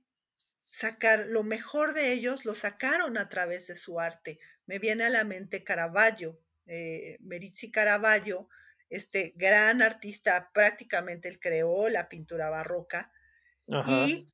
sacar 0.66 1.26
lo 1.28 1.44
mejor 1.44 1.94
de 1.94 2.12
ellos 2.12 2.44
lo 2.44 2.56
sacaron 2.56 3.18
a 3.18 3.28
través 3.28 3.68
de 3.68 3.76
su 3.76 4.00
arte. 4.00 4.40
Me 4.66 4.78
viene 4.78 5.04
a 5.04 5.10
la 5.10 5.24
mente 5.24 5.62
Caravaggio, 5.62 6.40
eh, 6.66 7.18
Merizzi 7.20 7.70
Caravaggio, 7.70 8.48
este 8.88 9.34
gran 9.36 9.82
artista, 9.82 10.50
prácticamente 10.52 11.28
él 11.28 11.38
creó 11.38 11.88
la 11.88 12.08
pintura 12.08 12.50
barroca 12.50 13.12
y 13.86 14.28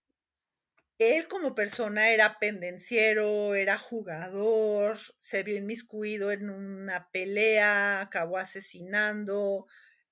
él 0.99 1.29
como 1.29 1.55
persona 1.55 2.09
era 2.11 2.39
pendenciero, 2.39 3.55
era 3.55 3.77
jugador, 3.77 4.99
se 5.17 5.43
vio 5.43 5.57
inmiscuido 5.57 6.31
en 6.33 6.49
una 6.49 7.11
pelea, 7.11 8.01
acabó 8.01 8.39
asesinando, 8.39 9.67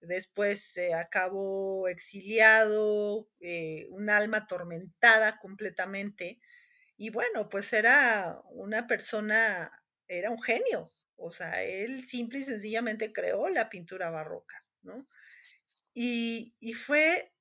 después 0.06 0.60
se 0.60 0.94
acabó 0.94 1.88
exiliado, 1.88 3.28
eh, 3.40 3.86
un 3.90 4.10
alma 4.10 4.38
atormentada 4.38 5.38
completamente. 5.38 6.40
Y 6.96 7.10
bueno, 7.10 7.48
pues 7.48 7.72
era 7.72 8.40
una 8.50 8.86
persona, 8.86 9.70
era 10.08 10.30
un 10.30 10.42
genio. 10.42 10.90
O 11.16 11.32
sea, 11.32 11.62
él 11.62 12.06
simple 12.06 12.40
y 12.40 12.44
sencillamente 12.44 13.12
creó 13.12 13.48
la 13.48 13.70
pintura 13.70 14.10
barroca, 14.10 14.64
¿no? 14.82 15.08
Y, 15.92 16.56
y 16.58 16.74
fue 16.74 17.32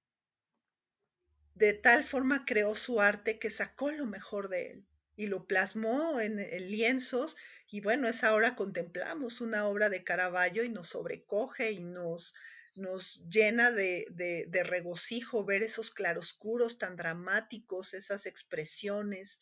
de 1.55 1.73
tal 1.73 2.03
forma 2.03 2.45
creó 2.45 2.75
su 2.75 3.01
arte 3.01 3.39
que 3.39 3.49
sacó 3.49 3.91
lo 3.91 4.05
mejor 4.05 4.49
de 4.49 4.71
él 4.71 4.87
y 5.15 5.27
lo 5.27 5.45
plasmó 5.45 6.19
en, 6.19 6.39
en, 6.39 6.71
lienzos 6.71 7.35
y 7.69 7.81
bueno, 7.81 8.07
es 8.07 8.23
ahora 8.23 8.55
contemplamos 8.55 9.41
una 9.41 9.67
obra 9.67 9.89
de 9.89 10.03
Caravaggio 10.03 10.63
y 10.63 10.69
nos 10.69 10.89
sobrecoge 10.89 11.71
y 11.71 11.79
nos, 11.79 12.33
nos 12.75 13.23
llena 13.29 13.71
de, 13.71 14.05
de, 14.09 14.63
regocijo 14.63 15.45
ver 15.45 15.63
esos 15.63 15.91
claroscuros 15.91 16.77
tan 16.77 16.95
dramáticos, 16.95 17.93
esas 17.93 18.25
expresiones. 18.25 19.41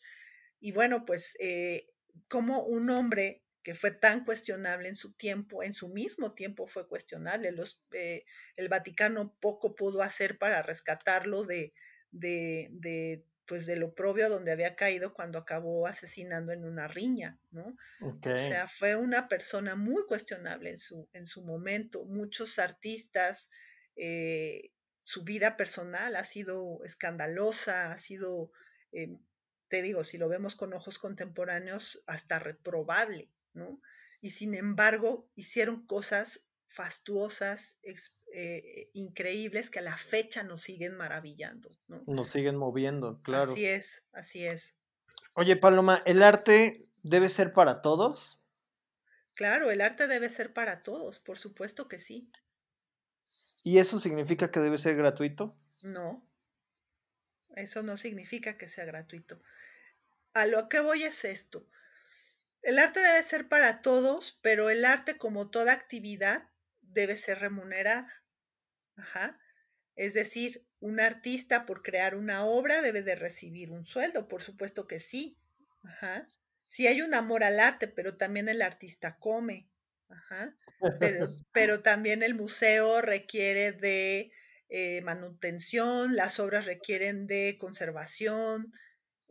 Y 0.60 0.72
bueno, 0.72 1.04
pues 1.04 1.36
eh, 1.40 1.88
como 2.28 2.64
un 2.64 2.90
hombre 2.90 3.42
que 3.62 3.74
fue 3.74 3.92
tan 3.92 4.24
cuestionable 4.24 4.88
en 4.88 4.96
su 4.96 5.12
tiempo, 5.12 5.62
en 5.62 5.72
su 5.72 5.88
mismo 5.88 6.34
tiempo 6.34 6.66
fue 6.66 6.88
cuestionable. 6.88 7.54
Eh, 7.92 8.24
el 8.56 8.68
Vaticano 8.68 9.36
poco 9.40 9.74
pudo 9.74 10.02
hacer 10.02 10.38
para 10.38 10.62
rescatarlo 10.62 11.44
de, 11.44 11.72
de 12.10 13.24
pues 13.52 13.66
de 13.66 13.76
lo 13.76 13.94
propio 13.94 14.30
donde 14.30 14.50
había 14.50 14.76
caído 14.76 15.12
cuando 15.12 15.38
acabó 15.38 15.86
asesinando 15.86 16.52
en 16.52 16.64
una 16.64 16.88
riña, 16.88 17.38
¿no? 17.50 17.76
O 18.00 18.18
sea, 18.22 18.66
fue 18.66 18.96
una 18.96 19.28
persona 19.28 19.74
muy 19.76 20.06
cuestionable 20.06 20.70
en 20.70 20.78
su, 20.78 21.06
en 21.12 21.26
su 21.26 21.42
momento. 21.42 22.06
Muchos 22.06 22.58
artistas, 22.58 23.50
eh, 23.94 24.70
su 25.02 25.24
vida 25.24 25.58
personal 25.58 26.16
ha 26.16 26.24
sido 26.24 26.82
escandalosa, 26.82 27.92
ha 27.92 27.98
sido, 27.98 28.52
eh, 28.90 29.18
te 29.68 29.82
digo, 29.82 30.02
si 30.02 30.16
lo 30.16 30.30
vemos 30.30 30.56
con 30.56 30.72
ojos 30.72 30.98
contemporáneos, 30.98 32.02
hasta 32.06 32.38
reprobable, 32.38 33.28
¿no? 33.52 33.82
Y 34.22 34.30
sin 34.30 34.54
embargo, 34.54 35.28
hicieron 35.34 35.86
cosas 35.86 36.46
fastuosas, 36.68 37.76
eh, 38.34 38.90
increíbles 38.94 39.70
que 39.70 39.80
a 39.80 39.82
la 39.82 39.96
fecha 39.96 40.42
nos 40.42 40.62
siguen 40.62 40.96
maravillando. 40.96 41.70
¿no? 41.88 42.02
Nos 42.06 42.28
siguen 42.28 42.56
moviendo, 42.56 43.20
claro. 43.22 43.52
Así 43.52 43.66
es, 43.66 44.02
así 44.12 44.46
es. 44.46 44.78
Oye, 45.34 45.56
Paloma, 45.56 46.02
¿el 46.06 46.22
arte 46.22 46.88
debe 47.02 47.28
ser 47.28 47.52
para 47.52 47.82
todos? 47.82 48.38
Claro, 49.34 49.70
el 49.70 49.80
arte 49.80 50.08
debe 50.08 50.28
ser 50.28 50.52
para 50.52 50.80
todos, 50.80 51.18
por 51.18 51.38
supuesto 51.38 51.88
que 51.88 51.98
sí. 51.98 52.30
¿Y 53.62 53.78
eso 53.78 54.00
significa 54.00 54.50
que 54.50 54.60
debe 54.60 54.78
ser 54.78 54.96
gratuito? 54.96 55.56
No. 55.82 56.26
Eso 57.56 57.82
no 57.82 57.96
significa 57.96 58.56
que 58.56 58.68
sea 58.68 58.84
gratuito. 58.84 59.40
A 60.34 60.46
lo 60.46 60.68
que 60.68 60.80
voy 60.80 61.04
es 61.04 61.24
esto. 61.24 61.66
El 62.62 62.78
arte 62.78 63.00
debe 63.00 63.22
ser 63.22 63.48
para 63.48 63.82
todos, 63.82 64.38
pero 64.42 64.70
el 64.70 64.84
arte, 64.84 65.18
como 65.18 65.50
toda 65.50 65.72
actividad, 65.72 66.48
debe 66.80 67.16
ser 67.16 67.40
remunerada. 67.40 68.08
Ajá. 68.96 69.38
Es 69.94 70.14
decir, 70.14 70.66
un 70.80 71.00
artista 71.00 71.66
por 71.66 71.82
crear 71.82 72.14
una 72.14 72.44
obra 72.44 72.82
debe 72.82 73.02
de 73.02 73.14
recibir 73.14 73.70
un 73.70 73.84
sueldo, 73.84 74.28
por 74.28 74.42
supuesto 74.42 74.86
que 74.86 75.00
sí. 75.00 75.38
Ajá. 75.82 76.26
Sí 76.66 76.86
hay 76.86 77.02
un 77.02 77.14
amor 77.14 77.44
al 77.44 77.60
arte, 77.60 77.88
pero 77.88 78.16
también 78.16 78.48
el 78.48 78.62
artista 78.62 79.18
come. 79.18 79.68
Ajá. 80.08 80.56
Pero, 80.98 81.28
pero 81.52 81.82
también 81.82 82.22
el 82.22 82.34
museo 82.34 83.02
requiere 83.02 83.72
de 83.72 84.32
eh, 84.68 85.02
manutención, 85.02 86.16
las 86.16 86.40
obras 86.40 86.64
requieren 86.64 87.26
de 87.26 87.56
conservación, 87.58 88.72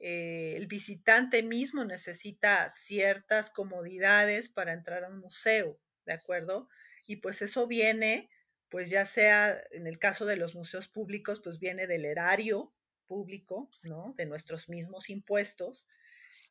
eh, 0.03 0.55
el 0.57 0.66
visitante 0.66 1.43
mismo 1.43 1.86
necesita 1.86 2.68
ciertas 2.70 3.51
comodidades 3.51 4.49
para 4.49 4.74
entrar 4.74 5.03
a 5.03 5.09
un 5.09 5.20
museo, 5.20 5.80
¿de 6.05 6.14
acuerdo? 6.14 6.68
Y 7.05 7.18
pues 7.18 7.43
eso 7.43 7.68
viene, 7.68 8.30
pues 8.72 8.89
ya 8.89 9.05
sea 9.05 9.61
en 9.72 9.86
el 9.86 9.99
caso 9.99 10.26
de 10.26 10.38
los 10.38 10.55
museos 10.55 10.88
públicos, 10.88 11.41
pues 11.43 11.59
viene 11.59 11.86
del 11.86 12.05
erario 12.05 12.74
público, 13.05 13.69
¿no? 13.84 14.15
De 14.17 14.26
nuestros 14.26 14.69
mismos 14.69 15.11
impuestos. 15.11 15.88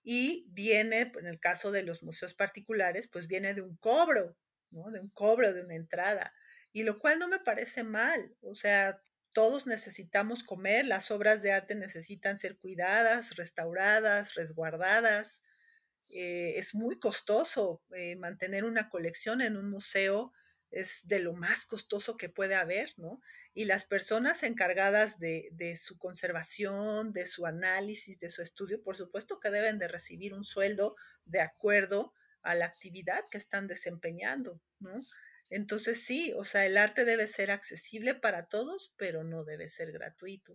Y 0.04 0.46
viene, 0.50 1.12
en 1.18 1.26
el 1.26 1.40
caso 1.40 1.72
de 1.72 1.82
los 1.82 2.04
museos 2.04 2.34
particulares, 2.34 3.08
pues 3.08 3.26
viene 3.26 3.54
de 3.54 3.62
un 3.62 3.76
cobro, 3.76 4.36
¿no? 4.70 4.92
De 4.92 5.00
un 5.00 5.08
cobro, 5.08 5.52
de 5.52 5.62
una 5.62 5.74
entrada 5.74 6.32
y 6.72 6.84
lo 6.84 6.98
cual 6.98 7.18
no 7.18 7.28
me 7.28 7.40
parece 7.40 7.82
mal. 7.82 8.34
O 8.42 8.54
sea, 8.54 9.02
todos 9.32 9.66
necesitamos 9.66 10.42
comer, 10.42 10.86
las 10.86 11.10
obras 11.10 11.42
de 11.42 11.52
arte 11.52 11.74
necesitan 11.74 12.38
ser 12.38 12.58
cuidadas, 12.58 13.36
restauradas, 13.36 14.34
resguardadas. 14.34 15.42
Eh, 16.08 16.54
es 16.56 16.74
muy 16.74 16.98
costoso 16.98 17.82
eh, 17.94 18.16
mantener 18.16 18.64
una 18.64 18.88
colección 18.88 19.40
en 19.40 19.56
un 19.56 19.70
museo, 19.70 20.32
es 20.70 21.06
de 21.06 21.20
lo 21.20 21.32
más 21.32 21.66
costoso 21.66 22.16
que 22.16 22.28
puede 22.28 22.54
haber, 22.54 22.92
¿no? 22.96 23.20
Y 23.54 23.64
las 23.64 23.84
personas 23.84 24.42
encargadas 24.42 25.18
de, 25.18 25.76
su 25.76 25.98
conservación, 25.98 27.12
de 27.12 27.26
su 27.26 27.46
análisis, 27.46 28.18
de 28.18 28.30
su 28.30 28.42
estudio, 28.42 28.82
por 28.82 28.96
supuesto 28.96 29.40
que 29.40 29.50
deben 29.50 29.78
de 29.78 29.88
recibir 29.88 30.34
un 30.34 30.44
sueldo 30.44 30.96
de 31.24 31.40
acuerdo 31.40 32.14
a 32.42 32.54
la 32.54 32.66
actividad 32.66 33.24
que 33.30 33.38
están 33.38 33.66
desempeñando, 33.66 34.60
¿no? 34.78 34.92
Entonces 35.50 36.04
sí, 36.04 36.32
o 36.36 36.44
sea, 36.44 36.64
el 36.64 36.76
arte 36.76 37.04
debe 37.04 37.26
ser 37.26 37.50
accesible 37.50 38.14
para 38.14 38.46
todos, 38.46 38.94
pero 38.96 39.24
no 39.24 39.44
debe 39.44 39.68
ser 39.68 39.90
gratuito. 39.90 40.54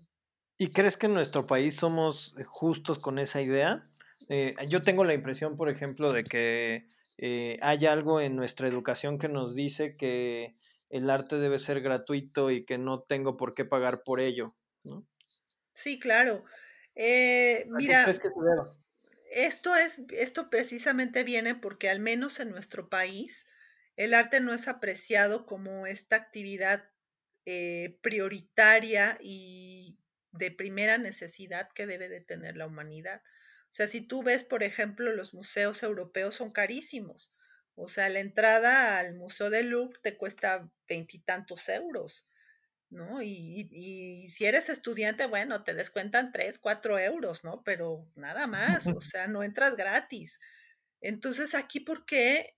¿Y 0.57 0.69
crees 0.69 0.95
que 0.95 1.07
en 1.07 1.13
nuestro 1.13 1.45
país 1.45 1.75
somos 1.75 2.33
eh, 2.37 2.43
justos 2.45 2.97
con 2.99 3.19
esa 3.19 3.41
idea? 3.41 3.89
Eh, 4.29 4.55
yo 4.69 4.81
tengo 4.81 5.03
la 5.03 5.13
impresión, 5.13 5.57
por 5.57 5.69
ejemplo, 5.69 6.13
de 6.13 6.23
que 6.23 6.87
eh, 7.17 7.57
hay 7.61 7.85
algo 7.85 8.19
en 8.21 8.35
nuestra 8.35 8.67
educación 8.67 9.17
que 9.17 9.29
nos 9.29 9.55
dice 9.55 9.95
que 9.97 10.55
el 10.89 11.09
arte 11.09 11.37
debe 11.37 11.59
ser 11.59 11.81
gratuito 11.81 12.51
y 12.51 12.65
que 12.65 12.77
no 12.77 13.01
tengo 13.01 13.37
por 13.37 13.53
qué 13.53 13.65
pagar 13.65 14.03
por 14.03 14.19
ello, 14.19 14.55
¿no? 14.83 15.05
Sí, 15.73 15.99
claro. 15.99 16.45
mira, 16.95 18.03
crees 18.03 18.19
que 18.19 18.29
esto 19.31 19.75
es, 19.75 20.01
esto 20.11 20.49
precisamente 20.49 21.25
viene 21.25 21.55
porque 21.55 21.89
al 21.89 21.99
menos 21.99 22.39
en 22.39 22.51
nuestro 22.51 22.89
país 22.89 23.45
el 23.97 24.13
arte 24.13 24.39
no 24.39 24.53
es 24.53 24.67
apreciado 24.67 25.45
como 25.45 25.87
esta 25.87 26.15
actividad 26.15 26.89
eh, 27.45 27.97
prioritaria 28.01 29.17
y 29.21 29.99
de 30.31 30.51
primera 30.51 30.97
necesidad 30.97 31.69
que 31.73 31.85
debe 31.85 32.09
de 32.09 32.21
tener 32.21 32.57
la 32.57 32.67
humanidad. 32.67 33.21
O 33.75 33.77
sea, 33.77 33.87
si 33.87 33.99
tú 33.99 34.23
ves, 34.23 34.45
por 34.45 34.63
ejemplo, 34.63 35.11
los 35.11 35.33
museos 35.33 35.83
europeos 35.83 36.35
son 36.35 36.53
carísimos. 36.53 37.33
O 37.75 37.89
sea, 37.89 38.07
la 38.07 38.21
entrada 38.21 38.99
al 38.99 39.15
Museo 39.15 39.49
del 39.49 39.71
Louvre 39.71 39.99
te 40.01 40.15
cuesta 40.15 40.71
veintitantos 40.87 41.67
euros, 41.67 42.25
¿no? 42.89 43.21
Y, 43.21 43.67
y, 43.69 44.29
si 44.29 44.45
eres 44.45 44.69
estudiante, 44.69 45.25
bueno, 45.25 45.65
te 45.65 45.73
descuentan 45.73 46.31
tres, 46.31 46.57
cuatro 46.57 46.97
euros, 46.97 47.43
¿no? 47.43 47.63
Pero 47.65 48.09
nada 48.15 48.47
más, 48.47 48.87
o 48.87 49.01
sea, 49.01 49.27
no 49.27 49.43
entras 49.43 49.75
gratis. 49.75 50.39
Entonces, 51.01 51.53
aquí, 51.53 51.81
¿por 51.81 52.05
qué 52.05 52.55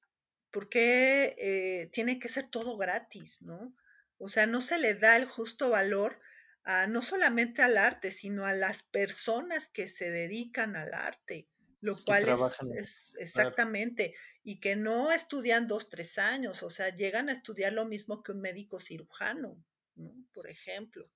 ¿por 0.52 0.70
qué 0.70 1.36
eh, 1.40 1.90
tiene 1.94 2.20
que 2.20 2.30
ser 2.30 2.48
todo 2.52 2.78
gratis, 2.78 3.42
no? 3.42 3.76
O 4.20 4.30
sea, 4.30 4.46
no 4.46 4.62
se 4.62 4.78
le 4.78 4.94
da 4.94 5.16
el 5.16 5.26
justo 5.26 5.72
valor 5.72 6.20
a, 6.68 6.86
no 6.86 7.02
solamente 7.02 7.62
al 7.62 7.78
arte, 7.78 8.12
sino 8.12 8.46
a 8.46 8.54
las 8.54 8.84
personas 8.84 9.70
que 9.70 9.88
se 9.88 10.12
dedican 10.12 10.76
al 10.76 10.94
arte, 10.94 11.48
lo 11.80 11.98
cual 11.98 12.28
es, 12.76 13.16
exactamente, 13.20 14.14
y 14.44 14.60
que 14.60 14.76
no 14.76 15.14
estudian 15.14 15.66
dos, 15.68 15.88
tres 15.88 16.18
años, 16.18 16.64
o 16.64 16.70
sea, 16.70 16.94
llegan 16.94 17.30
a 17.30 17.32
estudiar 17.32 17.72
lo 17.72 17.86
mismo 17.86 18.22
que 18.22 18.34
un 18.34 18.42
médico 18.42 18.82
cirujano, 18.82 19.64
¿no? 19.96 20.14
Por 20.34 20.50
ejemplo. 20.50 21.10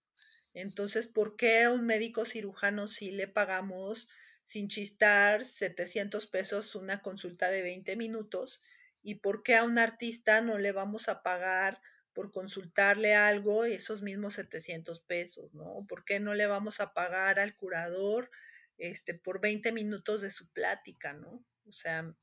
Entonces, 0.54 1.08
¿por 1.08 1.36
qué 1.36 1.64
a 1.64 1.72
un 1.72 1.86
médico 1.86 2.24
cirujano 2.24 2.88
sí 2.88 3.12
le 3.12 3.28
pagamos 3.28 4.08
sin 4.46 4.70
chistar 4.70 5.44
700 5.44 6.28
pesos 6.28 6.76
una 6.76 7.02
consulta 7.02 7.50
de 7.50 7.62
20 7.62 7.98
minutos 7.98 8.62
y 9.04 9.16
por 9.16 9.44
qué 9.44 9.58
a 9.58 9.66
un 9.66 9.78
artista 9.78 10.40
no 10.40 10.58
le 10.58 10.72
vamos 10.72 11.10
a 11.10 11.24
pagar 11.24 11.82
por 12.14 12.32
consultarle 12.32 13.16
algo 13.16 13.66
esos 13.66 14.02
mismos 14.02 14.36
700 14.36 15.00
pesos, 15.02 15.54
¿no? 15.54 15.86
¿Por 15.88 16.04
qué 16.04 16.20
no 16.20 16.34
le 16.34 16.48
vamos 16.48 16.80
a 16.80 16.94
pagar 16.94 17.40
al 17.40 17.56
curador 17.56 18.30
este, 18.78 19.14
por 19.14 19.40
20 19.40 19.72
minutos 19.72 20.22
de 20.22 20.32
su 20.32 20.52
plática, 20.52 21.14
¿no? 21.14 21.44
O 21.68 21.72
sea, 21.72 22.14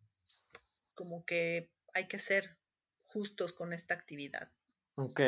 como 0.95 1.25
que 1.25 1.71
hay 1.95 2.09
que 2.09 2.19
ser 2.19 2.57
justos 3.05 3.53
con 3.53 3.73
esta 3.73 3.95
actividad. 3.95 4.51
Ok. 4.97 5.21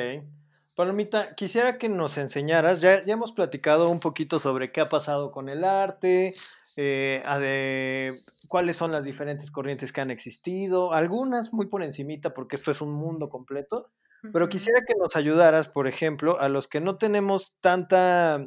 Palomita, 0.75 1.35
quisiera 1.35 1.79
que 1.79 1.89
nos 1.89 2.17
enseñaras, 2.19 2.81
ya, 2.81 3.05
ya 3.05 3.15
hemos 3.15 3.33
platicado 3.33 3.91
un 3.91 4.01
poquito 4.01 4.39
sobre 4.39 4.73
qué 4.73 4.81
ha 4.81 4.89
pasado 4.89 5.31
con 5.31 5.49
el 5.49 5.65
arte, 5.65 6.35
eh, 6.77 7.23
de 7.41 8.19
cuáles 8.49 8.77
son 8.77 8.93
las 8.93 9.05
diferentes 9.05 9.51
corrientes 9.51 9.93
que 9.93 10.01
han 10.01 10.11
existido, 10.11 10.93
algunas 10.93 11.53
muy 11.53 11.67
por 11.67 11.83
encimita 11.83 12.33
porque 12.33 12.57
esto 12.57 12.71
es 12.71 12.81
un 12.81 12.93
mundo 12.93 13.29
completo, 13.29 13.91
pero 14.33 14.49
quisiera 14.49 14.81
que 14.87 14.95
nos 14.95 15.17
ayudaras, 15.17 15.69
por 15.69 15.87
ejemplo, 15.87 16.41
a 16.41 16.49
los 16.49 16.69
que 16.69 16.81
no 16.81 16.97
tenemos 16.97 17.55
tanta 17.61 18.47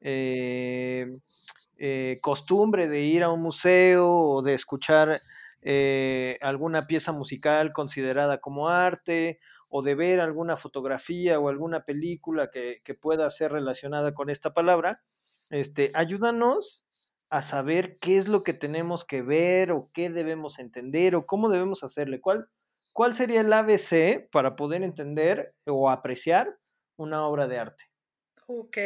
eh, 0.00 1.16
eh, 1.76 2.18
costumbre 2.20 2.88
de 2.88 3.00
ir 3.00 3.22
a 3.22 3.30
un 3.30 3.42
museo 3.42 4.08
o 4.10 4.42
de 4.42 4.54
escuchar 4.54 5.20
alguna 6.42 6.86
pieza 6.86 7.12
musical 7.12 7.72
considerada 7.72 8.38
como 8.38 8.68
arte 8.68 9.40
o 9.70 9.82
de 9.82 9.94
ver 9.94 10.20
alguna 10.20 10.56
fotografía 10.56 11.40
o 11.40 11.48
alguna 11.48 11.84
película 11.84 12.50
que, 12.50 12.80
que 12.84 12.94
pueda 12.94 13.28
ser 13.30 13.50
relacionada 13.50 14.12
con 14.12 14.30
esta 14.30 14.52
palabra, 14.52 15.02
este, 15.50 15.90
ayúdanos 15.94 16.86
a 17.28 17.42
saber 17.42 17.98
qué 17.98 18.16
es 18.16 18.28
lo 18.28 18.42
que 18.42 18.54
tenemos 18.54 19.04
que 19.04 19.22
ver 19.22 19.72
o 19.72 19.90
qué 19.92 20.10
debemos 20.10 20.60
entender 20.60 21.16
o 21.16 21.26
cómo 21.26 21.48
debemos 21.48 21.82
hacerle. 21.82 22.20
¿Cuál, 22.20 22.48
cuál 22.94 23.14
sería 23.14 23.42
el 23.42 23.52
ABC 23.52 24.30
para 24.30 24.56
poder 24.56 24.82
entender 24.82 25.54
o 25.66 25.90
apreciar 25.90 26.58
una 26.96 27.26
obra 27.26 27.46
de 27.46 27.58
arte? 27.58 27.84
Ok. 28.46 28.78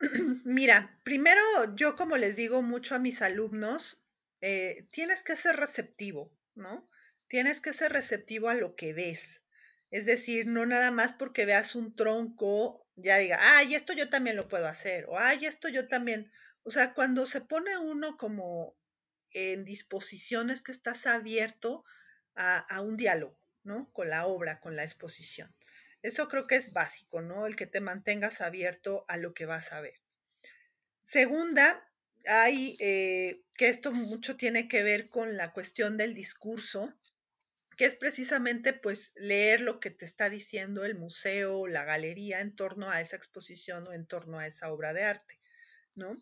Mira, 0.44 0.98
primero 1.04 1.40
yo 1.76 1.94
como 1.94 2.16
les 2.16 2.34
digo 2.34 2.62
mucho 2.62 2.96
a 2.96 2.98
mis 2.98 3.22
alumnos, 3.22 4.02
eh, 4.40 4.88
tienes 4.90 5.22
que 5.22 5.36
ser 5.36 5.56
receptivo, 5.56 6.32
¿no? 6.54 6.88
Tienes 7.28 7.60
que 7.60 7.72
ser 7.72 7.92
receptivo 7.92 8.48
a 8.48 8.54
lo 8.54 8.74
que 8.74 8.94
ves. 8.94 9.44
Es 9.90 10.06
decir, 10.06 10.46
no 10.46 10.64
nada 10.64 10.90
más 10.90 11.12
porque 11.12 11.44
veas 11.44 11.74
un 11.74 11.94
tronco, 11.94 12.86
ya 12.96 13.18
diga, 13.18 13.38
ay, 13.40 13.74
esto 13.74 13.92
yo 13.92 14.08
también 14.08 14.36
lo 14.36 14.48
puedo 14.48 14.66
hacer, 14.66 15.04
o 15.06 15.18
ay, 15.18 15.44
esto 15.44 15.68
yo 15.68 15.86
también. 15.86 16.32
O 16.62 16.70
sea, 16.70 16.94
cuando 16.94 17.26
se 17.26 17.42
pone 17.42 17.76
uno 17.76 18.16
como 18.16 18.74
en 19.34 19.64
disposiciones 19.64 20.62
que 20.62 20.72
estás 20.72 21.06
abierto 21.06 21.84
a, 22.34 22.80
un 22.80 22.96
diálogo, 22.96 23.38
¿no? 23.64 23.90
Con 23.92 24.08
la 24.08 24.26
obra, 24.26 24.60
con 24.60 24.76
la 24.76 24.84
exposición. 24.84 25.54
Eso 26.02 26.28
creo 26.28 26.46
que 26.46 26.56
es 26.56 26.72
básico, 26.72 27.22
¿no? 27.22 27.46
El 27.46 27.56
que 27.56 27.66
te 27.66 27.80
mantengas 27.80 28.40
abierto 28.40 29.04
a 29.08 29.16
lo 29.16 29.34
que 29.34 29.46
vas 29.46 29.72
a 29.72 29.80
ver. 29.80 30.00
Segunda, 31.02 31.88
hay 32.26 32.76
eh, 32.80 33.42
que 33.56 33.68
esto 33.68 33.92
mucho 33.92 34.36
tiene 34.36 34.68
que 34.68 34.82
ver 34.82 35.08
con 35.08 35.36
la 35.36 35.52
cuestión 35.52 35.96
del 35.96 36.14
discurso, 36.14 36.92
que 37.76 37.86
es 37.86 37.94
precisamente 37.94 38.72
pues 38.72 39.14
leer 39.16 39.60
lo 39.60 39.80
que 39.80 39.90
te 39.90 40.04
está 40.04 40.28
diciendo 40.28 40.84
el 40.84 40.96
museo 40.96 41.58
o 41.58 41.68
la 41.68 41.84
galería 41.84 42.40
en 42.40 42.54
torno 42.54 42.90
a 42.90 43.00
esa 43.00 43.16
exposición 43.16 43.86
o 43.86 43.92
en 43.92 44.06
torno 44.06 44.38
a 44.38 44.46
esa 44.46 44.70
obra 44.72 44.92
de 44.92 45.04
arte, 45.04 45.38
¿no? 45.94 46.14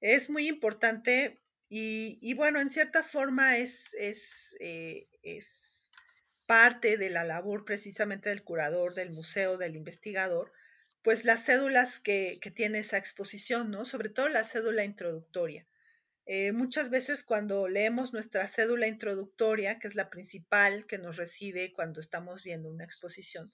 Es 0.00 0.30
muy 0.30 0.48
importante 0.48 1.40
y, 1.74 2.34
bueno, 2.34 2.60
en 2.60 2.68
cierta 2.68 3.02
forma 3.02 3.56
es, 3.56 3.94
es, 3.98 4.56
eh, 4.60 5.08
es 5.22 5.90
parte 6.44 6.98
de 6.98 7.08
la 7.08 7.24
labor 7.24 7.64
precisamente 7.64 8.28
del 8.28 8.44
curador, 8.44 8.92
del 8.92 9.10
museo, 9.10 9.56
del 9.56 9.74
investigador, 9.74 10.52
pues 11.02 11.24
las 11.24 11.46
cédulas 11.46 11.98
que, 11.98 12.38
que 12.42 12.50
tiene 12.50 12.80
esa 12.80 12.98
exposición, 12.98 13.70
¿no? 13.70 13.86
Sobre 13.86 14.10
todo 14.10 14.28
la 14.28 14.44
cédula 14.44 14.84
introductoria. 14.84 15.66
Eh, 16.26 16.52
muchas 16.52 16.90
veces 16.90 17.24
cuando 17.24 17.68
leemos 17.68 18.12
nuestra 18.12 18.46
cédula 18.48 18.86
introductoria, 18.86 19.78
que 19.78 19.88
es 19.88 19.94
la 19.94 20.10
principal 20.10 20.86
que 20.86 20.98
nos 20.98 21.16
recibe 21.16 21.72
cuando 21.72 22.00
estamos 22.00 22.42
viendo 22.42 22.70
una 22.70 22.84
exposición, 22.84 23.50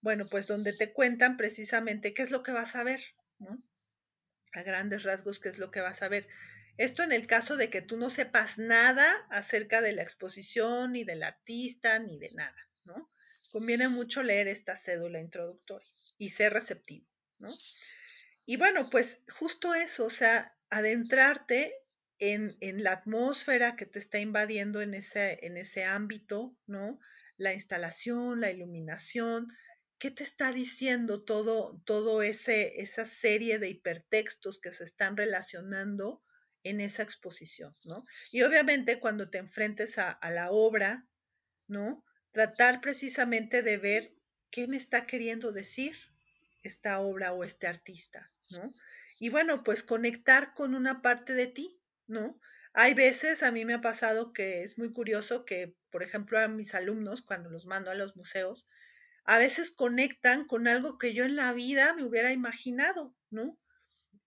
bueno, 0.00 0.28
pues 0.28 0.46
donde 0.46 0.72
te 0.72 0.92
cuentan 0.92 1.36
precisamente 1.36 2.14
qué 2.14 2.22
es 2.22 2.30
lo 2.30 2.44
que 2.44 2.52
vas 2.52 2.76
a 2.76 2.84
ver, 2.84 3.00
¿no? 3.40 3.60
A 4.52 4.62
grandes 4.62 5.02
rasgos, 5.02 5.40
qué 5.40 5.48
es 5.48 5.58
lo 5.58 5.72
que 5.72 5.80
vas 5.80 6.02
a 6.02 6.08
ver. 6.08 6.28
Esto 6.78 7.02
en 7.02 7.10
el 7.10 7.26
caso 7.26 7.56
de 7.56 7.70
que 7.70 7.82
tú 7.82 7.96
no 7.96 8.08
sepas 8.08 8.56
nada 8.56 9.26
acerca 9.30 9.80
de 9.80 9.92
la 9.92 10.02
exposición, 10.02 10.92
ni 10.92 11.02
del 11.02 11.24
artista, 11.24 11.98
ni 11.98 12.18
de 12.18 12.30
nada, 12.30 12.70
¿no? 12.84 13.10
Conviene 13.50 13.88
mucho 13.88 14.22
leer 14.22 14.46
esta 14.46 14.76
cédula 14.76 15.18
introductoria 15.18 15.88
y 16.18 16.30
ser 16.30 16.52
receptivo, 16.52 17.04
¿no? 17.38 17.48
Y 18.46 18.58
bueno, 18.58 18.90
pues 18.90 19.22
justo 19.28 19.74
eso, 19.74 20.06
o 20.06 20.10
sea, 20.10 20.56
adentrarte 20.70 21.74
en, 22.20 22.56
en, 22.60 22.84
la 22.84 22.92
atmósfera 22.92 23.74
que 23.74 23.84
te 23.84 23.98
está 23.98 24.20
invadiendo 24.20 24.80
en 24.80 24.94
ese, 24.94 25.44
en 25.44 25.56
ese 25.56 25.82
ámbito, 25.82 26.56
¿no? 26.66 27.00
La 27.36 27.54
instalación, 27.54 28.40
la 28.40 28.52
iluminación, 28.52 29.48
¿qué 29.98 30.12
te 30.12 30.22
está 30.22 30.52
diciendo 30.52 31.24
todo, 31.24 31.82
todo 31.84 32.22
ese, 32.22 32.80
esa 32.80 33.04
serie 33.04 33.58
de 33.58 33.68
hipertextos 33.68 34.60
que 34.60 34.70
se 34.70 34.84
están 34.84 35.16
relacionando 35.16 36.22
en 36.68 36.80
esa 36.80 37.02
exposición, 37.02 37.76
¿no? 37.84 38.04
Y 38.30 38.42
obviamente 38.42 39.00
cuando 39.00 39.30
te 39.30 39.38
enfrentes 39.38 39.98
a, 39.98 40.18
la 40.30 40.50
obra, 40.50 41.06
¿no? 41.66 42.04
Tratar 42.30 42.80
precisamente 42.80 43.62
de 43.62 43.78
ver 43.78 44.14
qué 44.50 44.68
me 44.68 44.76
está 44.76 45.06
queriendo 45.06 45.52
decir 45.52 45.96
esta 46.62 47.00
obra 47.00 47.32
o 47.32 47.44
este 47.44 47.66
artista, 47.66 48.30
¿no? 48.50 48.72
Y 49.18 49.30
bueno, 49.30 49.64
pues 49.64 49.82
conectar 49.82 50.54
con 50.54 50.74
una 50.74 51.02
parte 51.02 51.34
de 51.34 51.46
ti, 51.46 51.80
¿no? 52.06 52.38
Hay 52.74 52.94
veces, 52.94 53.42
a 53.42 53.50
mí 53.50 53.64
me 53.64 53.74
ha 53.74 53.80
pasado 53.80 54.32
que 54.32 54.62
es 54.62 54.78
muy 54.78 54.92
curioso 54.92 55.44
que, 55.44 55.74
por 55.90 56.02
ejemplo, 56.02 56.38
a 56.38 56.48
mis 56.48 56.74
alumnos, 56.74 57.22
cuando 57.22 57.50
los 57.50 57.66
mando 57.66 57.90
a 57.90 57.94
los 57.94 58.14
museos, 58.14 58.68
a 59.24 59.38
veces 59.38 59.70
conectan 59.70 60.46
con 60.46 60.68
algo 60.68 60.98
que 60.98 61.14
yo 61.14 61.24
en 61.24 61.36
la 61.36 61.52
vida 61.52 61.94
me 61.94 62.04
hubiera 62.04 62.32
imaginado, 62.32 63.14
¿no? 63.30 63.58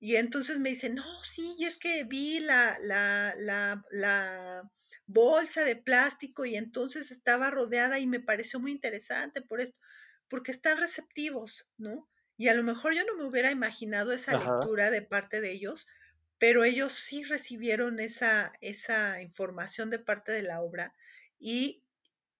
Y 0.02 0.18
entonces 0.18 0.60
me 0.60 0.72
dicen, 0.72 0.96
no, 0.96 1.24
sí, 1.24 1.56
y 1.58 1.66
es 1.66 1.78
que 1.78 2.04
vi 2.04 2.42
la, 2.42 2.78
la, 2.82 3.36
la, 3.38 3.86
la 3.92 4.64
bolsa 5.06 5.64
de 5.64 5.78
plástico 5.78 6.46
y 6.46 6.56
entonces 6.58 7.12
estaba 7.12 7.52
rodeada 7.52 8.00
y 8.00 8.08
me 8.08 8.20
pareció 8.20 8.60
muy 8.60 8.72
interesante 8.72 9.42
por 9.42 9.62
esto, 9.62 9.80
porque 10.28 10.52
están 10.52 10.80
receptivos, 10.80 11.72
¿no? 11.78 12.10
Y 12.38 12.48
a 12.50 12.56
lo 12.56 12.64
mejor 12.64 12.96
yo 12.96 13.06
no 13.06 13.16
me 13.16 13.26
hubiera 13.26 13.52
imaginado 13.52 14.12
esa 14.12 14.36
Ajá. 14.36 14.58
lectura 14.58 14.90
de 14.92 15.04
parte 15.04 15.40
de 15.42 15.52
ellos, 15.52 15.88
pero 16.40 16.64
ellos 16.64 16.94
sí 16.94 17.24
recibieron 17.24 18.00
esa, 18.00 18.54
esa 18.62 19.22
información 19.22 19.92
de 19.92 20.00
parte 20.00 20.32
de 20.32 20.42
la 20.44 20.62
obra 20.62 20.96
y 21.40 21.86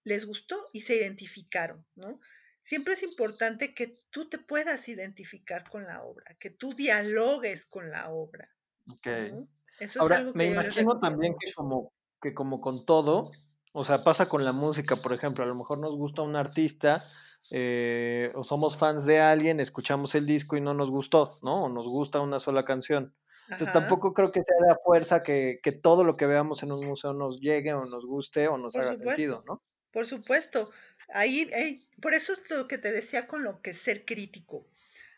les 0.04 0.24
gustó 0.26 0.68
y 0.72 0.82
se 0.82 0.96
identificaron, 0.96 1.86
¿no? 1.94 2.20
Siempre 2.62 2.94
es 2.94 3.02
importante 3.02 3.74
que 3.74 3.98
tú 4.10 4.28
te 4.28 4.38
puedas 4.38 4.88
identificar 4.88 5.68
con 5.68 5.84
la 5.84 6.02
obra, 6.02 6.36
que 6.38 6.50
tú 6.50 6.74
dialogues 6.74 7.66
con 7.66 7.90
la 7.90 8.10
obra, 8.10 8.48
Ok. 8.90 9.06
¿no? 9.30 9.48
Eso 9.78 10.00
es 10.02 10.02
Ahora, 10.02 10.16
algo 10.16 10.32
me 10.34 10.44
que 10.44 10.50
les 10.60 10.76
imagino 10.76 11.00
también 11.00 11.34
que 11.38 11.52
como, 11.54 11.92
que 12.20 12.34
como 12.34 12.60
con 12.60 12.84
todo, 12.84 13.30
o 13.72 13.84
sea, 13.84 14.04
pasa 14.04 14.28
con 14.28 14.44
la 14.44 14.52
música, 14.52 14.96
por 14.96 15.12
ejemplo, 15.12 15.44
a 15.44 15.46
lo 15.46 15.54
mejor 15.54 15.78
nos 15.78 15.96
gusta 15.96 16.22
un 16.22 16.36
artista 16.36 17.02
eh, 17.50 18.30
o 18.34 18.44
somos 18.44 18.76
fans 18.76 19.06
de 19.06 19.20
alguien, 19.20 19.60
escuchamos 19.60 20.14
el 20.14 20.26
disco 20.26 20.56
y 20.56 20.60
no 20.60 20.74
nos 20.74 20.90
gustó, 20.90 21.38
¿no? 21.42 21.64
O 21.64 21.68
nos 21.68 21.88
gusta 21.88 22.20
una 22.20 22.38
sola 22.40 22.64
canción. 22.64 23.14
Entonces 23.48 23.68
Ajá, 23.68 23.80
tampoco 23.80 24.14
creo 24.14 24.30
que 24.32 24.42
sea 24.42 24.68
de 24.68 24.76
fuerza 24.84 25.22
que, 25.22 25.58
que 25.62 25.72
todo 25.72 26.04
lo 26.04 26.16
que 26.16 26.26
veamos 26.26 26.62
en 26.62 26.72
un 26.72 26.86
museo 26.86 27.12
nos 27.12 27.40
llegue 27.40 27.74
o 27.74 27.84
nos 27.84 28.06
guste 28.06 28.48
o 28.48 28.56
nos 28.58 28.74
por 28.74 28.82
haga 28.82 28.96
sentido, 28.96 29.42
¿no? 29.46 29.62
Por 29.92 30.06
supuesto. 30.06 30.72
Ahí, 31.08 31.50
ahí- 31.54 31.88
por 32.00 32.14
eso 32.14 32.32
es 32.32 32.50
lo 32.50 32.68
que 32.68 32.78
te 32.78 32.92
decía 32.92 33.26
con 33.26 33.44
lo 33.44 33.62
que 33.62 33.70
es 33.70 33.78
ser 33.78 34.04
crítico, 34.04 34.68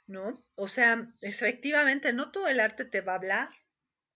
¿no? 0.07 0.47
O 0.57 0.69
sea, 0.69 1.15
efectivamente, 1.21 2.13
no 2.13 2.33
todo 2.33 2.49
el 2.49 2.61
arte 2.61 2.85
te 2.85 3.01
va 3.03 3.13
a 3.15 3.17
hablar, 3.17 3.49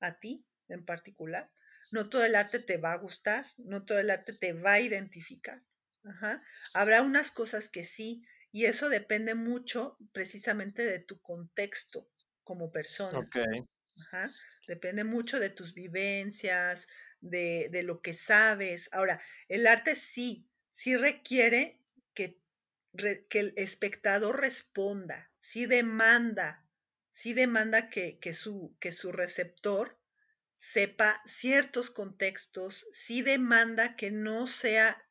a 0.00 0.18
ti 0.20 0.46
en 0.68 0.84
particular. 0.84 1.50
No 1.90 2.08
todo 2.10 2.24
el 2.24 2.34
arte 2.34 2.58
te 2.58 2.76
va 2.76 2.92
a 2.92 2.98
gustar, 2.98 3.46
no 3.56 3.84
todo 3.84 3.98
el 3.98 4.10
arte 4.10 4.32
te 4.34 4.52
va 4.52 4.74
a 4.74 4.80
identificar. 4.80 5.64
Ajá. 6.04 6.42
Habrá 6.74 7.02
unas 7.02 7.30
cosas 7.30 7.68
que 7.68 7.84
sí, 7.84 8.24
y 8.52 8.66
eso 8.66 8.88
depende 8.88 9.34
mucho 9.34 9.96
precisamente 10.12 10.84
de 10.84 10.98
tu 11.00 11.20
contexto 11.20 12.10
como 12.44 12.70
persona. 12.72 13.20
Ok, 13.20 13.36
Ajá. 13.96 14.34
Depende 14.66 15.04
mucho 15.04 15.40
de 15.40 15.50
tus 15.50 15.74
vivencias, 15.74 16.88
de, 17.20 17.68
de 17.70 17.82
lo 17.82 18.00
que 18.02 18.14
sabes. 18.14 18.88
Ahora, 18.92 19.20
el 19.48 19.66
arte 19.66 19.94
sí, 19.94 20.47
sí 20.78 20.94
requiere 20.94 21.76
que, 22.14 22.40
el 22.92 23.52
espectador 23.56 24.40
responda, 24.40 25.28
sí 25.40 25.66
demanda, 25.66 26.64
sí 27.10 27.34
demanda 27.34 27.90
que, 27.90 28.20
que 28.20 28.32
su, 28.32 28.76
que 28.78 28.92
su 28.92 29.10
receptor 29.10 29.98
sepa 30.56 31.20
ciertos 31.26 31.90
contextos, 31.90 32.86
sí 32.92 33.22
demanda 33.22 33.96
que 33.96 34.12
no 34.12 34.46
sea 34.46 35.04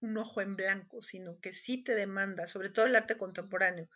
un 0.00 0.16
ojo 0.16 0.40
en 0.40 0.56
blanco, 0.56 1.02
sino 1.02 1.38
que 1.38 1.52
sí 1.52 1.84
te 1.84 1.94
demanda, 1.94 2.46
sobre 2.46 2.70
todo 2.70 2.86
el 2.86 2.96
arte 2.96 3.18
contemporáneo, 3.18 3.90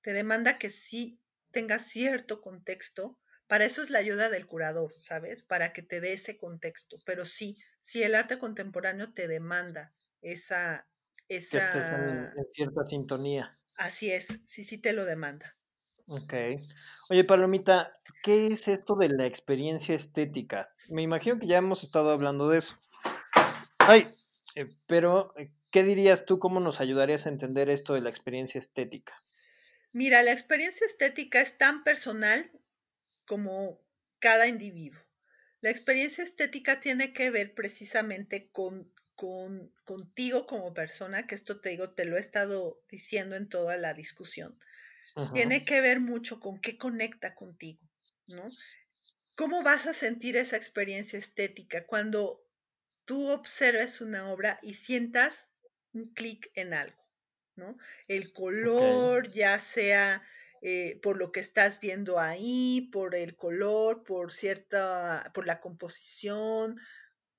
te 0.00 0.14
demanda 0.14 0.56
que 0.56 0.70
sí 0.70 1.20
tenga 1.50 1.78
cierto 1.78 2.40
contexto. 2.40 3.18
Para 3.48 3.66
eso 3.66 3.82
es 3.82 3.90
la 3.90 3.98
ayuda 3.98 4.30
del 4.30 4.46
curador, 4.46 4.92
¿sabes? 4.98 5.42
Para 5.42 5.74
que 5.74 5.82
te 5.82 6.00
dé 6.00 6.14
ese 6.14 6.38
contexto. 6.38 6.96
Pero 7.04 7.26
sí, 7.26 7.58
sí 7.82 8.02
el 8.02 8.14
arte 8.14 8.38
contemporáneo 8.38 9.12
te 9.12 9.28
demanda 9.28 9.92
esa, 10.22 10.86
que 11.28 11.36
estés 11.36 11.62
en, 11.62 11.80
esa, 11.80 12.32
en 12.36 12.46
cierta 12.52 12.84
sintonía. 12.86 13.58
así 13.74 14.10
es, 14.10 14.40
sí, 14.44 14.64
sí 14.64 14.78
te 14.78 14.92
lo 14.92 15.04
demanda. 15.04 15.56
Ok. 16.06 16.34
Oye, 17.08 17.24
Palomita, 17.24 18.00
¿qué 18.22 18.48
es 18.48 18.66
esto 18.66 18.96
de 18.96 19.08
la 19.08 19.26
experiencia 19.26 19.94
estética? 19.94 20.74
Me 20.88 21.02
imagino 21.02 21.38
que 21.38 21.46
ya 21.46 21.58
hemos 21.58 21.84
estado 21.84 22.10
hablando 22.10 22.48
de 22.48 22.58
eso. 22.58 22.76
Ay, 23.78 24.08
eh, 24.56 24.68
pero 24.86 25.32
eh, 25.36 25.52
¿qué 25.70 25.84
dirías 25.84 26.24
tú? 26.24 26.38
¿Cómo 26.38 26.58
nos 26.58 26.80
ayudarías 26.80 27.26
a 27.26 27.28
entender 27.28 27.70
esto 27.70 27.94
de 27.94 28.00
la 28.00 28.10
experiencia 28.10 28.58
estética? 28.58 29.22
Mira, 29.92 30.22
la 30.22 30.32
experiencia 30.32 30.86
estética 30.86 31.40
es 31.40 31.58
tan 31.58 31.84
personal 31.84 32.50
como 33.24 33.80
cada 34.18 34.46
individuo. 34.46 35.00
La 35.60 35.70
experiencia 35.70 36.24
estética 36.24 36.80
tiene 36.80 37.12
que 37.12 37.30
ver 37.30 37.54
precisamente 37.54 38.50
con, 38.50 38.92
con 39.20 39.70
contigo 39.84 40.46
como 40.46 40.72
persona, 40.72 41.26
que 41.26 41.34
esto 41.34 41.60
te 41.60 41.68
digo, 41.68 41.90
te 41.90 42.06
lo 42.06 42.16
he 42.16 42.20
estado 42.20 42.82
diciendo 42.88 43.36
en 43.36 43.50
toda 43.50 43.76
la 43.76 43.92
discusión. 43.92 44.58
Ajá, 45.14 45.34
Tiene 45.34 45.66
que 45.66 45.82
ver 45.82 46.00
mucho 46.00 46.40
con 46.40 46.58
qué 46.58 46.78
conecta 46.78 47.34
contigo, 47.34 47.86
¿no? 48.28 48.48
¿Cómo 49.34 49.62
vas 49.62 49.86
a 49.86 49.92
sentir 49.92 50.38
esa 50.38 50.56
experiencia 50.56 51.18
estética 51.18 51.84
cuando 51.86 52.42
tú 53.04 53.28
observes 53.28 54.00
una 54.00 54.30
obra 54.32 54.58
y 54.62 54.72
sientas 54.72 55.50
un 55.92 56.14
clic 56.14 56.50
en 56.54 56.72
algo, 56.72 57.04
¿no? 57.56 57.76
El 58.08 58.32
color, 58.32 59.30
ya 59.32 59.58
sea 59.58 60.22
eh, 60.62 60.98
por 61.02 61.18
lo 61.18 61.30
que 61.30 61.40
estás 61.40 61.78
viendo 61.78 62.18
ahí, 62.18 62.88
por 62.90 63.14
el 63.14 63.36
color, 63.36 64.02
por 64.02 64.32
cierta, 64.32 65.30
por 65.34 65.46
la 65.46 65.60
composición, 65.60 66.80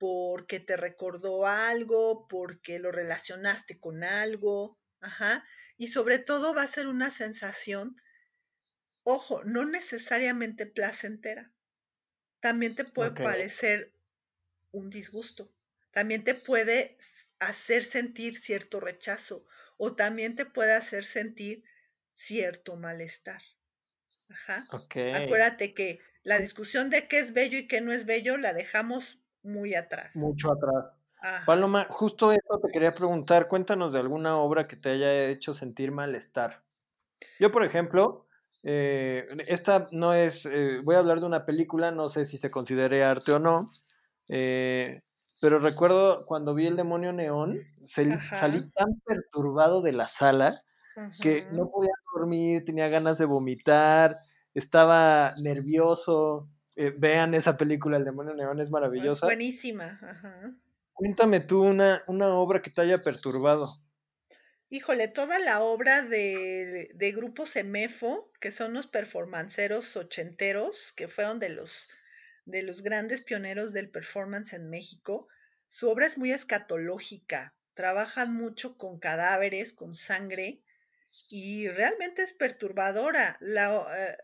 porque 0.01 0.59
te 0.59 0.77
recordó 0.77 1.45
algo, 1.45 2.27
porque 2.27 2.79
lo 2.79 2.91
relacionaste 2.91 3.79
con 3.79 4.03
algo, 4.03 4.79
ajá. 4.99 5.45
Y 5.77 5.89
sobre 5.89 6.17
todo 6.17 6.55
va 6.55 6.63
a 6.63 6.67
ser 6.67 6.87
una 6.87 7.11
sensación, 7.11 8.01
ojo, 9.03 9.43
no 9.43 9.63
necesariamente 9.63 10.65
placentera. 10.65 11.53
También 12.39 12.73
te 12.73 12.83
puede 12.83 13.11
parecer 13.11 13.93
un 14.71 14.89
disgusto. 14.89 15.53
También 15.91 16.23
te 16.23 16.33
puede 16.33 16.97
hacer 17.37 17.85
sentir 17.85 18.35
cierto 18.35 18.79
rechazo 18.79 19.45
o 19.77 19.95
también 19.95 20.35
te 20.35 20.47
puede 20.47 20.73
hacer 20.73 21.05
sentir 21.05 21.63
cierto 22.11 22.75
malestar. 22.75 23.43
Ajá. 24.29 24.65
Acuérdate 24.71 25.75
que 25.75 25.99
la 26.23 26.39
discusión 26.39 26.89
de 26.89 27.07
qué 27.07 27.19
es 27.19 27.33
bello 27.33 27.59
y 27.59 27.67
qué 27.67 27.81
no 27.81 27.91
es 27.91 28.07
bello 28.07 28.37
la 28.37 28.53
dejamos 28.53 29.20
muy 29.43 29.75
atrás. 29.75 30.15
Mucho 30.15 30.51
atrás. 30.51 30.93
Ajá. 31.21 31.45
Paloma, 31.45 31.87
justo 31.89 32.31
eso 32.31 32.59
te 32.63 32.71
quería 32.71 32.93
preguntar. 32.93 33.47
Cuéntanos 33.47 33.93
de 33.93 33.99
alguna 33.99 34.37
obra 34.37 34.67
que 34.67 34.75
te 34.75 34.89
haya 34.89 35.25
hecho 35.25 35.53
sentir 35.53 35.91
malestar. 35.91 36.63
Yo, 37.39 37.51
por 37.51 37.65
ejemplo, 37.65 38.27
eh, 38.63 39.27
esta 39.47 39.87
no 39.91 40.13
es, 40.13 40.45
eh, 40.45 40.79
voy 40.83 40.95
a 40.95 40.99
hablar 40.99 41.19
de 41.19 41.25
una 41.27 41.45
película, 41.45 41.91
no 41.91 42.09
sé 42.09 42.25
si 42.25 42.37
se 42.37 42.51
considere 42.51 43.03
arte 43.03 43.31
o 43.33 43.39
no, 43.39 43.67
eh, 44.29 45.01
pero 45.41 45.59
recuerdo 45.59 46.25
cuando 46.25 46.53
vi 46.55 46.67
El 46.67 46.75
demonio 46.77 47.13
neón, 47.13 47.67
sal- 47.83 48.21
salí 48.31 48.69
tan 48.71 49.01
perturbado 49.05 49.81
de 49.81 49.93
la 49.93 50.07
sala 50.07 50.61
que 51.19 51.47
no 51.51 51.69
podía 51.71 51.93
dormir, 52.15 52.65
tenía 52.65 52.89
ganas 52.89 53.17
de 53.19 53.25
vomitar, 53.25 54.19
estaba 54.53 55.35
nervioso. 55.37 56.49
Eh, 56.76 56.93
vean 56.97 57.34
esa 57.34 57.57
película, 57.57 57.97
El 57.97 58.05
demonio 58.05 58.34
neón, 58.34 58.59
es 58.59 58.72
maravillosa. 58.72 59.26
Es 59.26 59.30
buenísima. 59.30 59.99
Ajá. 60.01 60.55
Cuéntame 60.93 61.39
tú 61.39 61.63
una, 61.63 62.03
una 62.07 62.36
obra 62.36 62.61
que 62.61 62.69
te 62.69 62.82
haya 62.82 63.01
perturbado. 63.01 63.82
Híjole, 64.69 65.09
toda 65.09 65.38
la 65.39 65.61
obra 65.61 66.01
de, 66.01 66.91
de 66.93 67.11
Grupo 67.11 67.45
Semefo, 67.45 68.32
que 68.39 68.51
son 68.51 68.74
los 68.74 68.88
performanceros 68.88 69.97
ochenteros, 69.97 70.93
que 70.93 71.09
fueron 71.09 71.39
de 71.39 71.49
los, 71.49 71.89
de 72.45 72.63
los 72.63 72.82
grandes 72.82 73.22
pioneros 73.22 73.74
del 73.74 73.89
performance 73.89 74.53
en 74.53 74.69
México, 74.69 75.28
su 75.67 75.89
obra 75.89 76.07
es 76.07 76.17
muy 76.17 76.32
escatológica, 76.32 77.53
trabajan 77.74 78.34
mucho 78.34 78.78
con 78.78 78.99
cadáveres, 78.99 79.74
con 79.74 79.93
sangre, 79.95 80.63
y 81.28 81.67
realmente 81.67 82.22
es 82.22 82.34
perturbadora. 82.34 83.38
La, 83.41 83.86
eh, 83.97 84.17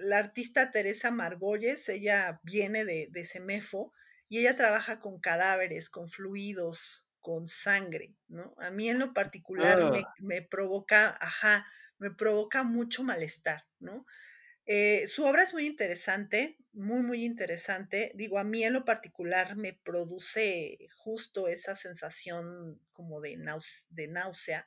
la 0.00 0.18
artista 0.18 0.70
Teresa 0.70 1.10
Margolles, 1.10 1.88
ella 1.88 2.40
viene 2.42 2.84
de, 2.84 3.08
de 3.10 3.24
Semefo, 3.24 3.92
y 4.28 4.40
ella 4.40 4.56
trabaja 4.56 5.00
con 5.00 5.20
cadáveres, 5.20 5.88
con 5.88 6.08
fluidos, 6.08 7.06
con 7.20 7.48
sangre, 7.48 8.14
¿no? 8.28 8.54
A 8.58 8.70
mí 8.70 8.88
en 8.88 8.98
lo 8.98 9.12
particular 9.12 9.90
me, 10.20 10.38
ah. 10.38 10.46
provoca, 10.50 11.16
ajá, 11.20 11.66
me 11.98 12.10
provoca 12.10 12.62
mucho 12.62 13.02
malestar, 13.02 13.66
¿no? 13.78 14.06
Eh, 14.66 15.06
su 15.06 15.24
obra 15.24 15.42
es 15.42 15.54
muy 15.54 15.66
interesante, 15.66 16.58
muy, 16.72 17.02
muy 17.02 17.24
interesante. 17.24 18.12
Digo, 18.14 18.38
a 18.38 18.44
mí 18.44 18.64
en 18.64 18.74
lo 18.74 18.84
particular 18.84 19.56
me 19.56 19.72
produce 19.72 20.78
justo 20.94 21.48
esa 21.48 21.74
sensación 21.74 22.78
como 22.92 23.22
de, 23.22 23.38
de 23.88 24.08
náusea, 24.08 24.66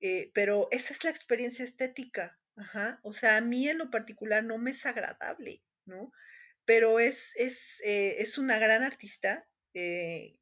eh, 0.00 0.32
pero 0.34 0.66
esa 0.72 0.92
es 0.92 1.04
la 1.04 1.10
experiencia 1.10 1.64
estética, 1.64 2.39
ajá. 2.60 3.00
O 3.02 3.12
sea, 3.12 3.36
a 3.36 3.40
mí 3.40 3.68
en 3.68 3.78
lo 3.78 3.90
particular 3.90 4.44
no 4.44 4.58
me 4.58 4.70
es 4.70 4.86
agradable, 4.86 5.62
¿no? 5.84 6.12
pero 6.70 7.00
es, 7.00 7.34
es, 7.34 7.82
eh, 7.84 8.22
es 8.22 8.38
una 8.38 8.56
gran 8.60 8.84
artista, 8.84 9.44
eh, 9.74 10.38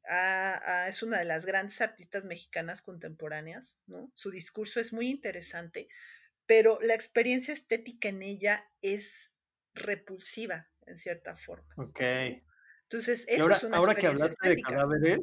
es 0.87 1.01
una 1.01 1.17
de 1.17 1.25
las 1.25 1.43
grandes 1.43 1.81
artistas 1.81 2.23
mexicanas 2.23 2.83
contemporáneas, 2.83 3.79
¿no? 3.87 4.11
Su 4.13 4.29
discurso 4.29 4.79
es 4.79 4.93
muy 4.93 5.09
interesante, 5.09 5.87
pero 6.45 6.79
la 6.83 6.93
experiencia 6.93 7.51
estética 7.51 8.09
en 8.09 8.21
ella 8.21 8.63
es 8.83 9.39
repulsiva, 9.73 10.69
en 10.85 10.97
cierta 10.97 11.35
forma. 11.35 11.73
Ok. 11.77 12.01
Entonces, 12.83 13.25
eso 13.27 13.49
es 13.49 13.63
una 13.63 13.77
ahora 13.77 13.95
que 13.95 14.05
hablaste 14.05 14.49
de 14.49 14.61
cadáveres, 14.61 15.21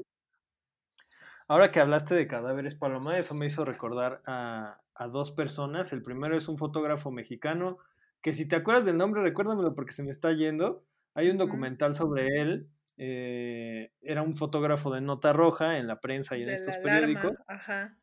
ahora 1.49 1.71
que 1.71 1.81
hablaste 1.81 2.15
de 2.15 2.27
cadáveres, 2.27 2.75
Paloma, 2.75 3.19
eso 3.19 3.35
me 3.35 3.47
hizo 3.47 3.65
recordar 3.65 4.23
a, 4.27 4.81
a 4.95 5.07
dos 5.09 5.31
personas. 5.31 5.93
El 5.93 6.03
primero 6.03 6.37
es 6.37 6.49
un 6.49 6.59
fotógrafo 6.59 7.11
mexicano, 7.11 7.79
que 8.23 8.33
si 8.33 8.49
te 8.49 8.57
acuerdas 8.57 8.85
del 8.85 8.97
nombre, 8.97 9.23
recuérdamelo 9.23 9.75
porque 9.75 9.93
se 9.93 10.03
me 10.03 10.11
está 10.11 10.33
yendo. 10.33 10.85
Hay 11.15 11.31
un 11.31 11.39
documental 11.39 11.95
sobre 11.95 12.41
él. 12.41 12.69
Eh, 12.99 13.93
era 14.01 14.23
un 14.23 14.35
fotógrafo 14.35 14.93
de 14.93 15.01
nota 15.01 15.33
roja 15.33 15.79
en 15.79 15.87
la 15.87 16.01
prensa 16.01 16.37
y 16.37 16.43
en 16.43 16.49
estos 16.49 16.77
periódicos. 16.77 17.39
Ajá. 17.47 17.97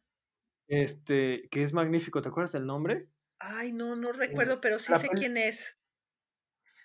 Este, 0.67 1.47
que 1.51 1.63
es 1.63 1.73
magnífico. 1.73 2.21
¿Te 2.21 2.29
acuerdas 2.29 2.53
del 2.53 2.65
nombre? 2.65 3.09
Ay, 3.39 3.73
no, 3.73 3.95
no 3.95 4.13
recuerdo, 4.13 4.61
pero 4.61 4.79
sí 4.79 4.93
sé 4.95 5.09
quién 5.09 5.37
es. 5.37 5.77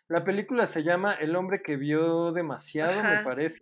La 0.08 0.24
película 0.24 0.66
se 0.66 0.82
llama 0.82 1.14
El 1.14 1.36
hombre 1.36 1.62
que 1.62 1.76
vio 1.76 2.32
demasiado, 2.32 3.02
me 3.02 3.22
parece. 3.22 3.60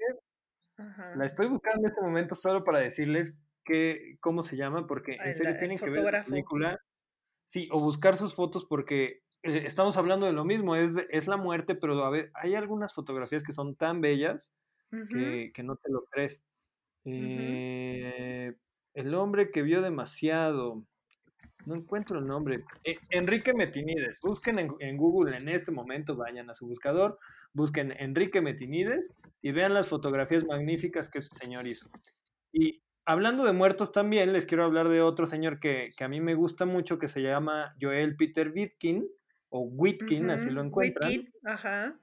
Ajá. 1.06 1.16
La 1.16 1.26
estoy 1.26 1.48
buscando 1.48 1.80
en 1.80 1.86
este 1.86 2.00
momento 2.00 2.34
solo 2.34 2.64
para 2.64 2.78
decirles 2.80 3.34
que, 3.64 4.16
cómo 4.20 4.44
se 4.44 4.56
llama, 4.56 4.86
porque 4.86 5.18
en 5.22 5.36
serio 5.36 5.56
tienen 5.58 5.78
que 5.78 5.90
ver 5.90 6.12
la 6.12 6.24
película. 6.24 6.80
Sí, 7.44 7.68
o 7.70 7.80
buscar 7.80 8.16
sus 8.16 8.34
fotos 8.34 8.64
porque 8.64 9.22
eh, 9.42 9.62
estamos 9.66 9.96
hablando 9.96 10.26
de 10.26 10.32
lo 10.32 10.44
mismo, 10.44 10.74
es, 10.74 10.96
es 11.10 11.28
la 11.28 11.36
muerte, 11.36 11.74
pero 11.74 12.04
a 12.04 12.10
ver, 12.10 12.30
hay 12.34 12.54
algunas 12.54 12.92
fotografías 12.92 13.42
que 13.44 13.52
son 13.52 13.76
tan 13.76 14.00
bellas 14.00 14.52
que, 14.90 15.52
no 15.62 15.76
te 15.76 15.90
lo 15.90 16.04
crees. 16.06 16.42
Eh, 17.04 18.54
el 18.94 19.14
hombre 19.14 19.50
que 19.50 19.62
vio 19.62 19.82
demasiado. 19.82 20.82
No 21.66 21.74
encuentro 21.74 22.18
el 22.18 22.26
nombre. 22.26 22.64
Eh, 22.84 22.96
Enrique 23.10 23.52
Metinides. 23.52 24.20
Busquen 24.20 24.58
en, 24.58 24.96
Google 24.96 25.36
en 25.36 25.48
este 25.48 25.70
momento, 25.70 26.16
vayan 26.16 26.48
a 26.48 26.54
su 26.54 26.66
buscador, 26.66 27.18
busquen 27.56 27.94
Enrique 27.98 28.40
Metinides 28.42 29.14
y 29.40 29.50
vean 29.50 29.74
las 29.74 29.88
fotografías 29.88 30.44
magníficas 30.44 31.08
que 31.08 31.18
este 31.20 31.36
señor 31.36 31.66
hizo. 31.66 31.90
Y 32.52 32.82
hablando 33.06 33.44
de 33.44 33.52
muertos 33.52 33.92
también, 33.92 34.32
les 34.32 34.44
quiero 34.44 34.64
hablar 34.64 34.88
de 34.88 35.00
otro 35.00 35.26
señor 35.26 35.58
que, 35.58 35.92
que 35.96 36.04
a 36.04 36.08
mí 36.08 36.20
me 36.20 36.34
gusta 36.34 36.66
mucho, 36.66 36.98
que 36.98 37.08
se 37.08 37.22
llama 37.22 37.74
Joel 37.80 38.16
Peter 38.16 38.52
Witkin 38.54 39.08
o 39.48 39.60
Whitkin, 39.60 40.30
así 40.30 40.50
lo 40.50 40.62
encuentran. 40.62 41.10
ajá. 41.44 41.98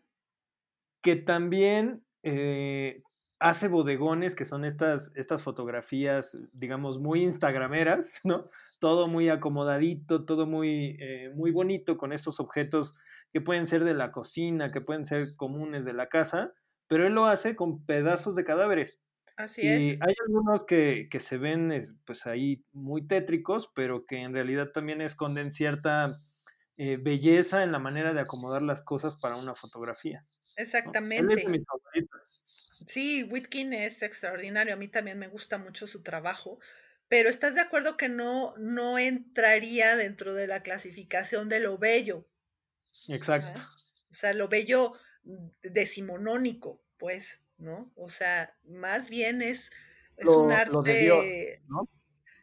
Que 1.03 1.17
también 1.17 2.03
eh, 2.23 3.03
hace 3.39 3.67
bodegones, 3.67 4.35
que 4.35 4.45
son 4.45 4.65
estas, 4.65 5.11
estas 5.15 5.43
fotografías, 5.43 6.39
digamos, 6.53 6.99
muy 6.99 7.21
instagrameras, 7.21 8.21
¿no? 8.23 8.49
Todo 8.79 9.07
muy 9.07 9.29
acomodadito, 9.29 10.25
todo 10.25 10.47
muy, 10.47 10.97
eh, 10.99 11.31
muy 11.35 11.51
bonito 11.51 11.97
con 11.97 12.11
estos 12.11 12.39
objetos 12.39 12.95
que 13.33 13.41
pueden 13.41 13.67
ser 13.67 13.83
de 13.83 13.95
la 13.95 14.11
cocina, 14.11 14.71
que 14.71 14.79
pueden 14.79 15.05
ser 15.05 15.35
comunes 15.35 15.83
de 15.83 15.93
la 15.93 16.07
casa, 16.07 16.53
pero 16.87 17.07
él 17.07 17.13
lo 17.13 17.25
hace 17.25 17.55
con 17.55 17.83
pedazos 17.85 18.35
de 18.35 18.43
cadáveres. 18.43 19.01
Así 19.35 19.63
y 19.63 19.97
hay 19.99 20.13
algunos 20.27 20.65
que, 20.65 21.07
que, 21.09 21.19
se 21.19 21.37
ven 21.37 21.73
pues 22.05 22.27
ahí 22.27 22.63
muy 22.71 23.07
tétricos, 23.07 23.71
pero 23.73 24.05
que 24.05 24.17
en 24.17 24.33
realidad 24.33 24.69
también 24.69 25.01
esconden 25.01 25.51
cierta 25.51 26.21
eh, 26.77 26.97
belleza 26.97 27.63
en 27.63 27.71
la 27.71 27.79
manera 27.79 28.13
de 28.13 28.21
acomodar 28.21 28.61
las 28.61 28.83
cosas 28.83 29.15
para 29.15 29.35
una 29.35 29.55
fotografía. 29.55 30.27
Exactamente. 30.55 31.43
sí, 32.85 33.23
Whitkin 33.23 33.73
es 33.73 34.03
extraordinario. 34.03 34.75
A 34.75 34.77
mí 34.77 34.87
también 34.87 35.17
me 35.17 35.27
gusta 35.27 35.57
mucho 35.57 35.87
su 35.87 36.03
trabajo. 36.03 36.59
Pero 37.07 37.29
¿estás 37.29 37.55
de 37.55 37.61
acuerdo 37.61 37.97
que 37.97 38.09
no, 38.09 38.55
no 38.57 38.99
entraría 38.99 39.95
dentro 39.95 40.35
de 40.35 40.47
la 40.47 40.61
clasificación 40.61 41.49
de 41.49 41.59
lo 41.59 41.79
bello? 41.79 42.27
Exacto. 43.07 43.61
O 44.09 44.13
sea, 44.13 44.33
lo 44.33 44.47
bello 44.47 44.93
decimonónico, 45.61 46.81
pues, 46.97 47.41
¿no? 47.57 47.91
O 47.95 48.09
sea, 48.09 48.55
más 48.63 49.09
bien 49.09 49.41
es, 49.41 49.71
es 50.17 50.27
un 50.27 50.51
arte. 50.51 51.61
¿no? 51.67 51.87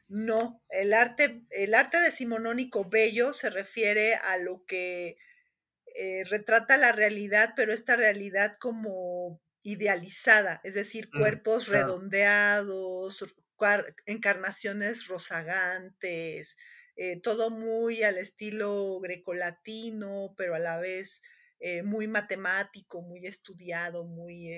No, 0.09 0.61
el 0.70 0.92
arte, 0.92 1.44
el 1.51 1.72
arte 1.72 2.01
decimonónico 2.01 2.84
bello 2.84 3.32
se 3.32 3.48
refiere 3.48 4.16
a 4.16 4.38
lo 4.38 4.64
que 4.66 5.16
eh, 5.94 6.24
retrata 6.24 6.76
la 6.76 6.90
realidad, 6.90 7.53
pero 7.55 7.72
esta 7.72 7.94
realidad 7.94 8.57
como 8.59 9.40
idealizada, 9.62 10.61
es 10.64 10.74
decir, 10.74 11.09
mm, 11.12 11.18
cuerpos 11.18 11.68
redondeados, 11.68 13.24
encarnaciones 14.07 15.07
rozagantes, 15.07 16.57
eh, 17.01 17.20
todo 17.20 17.51
muy 17.51 18.03
al 18.03 18.18
estilo 18.18 19.01
grecolatino, 19.01 20.34
pero 20.36 20.55
a 20.55 20.59
la 20.59 20.78
vez 20.78 21.22
eh, 21.59 21.82
muy 21.82 22.09
matemático, 22.09 23.01
muy 23.03 23.26
estudiado, 23.26 24.05
muy 24.05 24.51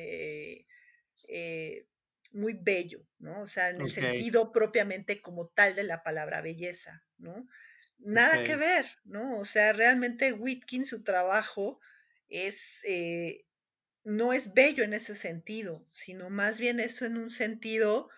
muy 2.33 2.55
bello, 2.55 3.07
¿no? 3.19 3.43
O 3.43 3.47
sea, 3.47 3.71
en 3.71 3.81
el 3.81 3.91
sentido 3.91 4.53
propiamente 4.53 5.21
como 5.21 5.49
tal 5.49 5.75
de 5.75 5.85
la 5.85 6.03
palabra 6.03 6.41
belleza, 6.41 7.05
¿no? 7.19 7.47
Nada 7.99 8.43
que 8.43 8.57
ver, 8.57 8.87
¿no? 9.05 9.39
O 9.39 9.45
sea, 9.45 9.73
realmente 9.73 10.33
Whitkin, 10.33 10.85
su 10.85 11.05
trabajo 11.05 11.79
es, 12.29 12.83
eh, 12.85 13.47
no 14.03 14.33
es 14.33 14.55
bello 14.55 14.83
en 14.83 14.95
ese 14.95 15.15
sentido, 15.15 15.87
sino 15.91 16.31
más 16.31 16.59
bien 16.59 16.81
eso 16.81 17.07
en 17.07 17.17
un 17.17 17.31
sentido 17.31 18.09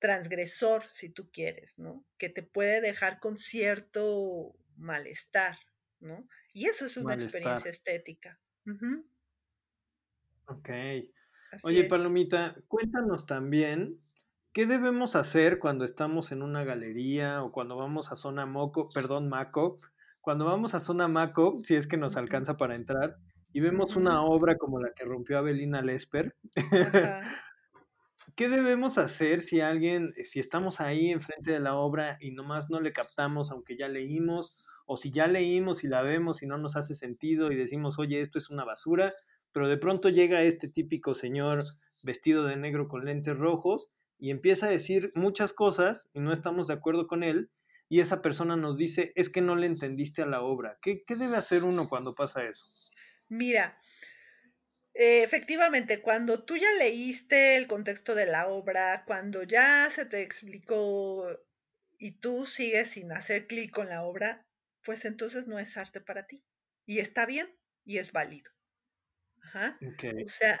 transgresor, 0.00 0.88
si 0.88 1.10
tú 1.10 1.30
quieres, 1.30 1.78
¿no? 1.78 2.04
Que 2.18 2.28
te 2.28 2.42
puede 2.42 2.80
dejar 2.80 3.20
con 3.20 3.38
cierto 3.38 4.56
malestar, 4.76 5.58
¿no? 6.00 6.26
Y 6.52 6.66
eso 6.66 6.86
es 6.86 6.96
una 6.96 7.14
experiencia 7.14 7.70
estética. 7.70 8.40
Ok. 10.46 10.70
Oye, 11.62 11.84
Palomita, 11.84 12.56
cuéntanos 12.66 13.26
también 13.26 14.00
qué 14.52 14.66
debemos 14.66 15.14
hacer 15.16 15.58
cuando 15.58 15.84
estamos 15.84 16.32
en 16.32 16.42
una 16.42 16.64
galería 16.64 17.42
o 17.42 17.52
cuando 17.52 17.76
vamos 17.76 18.10
a 18.10 18.16
zona 18.16 18.46
Moco, 18.46 18.88
perdón, 18.88 19.28
Maco, 19.28 19.80
cuando 20.20 20.44
vamos 20.44 20.74
a 20.74 20.80
zona 20.80 21.08
Maco, 21.08 21.58
si 21.62 21.76
es 21.76 21.86
que 21.86 21.96
nos 21.96 22.16
alcanza 22.16 22.56
para 22.56 22.74
entrar, 22.74 23.18
y 23.52 23.60
vemos 23.60 23.96
una 23.96 24.22
obra 24.22 24.56
como 24.56 24.80
la 24.80 24.92
que 24.92 25.04
rompió 25.04 25.38
Abelina 25.38 25.82
Lesper. 25.82 26.34
¿Qué 28.40 28.48
debemos 28.48 28.96
hacer 28.96 29.42
si 29.42 29.60
alguien, 29.60 30.14
si 30.24 30.40
estamos 30.40 30.80
ahí 30.80 31.10
enfrente 31.10 31.52
de 31.52 31.60
la 31.60 31.74
obra 31.74 32.16
y 32.22 32.30
nomás 32.30 32.70
no 32.70 32.80
le 32.80 32.94
captamos, 32.94 33.50
aunque 33.50 33.76
ya 33.76 33.86
leímos, 33.86 34.56
o 34.86 34.96
si 34.96 35.10
ya 35.10 35.26
leímos 35.26 35.84
y 35.84 35.88
la 35.88 36.00
vemos 36.00 36.42
y 36.42 36.46
no 36.46 36.56
nos 36.56 36.74
hace 36.74 36.94
sentido 36.94 37.52
y 37.52 37.56
decimos, 37.56 37.98
oye, 37.98 38.22
esto 38.22 38.38
es 38.38 38.48
una 38.48 38.64
basura, 38.64 39.12
pero 39.52 39.68
de 39.68 39.76
pronto 39.76 40.08
llega 40.08 40.42
este 40.42 40.68
típico 40.68 41.14
señor 41.14 41.64
vestido 42.02 42.46
de 42.46 42.56
negro 42.56 42.88
con 42.88 43.04
lentes 43.04 43.38
rojos 43.38 43.90
y 44.18 44.30
empieza 44.30 44.68
a 44.68 44.70
decir 44.70 45.12
muchas 45.14 45.52
cosas 45.52 46.08
y 46.14 46.20
no 46.20 46.32
estamos 46.32 46.66
de 46.66 46.72
acuerdo 46.72 47.08
con 47.08 47.22
él, 47.22 47.50
y 47.90 48.00
esa 48.00 48.22
persona 48.22 48.56
nos 48.56 48.78
dice, 48.78 49.12
es 49.16 49.28
que 49.28 49.42
no 49.42 49.54
le 49.54 49.66
entendiste 49.66 50.22
a 50.22 50.26
la 50.26 50.40
obra. 50.40 50.78
¿Qué, 50.80 51.04
qué 51.06 51.14
debe 51.14 51.36
hacer 51.36 51.62
uno 51.62 51.90
cuando 51.90 52.14
pasa 52.14 52.42
eso? 52.44 52.64
Mira, 53.28 53.76
eh, 54.94 55.22
efectivamente, 55.22 56.02
cuando 56.02 56.44
tú 56.44 56.56
ya 56.56 56.72
leíste 56.78 57.56
el 57.56 57.66
contexto 57.66 58.14
de 58.14 58.26
la 58.26 58.48
obra, 58.48 59.04
cuando 59.06 59.42
ya 59.44 59.88
se 59.90 60.04
te 60.04 60.22
explicó 60.22 61.28
y 61.98 62.12
tú 62.12 62.46
sigues 62.46 62.90
sin 62.90 63.12
hacer 63.12 63.46
clic 63.46 63.70
con 63.70 63.88
la 63.88 64.02
obra, 64.02 64.46
pues 64.82 65.04
entonces 65.04 65.46
no 65.46 65.58
es 65.58 65.76
arte 65.76 66.00
para 66.00 66.26
ti. 66.26 66.44
Y 66.86 66.98
está 66.98 67.26
bien 67.26 67.56
y 67.84 67.98
es 67.98 68.12
válido. 68.12 68.50
Ajá. 69.42 69.78
O 70.24 70.28
sea, 70.28 70.60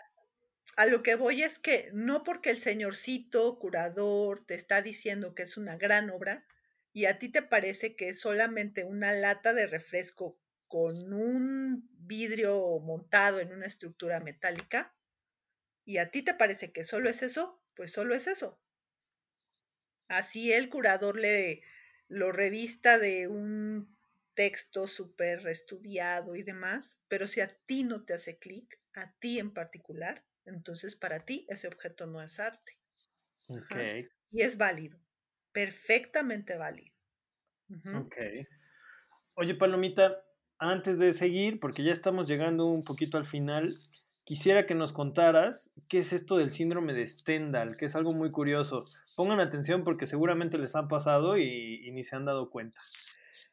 a 0.76 0.86
lo 0.86 1.02
que 1.02 1.16
voy 1.16 1.42
es 1.42 1.58
que 1.58 1.90
no 1.92 2.22
porque 2.22 2.50
el 2.50 2.56
señorcito 2.56 3.58
curador 3.58 4.44
te 4.44 4.54
está 4.54 4.82
diciendo 4.82 5.34
que 5.34 5.42
es 5.42 5.56
una 5.56 5.76
gran 5.76 6.10
obra 6.10 6.44
y 6.92 7.06
a 7.06 7.18
ti 7.18 7.28
te 7.28 7.42
parece 7.42 7.96
que 7.96 8.08
es 8.08 8.20
solamente 8.20 8.84
una 8.84 9.12
lata 9.12 9.52
de 9.52 9.66
refresco 9.66 10.38
con 10.70 11.12
un 11.12 11.90
vidrio 11.98 12.78
montado 12.78 13.40
en 13.40 13.52
una 13.52 13.66
estructura 13.66 14.20
metálica 14.20 14.94
y 15.84 15.98
a 15.98 16.12
ti 16.12 16.22
te 16.22 16.32
parece 16.32 16.70
que 16.70 16.84
solo 16.84 17.10
es 17.10 17.22
eso, 17.22 17.60
pues 17.74 17.90
solo 17.90 18.14
es 18.14 18.28
eso. 18.28 18.62
Así 20.06 20.52
el 20.52 20.68
curador 20.68 21.18
le 21.18 21.64
lo 22.06 22.30
revista 22.30 22.98
de 22.98 23.26
un 23.26 23.98
texto 24.34 24.86
súper 24.86 25.44
estudiado 25.48 26.36
y 26.36 26.44
demás, 26.44 27.02
pero 27.08 27.26
si 27.26 27.40
a 27.40 27.48
ti 27.66 27.82
no 27.82 28.04
te 28.04 28.14
hace 28.14 28.38
clic, 28.38 28.80
a 28.94 29.12
ti 29.18 29.40
en 29.40 29.52
particular, 29.52 30.24
entonces 30.44 30.94
para 30.94 31.24
ti 31.24 31.46
ese 31.48 31.66
objeto 31.66 32.06
no 32.06 32.22
es 32.22 32.38
arte. 32.38 32.78
Okay. 33.48 34.08
Y 34.30 34.42
es 34.42 34.56
válido, 34.56 35.02
perfectamente 35.50 36.56
válido. 36.56 36.94
Ok. 37.92 38.16
Oye, 39.34 39.54
Palomita, 39.54 40.24
antes 40.60 40.98
de 40.98 41.12
seguir, 41.14 41.58
porque 41.58 41.82
ya 41.82 41.92
estamos 41.92 42.28
llegando 42.28 42.66
un 42.66 42.84
poquito 42.84 43.16
al 43.16 43.24
final, 43.24 43.80
quisiera 44.24 44.66
que 44.66 44.74
nos 44.74 44.92
contaras 44.92 45.72
qué 45.88 46.00
es 46.00 46.12
esto 46.12 46.36
del 46.36 46.52
síndrome 46.52 46.92
de 46.92 47.06
Stendhal, 47.06 47.76
que 47.78 47.86
es 47.86 47.96
algo 47.96 48.12
muy 48.12 48.30
curioso. 48.30 48.84
Pongan 49.16 49.40
atención 49.40 49.84
porque 49.84 50.06
seguramente 50.06 50.58
les 50.58 50.76
han 50.76 50.86
pasado 50.86 51.38
y, 51.38 51.90
ni 51.92 52.04
se 52.04 52.14
han 52.14 52.26
dado 52.26 52.50
cuenta. 52.50 52.78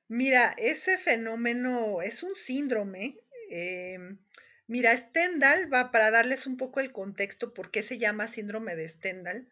Mira, 0.10 0.54
ese 0.58 0.98
fenómeno 0.98 2.02
es 2.02 2.24
un 2.24 2.36
síndrome. 2.36 3.18
Em, 3.50 4.20
mira, 4.68 4.96
Stendhal 4.96 5.74
va 5.74 5.92
para 5.92 6.12
darles 6.12 6.46
un 6.46 6.58
poco 6.58 6.82
el 6.82 6.92
contexto 6.92 7.54
por 7.54 7.72
qué 7.72 7.84
se 7.84 7.98
llama 7.98 8.28
síndrome 8.28 8.76
de 8.76 8.88
Stendhal. 8.88 9.50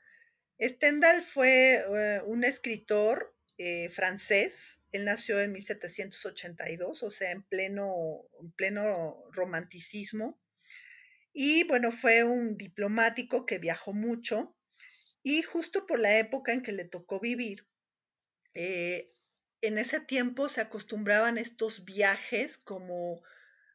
Stendhal 0.59 1.21
fue 1.21 1.75
eh, 1.75 2.21
un 2.25 2.43
escritor 2.43 3.34
eh, 3.57 3.89
francés. 3.89 4.81
Él 4.91 5.05
nació 5.05 5.39
en 5.41 5.51
1782, 5.51 7.03
o 7.03 7.11
sea, 7.11 7.31
en 7.31 7.43
pleno, 7.43 8.21
en 8.41 8.51
pleno 8.51 9.23
romanticismo. 9.31 10.41
Y 11.33 11.65
bueno, 11.65 11.91
fue 11.91 12.23
un 12.23 12.57
diplomático 12.57 13.45
que 13.45 13.57
viajó 13.57 13.93
mucho 13.93 14.55
y 15.21 15.41
justo 15.41 15.87
por 15.87 15.99
la 15.99 16.19
época 16.19 16.53
en 16.53 16.61
que 16.61 16.71
le 16.71 16.85
tocó 16.85 17.19
vivir, 17.19 17.67
eh, 18.53 19.11
en 19.61 19.79
ese 19.79 19.99
tiempo 19.99 20.49
se 20.49 20.61
acostumbraban 20.61 21.37
estos 21.37 21.83
viajes 21.83 22.59
como 22.59 23.15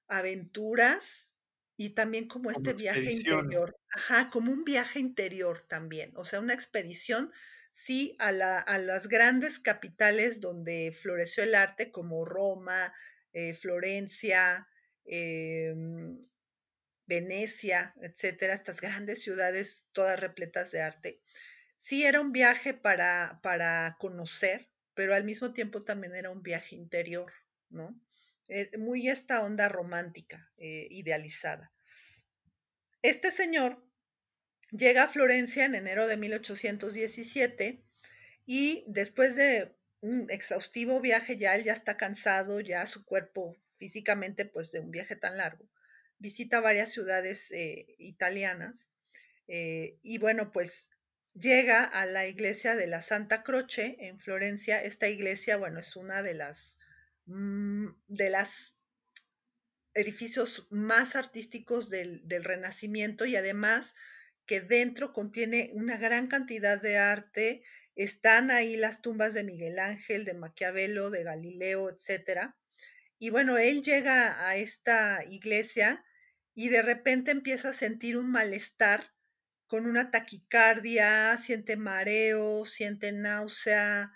aventuras 0.06 1.34
y 1.76 1.90
también 1.90 2.28
como 2.28 2.50
este 2.52 2.72
viaje 2.74 3.12
interior. 3.12 3.76
Ajá, 3.90 4.30
como 4.30 4.52
un 4.52 4.64
viaje 4.64 5.00
interior 5.00 5.66
también, 5.68 6.12
o 6.16 6.24
sea, 6.24 6.38
una 6.38 6.54
expedición 6.54 7.32
sí 7.70 8.16
a, 8.18 8.32
las 8.32 9.08
grandes 9.08 9.58
capitales 9.58 10.40
donde 10.40 10.92
floreció 10.92 11.44
el 11.44 11.54
arte, 11.54 11.90
como 11.90 12.24
Roma, 12.24 12.92
eh, 13.32 13.54
Florencia, 13.54 14.68
em, 15.04 16.20
Venecia, 17.06 17.94
etcétera, 18.00 18.54
estas 18.54 18.80
grandes 18.80 19.22
ciudades 19.22 19.88
todas 19.92 20.20
repletas 20.20 20.70
de 20.70 20.80
arte. 20.80 21.20
Sí 21.76 22.04
era 22.04 22.20
un 22.20 22.32
viaje 22.32 22.74
para, 22.74 23.40
para 23.42 23.96
conocer, 23.98 24.68
pero 24.94 25.14
al 25.14 25.24
mismo 25.24 25.52
tiempo 25.52 25.82
también 25.82 26.14
era 26.14 26.30
un 26.30 26.42
viaje 26.42 26.76
interior, 26.76 27.32
¿no? 27.68 28.00
Eh, 28.48 28.76
muy 28.78 29.08
esta 29.08 29.42
onda 29.42 29.68
romántica, 29.68 30.52
eh, 30.56 30.86
idealizada. 30.90 31.72
Este 33.02 33.30
señor 33.30 33.82
Llega 34.72 35.04
a 35.04 35.08
Florencia 35.08 35.64
en 35.64 35.74
enero 35.74 36.06
de 36.06 36.16
1817 36.16 37.82
y 38.46 38.84
después 38.86 39.36
de 39.36 39.74
un 40.00 40.26
exhaustivo 40.30 41.00
viaje, 41.00 41.36
ya 41.36 41.54
él 41.54 41.64
ya 41.64 41.72
está 41.72 41.96
cansado, 41.96 42.60
ya 42.60 42.86
su 42.86 43.04
cuerpo 43.04 43.56
físicamente, 43.76 44.44
pues 44.44 44.70
de 44.72 44.80
un 44.80 44.90
viaje 44.90 45.16
tan 45.16 45.36
largo, 45.36 45.68
visita 46.18 46.60
varias 46.60 46.92
ciudades 46.92 47.50
eh, 47.52 47.94
italianas 47.98 48.90
eh, 49.48 49.98
y 50.02 50.18
bueno, 50.18 50.52
pues 50.52 50.90
llega 51.34 51.84
a 51.84 52.06
la 52.06 52.26
iglesia 52.26 52.76
de 52.76 52.86
la 52.86 53.02
Santa 53.02 53.42
Croce 53.42 53.96
en 53.98 54.20
Florencia. 54.20 54.80
Esta 54.80 55.08
iglesia, 55.08 55.56
bueno, 55.56 55.80
es 55.80 55.96
una 55.96 56.22
de 56.22 56.34
las, 56.34 56.78
mm, 57.26 57.88
de 58.06 58.30
las 58.30 58.76
edificios 59.94 60.68
más 60.70 61.16
artísticos 61.16 61.90
del, 61.90 62.20
del 62.28 62.44
Renacimiento 62.44 63.26
y 63.26 63.34
además 63.34 63.94
que 64.50 64.60
dentro 64.60 65.12
contiene 65.12 65.70
una 65.74 65.96
gran 65.96 66.26
cantidad 66.26 66.82
de 66.82 66.98
arte. 66.98 67.62
Están 67.94 68.50
ahí 68.50 68.74
las 68.74 69.00
tumbas 69.00 69.32
de 69.32 69.44
Miguel 69.44 69.78
Ángel, 69.78 70.24
de 70.24 70.34
Maquiavelo, 70.34 71.10
de 71.10 71.22
Galileo, 71.22 71.88
etc. 71.88 72.52
Y 73.20 73.30
bueno, 73.30 73.58
él 73.58 73.80
llega 73.80 74.48
a 74.48 74.56
esta 74.56 75.22
iglesia 75.24 76.04
y 76.52 76.68
de 76.68 76.82
repente 76.82 77.30
empieza 77.30 77.68
a 77.68 77.74
sentir 77.74 78.16
un 78.16 78.32
malestar 78.32 79.12
con 79.68 79.86
una 79.86 80.10
taquicardia, 80.10 81.36
siente 81.36 81.76
mareo, 81.76 82.64
siente 82.64 83.12
náusea, 83.12 84.12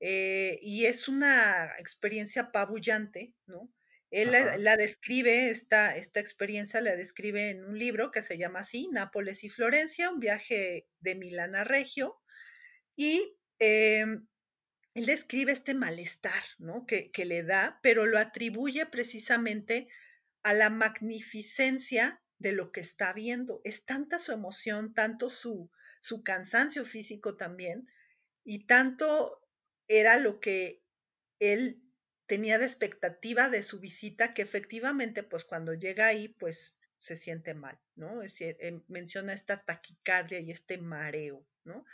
eh, 0.00 0.58
y 0.62 0.86
es 0.86 1.06
una 1.06 1.70
experiencia 1.78 2.44
apabullante, 2.44 3.34
¿no? 3.44 3.70
Él 4.10 4.30
la, 4.30 4.76
describe, 4.76 5.50
esta, 5.50 5.96
esta 5.96 6.20
experiencia 6.20 6.80
la 6.80 6.94
describe 6.94 7.50
en 7.50 7.64
un 7.64 7.78
libro 7.78 8.10
que 8.12 8.22
se 8.22 8.38
llama 8.38 8.60
así, 8.60 8.88
Nápoles 8.92 9.42
y 9.42 9.48
Florencia, 9.48 10.10
un 10.10 10.20
viaje 10.20 10.86
de 11.00 11.14
Milán 11.16 11.56
a 11.56 11.64
Regio, 11.64 12.20
y 12.96 13.36
em, 13.58 14.26
él 14.94 15.06
describe 15.06 15.52
este 15.52 15.74
malestar 15.74 16.42
¿no? 16.58 16.86
que, 16.86 17.10
que 17.10 17.24
le 17.24 17.42
da, 17.42 17.80
pero 17.82 18.06
lo 18.06 18.18
atribuye 18.18 18.86
precisamente 18.86 19.88
a 20.42 20.52
la 20.52 20.70
magnificencia 20.70 22.22
de 22.38 22.52
lo 22.52 22.70
que 22.70 22.80
está 22.80 23.12
viendo. 23.12 23.60
Es 23.64 23.84
tanta 23.84 24.18
su 24.18 24.32
emoción, 24.32 24.94
tanto 24.94 25.28
su, 25.28 25.70
su 26.00 26.22
cansancio 26.22 26.84
físico 26.84 27.36
también, 27.36 27.88
y 28.44 28.66
tanto 28.66 29.42
era 29.88 30.18
lo 30.18 30.40
que 30.40 30.82
él 31.40 31.82
tenía 32.26 32.58
de 32.58 32.66
expectativa 32.66 33.48
de 33.48 33.62
su 33.62 33.80
visita 33.80 34.34
que 34.34 34.42
efectivamente, 34.42 35.22
pues 35.22 35.44
cuando 35.44 35.74
llega 35.74 36.06
ahí, 36.06 36.28
pues 36.28 36.80
se 36.98 37.16
siente 37.16 37.54
mal, 37.54 37.78
¿no? 37.94 38.22
Es, 38.22 38.40
eh, 38.40 38.82
menciona 38.88 39.32
esta 39.32 39.62
taquicardia 39.62 40.40
y 40.40 40.50
este 40.50 40.78
mareo, 40.78 41.46
¿no? 41.64 41.84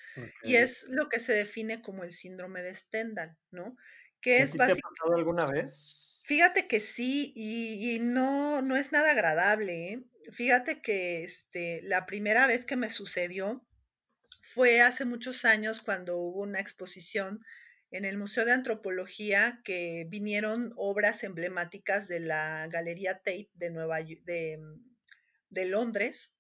Y 0.43 0.57
es 0.57 0.87
lo 0.89 1.09
que 1.09 1.21
se 1.21 1.33
define 1.33 1.83
como 1.83 2.05
el 2.05 2.13
síndrome 2.13 2.63
de 2.63 2.75
Stendhal, 2.75 3.37
¿no? 3.51 3.77
Que 4.21 4.39
es 4.39 4.53
¿Te 4.53 4.63
ha 4.63 4.69
pasado 4.69 5.17
alguna 5.17 5.47
vez? 5.47 5.99
Fíjate 6.25 6.69
que 6.69 6.79
sí, 6.79 7.33
y, 7.35 7.99
no, 8.01 8.63
no 8.63 8.77
es 8.77 8.93
nada 8.93 9.11
agradable. 9.11 9.93
¿eh? 9.93 10.05
Fíjate 10.33 10.81
que 10.81 11.25
este, 11.25 11.81
la 11.83 12.07
primera 12.07 12.47
vez 12.47 12.65
que 12.65 12.77
me 12.77 12.91
sucedió 12.91 13.67
fue 14.41 14.81
hace 14.83 15.05
muchos 15.05 15.45
años 15.45 15.83
cuando 15.83 16.19
hubo 16.19 16.43
una 16.43 16.61
exposición 16.61 17.45
en 17.93 18.07
el 18.07 18.17
Museo 18.17 18.45
de 18.45 18.53
Antropología 18.53 19.61
que 19.65 20.07
vinieron 20.09 20.73
obras 20.77 21.23
emblemáticas 21.25 22.09
de 22.09 22.21
la 22.21 22.67
Galería 22.69 23.19
Tate 23.19 23.51
de, 23.53 23.71
Nueva, 23.71 23.99
de, 24.01 24.59
de 25.51 25.65
Londres. 25.67 26.35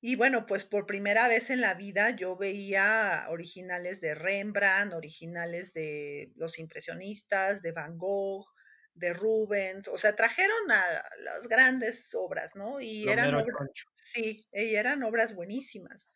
Y 0.00 0.16
bueno, 0.16 0.46
pues 0.46 0.64
por 0.64 0.86
primera 0.86 1.28
vez 1.28 1.50
en 1.50 1.60
la 1.60 1.74
vida 1.74 2.10
yo 2.10 2.36
veía 2.36 3.26
originales 3.28 4.00
de 4.00 4.14
Rembrandt, 4.14 4.94
originales 4.94 5.74
de 5.74 6.32
los 6.34 6.58
impresionistas, 6.58 7.60
de 7.60 7.72
Van 7.72 7.98
Gogh, 7.98 8.46
de 8.94 9.12
Rubens, 9.12 9.88
o 9.88 9.98
sea, 9.98 10.16
trajeron 10.16 10.70
a 10.70 11.04
las 11.20 11.46
grandes 11.46 12.14
obras, 12.14 12.56
¿no? 12.56 12.80
Y 12.80 13.08
eran 13.08 13.34
obras, 13.34 13.68
sí, 13.94 14.46
y 14.52 14.74
eran 14.74 15.02
obras 15.02 15.34
buenísimas. 15.34 16.08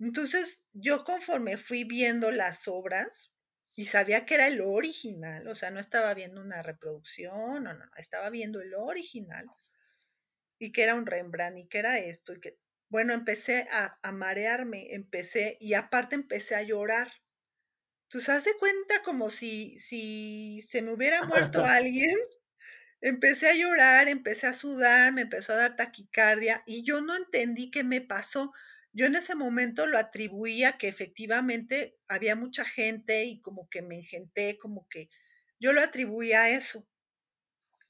Entonces, 0.00 0.66
yo 0.72 1.04
conforme 1.04 1.56
fui 1.56 1.84
viendo 1.84 2.30
las 2.30 2.68
obras, 2.68 3.33
y 3.76 3.86
sabía 3.86 4.26
que 4.26 4.34
era 4.34 4.46
el 4.48 4.60
original, 4.60 5.48
o 5.48 5.54
sea, 5.54 5.70
no 5.70 5.80
estaba 5.80 6.14
viendo 6.14 6.40
una 6.40 6.62
reproducción, 6.62 7.64
no, 7.64 7.74
no, 7.74 7.84
estaba 7.96 8.30
viendo 8.30 8.60
el 8.60 8.74
original 8.74 9.46
y 10.58 10.72
que 10.72 10.82
era 10.82 10.94
un 10.94 11.06
Rembrandt 11.06 11.58
y 11.58 11.68
que 11.68 11.78
era 11.78 11.98
esto 11.98 12.32
y 12.32 12.40
que, 12.40 12.58
bueno, 12.88 13.12
empecé 13.12 13.66
a, 13.70 13.98
a 14.02 14.12
marearme, 14.12 14.94
empecé 14.94 15.56
y 15.60 15.74
aparte 15.74 16.14
empecé 16.14 16.54
a 16.54 16.62
llorar. 16.62 17.10
Entonces, 18.04 18.28
haz 18.30 18.44
de 18.44 18.56
cuenta 18.58 19.02
como 19.02 19.30
si 19.30 19.78
si 19.78 20.60
se 20.62 20.82
me 20.82 20.92
hubiera 20.92 21.22
muerto 21.24 21.64
alguien. 21.64 22.16
Empecé 23.00 23.48
a 23.50 23.54
llorar, 23.54 24.08
empecé 24.08 24.46
a 24.48 24.54
sudar, 24.54 25.12
me 25.12 25.22
empezó 25.22 25.52
a 25.54 25.56
dar 25.56 25.76
taquicardia 25.76 26.62
y 26.66 26.84
yo 26.84 27.02
no 27.02 27.16
entendí 27.16 27.70
qué 27.70 27.84
me 27.84 28.00
pasó. 28.00 28.52
Yo 28.94 29.06
en 29.06 29.16
ese 29.16 29.34
momento 29.34 29.86
lo 29.86 29.98
atribuía 29.98 30.78
que 30.78 30.88
efectivamente 30.88 31.98
había 32.08 32.36
mucha 32.36 32.64
gente 32.64 33.24
y 33.24 33.40
como 33.40 33.68
que 33.68 33.82
me 33.82 33.96
engenté, 33.96 34.56
como 34.56 34.88
que 34.88 35.10
yo 35.58 35.72
lo 35.72 35.80
atribuía 35.80 36.42
a 36.42 36.50
eso. 36.50 36.86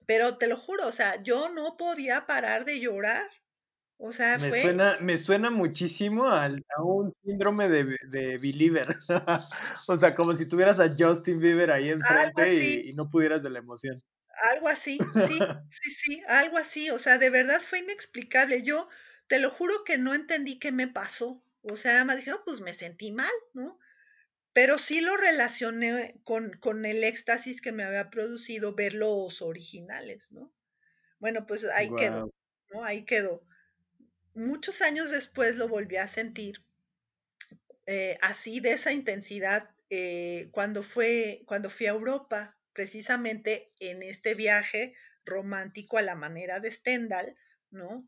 Pero 0.07 0.39
te 0.39 0.49
lo 0.49 0.57
juro, 0.57 0.87
o 0.87 0.93
sea, 0.93 1.23
yo 1.23 1.51
no 1.51 1.77
podía 1.77 2.27
parar 2.27 2.65
de 2.65 2.81
llorar. 2.81 3.27
O 3.97 4.13
sea, 4.13 4.39
Me 4.39 4.49
fue 4.49 4.63
suena 4.63 4.99
me 5.01 5.19
suena 5.19 5.51
muchísimo 5.51 6.29
al 6.29 6.65
a 6.77 6.83
un 6.83 7.13
síndrome 7.23 7.69
de 7.69 7.97
de 8.11 8.39
Believer. 8.39 8.89
O 9.89 9.97
sea, 9.97 10.15
como 10.15 10.35
si 10.35 10.47
tuvieras 10.47 10.81
a 10.81 10.95
Justin 10.99 11.39
Bieber 11.39 11.71
ahí 11.71 11.91
enfrente 11.91 12.55
y 12.55 12.91
y 12.91 12.93
no 12.95 13.11
pudieras 13.11 13.43
de 13.43 13.51
la 13.51 13.61
emoción. 13.61 14.03
Algo 14.55 14.69
así, 14.69 14.99
sí, 15.29 15.39
sí, 15.69 15.91
sí, 15.91 16.23
algo 16.27 16.59
así, 16.59 16.91
o 16.91 16.99
sea, 16.99 17.19
de 17.19 17.31
verdad 17.31 17.61
fue 17.61 17.81
inexplicable. 17.81 18.63
Yo 18.63 18.89
te 19.29 19.39
lo 19.39 19.51
juro 19.51 19.85
que 19.85 19.99
no 19.99 20.15
entendí 20.15 20.59
qué 20.59 20.73
me 20.73 20.89
pasó. 20.89 21.45
O 21.63 21.77
sea, 21.77 21.93
nada 21.95 22.05
más 22.07 22.17
dije: 22.19 22.33
"Oh, 22.33 22.43
pues 22.45 22.61
me 22.61 22.75
sentí 22.75 23.13
mal", 23.13 23.33
¿no? 23.55 23.79
Pero 24.55 24.79
sí 24.79 25.01
lo 25.03 25.17
relacioné 25.17 26.21
con 26.25 26.53
con 26.61 26.87
el 26.87 27.05
éxtasis 27.05 27.61
que 27.63 27.73
me 27.73 27.85
había 27.85 28.11
producido 28.11 28.75
ver 28.75 28.95
los 28.95 29.43
originales, 29.43 30.33
¿no? 30.33 30.55
Bueno, 31.21 31.47
pues 31.47 31.65
ahí 31.65 31.95
quedó. 31.97 32.31
¿no? 32.73 32.85
Ahí 32.85 33.05
quedó. 33.07 33.47
Muchos 34.35 34.83
años 34.83 35.11
después 35.11 35.57
lo 35.57 35.69
volví 35.69 35.97
a 35.97 36.09
sentir 36.09 36.65
eh, 37.87 38.19
así 38.23 38.61
de 38.61 38.73
esa 38.73 38.93
intensidad, 38.93 39.71
eh, 39.91 40.49
cuando 40.53 40.83
fue 40.83 41.43
cuando 41.47 41.71
fui 41.71 41.87
a 41.87 41.91
Europa, 41.91 42.59
precisamente 42.73 43.73
en 43.81 44.03
este 44.03 44.35
viaje 44.35 44.95
romántico 45.25 45.99
a 45.99 46.03
la 46.03 46.15
manera 46.15 46.61
de 46.61 46.71
Stendhal, 46.71 47.37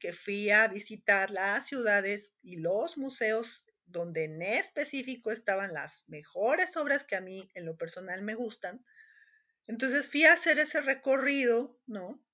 Que 0.01 0.13
fui 0.13 0.51
a 0.51 0.69
visitar 0.69 1.31
las 1.31 1.67
ciudades 1.67 2.35
y 2.43 2.57
los 2.57 2.97
museos 2.99 3.67
donde 3.85 4.25
en 4.25 4.41
específico 4.43 5.33
estaban 5.33 5.75
las 5.75 6.05
mejores 6.09 6.77
obras 6.77 7.05
que 7.05 7.17
a 7.17 7.21
mí 7.21 7.51
en 7.55 7.67
lo 7.67 7.77
personal 7.77 8.23
me 8.23 8.35
gustan. 8.35 8.85
Entonces 9.67 10.09
fui 10.09 10.25
a 10.25 10.35
hacer 10.35 10.59
ese 10.59 10.81
recorrido, 10.83 11.81
¿no? 11.87 12.25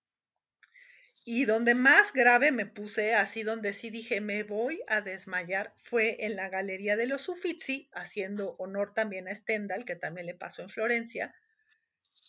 Y 1.24 1.46
donde 1.46 1.74
más 1.74 2.12
grave 2.12 2.52
me 2.52 2.64
puse, 2.64 3.14
así 3.16 3.42
donde 3.42 3.74
sí 3.74 3.90
dije: 3.90 4.20
"Me 4.20 4.44
voy 4.44 4.82
a 4.86 5.00
desmayar", 5.00 5.74
fue 5.76 6.24
en 6.26 6.36
la 6.36 6.48
Galería 6.48 6.96
de 6.96 7.06
los 7.09 7.28
Uffizi, 7.28 7.88
haciendo 7.92 8.54
honor 8.60 8.94
también 8.94 9.26
a 9.26 9.34
Stendhal, 9.34 9.84
que 9.84 9.96
también 9.96 10.26
le 10.26 10.34
pasó 10.34 10.62
en 10.62 10.70
Florencia. 10.70 11.34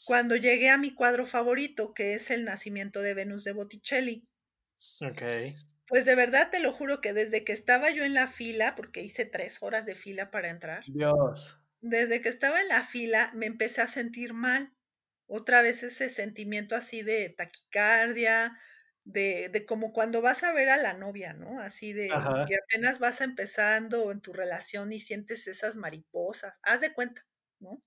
Cuando 0.05 0.35
llegué 0.35 0.69
a 0.69 0.77
mi 0.77 0.93
cuadro 0.93 1.25
favorito, 1.25 1.93
que 1.93 2.13
es 2.13 2.31
El 2.31 2.45
nacimiento 2.45 3.01
de 3.01 3.13
Venus 3.15 3.43
de 3.43 3.53
Botticelli. 3.53 4.27
Okey. 5.01 5.63
Pues, 5.87 6.05
de 6.05 6.15
verdad, 6.15 6.49
te 6.49 6.59
lo 6.61 6.71
juro 6.71 7.01
que 7.01 7.11
desde 7.13 7.43
que 7.43 7.51
estaba 7.51 7.89
yo 7.91 8.03
en 8.05 8.13
la 8.13 8.27
fila, 8.27 8.73
porque 8.75 9.01
hice 9.01 9.25
3 9.25 9.61
horas 9.61 9.85
de 9.85 9.95
fila 9.95 10.31
para 10.31 10.49
entrar. 10.49 10.85
Dios. 10.87 11.57
Desde 11.81 12.21
que 12.21 12.29
estaba 12.29 12.61
en 12.61 12.69
la 12.69 12.83
fila, 12.83 13.31
me 13.35 13.45
empecé 13.47 13.81
a 13.81 13.87
sentir 13.87 14.33
mal. 14.33 14.73
Otra 15.27 15.61
vez 15.63 15.83
ese 15.83 16.09
sentimiento 16.09 16.75
así 16.75 17.03
de 17.03 17.29
taquicardia, 17.31 18.59
de 19.05 19.49
de 19.49 19.65
como 19.65 19.93
cuando 19.93 20.21
vas 20.21 20.43
a 20.43 20.53
ver 20.53 20.69
a 20.69 20.77
la 20.77 20.93
novia, 20.95 21.33
¿no? 21.33 21.59
Así 21.61 21.93
de 21.93 22.19
Ajá. 22.19 22.45
que 22.45 22.55
apenas 22.57 22.99
vas 22.99 23.21
empezando 23.21 24.11
en 24.11 24.21
tu 24.21 24.33
relación 24.33 24.91
y 24.93 24.99
sientes 25.01 25.47
esas 25.47 25.75
mariposas, 25.77 26.59
haz 26.63 26.81
de 26.81 26.93
cuenta, 26.93 27.25
¿no? 27.59 27.81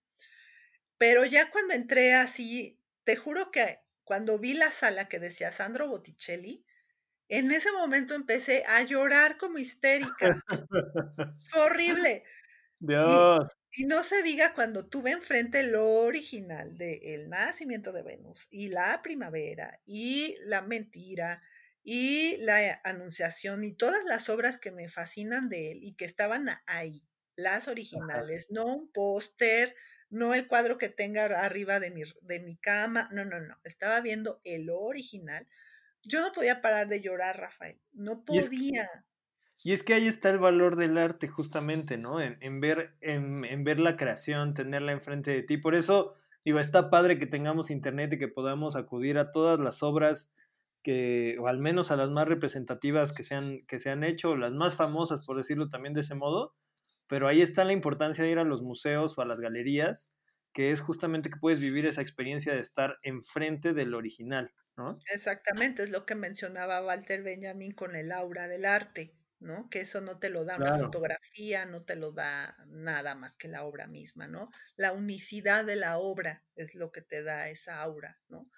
Pero 1.01 1.25
ya 1.27 1.51
cuando 1.51 1.75
entré 1.75 2.15
así, 2.15 2.81
te 3.05 3.17
juro 3.17 3.51
que 3.51 3.81
cuando 4.05 4.39
vi 4.39 4.55
la 4.55 4.71
sala 4.71 5.09
que 5.09 5.19
decía 5.19 5.53
Sandro 5.53 5.89
Botticelli, 5.89 6.65
en 7.29 7.51
ese 7.53 7.73
momento 7.73 8.15
empecé 8.15 8.65
a 8.67 8.83
llorar 8.83 9.39
como 9.39 9.59
histérica. 9.59 10.41
Fue 11.51 11.61
horrible. 11.63 12.25
Y 13.01 13.19
Dios. 13.19 13.49
y 13.77 13.85
no 13.87 14.03
se 14.05 14.23
diga 14.23 14.55
cuando 14.55 14.89
tuve 14.89 15.13
enfrente 15.13 15.63
lo 15.65 15.87
original 16.03 16.79
de 16.79 17.15
El 17.15 17.29
nacimiento 17.31 17.93
de 17.93 18.03
Venus, 18.03 18.49
y 18.51 18.69
La 18.71 19.03
primavera, 19.03 19.81
y 19.87 20.37
La 20.45 20.63
mentira, 20.63 21.43
y 21.83 22.39
La 22.39 22.81
anunciación, 22.85 23.65
y 23.65 23.75
todas 23.77 24.05
las 24.05 24.29
obras 24.31 24.59
que 24.59 24.73
me 24.73 24.89
fascinan 24.91 25.49
de 25.51 25.73
él 25.73 25.81
y 25.85 25.95
que 25.97 26.07
estaban 26.07 26.49
ahí, 26.67 27.05
las 27.37 27.69
Ajá. 27.93 28.27
originales, 28.29 28.49
no 28.51 28.65
un 28.67 28.93
póster, 28.93 29.75
no 30.11 30.35
el 30.35 30.49
cuadro 30.49 30.79
que 30.79 30.89
tenga 30.91 31.25
arriba 31.27 31.81
de 31.81 31.91
mi 31.91 32.03
de 32.23 32.41
mi 32.41 32.57
cama, 32.59 33.09
no, 33.13 33.25
no, 33.27 33.41
no, 33.41 33.61
estaba 33.65 34.01
viendo 34.01 34.41
el 34.45 34.71
original. 34.71 35.47
Yo 36.09 36.21
no 36.21 36.33
podía 36.33 36.61
parar 36.61 36.89
de 36.89 37.01
llorar, 37.01 37.39
Rafael, 37.39 37.81
no 37.93 38.25
podía. 38.25 38.87
y 39.63 39.73
es 39.73 39.83
que 39.83 39.95
ahí 39.95 40.07
está 40.07 40.31
el 40.31 40.39
valor 40.39 40.77
del 40.77 40.97
arte 40.99 41.29
justamente, 41.29 41.99
¿no? 41.99 42.21
En 42.21 42.39
en 42.41 42.61
ver 42.61 42.97
en 43.01 43.45
en 43.45 43.65
ver 43.65 43.81
la 43.81 43.97
creación, 43.97 44.55
tenerla 44.55 44.93
enfrente 44.93 45.33
de 45.33 45.43
ti. 45.43 45.57
Por 45.57 45.75
eso, 45.75 46.15
digo, 46.45 46.61
está 46.61 46.91
padre 46.91 47.19
que 47.19 47.27
tengamos 47.27 47.71
Internet 47.71 48.13
y 48.15 48.19
que 48.19 48.29
podamos 48.29 48.77
acudir 48.77 49.19
a 49.19 49.33
todas 49.33 49.59
las 49.59 49.83
obras 49.83 50.33
que 50.83 51.37
o 51.41 51.49
al 51.49 51.59
menos 51.59 51.91
a 51.91 51.97
las 51.97 52.11
más 52.11 52.29
representativas 52.29 53.13
que 53.13 53.25
se 53.25 53.35
han 53.35 53.67
que 53.67 53.79
se 53.81 53.91
han 53.91 54.05
hecho, 54.05 54.31
o 54.31 54.37
las 54.37 54.53
más 54.53 54.77
famosas, 54.77 55.27
por 55.27 55.37
decirlo 55.37 55.69
también 55.69 55.95
de 55.95 56.03
ese 56.03 56.15
modo, 56.15 56.55
pero 57.09 57.29
ahí 57.29 57.43
está 57.43 57.65
la 57.65 57.73
importancia 57.73 58.25
de 58.25 58.31
ir 58.31 58.39
a 58.39 58.45
los 58.45 58.63
museos 58.63 59.19
o 59.19 59.23
a 59.23 59.27
las 59.27 59.41
galerías, 59.41 60.13
que 60.53 60.71
es 60.71 60.81
justamente 60.81 61.31
que 61.31 61.39
puedes 61.41 61.61
vivir 61.61 61.87
esa 61.87 62.03
experiencia 62.03 62.55
de 62.55 62.61
estar 62.61 62.99
enfrente 63.03 63.75
del 63.75 63.95
original, 63.95 64.53
¿no? 64.77 65.07
Exactamente, 65.13 65.83
es 65.85 65.91
lo 65.91 66.05
que 66.05 66.15
mencionaba 66.17 66.85
Walter 66.85 67.23
Benjamin 67.23 67.73
con 67.73 67.95
el 67.95 68.11
aura 68.11 68.49
del 68.49 68.65
arte, 68.65 69.17
¿no? 69.39 69.69
Que 69.71 69.81
eso 69.81 70.01
no 70.01 70.19
te 70.19 70.31
lo 70.31 70.45
da 70.45 70.57
una 70.59 70.73
fotografía, 70.75 71.65
no 71.65 71.85
te 71.85 71.95
lo 71.95 72.11
da 72.13 72.57
nada 72.67 73.15
más 73.15 73.37
que 73.37 73.47
la 73.49 73.65
obra 73.65 73.87
misma, 73.87 74.27
¿no? 74.27 74.51
La 74.77 74.93
unicidad 74.93 75.65
de 75.65 75.77
la 75.77 75.99
obra 75.99 76.45
es 76.57 76.75
lo 76.75 76.91
que 76.91 77.03
te 77.03 77.23
da 77.23 77.49
esa 77.51 77.81
aura, 77.83 78.21
¿no? 78.29 78.51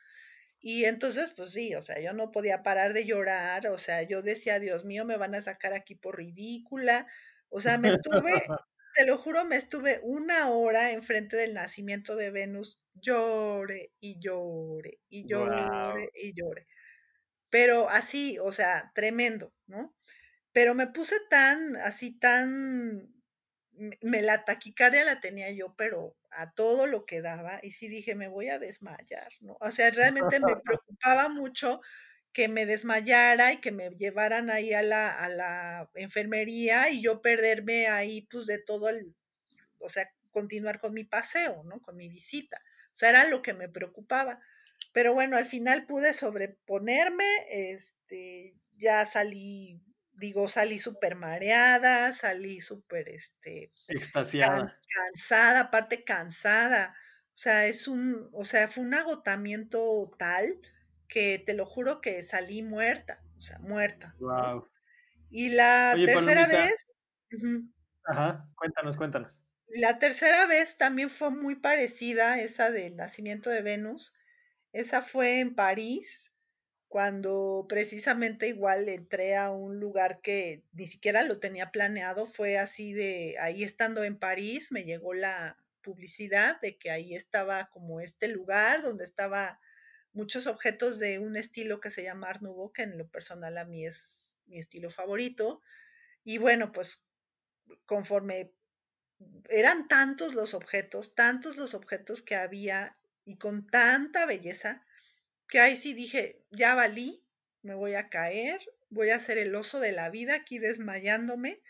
Y 0.60 0.84
entonces, 0.86 1.32
pues 1.36 1.52
sí, 1.52 1.74
o 1.74 1.82
sea, 1.82 2.00
yo 2.00 2.12
no 2.14 2.30
podía 2.32 2.62
parar 2.62 2.92
de 2.94 3.04
llorar, 3.06 3.66
o 3.68 3.78
sea, 3.78 4.02
yo 4.02 4.22
decía: 4.22 4.60
"Dios 4.60 4.84
mío, 4.84 5.04
me 5.04 5.16
van 5.18 5.34
a 5.34 5.42
sacar 5.42 5.72
aquí 5.74 5.94
por 5.96 6.16
ridícula". 6.18 7.06
O 7.50 7.60
sea, 7.60 7.78
me 7.78 7.88
estuve, 7.90 8.32
te 8.98 9.06
lo 9.06 9.18
juro, 9.18 9.44
me 9.46 9.56
estuve 9.56 10.00
una 10.02 10.50
hora 10.50 10.92
enfrente 10.92 11.36
del 11.36 11.54
nacimiento 11.54 12.16
de 12.16 12.30
Venus, 12.32 12.80
llore, 12.94 13.92
y 14.00 14.18
llore, 14.20 15.00
y 15.10 15.26
llore, 15.26 15.72
y 16.14 16.34
llore. 16.34 16.66
Pero 17.50 17.88
así, 17.88 18.38
o 18.38 18.52
sea, 18.52 18.92
tremendo, 18.94 19.54
¿no? 19.66 19.96
Pero 20.52 20.74
me 20.74 20.88
puse 20.88 21.16
tan, 21.30 21.76
así 21.76 22.18
tan 22.18 23.14
me 23.72 23.98
me 24.02 24.22
la 24.22 24.44
taquicardia 24.44 25.04
la 25.04 25.20
tenía 25.20 25.50
yo, 25.52 25.74
pero 25.76 26.16
a 26.30 26.52
todo 26.54 26.86
lo 26.86 27.06
que 27.06 27.22
daba, 27.22 27.60
y 27.62 27.72
sí 27.72 27.88
dije: 27.88 28.14
"Me 28.16 28.28
voy 28.28 28.48
a 28.50 28.58
desmayar", 28.58 29.30
¿no? 29.40 29.56
O 29.60 29.70
sea, 29.72 29.90
realmente 29.90 30.40
me 30.40 30.56
preocupaba 30.64 31.28
mucho 31.30 31.80
que 32.38 32.46
me 32.46 32.66
desmayara 32.66 33.52
y 33.52 33.56
que 33.56 33.72
me 33.72 33.90
llevaran 33.90 34.48
ahí 34.48 34.72
a 34.72 34.80
la 34.84 35.10
a 35.10 35.28
la 35.28 35.90
enfermería 35.96 36.88
y 36.88 37.02
yo 37.02 37.20
perderme 37.20 37.88
ahí, 37.88 38.28
pues, 38.30 38.46
de 38.46 38.60
todo 38.60 38.88
el 38.88 39.16
o 39.80 39.88
sea, 39.88 40.08
continuar 40.30 40.78
con 40.78 40.94
mi 40.94 41.02
paseo, 41.02 41.64
¿no? 41.64 41.80
Con 41.80 41.96
mi 41.96 42.08
visita. 42.08 42.62
O 42.92 42.96
sea, 42.96 43.08
era 43.10 43.28
lo 43.28 43.42
que 43.42 43.54
me 43.54 43.68
preocupaba. 43.68 44.40
Pero 44.92 45.14
bueno, 45.14 45.36
al 45.36 45.46
final 45.46 45.84
pude 45.84 46.14
sobreponerme, 46.14 47.24
este, 47.48 48.54
ya 48.76 49.04
salí, 49.04 49.82
digo, 50.12 50.48
salí 50.48 50.78
supermareada, 50.78 52.12
salí 52.12 52.60
súper, 52.60 53.08
este, 53.08 53.72
Extasiada. 53.88 54.78
cansada, 54.94 55.60
aparte 55.62 56.04
cansada. 56.04 56.94
O 57.34 57.36
sea, 57.36 57.66
es 57.66 57.88
un 57.88 58.28
o 58.32 58.44
sea, 58.44 58.68
fue 58.68 58.84
un 58.84 58.94
agotamiento 58.94 60.12
tal 60.20 60.60
que 61.08 61.38
te 61.38 61.54
lo 61.54 61.66
juro 61.66 62.00
que 62.00 62.22
salí 62.22 62.62
muerta, 62.62 63.22
o 63.36 63.40
sea, 63.40 63.58
muerta, 63.58 64.14
¿no? 64.20 64.26
Guau. 64.26 64.68
Y 65.30 65.50
la 65.50 65.92
Oye, 65.94 66.06
tercera 66.06 66.46
Palomita 66.46 66.70
vez. 66.70 66.86
Ajá, 68.04 68.48
cuéntanos, 68.56 68.96
cuéntanos. 68.96 69.42
La 69.68 69.98
tercera 69.98 70.46
vez 70.46 70.78
también 70.78 71.10
fue 71.10 71.30
muy 71.30 71.56
parecida, 71.56 72.40
esa 72.40 72.70
del 72.70 72.96
nacimiento 72.96 73.50
de 73.50 73.60
Venus. 73.60 74.14
Esa 74.72 75.02
fue 75.02 75.40
en 75.40 75.54
París, 75.54 76.32
cuando 76.88 77.66
precisamente 77.68 78.48
igual 78.48 78.88
entré 78.88 79.36
a 79.36 79.50
un 79.50 79.78
lugar 79.78 80.20
que 80.22 80.64
ni 80.72 80.86
siquiera 80.86 81.22
lo 81.22 81.38
tenía 81.38 81.70
planeado, 81.70 82.24
fue 82.24 82.56
así 82.58 82.94
de 82.94 83.36
ahí 83.40 83.62
estando 83.62 84.04
en 84.04 84.18
París, 84.18 84.72
me 84.72 84.84
llegó 84.84 85.12
la 85.12 85.58
publicidad 85.82 86.60
de 86.60 86.78
que 86.78 86.90
ahí 86.90 87.14
estaba 87.14 87.68
como 87.68 88.00
este 88.00 88.28
lugar 88.28 88.82
donde 88.82 89.04
estaba 89.04 89.60
muchos 90.18 90.46
objetos 90.48 90.98
de 90.98 91.18
un 91.20 91.36
estilo 91.36 91.80
que 91.80 91.90
se 91.92 92.02
llama 92.04 92.28
Art 92.30 92.42
Nouveau, 92.42 92.72
que 92.72 92.82
en 92.84 92.98
lo 92.98 93.08
personal 93.10 93.58
a 93.58 93.64
mí 93.66 93.86
es 93.86 94.34
mi 94.46 94.58
estilo 94.60 94.90
favorito. 94.90 95.62
Y 96.24 96.38
bueno, 96.38 96.72
pues 96.72 97.06
conforme 97.86 98.54
eran 99.48 99.88
tantos 99.88 100.34
los 100.34 100.54
objetos, 100.54 101.14
tantos 101.14 101.56
los 101.56 101.74
objetos 101.74 102.22
que 102.22 102.36
había 102.36 102.98
y 103.24 103.38
con 103.38 103.66
tanta 103.66 104.26
belleza, 104.26 104.86
que 105.48 105.60
ahí 105.60 105.76
sí 105.76 105.94
dije, 105.94 106.44
ya 106.50 106.74
valí, 106.74 107.24
me 107.62 107.74
voy 107.74 107.94
a 107.94 108.10
caer, 108.10 108.60
voy 108.90 109.10
a 109.10 109.20
ser 109.20 109.38
el 109.38 109.54
oso 109.54 109.80
de 109.80 109.92
la 109.92 110.10
vida 110.10 110.36
aquí 110.36 110.58
desmayándome. 110.58 111.62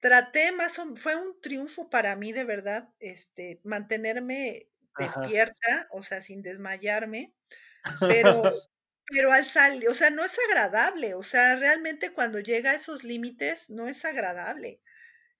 Traté 0.00 0.52
más, 0.52 0.78
o- 0.78 0.96
fue 0.96 1.16
un 1.16 1.40
triunfo 1.40 1.90
para 1.90 2.16
mí 2.16 2.32
de 2.32 2.44
verdad, 2.44 2.90
este, 3.00 3.60
mantenerme 3.64 4.68
Ajá. 4.94 5.30
despierta, 5.30 5.88
o 5.92 6.02
sea, 6.02 6.20
sin 6.22 6.42
desmayarme, 6.42 7.34
pero, 8.06 8.52
pero 9.06 9.32
al 9.32 9.46
salir, 9.46 9.88
o 9.88 9.94
sea, 9.94 10.10
no 10.10 10.24
es 10.24 10.36
agradable, 10.48 11.14
o 11.14 11.22
sea, 11.22 11.56
realmente 11.56 12.12
cuando 12.12 12.40
llega 12.40 12.72
a 12.72 12.74
esos 12.76 13.04
límites 13.04 13.70
no 13.70 13.88
es 13.88 14.04
agradable. 14.04 14.80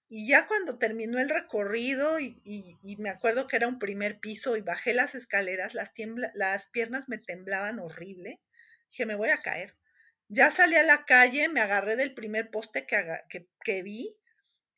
Y 0.09 0.29
ya 0.29 0.47
cuando 0.47 0.79
terminó 0.79 1.19
el 1.21 1.29
recorrido 1.31 2.21
y, 2.21 2.41
y- 2.45 2.79
y 2.83 2.97
me 2.99 3.11
acuerdo 3.11 3.47
que 3.49 3.57
era 3.57 3.69
un 3.69 3.79
primer 3.79 4.21
piso 4.21 4.57
y 4.57 4.61
bajé 4.63 4.95
las 4.95 5.15
escaleras, 5.15 5.75
las, 5.75 5.95
tiembla- 5.95 6.33
las 6.35 6.69
piernas 6.69 7.09
me 7.09 7.19
temblaban 7.19 7.79
horrible. 7.81 8.41
Dije, 8.91 9.07
me 9.07 9.15
voy 9.17 9.31
a 9.31 9.41
caer. 9.43 9.77
Ya 10.29 10.51
salí 10.51 10.77
a 10.77 10.83
la 10.85 11.05
calle, 11.07 11.49
me 11.49 11.61
agarré 11.61 11.97
del 11.97 12.15
primer 12.15 12.51
poste 12.51 12.87
que, 12.87 13.21
que, 13.31 13.49
que 13.65 13.83
vi 13.83 14.20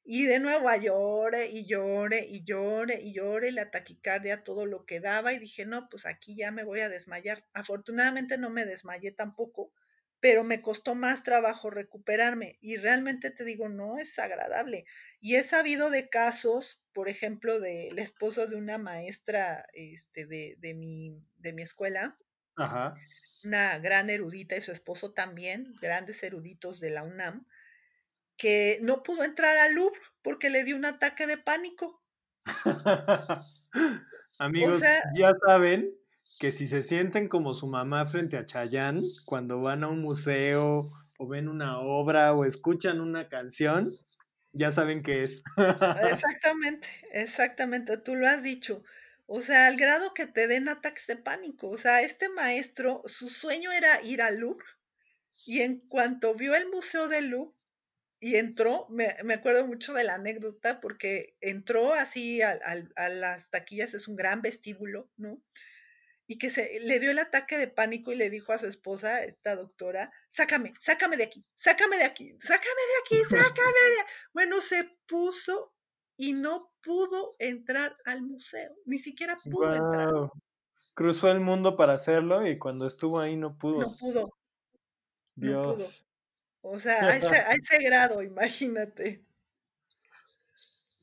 y 0.04 0.24
de 0.26 0.38
nuevo 0.40 0.68
a 0.68 0.76
llore 0.76 1.46
y 1.50 1.66
llore 1.66 2.26
y 2.28 2.44
llore 2.44 3.00
y 3.02 3.12
llore 3.14 3.52
la 3.52 3.70
taquicardia 3.70 4.44
todo 4.44 4.66
lo 4.66 4.84
que 4.84 5.00
daba 5.00 5.32
y 5.32 5.38
dije, 5.38 5.64
no, 5.66 5.88
pues 5.88 6.06
aquí 6.06 6.36
ya 6.36 6.50
me 6.50 6.64
voy 6.64 6.80
a 6.80 6.88
desmayar. 6.88 7.46
Afortunadamente 7.52 8.38
no 8.38 8.50
me 8.50 8.64
desmayé 8.66 9.12
tampoco, 9.12 9.72
pero 10.20 10.44
me 10.44 10.62
costó 10.62 10.94
más 10.94 11.22
trabajo 11.22 11.70
recuperarme 11.70 12.58
y 12.60 12.76
realmente 12.76 13.30
te 13.30 13.44
digo, 13.44 13.68
no 13.68 13.98
es 13.98 14.18
agradable. 14.18 14.84
Y 15.20 15.36
he 15.36 15.42
sabido 15.44 15.90
de 15.90 16.08
casos, 16.08 16.84
por 16.92 17.08
ejemplo, 17.08 17.60
del 17.60 17.98
esposo 17.98 18.46
de 18.46 18.56
una 18.56 18.78
maestra 18.78 19.66
este, 19.72 20.26
de, 20.26 20.56
de, 20.58 20.74
mi, 20.74 21.16
de 21.36 21.52
mi 21.52 21.62
escuela, 21.62 22.18
Ajá. 22.56 23.04
una 23.44 23.78
gran 23.78 24.10
erudita 24.10 24.56
y 24.56 24.60
su 24.60 24.72
esposo 24.72 25.12
también, 25.14 25.74
grandes 25.80 26.22
eruditos 26.22 26.80
de 26.80 26.90
la 26.90 27.02
UNAM, 27.02 27.46
que 28.42 28.80
no 28.82 29.04
pudo 29.04 29.22
entrar 29.22 29.56
al 29.56 29.76
Louvre 29.76 30.00
porque 30.20 30.50
le 30.50 30.64
dio 30.64 30.74
un 30.74 30.84
ataque 30.84 31.28
de 31.28 31.38
pánico. 31.38 32.02
O 34.40 34.44
Amigos, 34.44 34.80
sea, 34.80 35.00
ya 35.16 35.32
saben 35.46 35.94
que 36.40 36.50
si 36.50 36.66
se 36.66 36.82
sienten 36.82 37.28
como 37.28 37.54
su 37.54 37.68
mamá 37.68 38.04
frente 38.06 38.36
a 38.36 38.44
Chayanne, 38.44 39.00
cuando 39.24 39.62
van 39.62 39.84
a 39.84 39.88
un 39.88 40.02
museo 40.02 40.90
o 41.16 41.28
ven 41.28 41.46
una 41.46 41.78
obra 41.78 42.34
o 42.34 42.44
escuchan 42.44 43.00
una 43.00 43.28
canción, 43.28 43.92
ya 44.52 44.72
saben 44.72 45.04
qué 45.04 45.22
es. 45.22 45.44
exactamente, 46.10 46.88
exactamente, 47.12 47.96
tú 47.98 48.16
lo 48.16 48.26
has 48.26 48.42
dicho. 48.42 48.82
O 49.26 49.40
sea, 49.40 49.68
al 49.68 49.76
grado 49.76 50.12
que 50.12 50.26
te 50.26 50.48
den 50.48 50.68
ataques 50.68 51.06
de 51.06 51.16
pánico. 51.16 51.68
O 51.68 51.78
sea, 51.78 52.02
este 52.02 52.28
maestro, 52.28 53.02
su 53.06 53.28
sueño 53.28 53.70
era 53.70 54.02
ir 54.02 54.20
al 54.20 54.40
Louvre 54.40 54.66
y 55.46 55.60
en 55.60 55.78
cuanto 55.88 56.34
vio 56.34 56.56
el 56.56 56.68
Museo 56.68 57.06
del 57.06 57.28
Louvre 57.28 57.54
y 58.22 58.36
entró, 58.36 58.86
me, 58.88 59.16
me 59.24 59.34
acuerdo 59.34 59.66
mucho 59.66 59.92
de 59.94 60.04
la 60.04 60.14
anécdota 60.14 60.80
porque 60.80 61.36
entró 61.40 61.92
así 61.92 62.40
al- 62.40 62.92
a 62.94 63.08
las 63.08 63.50
taquillas, 63.50 63.94
es 63.94 64.06
un 64.08 64.14
gran 64.16 64.42
vestíbulo, 64.42 65.10
¿no? 65.16 65.42
y 66.28 66.38
que 66.38 66.48
se 66.50 66.78
le 66.80 67.00
dio 67.00 67.10
el 67.10 67.18
ataque 67.18 67.58
de 67.58 67.66
pánico 67.68 68.12
y 68.12 68.16
le 68.16 68.30
dijo 68.30 68.52
a 68.52 68.58
su 68.58 68.66
esposa, 68.66 69.24
esta 69.24 69.56
doctora, 69.56 70.12
sácame, 70.30 70.72
sácame 70.78 71.16
de 71.16 71.24
aquí, 71.24 71.44
sácame 71.52 71.96
de 71.98 72.04
aquí, 72.04 72.34
sácame 72.40 72.82
de 72.90 72.98
aquí, 73.02 73.24
sácame 73.28 73.80
de 73.96 74.04
Bueno, 74.32 74.60
se 74.60 74.88
puso 75.06 75.74
y 76.16 76.32
no 76.32 76.72
pudo 76.82 77.34
entrar 77.40 77.96
al 78.04 78.22
museo, 78.22 78.72
ni 78.86 78.98
siquiera 78.98 79.36
pudo 79.50 79.74
entrar. 79.74 80.30
Cruzó 80.94 81.30
el 81.30 81.40
mundo 81.40 81.76
para 81.76 81.94
hacerlo 81.94 82.46
y 82.46 82.56
cuando 82.58 82.86
estuvo 82.86 83.18
ahí 83.18 83.36
no 83.36 83.50
no 83.50 83.58
pudo. 83.58 83.96
pudo, 83.98 84.30
no 85.36 85.62
pudo. 85.62 85.86
O 86.62 86.80
sea, 86.80 87.04
a 87.04 87.16
ese, 87.16 87.36
a 87.36 87.52
ese 87.52 87.78
grado, 87.78 88.22
imagínate. 88.22 89.24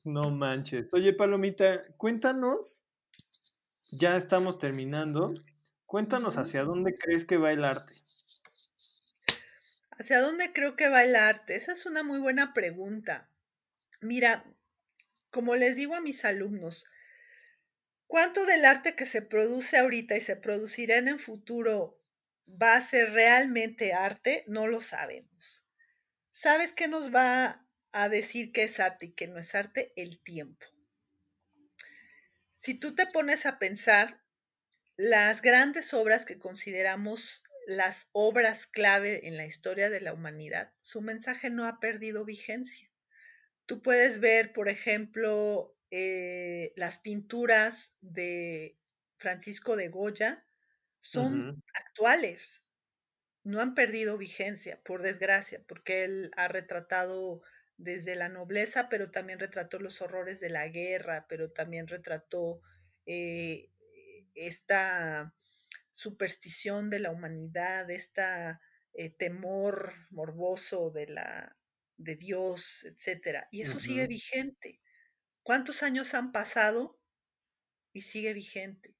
No 0.03 0.31
manches. 0.31 0.93
Oye, 0.93 1.13
Palomita, 1.13 1.83
cuéntanos, 1.97 2.83
ya 3.91 4.15
estamos 4.15 4.57
terminando. 4.57 5.33
Cuéntanos 5.85 6.37
hacia 6.37 6.63
dónde 6.63 6.97
crees 6.97 7.25
que 7.25 7.37
va 7.37 7.51
el 7.51 7.63
arte. 7.63 7.93
¿Hacia 9.91 10.21
dónde 10.21 10.53
creo 10.53 10.75
que 10.75 10.89
va 10.89 11.03
el 11.03 11.15
arte? 11.15 11.55
Esa 11.55 11.73
es 11.73 11.85
una 11.85 12.03
muy 12.03 12.19
buena 12.19 12.53
pregunta. 12.53 13.29
Mira, 14.01 14.45
como 15.29 15.55
les 15.55 15.75
digo 15.75 15.95
a 15.95 16.01
mis 16.01 16.23
alumnos, 16.23 16.89
¿Cuánto 18.09 18.47
del 18.47 18.65
arte 18.65 18.95
que 18.95 19.05
se 19.05 19.21
produce 19.21 19.77
ahorita 19.77 20.17
y 20.17 20.21
se 20.21 20.35
producirá 20.35 20.97
en 20.97 21.09
el 21.09 21.19
futuro 21.19 21.98
va 22.61 22.75
a 22.75 22.81
ser 22.81 23.11
realmente 23.11 23.93
arte? 23.93 24.43
No 24.47 24.67
lo 24.67 24.81
sabemos. 24.81 25.65
¿Sabes 26.29 26.73
qué 26.73 26.87
nos 26.87 27.13
va 27.13 27.65
a 27.91 28.09
decir 28.09 28.51
qué 28.51 28.63
es 28.63 28.79
arte 28.79 29.07
y 29.07 29.11
qué 29.13 29.27
no 29.27 29.39
es 29.39 29.55
arte? 29.55 29.93
El 29.95 30.21
tiempo. 30.21 30.65
Si 32.55 32.73
tú 32.73 32.95
te 32.95 33.05
pones 33.05 33.45
a 33.45 33.57
pensar, 33.57 34.21
las 34.97 35.41
grandes 35.41 35.93
obras 35.93 36.25
que 36.25 36.39
consideramos 36.39 37.43
las 37.67 38.09
obras 38.11 38.67
clave 38.67 39.27
en 39.27 39.37
la 39.37 39.45
historia 39.45 39.89
de 39.89 40.01
la 40.01 40.13
humanidad, 40.13 40.73
su 40.81 41.01
mensaje 41.01 41.49
no 41.49 41.65
ha 41.67 41.79
perdido 41.79 42.25
vigencia. 42.25 42.89
Tú 43.65 43.81
puedes 43.81 44.19
ver, 44.19 44.51
por 44.51 44.67
ejemplo, 44.67 45.77
eh, 45.91 46.73
las 46.75 46.97
pinturas 46.97 47.95
de 48.01 48.77
Francisco 49.17 49.75
de 49.75 49.89
Goya, 49.89 50.45
son 50.99 51.63
actuales, 51.73 52.65
no 53.43 53.61
han 53.61 53.73
perdido 53.73 54.17
vigencia, 54.17 54.81
por 54.83 55.01
desgracia, 55.01 55.63
porque 55.67 56.03
él 56.03 56.31
ha 56.37 56.47
retratado 56.47 57.41
desde 57.77 58.15
la 58.15 58.29
nobleza, 58.29 58.89
pero 58.89 59.09
también 59.11 59.39
retrató 59.39 59.79
los 59.79 60.01
horrores 60.01 60.39
de 60.39 60.49
la 60.49 60.67
guerra, 60.67 61.25
pero 61.29 61.51
también 61.51 61.87
retrató 61.87 62.61
eh, 63.05 63.69
esta 64.35 65.33
superstición 65.91 66.89
de 66.89 66.99
la 66.99 67.11
humanidad, 67.11 67.89
esta 67.89 68.61
eh, 68.93 69.09
temor 69.09 69.93
morboso 70.09 70.91
de 70.91 71.07
la 71.07 71.57
de 71.97 72.15
Dios, 72.15 72.85
etcétera. 72.85 73.47
Y 73.51 73.61
eso 73.61 73.79
sigue 73.79 74.07
vigente. 74.07 74.81
¿Cuántos 75.43 75.83
años 75.83 76.13
han 76.13 76.31
pasado 76.31 76.99
y 77.93 78.01
sigue 78.01 78.33
vigente? 78.33 78.98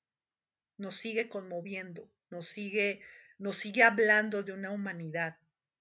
Nos 0.80 0.95
sigue 0.95 1.30
conmoviendo, 1.30 2.11
nos 2.31 2.47
sigue, 2.47 3.01
nos 3.38 3.57
sigue 3.57 3.84
hablando 3.84 4.41
de 4.41 4.53
una 4.53 4.72
humanidad, 4.72 5.38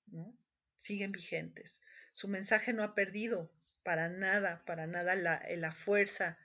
¿no? 0.09 0.37
Siguen 0.77 1.13
vigentes. 1.13 1.81
Su 2.13 2.29
mensaje 2.29 2.75
no 2.75 2.83
ha 2.83 2.95
perdido 2.95 3.51
para 3.83 4.11
nada, 4.11 4.63
para 4.67 4.87
nada 4.87 5.15
la, 5.15 5.43
la 5.57 5.73
fuerza 5.73 6.37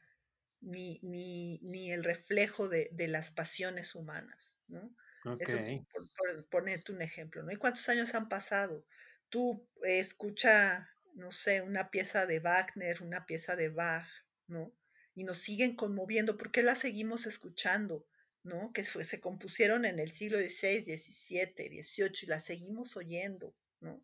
ni, 0.62 1.00
ni, 1.02 1.60
ni, 1.62 1.92
el 1.92 2.04
reflejo 2.04 2.70
de, 2.70 2.90
de, 2.94 3.08
las 3.08 3.32
pasiones 3.32 3.96
humanas, 3.96 4.56
¿no? 4.68 4.96
Ok. 5.26 5.42
Eso 5.42 5.58
por, 5.92 6.08
por, 6.16 6.46
ponerte 6.46 6.92
un 6.92 7.02
ejemplo, 7.02 7.44
¿no? 7.44 7.52
¿Y 7.52 7.58
cuántos 7.58 7.90
años 7.90 8.16
han 8.16 8.30
pasado? 8.30 8.86
Tú 9.30 9.68
eh, 9.84 10.00
escucha, 10.00 10.90
no 11.16 11.32
sé, 11.32 11.62
una 11.62 11.90
pieza 11.90 12.26
de 12.26 12.40
Wagner, 12.40 13.02
una 13.02 13.26
pieza 13.26 13.56
de 13.56 13.70
Bach, 13.70 14.08
¿no? 14.48 14.72
Y 15.16 15.24
nos 15.24 15.40
siguen 15.40 15.76
conmoviendo, 15.76 16.38
¿por 16.38 16.52
qué 16.52 16.64
la 16.64 16.76
seguimos 16.76 17.26
escuchando? 17.26 18.06
¿No? 18.44 18.72
Que 18.74 18.84
se 18.84 19.20
compusieron 19.20 19.86
en 19.86 20.00
el 20.00 20.12
siglo 20.12 20.38
XVI, 20.38 20.82
XVII, 20.82 21.82
XVIII 21.84 22.12
y 22.24 22.26
las 22.28 22.44
seguimos 22.44 22.96
oyendo, 22.98 23.56
¿no? 23.80 24.02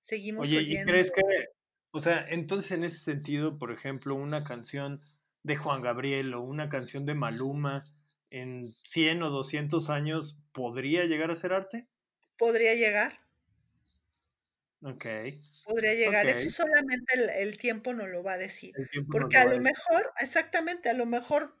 Seguimos 0.00 0.48
Oye, 0.48 0.56
¿y 0.56 0.58
oyendo 0.58 0.92
crees 0.92 1.10
que, 1.10 1.22
o 1.92 2.00
sea, 2.00 2.26
entonces 2.28 2.72
en 2.72 2.84
ese 2.84 2.98
sentido, 2.98 3.58
por 3.58 3.72
ejemplo, 3.72 4.14
una 4.14 4.44
canción 4.44 5.00
de 5.42 5.56
Juan 5.56 5.82
Gabriel 5.82 6.34
o 6.34 6.42
una 6.42 6.68
canción 6.68 7.06
de 7.06 7.14
Maluma 7.14 7.84
en 8.30 8.74
100 8.84 9.22
o 9.22 9.30
200 9.30 9.90
años 9.90 10.38
podría 10.52 11.04
llegar 11.04 11.30
a 11.30 11.36
ser 11.36 11.52
arte? 11.52 11.88
podría 12.36 12.74
llegar, 12.74 13.20
Ok, 14.82 15.04
podría 15.64 15.94
llegar. 15.94 16.28
Eso 16.28 16.50
solamente 16.50 17.14
el, 17.14 17.30
el 17.30 17.58
tiempo 17.58 17.92
no 17.94 18.06
lo 18.06 18.22
va 18.22 18.34
a 18.34 18.38
decir, 18.38 18.78
porque 19.10 19.38
lo 19.38 19.42
a 19.42 19.44
lo 19.44 19.58
decir. 19.58 19.62
mejor, 19.62 20.12
exactamente, 20.20 20.88
a 20.88 20.92
lo 20.94 21.06
mejor 21.06 21.56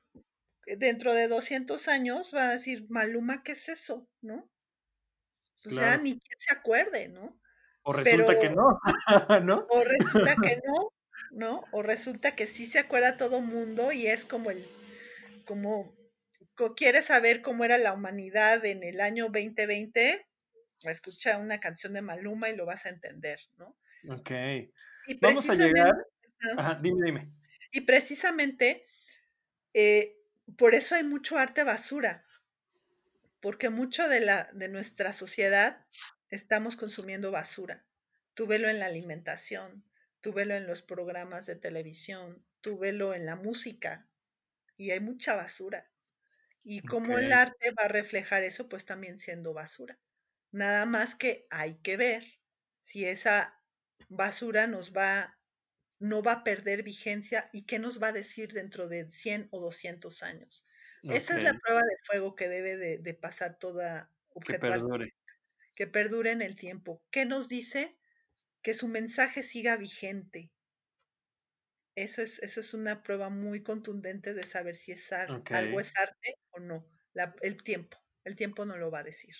dentro 0.66 1.14
de 1.14 1.28
200 1.28 1.88
años 1.88 2.32
va 2.34 2.48
a 2.48 2.52
decir, 2.52 2.86
Maluma, 2.88 3.42
¿qué 3.42 3.52
es 3.52 3.68
eso? 3.68 4.08
¿No? 4.20 4.42
Pues 5.62 5.76
ya 5.76 5.80
Claro. 5.82 6.02
ni 6.02 6.18
quien 6.18 6.38
se 6.38 6.52
acuerde, 6.54 7.08
¿no? 7.08 7.40
O 7.82 7.92
Pero, 8.02 8.26
resulta 8.26 8.38
que 8.38 8.50
no, 8.50 8.78
¿no? 9.44 9.66
o 9.70 9.84
resulta 9.84 10.36
que 10.42 10.60
no, 10.66 10.92
¿no? 11.32 11.64
O 11.72 11.82
resulta 11.82 12.34
que 12.34 12.46
sí 12.46 12.66
se 12.66 12.78
acuerda 12.78 13.16
todo 13.16 13.40
mundo 13.40 13.92
y 13.92 14.06
es 14.06 14.24
como 14.24 14.50
el, 14.50 14.66
como, 15.44 15.96
¿quieres 16.76 17.06
saber 17.06 17.42
cómo 17.42 17.64
era 17.64 17.78
la 17.78 17.92
humanidad 17.92 18.64
en 18.64 18.82
el 18.82 19.00
año 19.00 19.24
2020? 19.26 20.24
Escucha 20.84 21.38
una 21.38 21.58
canción 21.60 21.92
de 21.92 22.02
Maluma 22.02 22.50
y 22.50 22.56
lo 22.56 22.66
vas 22.66 22.86
a 22.86 22.90
entender, 22.90 23.40
¿no? 23.56 23.76
Ok. 24.10 24.30
Y 25.08 25.18
Vamos 25.20 25.48
a 25.48 25.54
llegar. 25.54 25.94
Ajá, 26.56 26.78
dime, 26.82 26.98
dime. 27.04 27.32
Y 27.72 27.82
precisamente 27.82 28.84
eh, 29.74 30.15
por 30.56 30.74
eso 30.74 30.94
hay 30.94 31.04
mucho 31.04 31.38
arte 31.38 31.64
basura, 31.64 32.24
porque 33.40 33.70
mucho 33.70 34.08
de, 34.08 34.20
la, 34.20 34.50
de 34.52 34.68
nuestra 34.68 35.12
sociedad 35.12 35.84
estamos 36.30 36.76
consumiendo 36.76 37.30
basura. 37.30 37.84
Tú 38.34 38.46
velo 38.46 38.68
en 38.68 38.78
la 38.78 38.86
alimentación, 38.86 39.84
tú 40.20 40.32
velo 40.32 40.54
en 40.54 40.66
los 40.66 40.82
programas 40.82 41.46
de 41.46 41.56
televisión, 41.56 42.44
tú 42.60 42.78
velo 42.78 43.14
en 43.14 43.26
la 43.26 43.36
música, 43.36 44.08
y 44.76 44.90
hay 44.90 45.00
mucha 45.00 45.34
basura. 45.34 45.90
Y 46.62 46.82
como 46.82 47.18
el 47.18 47.32
arte 47.32 47.70
va 47.70 47.84
a 47.84 47.88
reflejar 47.88 48.42
eso, 48.42 48.68
pues 48.68 48.84
también 48.84 49.18
siendo 49.18 49.54
basura. 49.54 49.98
Nada 50.50 50.84
más 50.84 51.14
que 51.14 51.46
hay 51.50 51.76
que 51.76 51.96
ver 51.96 52.24
si 52.80 53.04
esa 53.04 53.62
basura 54.08 54.66
nos 54.66 54.92
va, 54.92 55.35
no 55.98 56.22
va 56.22 56.32
a 56.32 56.44
perder 56.44 56.82
vigencia 56.82 57.48
y 57.52 57.66
qué 57.66 57.78
nos 57.78 58.02
va 58.02 58.08
a 58.08 58.12
decir 58.12 58.52
dentro 58.52 58.88
de 58.88 59.10
100 59.10 59.48
o 59.50 59.60
200 59.60 60.22
años. 60.22 60.66
Esa 61.02 61.38
es 61.38 61.44
la 61.44 61.54
prueba 61.54 61.82
de 61.82 61.96
fuego 62.02 62.34
que 62.34 62.48
debe 62.48 62.76
de, 62.76 63.14
pasar 63.14 63.58
toda 63.58 64.10
que 64.44 64.58
perdure. 64.58 65.14
que 65.74 65.86
perdure 65.86 66.32
en 66.32 66.42
el 66.42 66.56
tiempo. 66.56 67.02
¿Qué 67.10 67.24
nos 67.24 67.48
dice? 67.48 67.96
Que 68.60 68.74
su 68.74 68.88
mensaje 68.88 69.44
siga 69.44 69.76
vigente, 69.76 70.50
eso 71.96 72.20
es, 72.20 72.42
eso 72.42 72.60
es 72.60 72.74
una 72.74 73.02
prueba 73.02 73.30
muy 73.30 73.62
contundente 73.62 74.34
de 74.34 74.42
saber 74.42 74.76
si 74.76 74.92
es 74.92 75.10
algo 75.12 75.80
es 75.80 75.96
arte 75.96 76.38
o 76.50 76.60
no. 76.60 76.86
el 77.40 77.62
tiempo, 77.62 77.98
el 78.24 78.36
tiempo 78.36 78.66
no 78.66 78.76
lo 78.76 78.90
va 78.90 78.98
a 78.98 79.04
decir. 79.04 79.34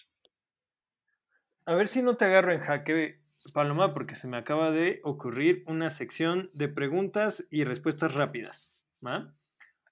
A 1.67 1.75
ver 1.75 1.89
si 1.89 2.01
no 2.01 2.17
te 2.17 2.25
agarro 2.25 2.53
en 2.53 2.61
jaque, 2.61 3.21
Paloma, 3.53 3.95
porque 3.95 4.15
se 4.15 4.27
me 4.27 4.37
acaba 4.37 4.71
de 4.71 5.01
ocurrir 5.05 5.63
una 5.67 5.91
sección 5.91 6.51
de 6.53 6.69
preguntas 6.69 7.45
y 7.51 7.65
respuestas 7.65 8.15
rápidas. 8.15 8.81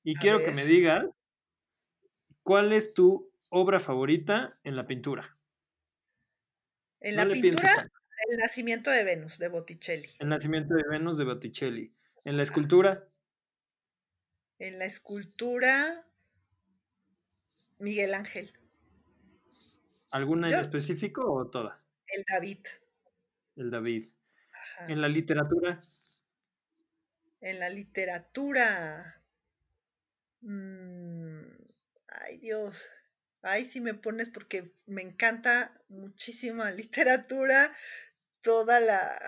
Y 0.03 0.17
quiero 0.17 0.43
que 0.43 0.51
me 0.51 0.65
digas 0.65 1.07
cuál 2.43 2.73
es 2.73 2.95
tu 2.95 3.33
obra 3.49 3.79
favorita 3.79 4.59
en 4.65 4.77
la 4.77 4.87
pintura. 4.87 5.37
En 7.01 7.17
la 7.17 7.27
pintura, 7.27 7.91
El 8.31 8.39
nacimiento 8.39 8.91
de 8.91 9.05
Venus, 9.05 9.39
de 9.39 9.49
Botticelli. 9.49 10.09
El 10.19 10.29
nacimiento 10.29 10.75
de 10.75 10.83
Venus, 10.91 11.19
de 11.19 11.25
Botticelli. 11.25 11.95
¿En 12.25 12.37
la 12.37 12.43
escultura? 12.43 13.09
En 14.59 14.79
la 14.79 14.87
escultura, 14.87 16.07
Miguel 17.79 18.15
Ángel. 18.15 18.53
¿Alguna 20.11 20.49
en 20.49 20.55
específico 20.55 21.31
o 21.31 21.51
toda? 21.51 21.83
El 22.07 22.25
David. 22.29 22.59
El 23.57 23.71
David. 23.71 24.09
¿En 24.89 25.01
la 25.01 25.09
literatura? 25.09 25.83
En 27.41 27.61
la 27.61 27.69
literatura. 27.69 29.23
Mm, 30.41 31.43
ay, 32.09 32.39
Dios. 32.39 32.91
Ay, 33.43 33.67
si 33.67 33.81
me 33.81 33.95
pones 33.95 34.31
porque 34.31 34.73
me 34.87 35.03
encanta 35.03 35.81
muchísima 35.89 36.71
literatura, 36.71 37.73
toda 38.41 38.81
la 38.81 39.19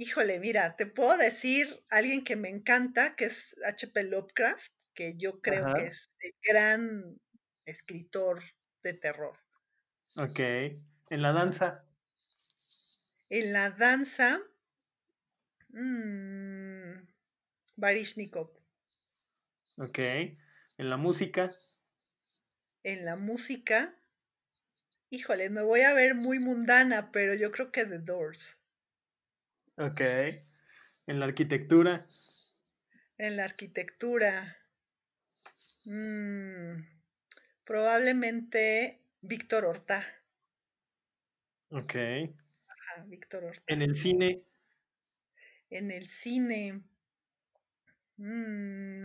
Híjole, 0.00 0.40
mira, 0.40 0.76
te 0.76 0.86
puedo 0.86 1.14
decir 1.18 1.84
alguien 1.90 2.24
que 2.24 2.34
me 2.34 2.48
encanta, 2.48 3.16
que 3.16 3.26
es 3.26 3.54
H.P. 3.62 4.04
Lovecraft, 4.04 4.72
que 4.94 5.14
yo 5.18 5.42
creo 5.42 5.74
que 5.74 5.88
es 5.88 6.10
el 6.20 6.32
gran 6.42 7.20
escritor 7.66 8.40
de 8.82 8.94
terror. 8.94 9.36
Ok. 10.16 10.38
¿En 10.38 11.20
la 11.20 11.32
danza? 11.32 11.84
En 13.30 13.52
la 13.52 13.70
danza, 13.70 14.40
mmm, 15.68 16.94
Barishnikov. 17.76 18.50
Ok. 19.76 19.98
¿En 19.98 20.90
la 20.90 20.96
música? 20.96 21.52
En 22.82 23.04
la 23.04 23.14
música, 23.14 23.94
híjole, 25.10 25.48
me 25.48 25.62
voy 25.62 25.82
a 25.82 25.94
ver 25.94 26.16
muy 26.16 26.40
mundana, 26.40 27.12
pero 27.12 27.34
yo 27.34 27.52
creo 27.52 27.70
que 27.70 27.84
The 27.84 28.00
Doors. 28.00 28.58
Ok. 29.76 30.00
¿En 31.06 31.20
la 31.20 31.26
arquitectura? 31.26 32.08
En 33.16 33.36
la 33.36 33.44
arquitectura. 33.44 34.56
Mm, 35.84 36.82
probablemente 37.64 39.04
Víctor 39.20 39.66
Horta. 39.66 40.04
Ok. 41.70 41.94
Víctor 43.04 43.44
Horta. 43.44 43.62
¿En 43.66 43.82
el 43.82 43.94
cine? 43.94 44.42
En 45.70 45.90
el 45.90 46.08
cine. 46.08 46.82
Mm, 48.16 49.04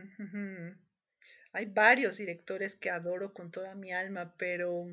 hay 1.54 1.66
varios 1.68 2.18
directores 2.18 2.76
que 2.76 2.90
adoro 2.90 3.34
con 3.34 3.52
toda 3.52 3.76
mi 3.76 3.94
alma, 3.94 4.36
pero 4.38 4.88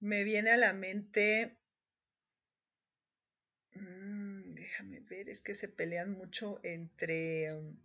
me 0.00 0.24
viene 0.24 0.50
a 0.50 0.56
la 0.56 0.72
mente 0.72 1.56
déjame 4.66 5.00
ver, 5.00 5.28
es 5.28 5.40
que 5.40 5.54
se 5.54 5.68
pelean 5.68 6.10
mucho 6.10 6.60
entre... 6.64 7.54
Um, 7.54 7.76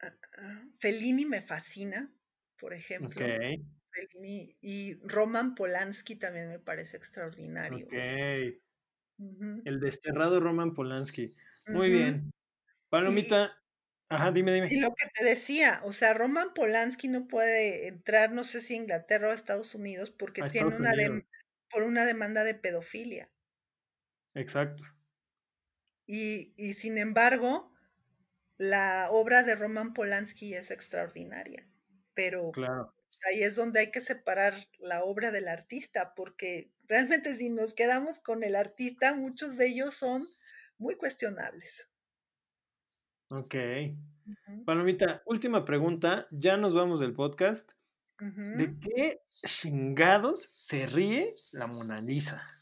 ah, 0.00 0.14
ah, 0.38 0.64
Fellini 0.78 1.26
me 1.26 1.42
fascina, 1.42 2.12
por 2.58 2.72
ejemplo. 2.72 3.26
Fellini 3.94 4.56
y 4.60 4.94
Roman 5.06 5.54
Polanski 5.54 6.16
también 6.16 6.48
me 6.48 6.58
parece 6.58 6.96
extraordinario. 6.96 7.86
El 9.64 9.80
desterrado 9.80 10.40
Roman 10.40 10.74
Polanski. 10.74 11.34
Muy 11.68 11.90
bien. 11.90 12.32
Palomita, 12.88 13.56
ajá, 14.08 14.32
dime, 14.32 14.52
dime. 14.52 14.68
Y 14.70 14.80
lo 14.80 14.94
que 14.94 15.08
te 15.14 15.24
decía, 15.24 15.80
o 15.84 15.92
sea, 15.92 16.14
Roman 16.14 16.52
Polanski 16.54 17.08
no 17.08 17.26
puede 17.26 17.88
entrar, 17.88 18.32
no 18.32 18.44
sé 18.44 18.60
si 18.60 18.74
Inglaterra 18.74 19.28
o 19.28 19.32
Estados 19.32 19.74
Unidos, 19.74 20.10
porque 20.10 20.42
tiene 20.42 20.76
una 20.76 20.92
por 21.70 21.82
una 21.82 22.04
demanda 22.04 22.44
de 22.44 22.54
pedofilia. 22.54 23.30
Exacto. 24.34 24.84
Y, 26.06 26.52
y, 26.56 26.74
sin 26.74 26.98
embargo, 26.98 27.72
la 28.58 29.08
obra 29.10 29.42
de 29.42 29.56
Roman 29.56 29.92
Polanski 29.92 30.54
es 30.54 30.70
extraordinaria, 30.70 31.66
pero 32.14 32.52
claro. 32.52 32.94
Ahí 33.28 33.42
es 33.42 33.56
donde 33.56 33.80
hay 33.80 33.90
que 33.90 34.00
separar 34.00 34.54
la 34.78 35.02
obra 35.04 35.30
del 35.30 35.48
artista, 35.48 36.14
porque 36.14 36.70
realmente 36.88 37.34
si 37.34 37.48
nos 37.50 37.74
quedamos 37.74 38.20
con 38.20 38.42
el 38.42 38.56
artista, 38.56 39.14
muchos 39.14 39.56
de 39.56 39.66
ellos 39.68 39.94
son 39.94 40.28
muy 40.78 40.96
cuestionables. 40.96 41.88
Ok. 43.30 43.54
Palomita, 44.64 45.22
última 45.26 45.64
pregunta, 45.64 46.26
ya 46.30 46.56
nos 46.56 46.74
vamos 46.74 47.00
del 47.00 47.14
podcast. 47.14 47.72
¿De 48.18 48.74
qué 48.80 49.22
chingados 49.44 50.50
se 50.56 50.86
ríe 50.86 51.34
la 51.52 51.66
Mona 51.66 52.00
Lisa? 52.00 52.54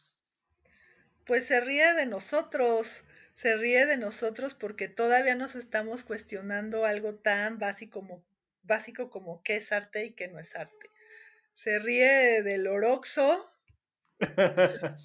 pues 1.25 1.47
se 1.47 1.61
ríe 1.61 1.95
de 1.95 2.07
nosotros, 2.07 3.05
se 3.33 3.57
ríe 3.57 3.87
de 3.87 3.97
nosotros 3.97 4.55
porque 4.55 4.89
todavía 4.89 5.35
nos 5.35 5.55
estamos 5.55 6.03
cuestionando 6.03 6.85
algo 6.85 7.15
tan 7.15 7.59
básico 7.59 8.01
como, 8.01 8.25
básico 8.63 9.11
como 9.11 9.43
qué 9.43 9.57
es 9.57 9.73
arte 9.73 10.05
y 10.05 10.15
qué 10.15 10.29
no 10.29 10.39
es 10.39 10.55
arte. 10.57 10.89
Se 11.53 11.79
ríe 11.79 12.43
del 12.43 12.67
Oroxo, 12.67 13.53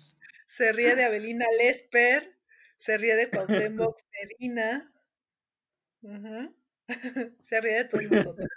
se 0.48 0.72
ríe 0.72 0.96
de 0.96 1.04
Abelina 1.04 1.46
Lesper, 1.58 2.38
se 2.78 2.98
ríe 2.98 3.16
de 3.16 3.30
Cuauhtémoc 3.30 3.98
Medina, 4.42 4.92
se 7.42 7.62
ríe 7.62 7.74
de 7.74 7.86
todos 7.86 8.04
nosotros. 8.04 8.48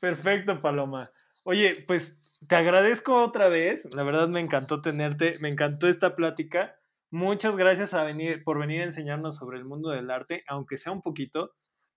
Perfecto, 0.00 0.60
Paloma. 0.60 1.10
Oye, 1.44 1.82
pues 1.86 2.20
te 2.46 2.56
agradezco 2.56 3.22
otra 3.22 3.48
vez. 3.48 3.88
La 3.94 4.02
verdad 4.02 4.28
me 4.28 4.40
encantó 4.40 4.82
tenerte, 4.82 5.38
me 5.40 5.48
encantó 5.48 5.88
esta 5.88 6.14
plática. 6.14 6.78
Muchas 7.10 7.56
gracias 7.56 7.94
a 7.94 8.04
venir, 8.04 8.42
por 8.44 8.58
venir 8.58 8.82
a 8.82 8.84
enseñarnos 8.84 9.36
sobre 9.36 9.58
el 9.58 9.64
mundo 9.64 9.90
del 9.90 10.10
arte, 10.10 10.42
aunque 10.48 10.76
sea 10.76 10.92
un 10.92 11.00
poquito. 11.00 11.54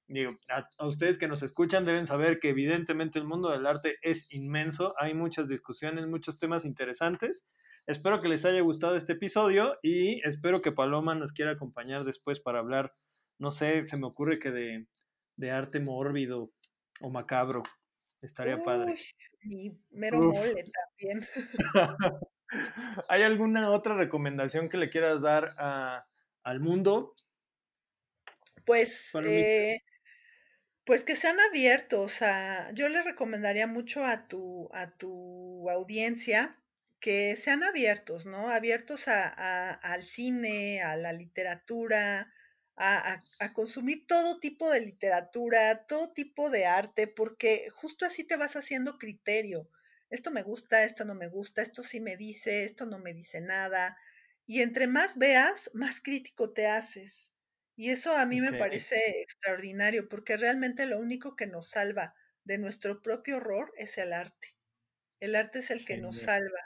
Digo, 0.08 0.38
a, 0.50 0.68
a, 0.78 0.88
ustedes 0.88 1.18
que 1.18 1.28
nos 1.28 1.44
escuchan 1.44 1.86
deben 1.86 2.06
saber 2.06 2.40
que 2.40 2.50
evidentemente 2.50 3.20
el 3.20 3.26
mundo 3.26 3.50
del 3.50 3.66
arte 3.66 3.98
es 4.02 4.32
inmenso. 4.32 4.94
Hay 5.00 5.14
muchas 5.14 5.48
discusiones, 5.48 6.08
muchos 6.08 6.40
temas 6.40 6.66
interesantes. 6.66 7.46
Espero 7.88 8.22
que 8.22 8.28
les 8.28 8.44
haya 8.46 8.62
gustado 8.62 8.98
este 8.98 9.14
episodio 9.14 9.78
y 9.82 10.22
espero 10.28 10.62
que 10.62 10.74
Paloma 10.74 11.16
nos 11.16 11.32
quiera 11.32 11.52
acompañar 11.52 12.04
después 12.04 12.40
para 12.40 12.60
hablar, 12.60 12.94
no 13.40 13.50
sé, 13.50 13.86
se 13.86 13.96
me 13.98 14.08
ocurre 14.08 14.40
que 14.40 14.52
de, 14.52 14.88
de 15.38 15.52
arte 15.52 15.80
mórbido 15.80 16.52
o 17.00 17.10
macabro. 17.10 17.64
Estaría 18.22 18.62
padre. 18.62 18.96
Y 19.44 19.72
mero 19.92 20.20
mole 20.20 20.66
también. 21.00 21.28
¿Hay 23.10 23.22
alguna 23.22 23.72
otra 23.72 23.96
recomendación 23.96 24.68
que 24.70 24.78
le 24.78 24.90
quieras 24.90 25.22
dar 25.22 25.54
al 26.44 26.60
mundo? 26.60 27.14
Pues, 28.66 29.16
eh, 29.24 29.78
pues 30.88 31.04
que 31.04 31.18
sean 31.18 31.38
abiertos. 31.42 32.22
A, 32.22 32.72
yo 32.72 32.88
le 32.88 33.04
recomendaría 33.04 33.68
mucho 33.68 34.06
a 34.06 34.28
tu, 34.30 34.70
a 34.74 34.90
tu 34.98 35.70
audiencia 35.70 36.58
que 37.02 37.36
sean 37.36 37.62
abiertos, 37.64 38.26
¿no? 38.26 38.50
Abiertos 38.50 39.10
a, 39.10 39.74
al 39.74 40.04
cine, 40.04 40.82
a 40.82 40.96
la 40.96 41.12
literatura, 41.12 42.34
a, 42.78 43.22
a, 43.40 43.54
consumir 43.54 44.08
todo 44.08 44.40
tipo 44.40 44.72
de 44.72 44.80
literatura, 44.80 45.86
todo 45.88 46.14
tipo 46.14 46.50
de 46.50 46.66
arte, 46.66 47.08
porque 47.08 47.68
justo 47.70 48.06
así 48.06 48.24
te 48.24 48.38
vas 48.38 48.56
haciendo 48.56 48.98
criterio. 48.98 49.70
Esto 50.10 50.32
me 50.32 50.42
gusta, 50.42 50.86
esto 50.86 51.04
no 51.04 51.16
me 51.16 51.28
gusta, 51.28 51.62
esto 51.64 51.84
sí 51.84 52.00
me 52.00 52.16
dice, 52.16 52.64
esto 52.64 52.86
no 52.86 52.98
me 52.98 53.14
dice 53.14 53.42
nada. 53.42 53.98
Y 54.46 54.62
entre 54.62 54.88
más 54.88 55.18
veas, 55.18 55.70
más 55.74 56.00
crítico 56.00 56.54
te 56.54 56.68
haces. 56.68 57.34
Y 57.78 57.91
eso 57.91 58.18
a 58.18 58.26
mí 58.26 58.41
me 58.41 58.58
parece 58.58 59.22
extraordinario, 59.22 60.10
porque 60.10 60.36
realmente 60.36 60.88
lo 60.88 60.98
único 60.98 61.36
que 61.36 61.45
nos 61.45 61.70
salva 61.70 62.16
de 62.44 62.58
nuestro 62.58 63.04
propio 63.04 63.38
horror 63.38 63.72
es 63.78 63.99
el 63.99 64.14
arte. 64.14 64.56
El 65.20 65.36
arte 65.36 65.60
es 65.60 65.70
el 65.70 65.86
que 65.86 65.98
nos 65.98 66.22
salva. 66.22 66.60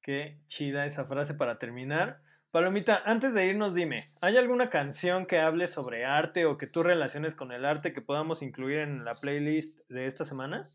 Qué 0.00 0.40
chida 0.46 0.86
esa 0.86 1.04
frase 1.04 1.34
para 1.34 1.58
terminar. 1.58 2.22
Palomita, 2.50 3.02
antes 3.04 3.34
de 3.34 3.46
irnos, 3.46 3.74
dime, 3.74 4.14
¿hay 4.22 4.38
alguna 4.38 4.70
canción 4.70 5.26
que 5.26 5.38
hable 5.38 5.66
sobre 5.66 6.06
arte 6.06 6.46
o 6.46 6.56
que 6.56 6.66
tú 6.66 6.82
relaciones 6.82 7.34
con 7.34 7.52
el 7.52 7.66
arte 7.66 7.92
que 7.92 8.00
podamos 8.00 8.42
incluir 8.42 8.78
en 8.78 9.04
la 9.04 9.20
playlist 9.20 9.80
de 9.90 10.06
esta 10.06 10.24
semana? 10.24 10.66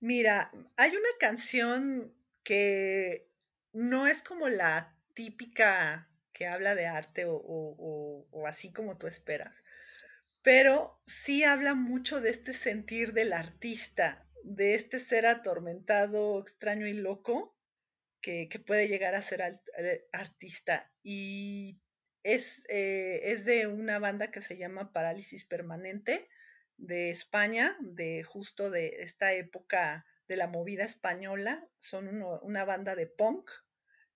Mira, 0.00 0.50
hay 0.76 0.90
una 0.90 1.08
canción 1.20 2.12
que 2.42 3.30
no 3.72 4.08
es 4.08 4.22
como 4.22 4.48
la 4.48 4.96
típica 5.14 6.09
que 6.40 6.46
habla 6.46 6.74
de 6.74 6.86
arte 6.86 7.26
o, 7.28 8.26
así 8.46 8.72
como 8.72 8.96
tú 8.96 9.06
esperas, 9.06 9.54
pero 10.40 10.98
sí 11.04 11.44
habla 11.44 11.74
mucho 11.74 12.22
de 12.22 12.30
este 12.30 12.54
sentir 12.54 13.12
del 13.12 13.34
artista, 13.34 14.26
de 14.42 14.74
este 14.74 15.00
ser 15.00 15.26
atormentado, 15.26 16.40
extraño 16.40 16.86
y 16.86 16.94
loco 16.94 17.54
que, 18.22 18.48
puede 18.66 18.88
llegar 18.88 19.14
a 19.16 19.20
ser 19.20 19.42
eh, 19.76 20.08
artista. 20.12 20.90
Y 21.02 21.78
es, 22.22 22.64
eh, 22.70 23.20
es 23.24 23.44
de 23.44 23.66
una 23.66 23.98
banda 23.98 24.30
que 24.30 24.40
se 24.40 24.56
llama 24.56 24.94
Parálisis 24.94 25.44
Permanente 25.44 26.26
de 26.78 27.10
España, 27.10 27.76
de 27.80 28.22
justo 28.22 28.70
de 28.70 28.96
esta 29.00 29.34
época 29.34 30.06
de 30.26 30.36
la 30.36 30.46
movida 30.46 30.84
española. 30.84 31.68
Son 31.78 32.08
una 32.40 32.64
banda 32.64 32.94
de 32.94 33.08
punk 33.08 33.50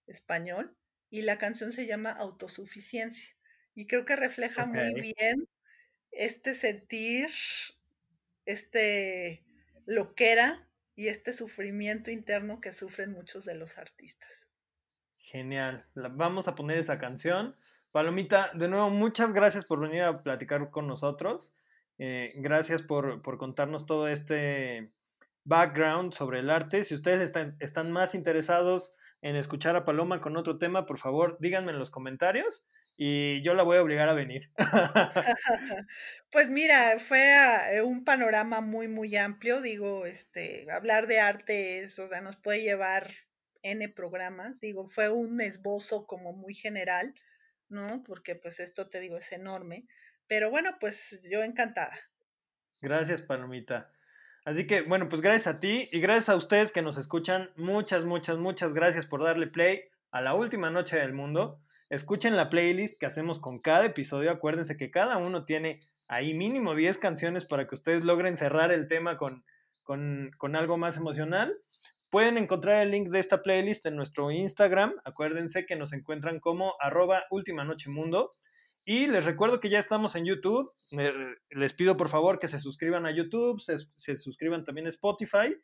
español 0.07 0.75
y 1.15 1.23
la 1.23 1.39
canción 1.39 1.71
se 1.71 1.87
llama 1.87 2.11
Autosuficiencia. 2.11 3.37
Y 3.77 3.87
creo 3.87 4.05
que 4.05 4.17
refleja 4.17 4.67
muy 4.67 5.15
bien 5.17 5.49
este 6.11 6.57
sentir, 6.57 7.29
este 8.47 9.45
loquera 9.87 10.69
y 10.97 11.07
este 11.07 11.33
sufrimiento 11.33 12.11
interno 12.11 12.61
que 12.61 12.73
sufren 12.73 13.13
muchos 13.13 13.45
de 13.45 13.55
los 13.55 13.79
artistas. 13.79 14.49
Genial. 15.17 15.87
vamos 15.95 16.49
a 16.49 16.57
poner 16.57 16.79
esa 16.79 16.99
canción. 16.99 17.55
Palomita, 17.93 18.51
de 18.55 18.67
nuevo, 18.67 18.91
muchas 18.91 19.33
gracias 19.33 19.65
por 19.65 19.79
venir 19.79 20.03
a 20.03 20.21
platicar 20.25 20.69
con 20.71 20.89
nosotros. 20.89 21.55
Eh, 21.97 22.33
gracias 22.39 22.83
por, 22.83 23.23
contarnos 23.39 23.87
todo 23.87 24.09
este 24.09 24.91
background 25.45 26.13
sobre 26.13 26.41
el 26.41 26.51
arte. 26.51 26.83
Si 26.83 26.93
ustedes 26.93 27.21
están, 27.21 27.57
están 27.61 27.93
más 27.93 28.17
interesados 28.17 28.97
en 29.25 29.37
escuchar 29.37 29.75
a 29.75 29.87
Paloma 29.87 30.21
con 30.21 30.37
otro 30.37 30.59
tema, 30.59 30.85
por 30.85 30.99
favor, 30.99 31.39
díganme 31.41 31.73
en 31.73 31.79
los 31.79 31.91
comentarios 31.91 32.63
y 32.95 33.43
yo 33.43 33.55
la 33.55 33.63
voy 33.63 33.79
a 33.79 33.83
obligar 33.83 34.07
a 34.11 34.13
venir. 34.13 34.51
pues 36.31 36.51
mira, 36.51 36.99
fue 36.99 37.33
eh, 37.73 37.81
un 37.81 38.05
panorama 38.05 38.61
muy, 38.61 38.87
muy 38.87 39.17
amplio. 39.17 39.63
Digo, 39.63 40.05
este, 40.05 40.71
hablar 40.71 41.07
de 41.07 41.21
arte 41.21 41.79
es, 41.79 41.99
o 41.99 42.07
sea, 42.07 42.21
nos 42.21 42.37
puede 42.37 42.61
llevar 42.61 43.11
N 43.63 43.89
programas. 43.89 44.61
Digo, 44.61 44.85
fue 44.85 45.09
un 45.09 45.41
esbozo 45.41 46.07
como 46.07 46.35
muy 46.35 46.53
general, 46.53 47.15
¿no? 47.71 48.05
Porque 48.05 48.35
pues 48.35 48.61
esto 48.61 48.91
te 48.91 49.01
digo 49.01 49.17
es 49.17 49.33
enorme. 49.33 49.87
Pero 50.27 50.51
bueno, 50.51 50.77
pues 50.79 51.23
yo 51.31 51.43
encantada. 51.43 51.99
Gracias, 52.83 53.23
Palomita. 53.23 53.91
Así 54.45 54.67
que, 54.67 54.83
bueno, 54.83 55.09
pues 55.09 55.23
gracias 55.23 55.55
a 55.55 55.61
ti 55.61 55.89
y 55.91 56.01
gracias 56.01 56.29
a 56.29 56.37
ustedes 56.37 56.71
que 56.71 56.83
nos 56.83 56.99
escuchan. 56.99 57.51
Muchas, 57.57 58.05
muchas, 58.05 58.37
muchas 58.37 58.75
gracias 58.75 59.07
por 59.07 59.23
darle 59.23 59.47
play 59.47 59.85
a 60.11 60.21
la 60.21 60.35
última 60.35 60.71
noche 60.71 60.99
del 60.99 61.15
mundo. 61.15 61.61
Escuchen 61.89 62.37
la 62.37 62.51
playlist 62.51 63.01
que 63.01 63.07
hacemos 63.07 63.39
con 63.39 63.59
cada 63.59 63.87
episodio. 63.87 64.31
Acuérdense 64.31 64.77
que 64.77 64.91
cada 64.91 65.17
uno 65.17 65.45
tiene 65.45 65.81
ahí 66.09 66.35
mínimo 66.35 66.75
10 66.75 66.99
canciones 66.99 67.45
para 67.45 67.67
que 67.67 67.75
ustedes 67.75 68.05
logren 68.05 68.37
cerrar 68.37 68.71
el 68.71 68.87
tema 68.87 69.17
con, 69.17 69.45
con, 69.83 70.57
algo 70.57 70.77
más 70.77 70.97
emocional. 70.97 71.57
Pueden 72.11 72.39
encontrar 72.39 72.83
el 72.83 72.91
link 72.91 73.09
de 73.09 73.19
esta 73.19 73.43
playlist 73.43 73.87
en 73.87 73.97
nuestro 73.97 74.31
Instagram. 74.31 74.95
Acuérdense 75.05 75.67
que 75.67 75.77
nos 75.77 75.93
encuentran 75.93 76.39
como 76.39 76.75
arroba 76.81 77.25
Última 77.31 77.65
Noche 77.65 77.91
Mundo. 77.91 78.31
Y 78.85 79.07
les 79.07 79.25
recuerdo 79.25 79.61
que 79.61 79.71
ya 79.71 79.79
estamos 79.79 80.15
en 80.15 80.27
YouTube. 80.27 80.71
Les 81.51 81.73
pido 81.73 81.97
por 81.97 82.09
favor 82.09 82.39
que 82.39 82.49
se 82.49 82.59
suscriban 82.59 83.07
a 83.07 83.15
YouTube, 83.15 83.61
se, 83.61 84.17
suscriban 84.17 84.65
también 84.65 84.87
a 84.87 84.91
Spotify. 84.91 85.57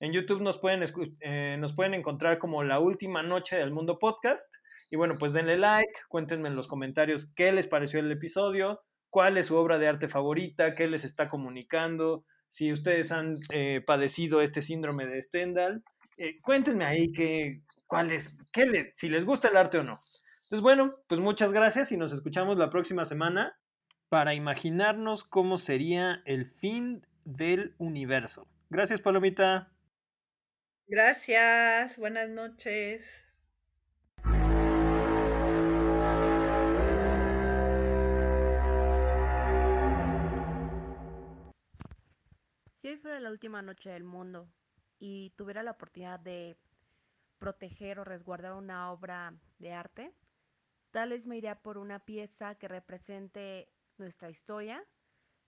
En 0.00 0.12
YouTube 0.12 0.42
nos 0.42 0.58
pueden, 0.58 0.84
eh, 1.20 1.56
nos 1.58 1.72
pueden 1.72 1.94
encontrar 1.94 2.38
como 2.38 2.62
La 2.62 2.78
Última 2.78 3.22
Noche 3.22 3.56
del 3.56 3.72
Mundo 3.72 3.98
Podcast. 3.98 4.54
Y 4.90 4.96
bueno, 4.96 5.16
pues 5.18 5.32
denle 5.32 5.58
like, 5.58 5.92
cuéntenme 6.08 6.48
en 6.48 6.56
los 6.56 6.68
comentarios 6.68 7.32
qué 7.34 7.50
les 7.50 7.66
pareció 7.66 7.98
el 7.98 8.10
episodio, 8.12 8.80
cuál 9.10 9.36
es 9.38 9.46
su 9.46 9.56
obra 9.56 9.78
de 9.78 9.88
arte 9.88 10.06
favorita, 10.06 10.74
qué 10.74 10.86
les 10.86 11.04
está 11.04 11.28
comunicando, 11.28 12.24
si 12.48 12.72
ustedes 12.72 13.10
han 13.12 13.36
eh, 13.52 13.82
padecido 13.84 14.40
este 14.40 14.62
síndrome 14.62 15.06
de 15.06 15.20
Stendhal. 15.20 15.82
Eh, 16.16 16.40
cuéntenme 16.40 16.84
ahí 16.84 17.12
cuál 17.86 18.12
es, 18.12 18.36
qué 18.52 18.92
si 18.94 19.08
les 19.08 19.24
gusta 19.24 19.48
el 19.48 19.56
arte 19.56 19.78
o 19.78 19.84
no. 19.84 20.00
Entonces, 20.48 20.62
bueno, 20.62 20.96
pues 21.08 21.20
muchas 21.20 21.52
gracias 21.52 21.92
y 21.92 21.98
nos 21.98 22.10
escuchamos 22.10 22.56
la 22.56 22.70
próxima 22.70 23.04
semana 23.04 23.58
para 24.08 24.32
imaginarnos 24.32 25.22
cómo 25.22 25.58
sería 25.58 26.22
el 26.24 26.46
fin 26.46 27.06
del 27.26 27.74
universo. 27.76 28.48
Gracias, 28.70 29.02
Palomita. 29.02 29.70
Gracias, 30.86 31.98
buenas 31.98 32.30
noches. 32.30 33.26
Si 42.72 42.88
hoy 42.88 42.96
fuera 42.96 43.20
la 43.20 43.30
última 43.30 43.60
noche 43.60 43.90
del 43.90 44.04
mundo 44.04 44.48
y 44.98 45.28
tuviera 45.36 45.62
la 45.62 45.72
oportunidad 45.72 46.18
de 46.18 46.56
proteger 47.38 47.98
o 47.98 48.04
resguardar 48.04 48.54
una 48.54 48.90
obra 48.90 49.34
de 49.58 49.74
arte, 49.74 50.14
tal 50.90 51.10
vez 51.10 51.26
me 51.26 51.36
iría 51.36 51.60
por 51.62 51.78
una 51.78 51.98
pieza 51.98 52.54
que 52.56 52.68
represente 52.68 53.72
nuestra 53.96 54.30
historia 54.30 54.84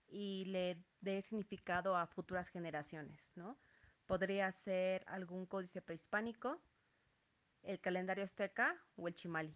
y 0.07 0.45
le 0.45 0.83
dé 0.99 1.21
significado 1.21 1.95
a 1.95 2.07
futuras 2.07 2.49
generaciones, 2.49 3.33
¿no? 3.35 3.57
Podría 4.05 4.51
ser 4.51 5.03
algún 5.07 5.45
códice 5.45 5.81
prehispánico, 5.81 6.61
el 7.63 7.79
calendario 7.79 8.23
azteca 8.23 8.75
o 8.95 9.07
el 9.07 9.15
chimali. 9.15 9.55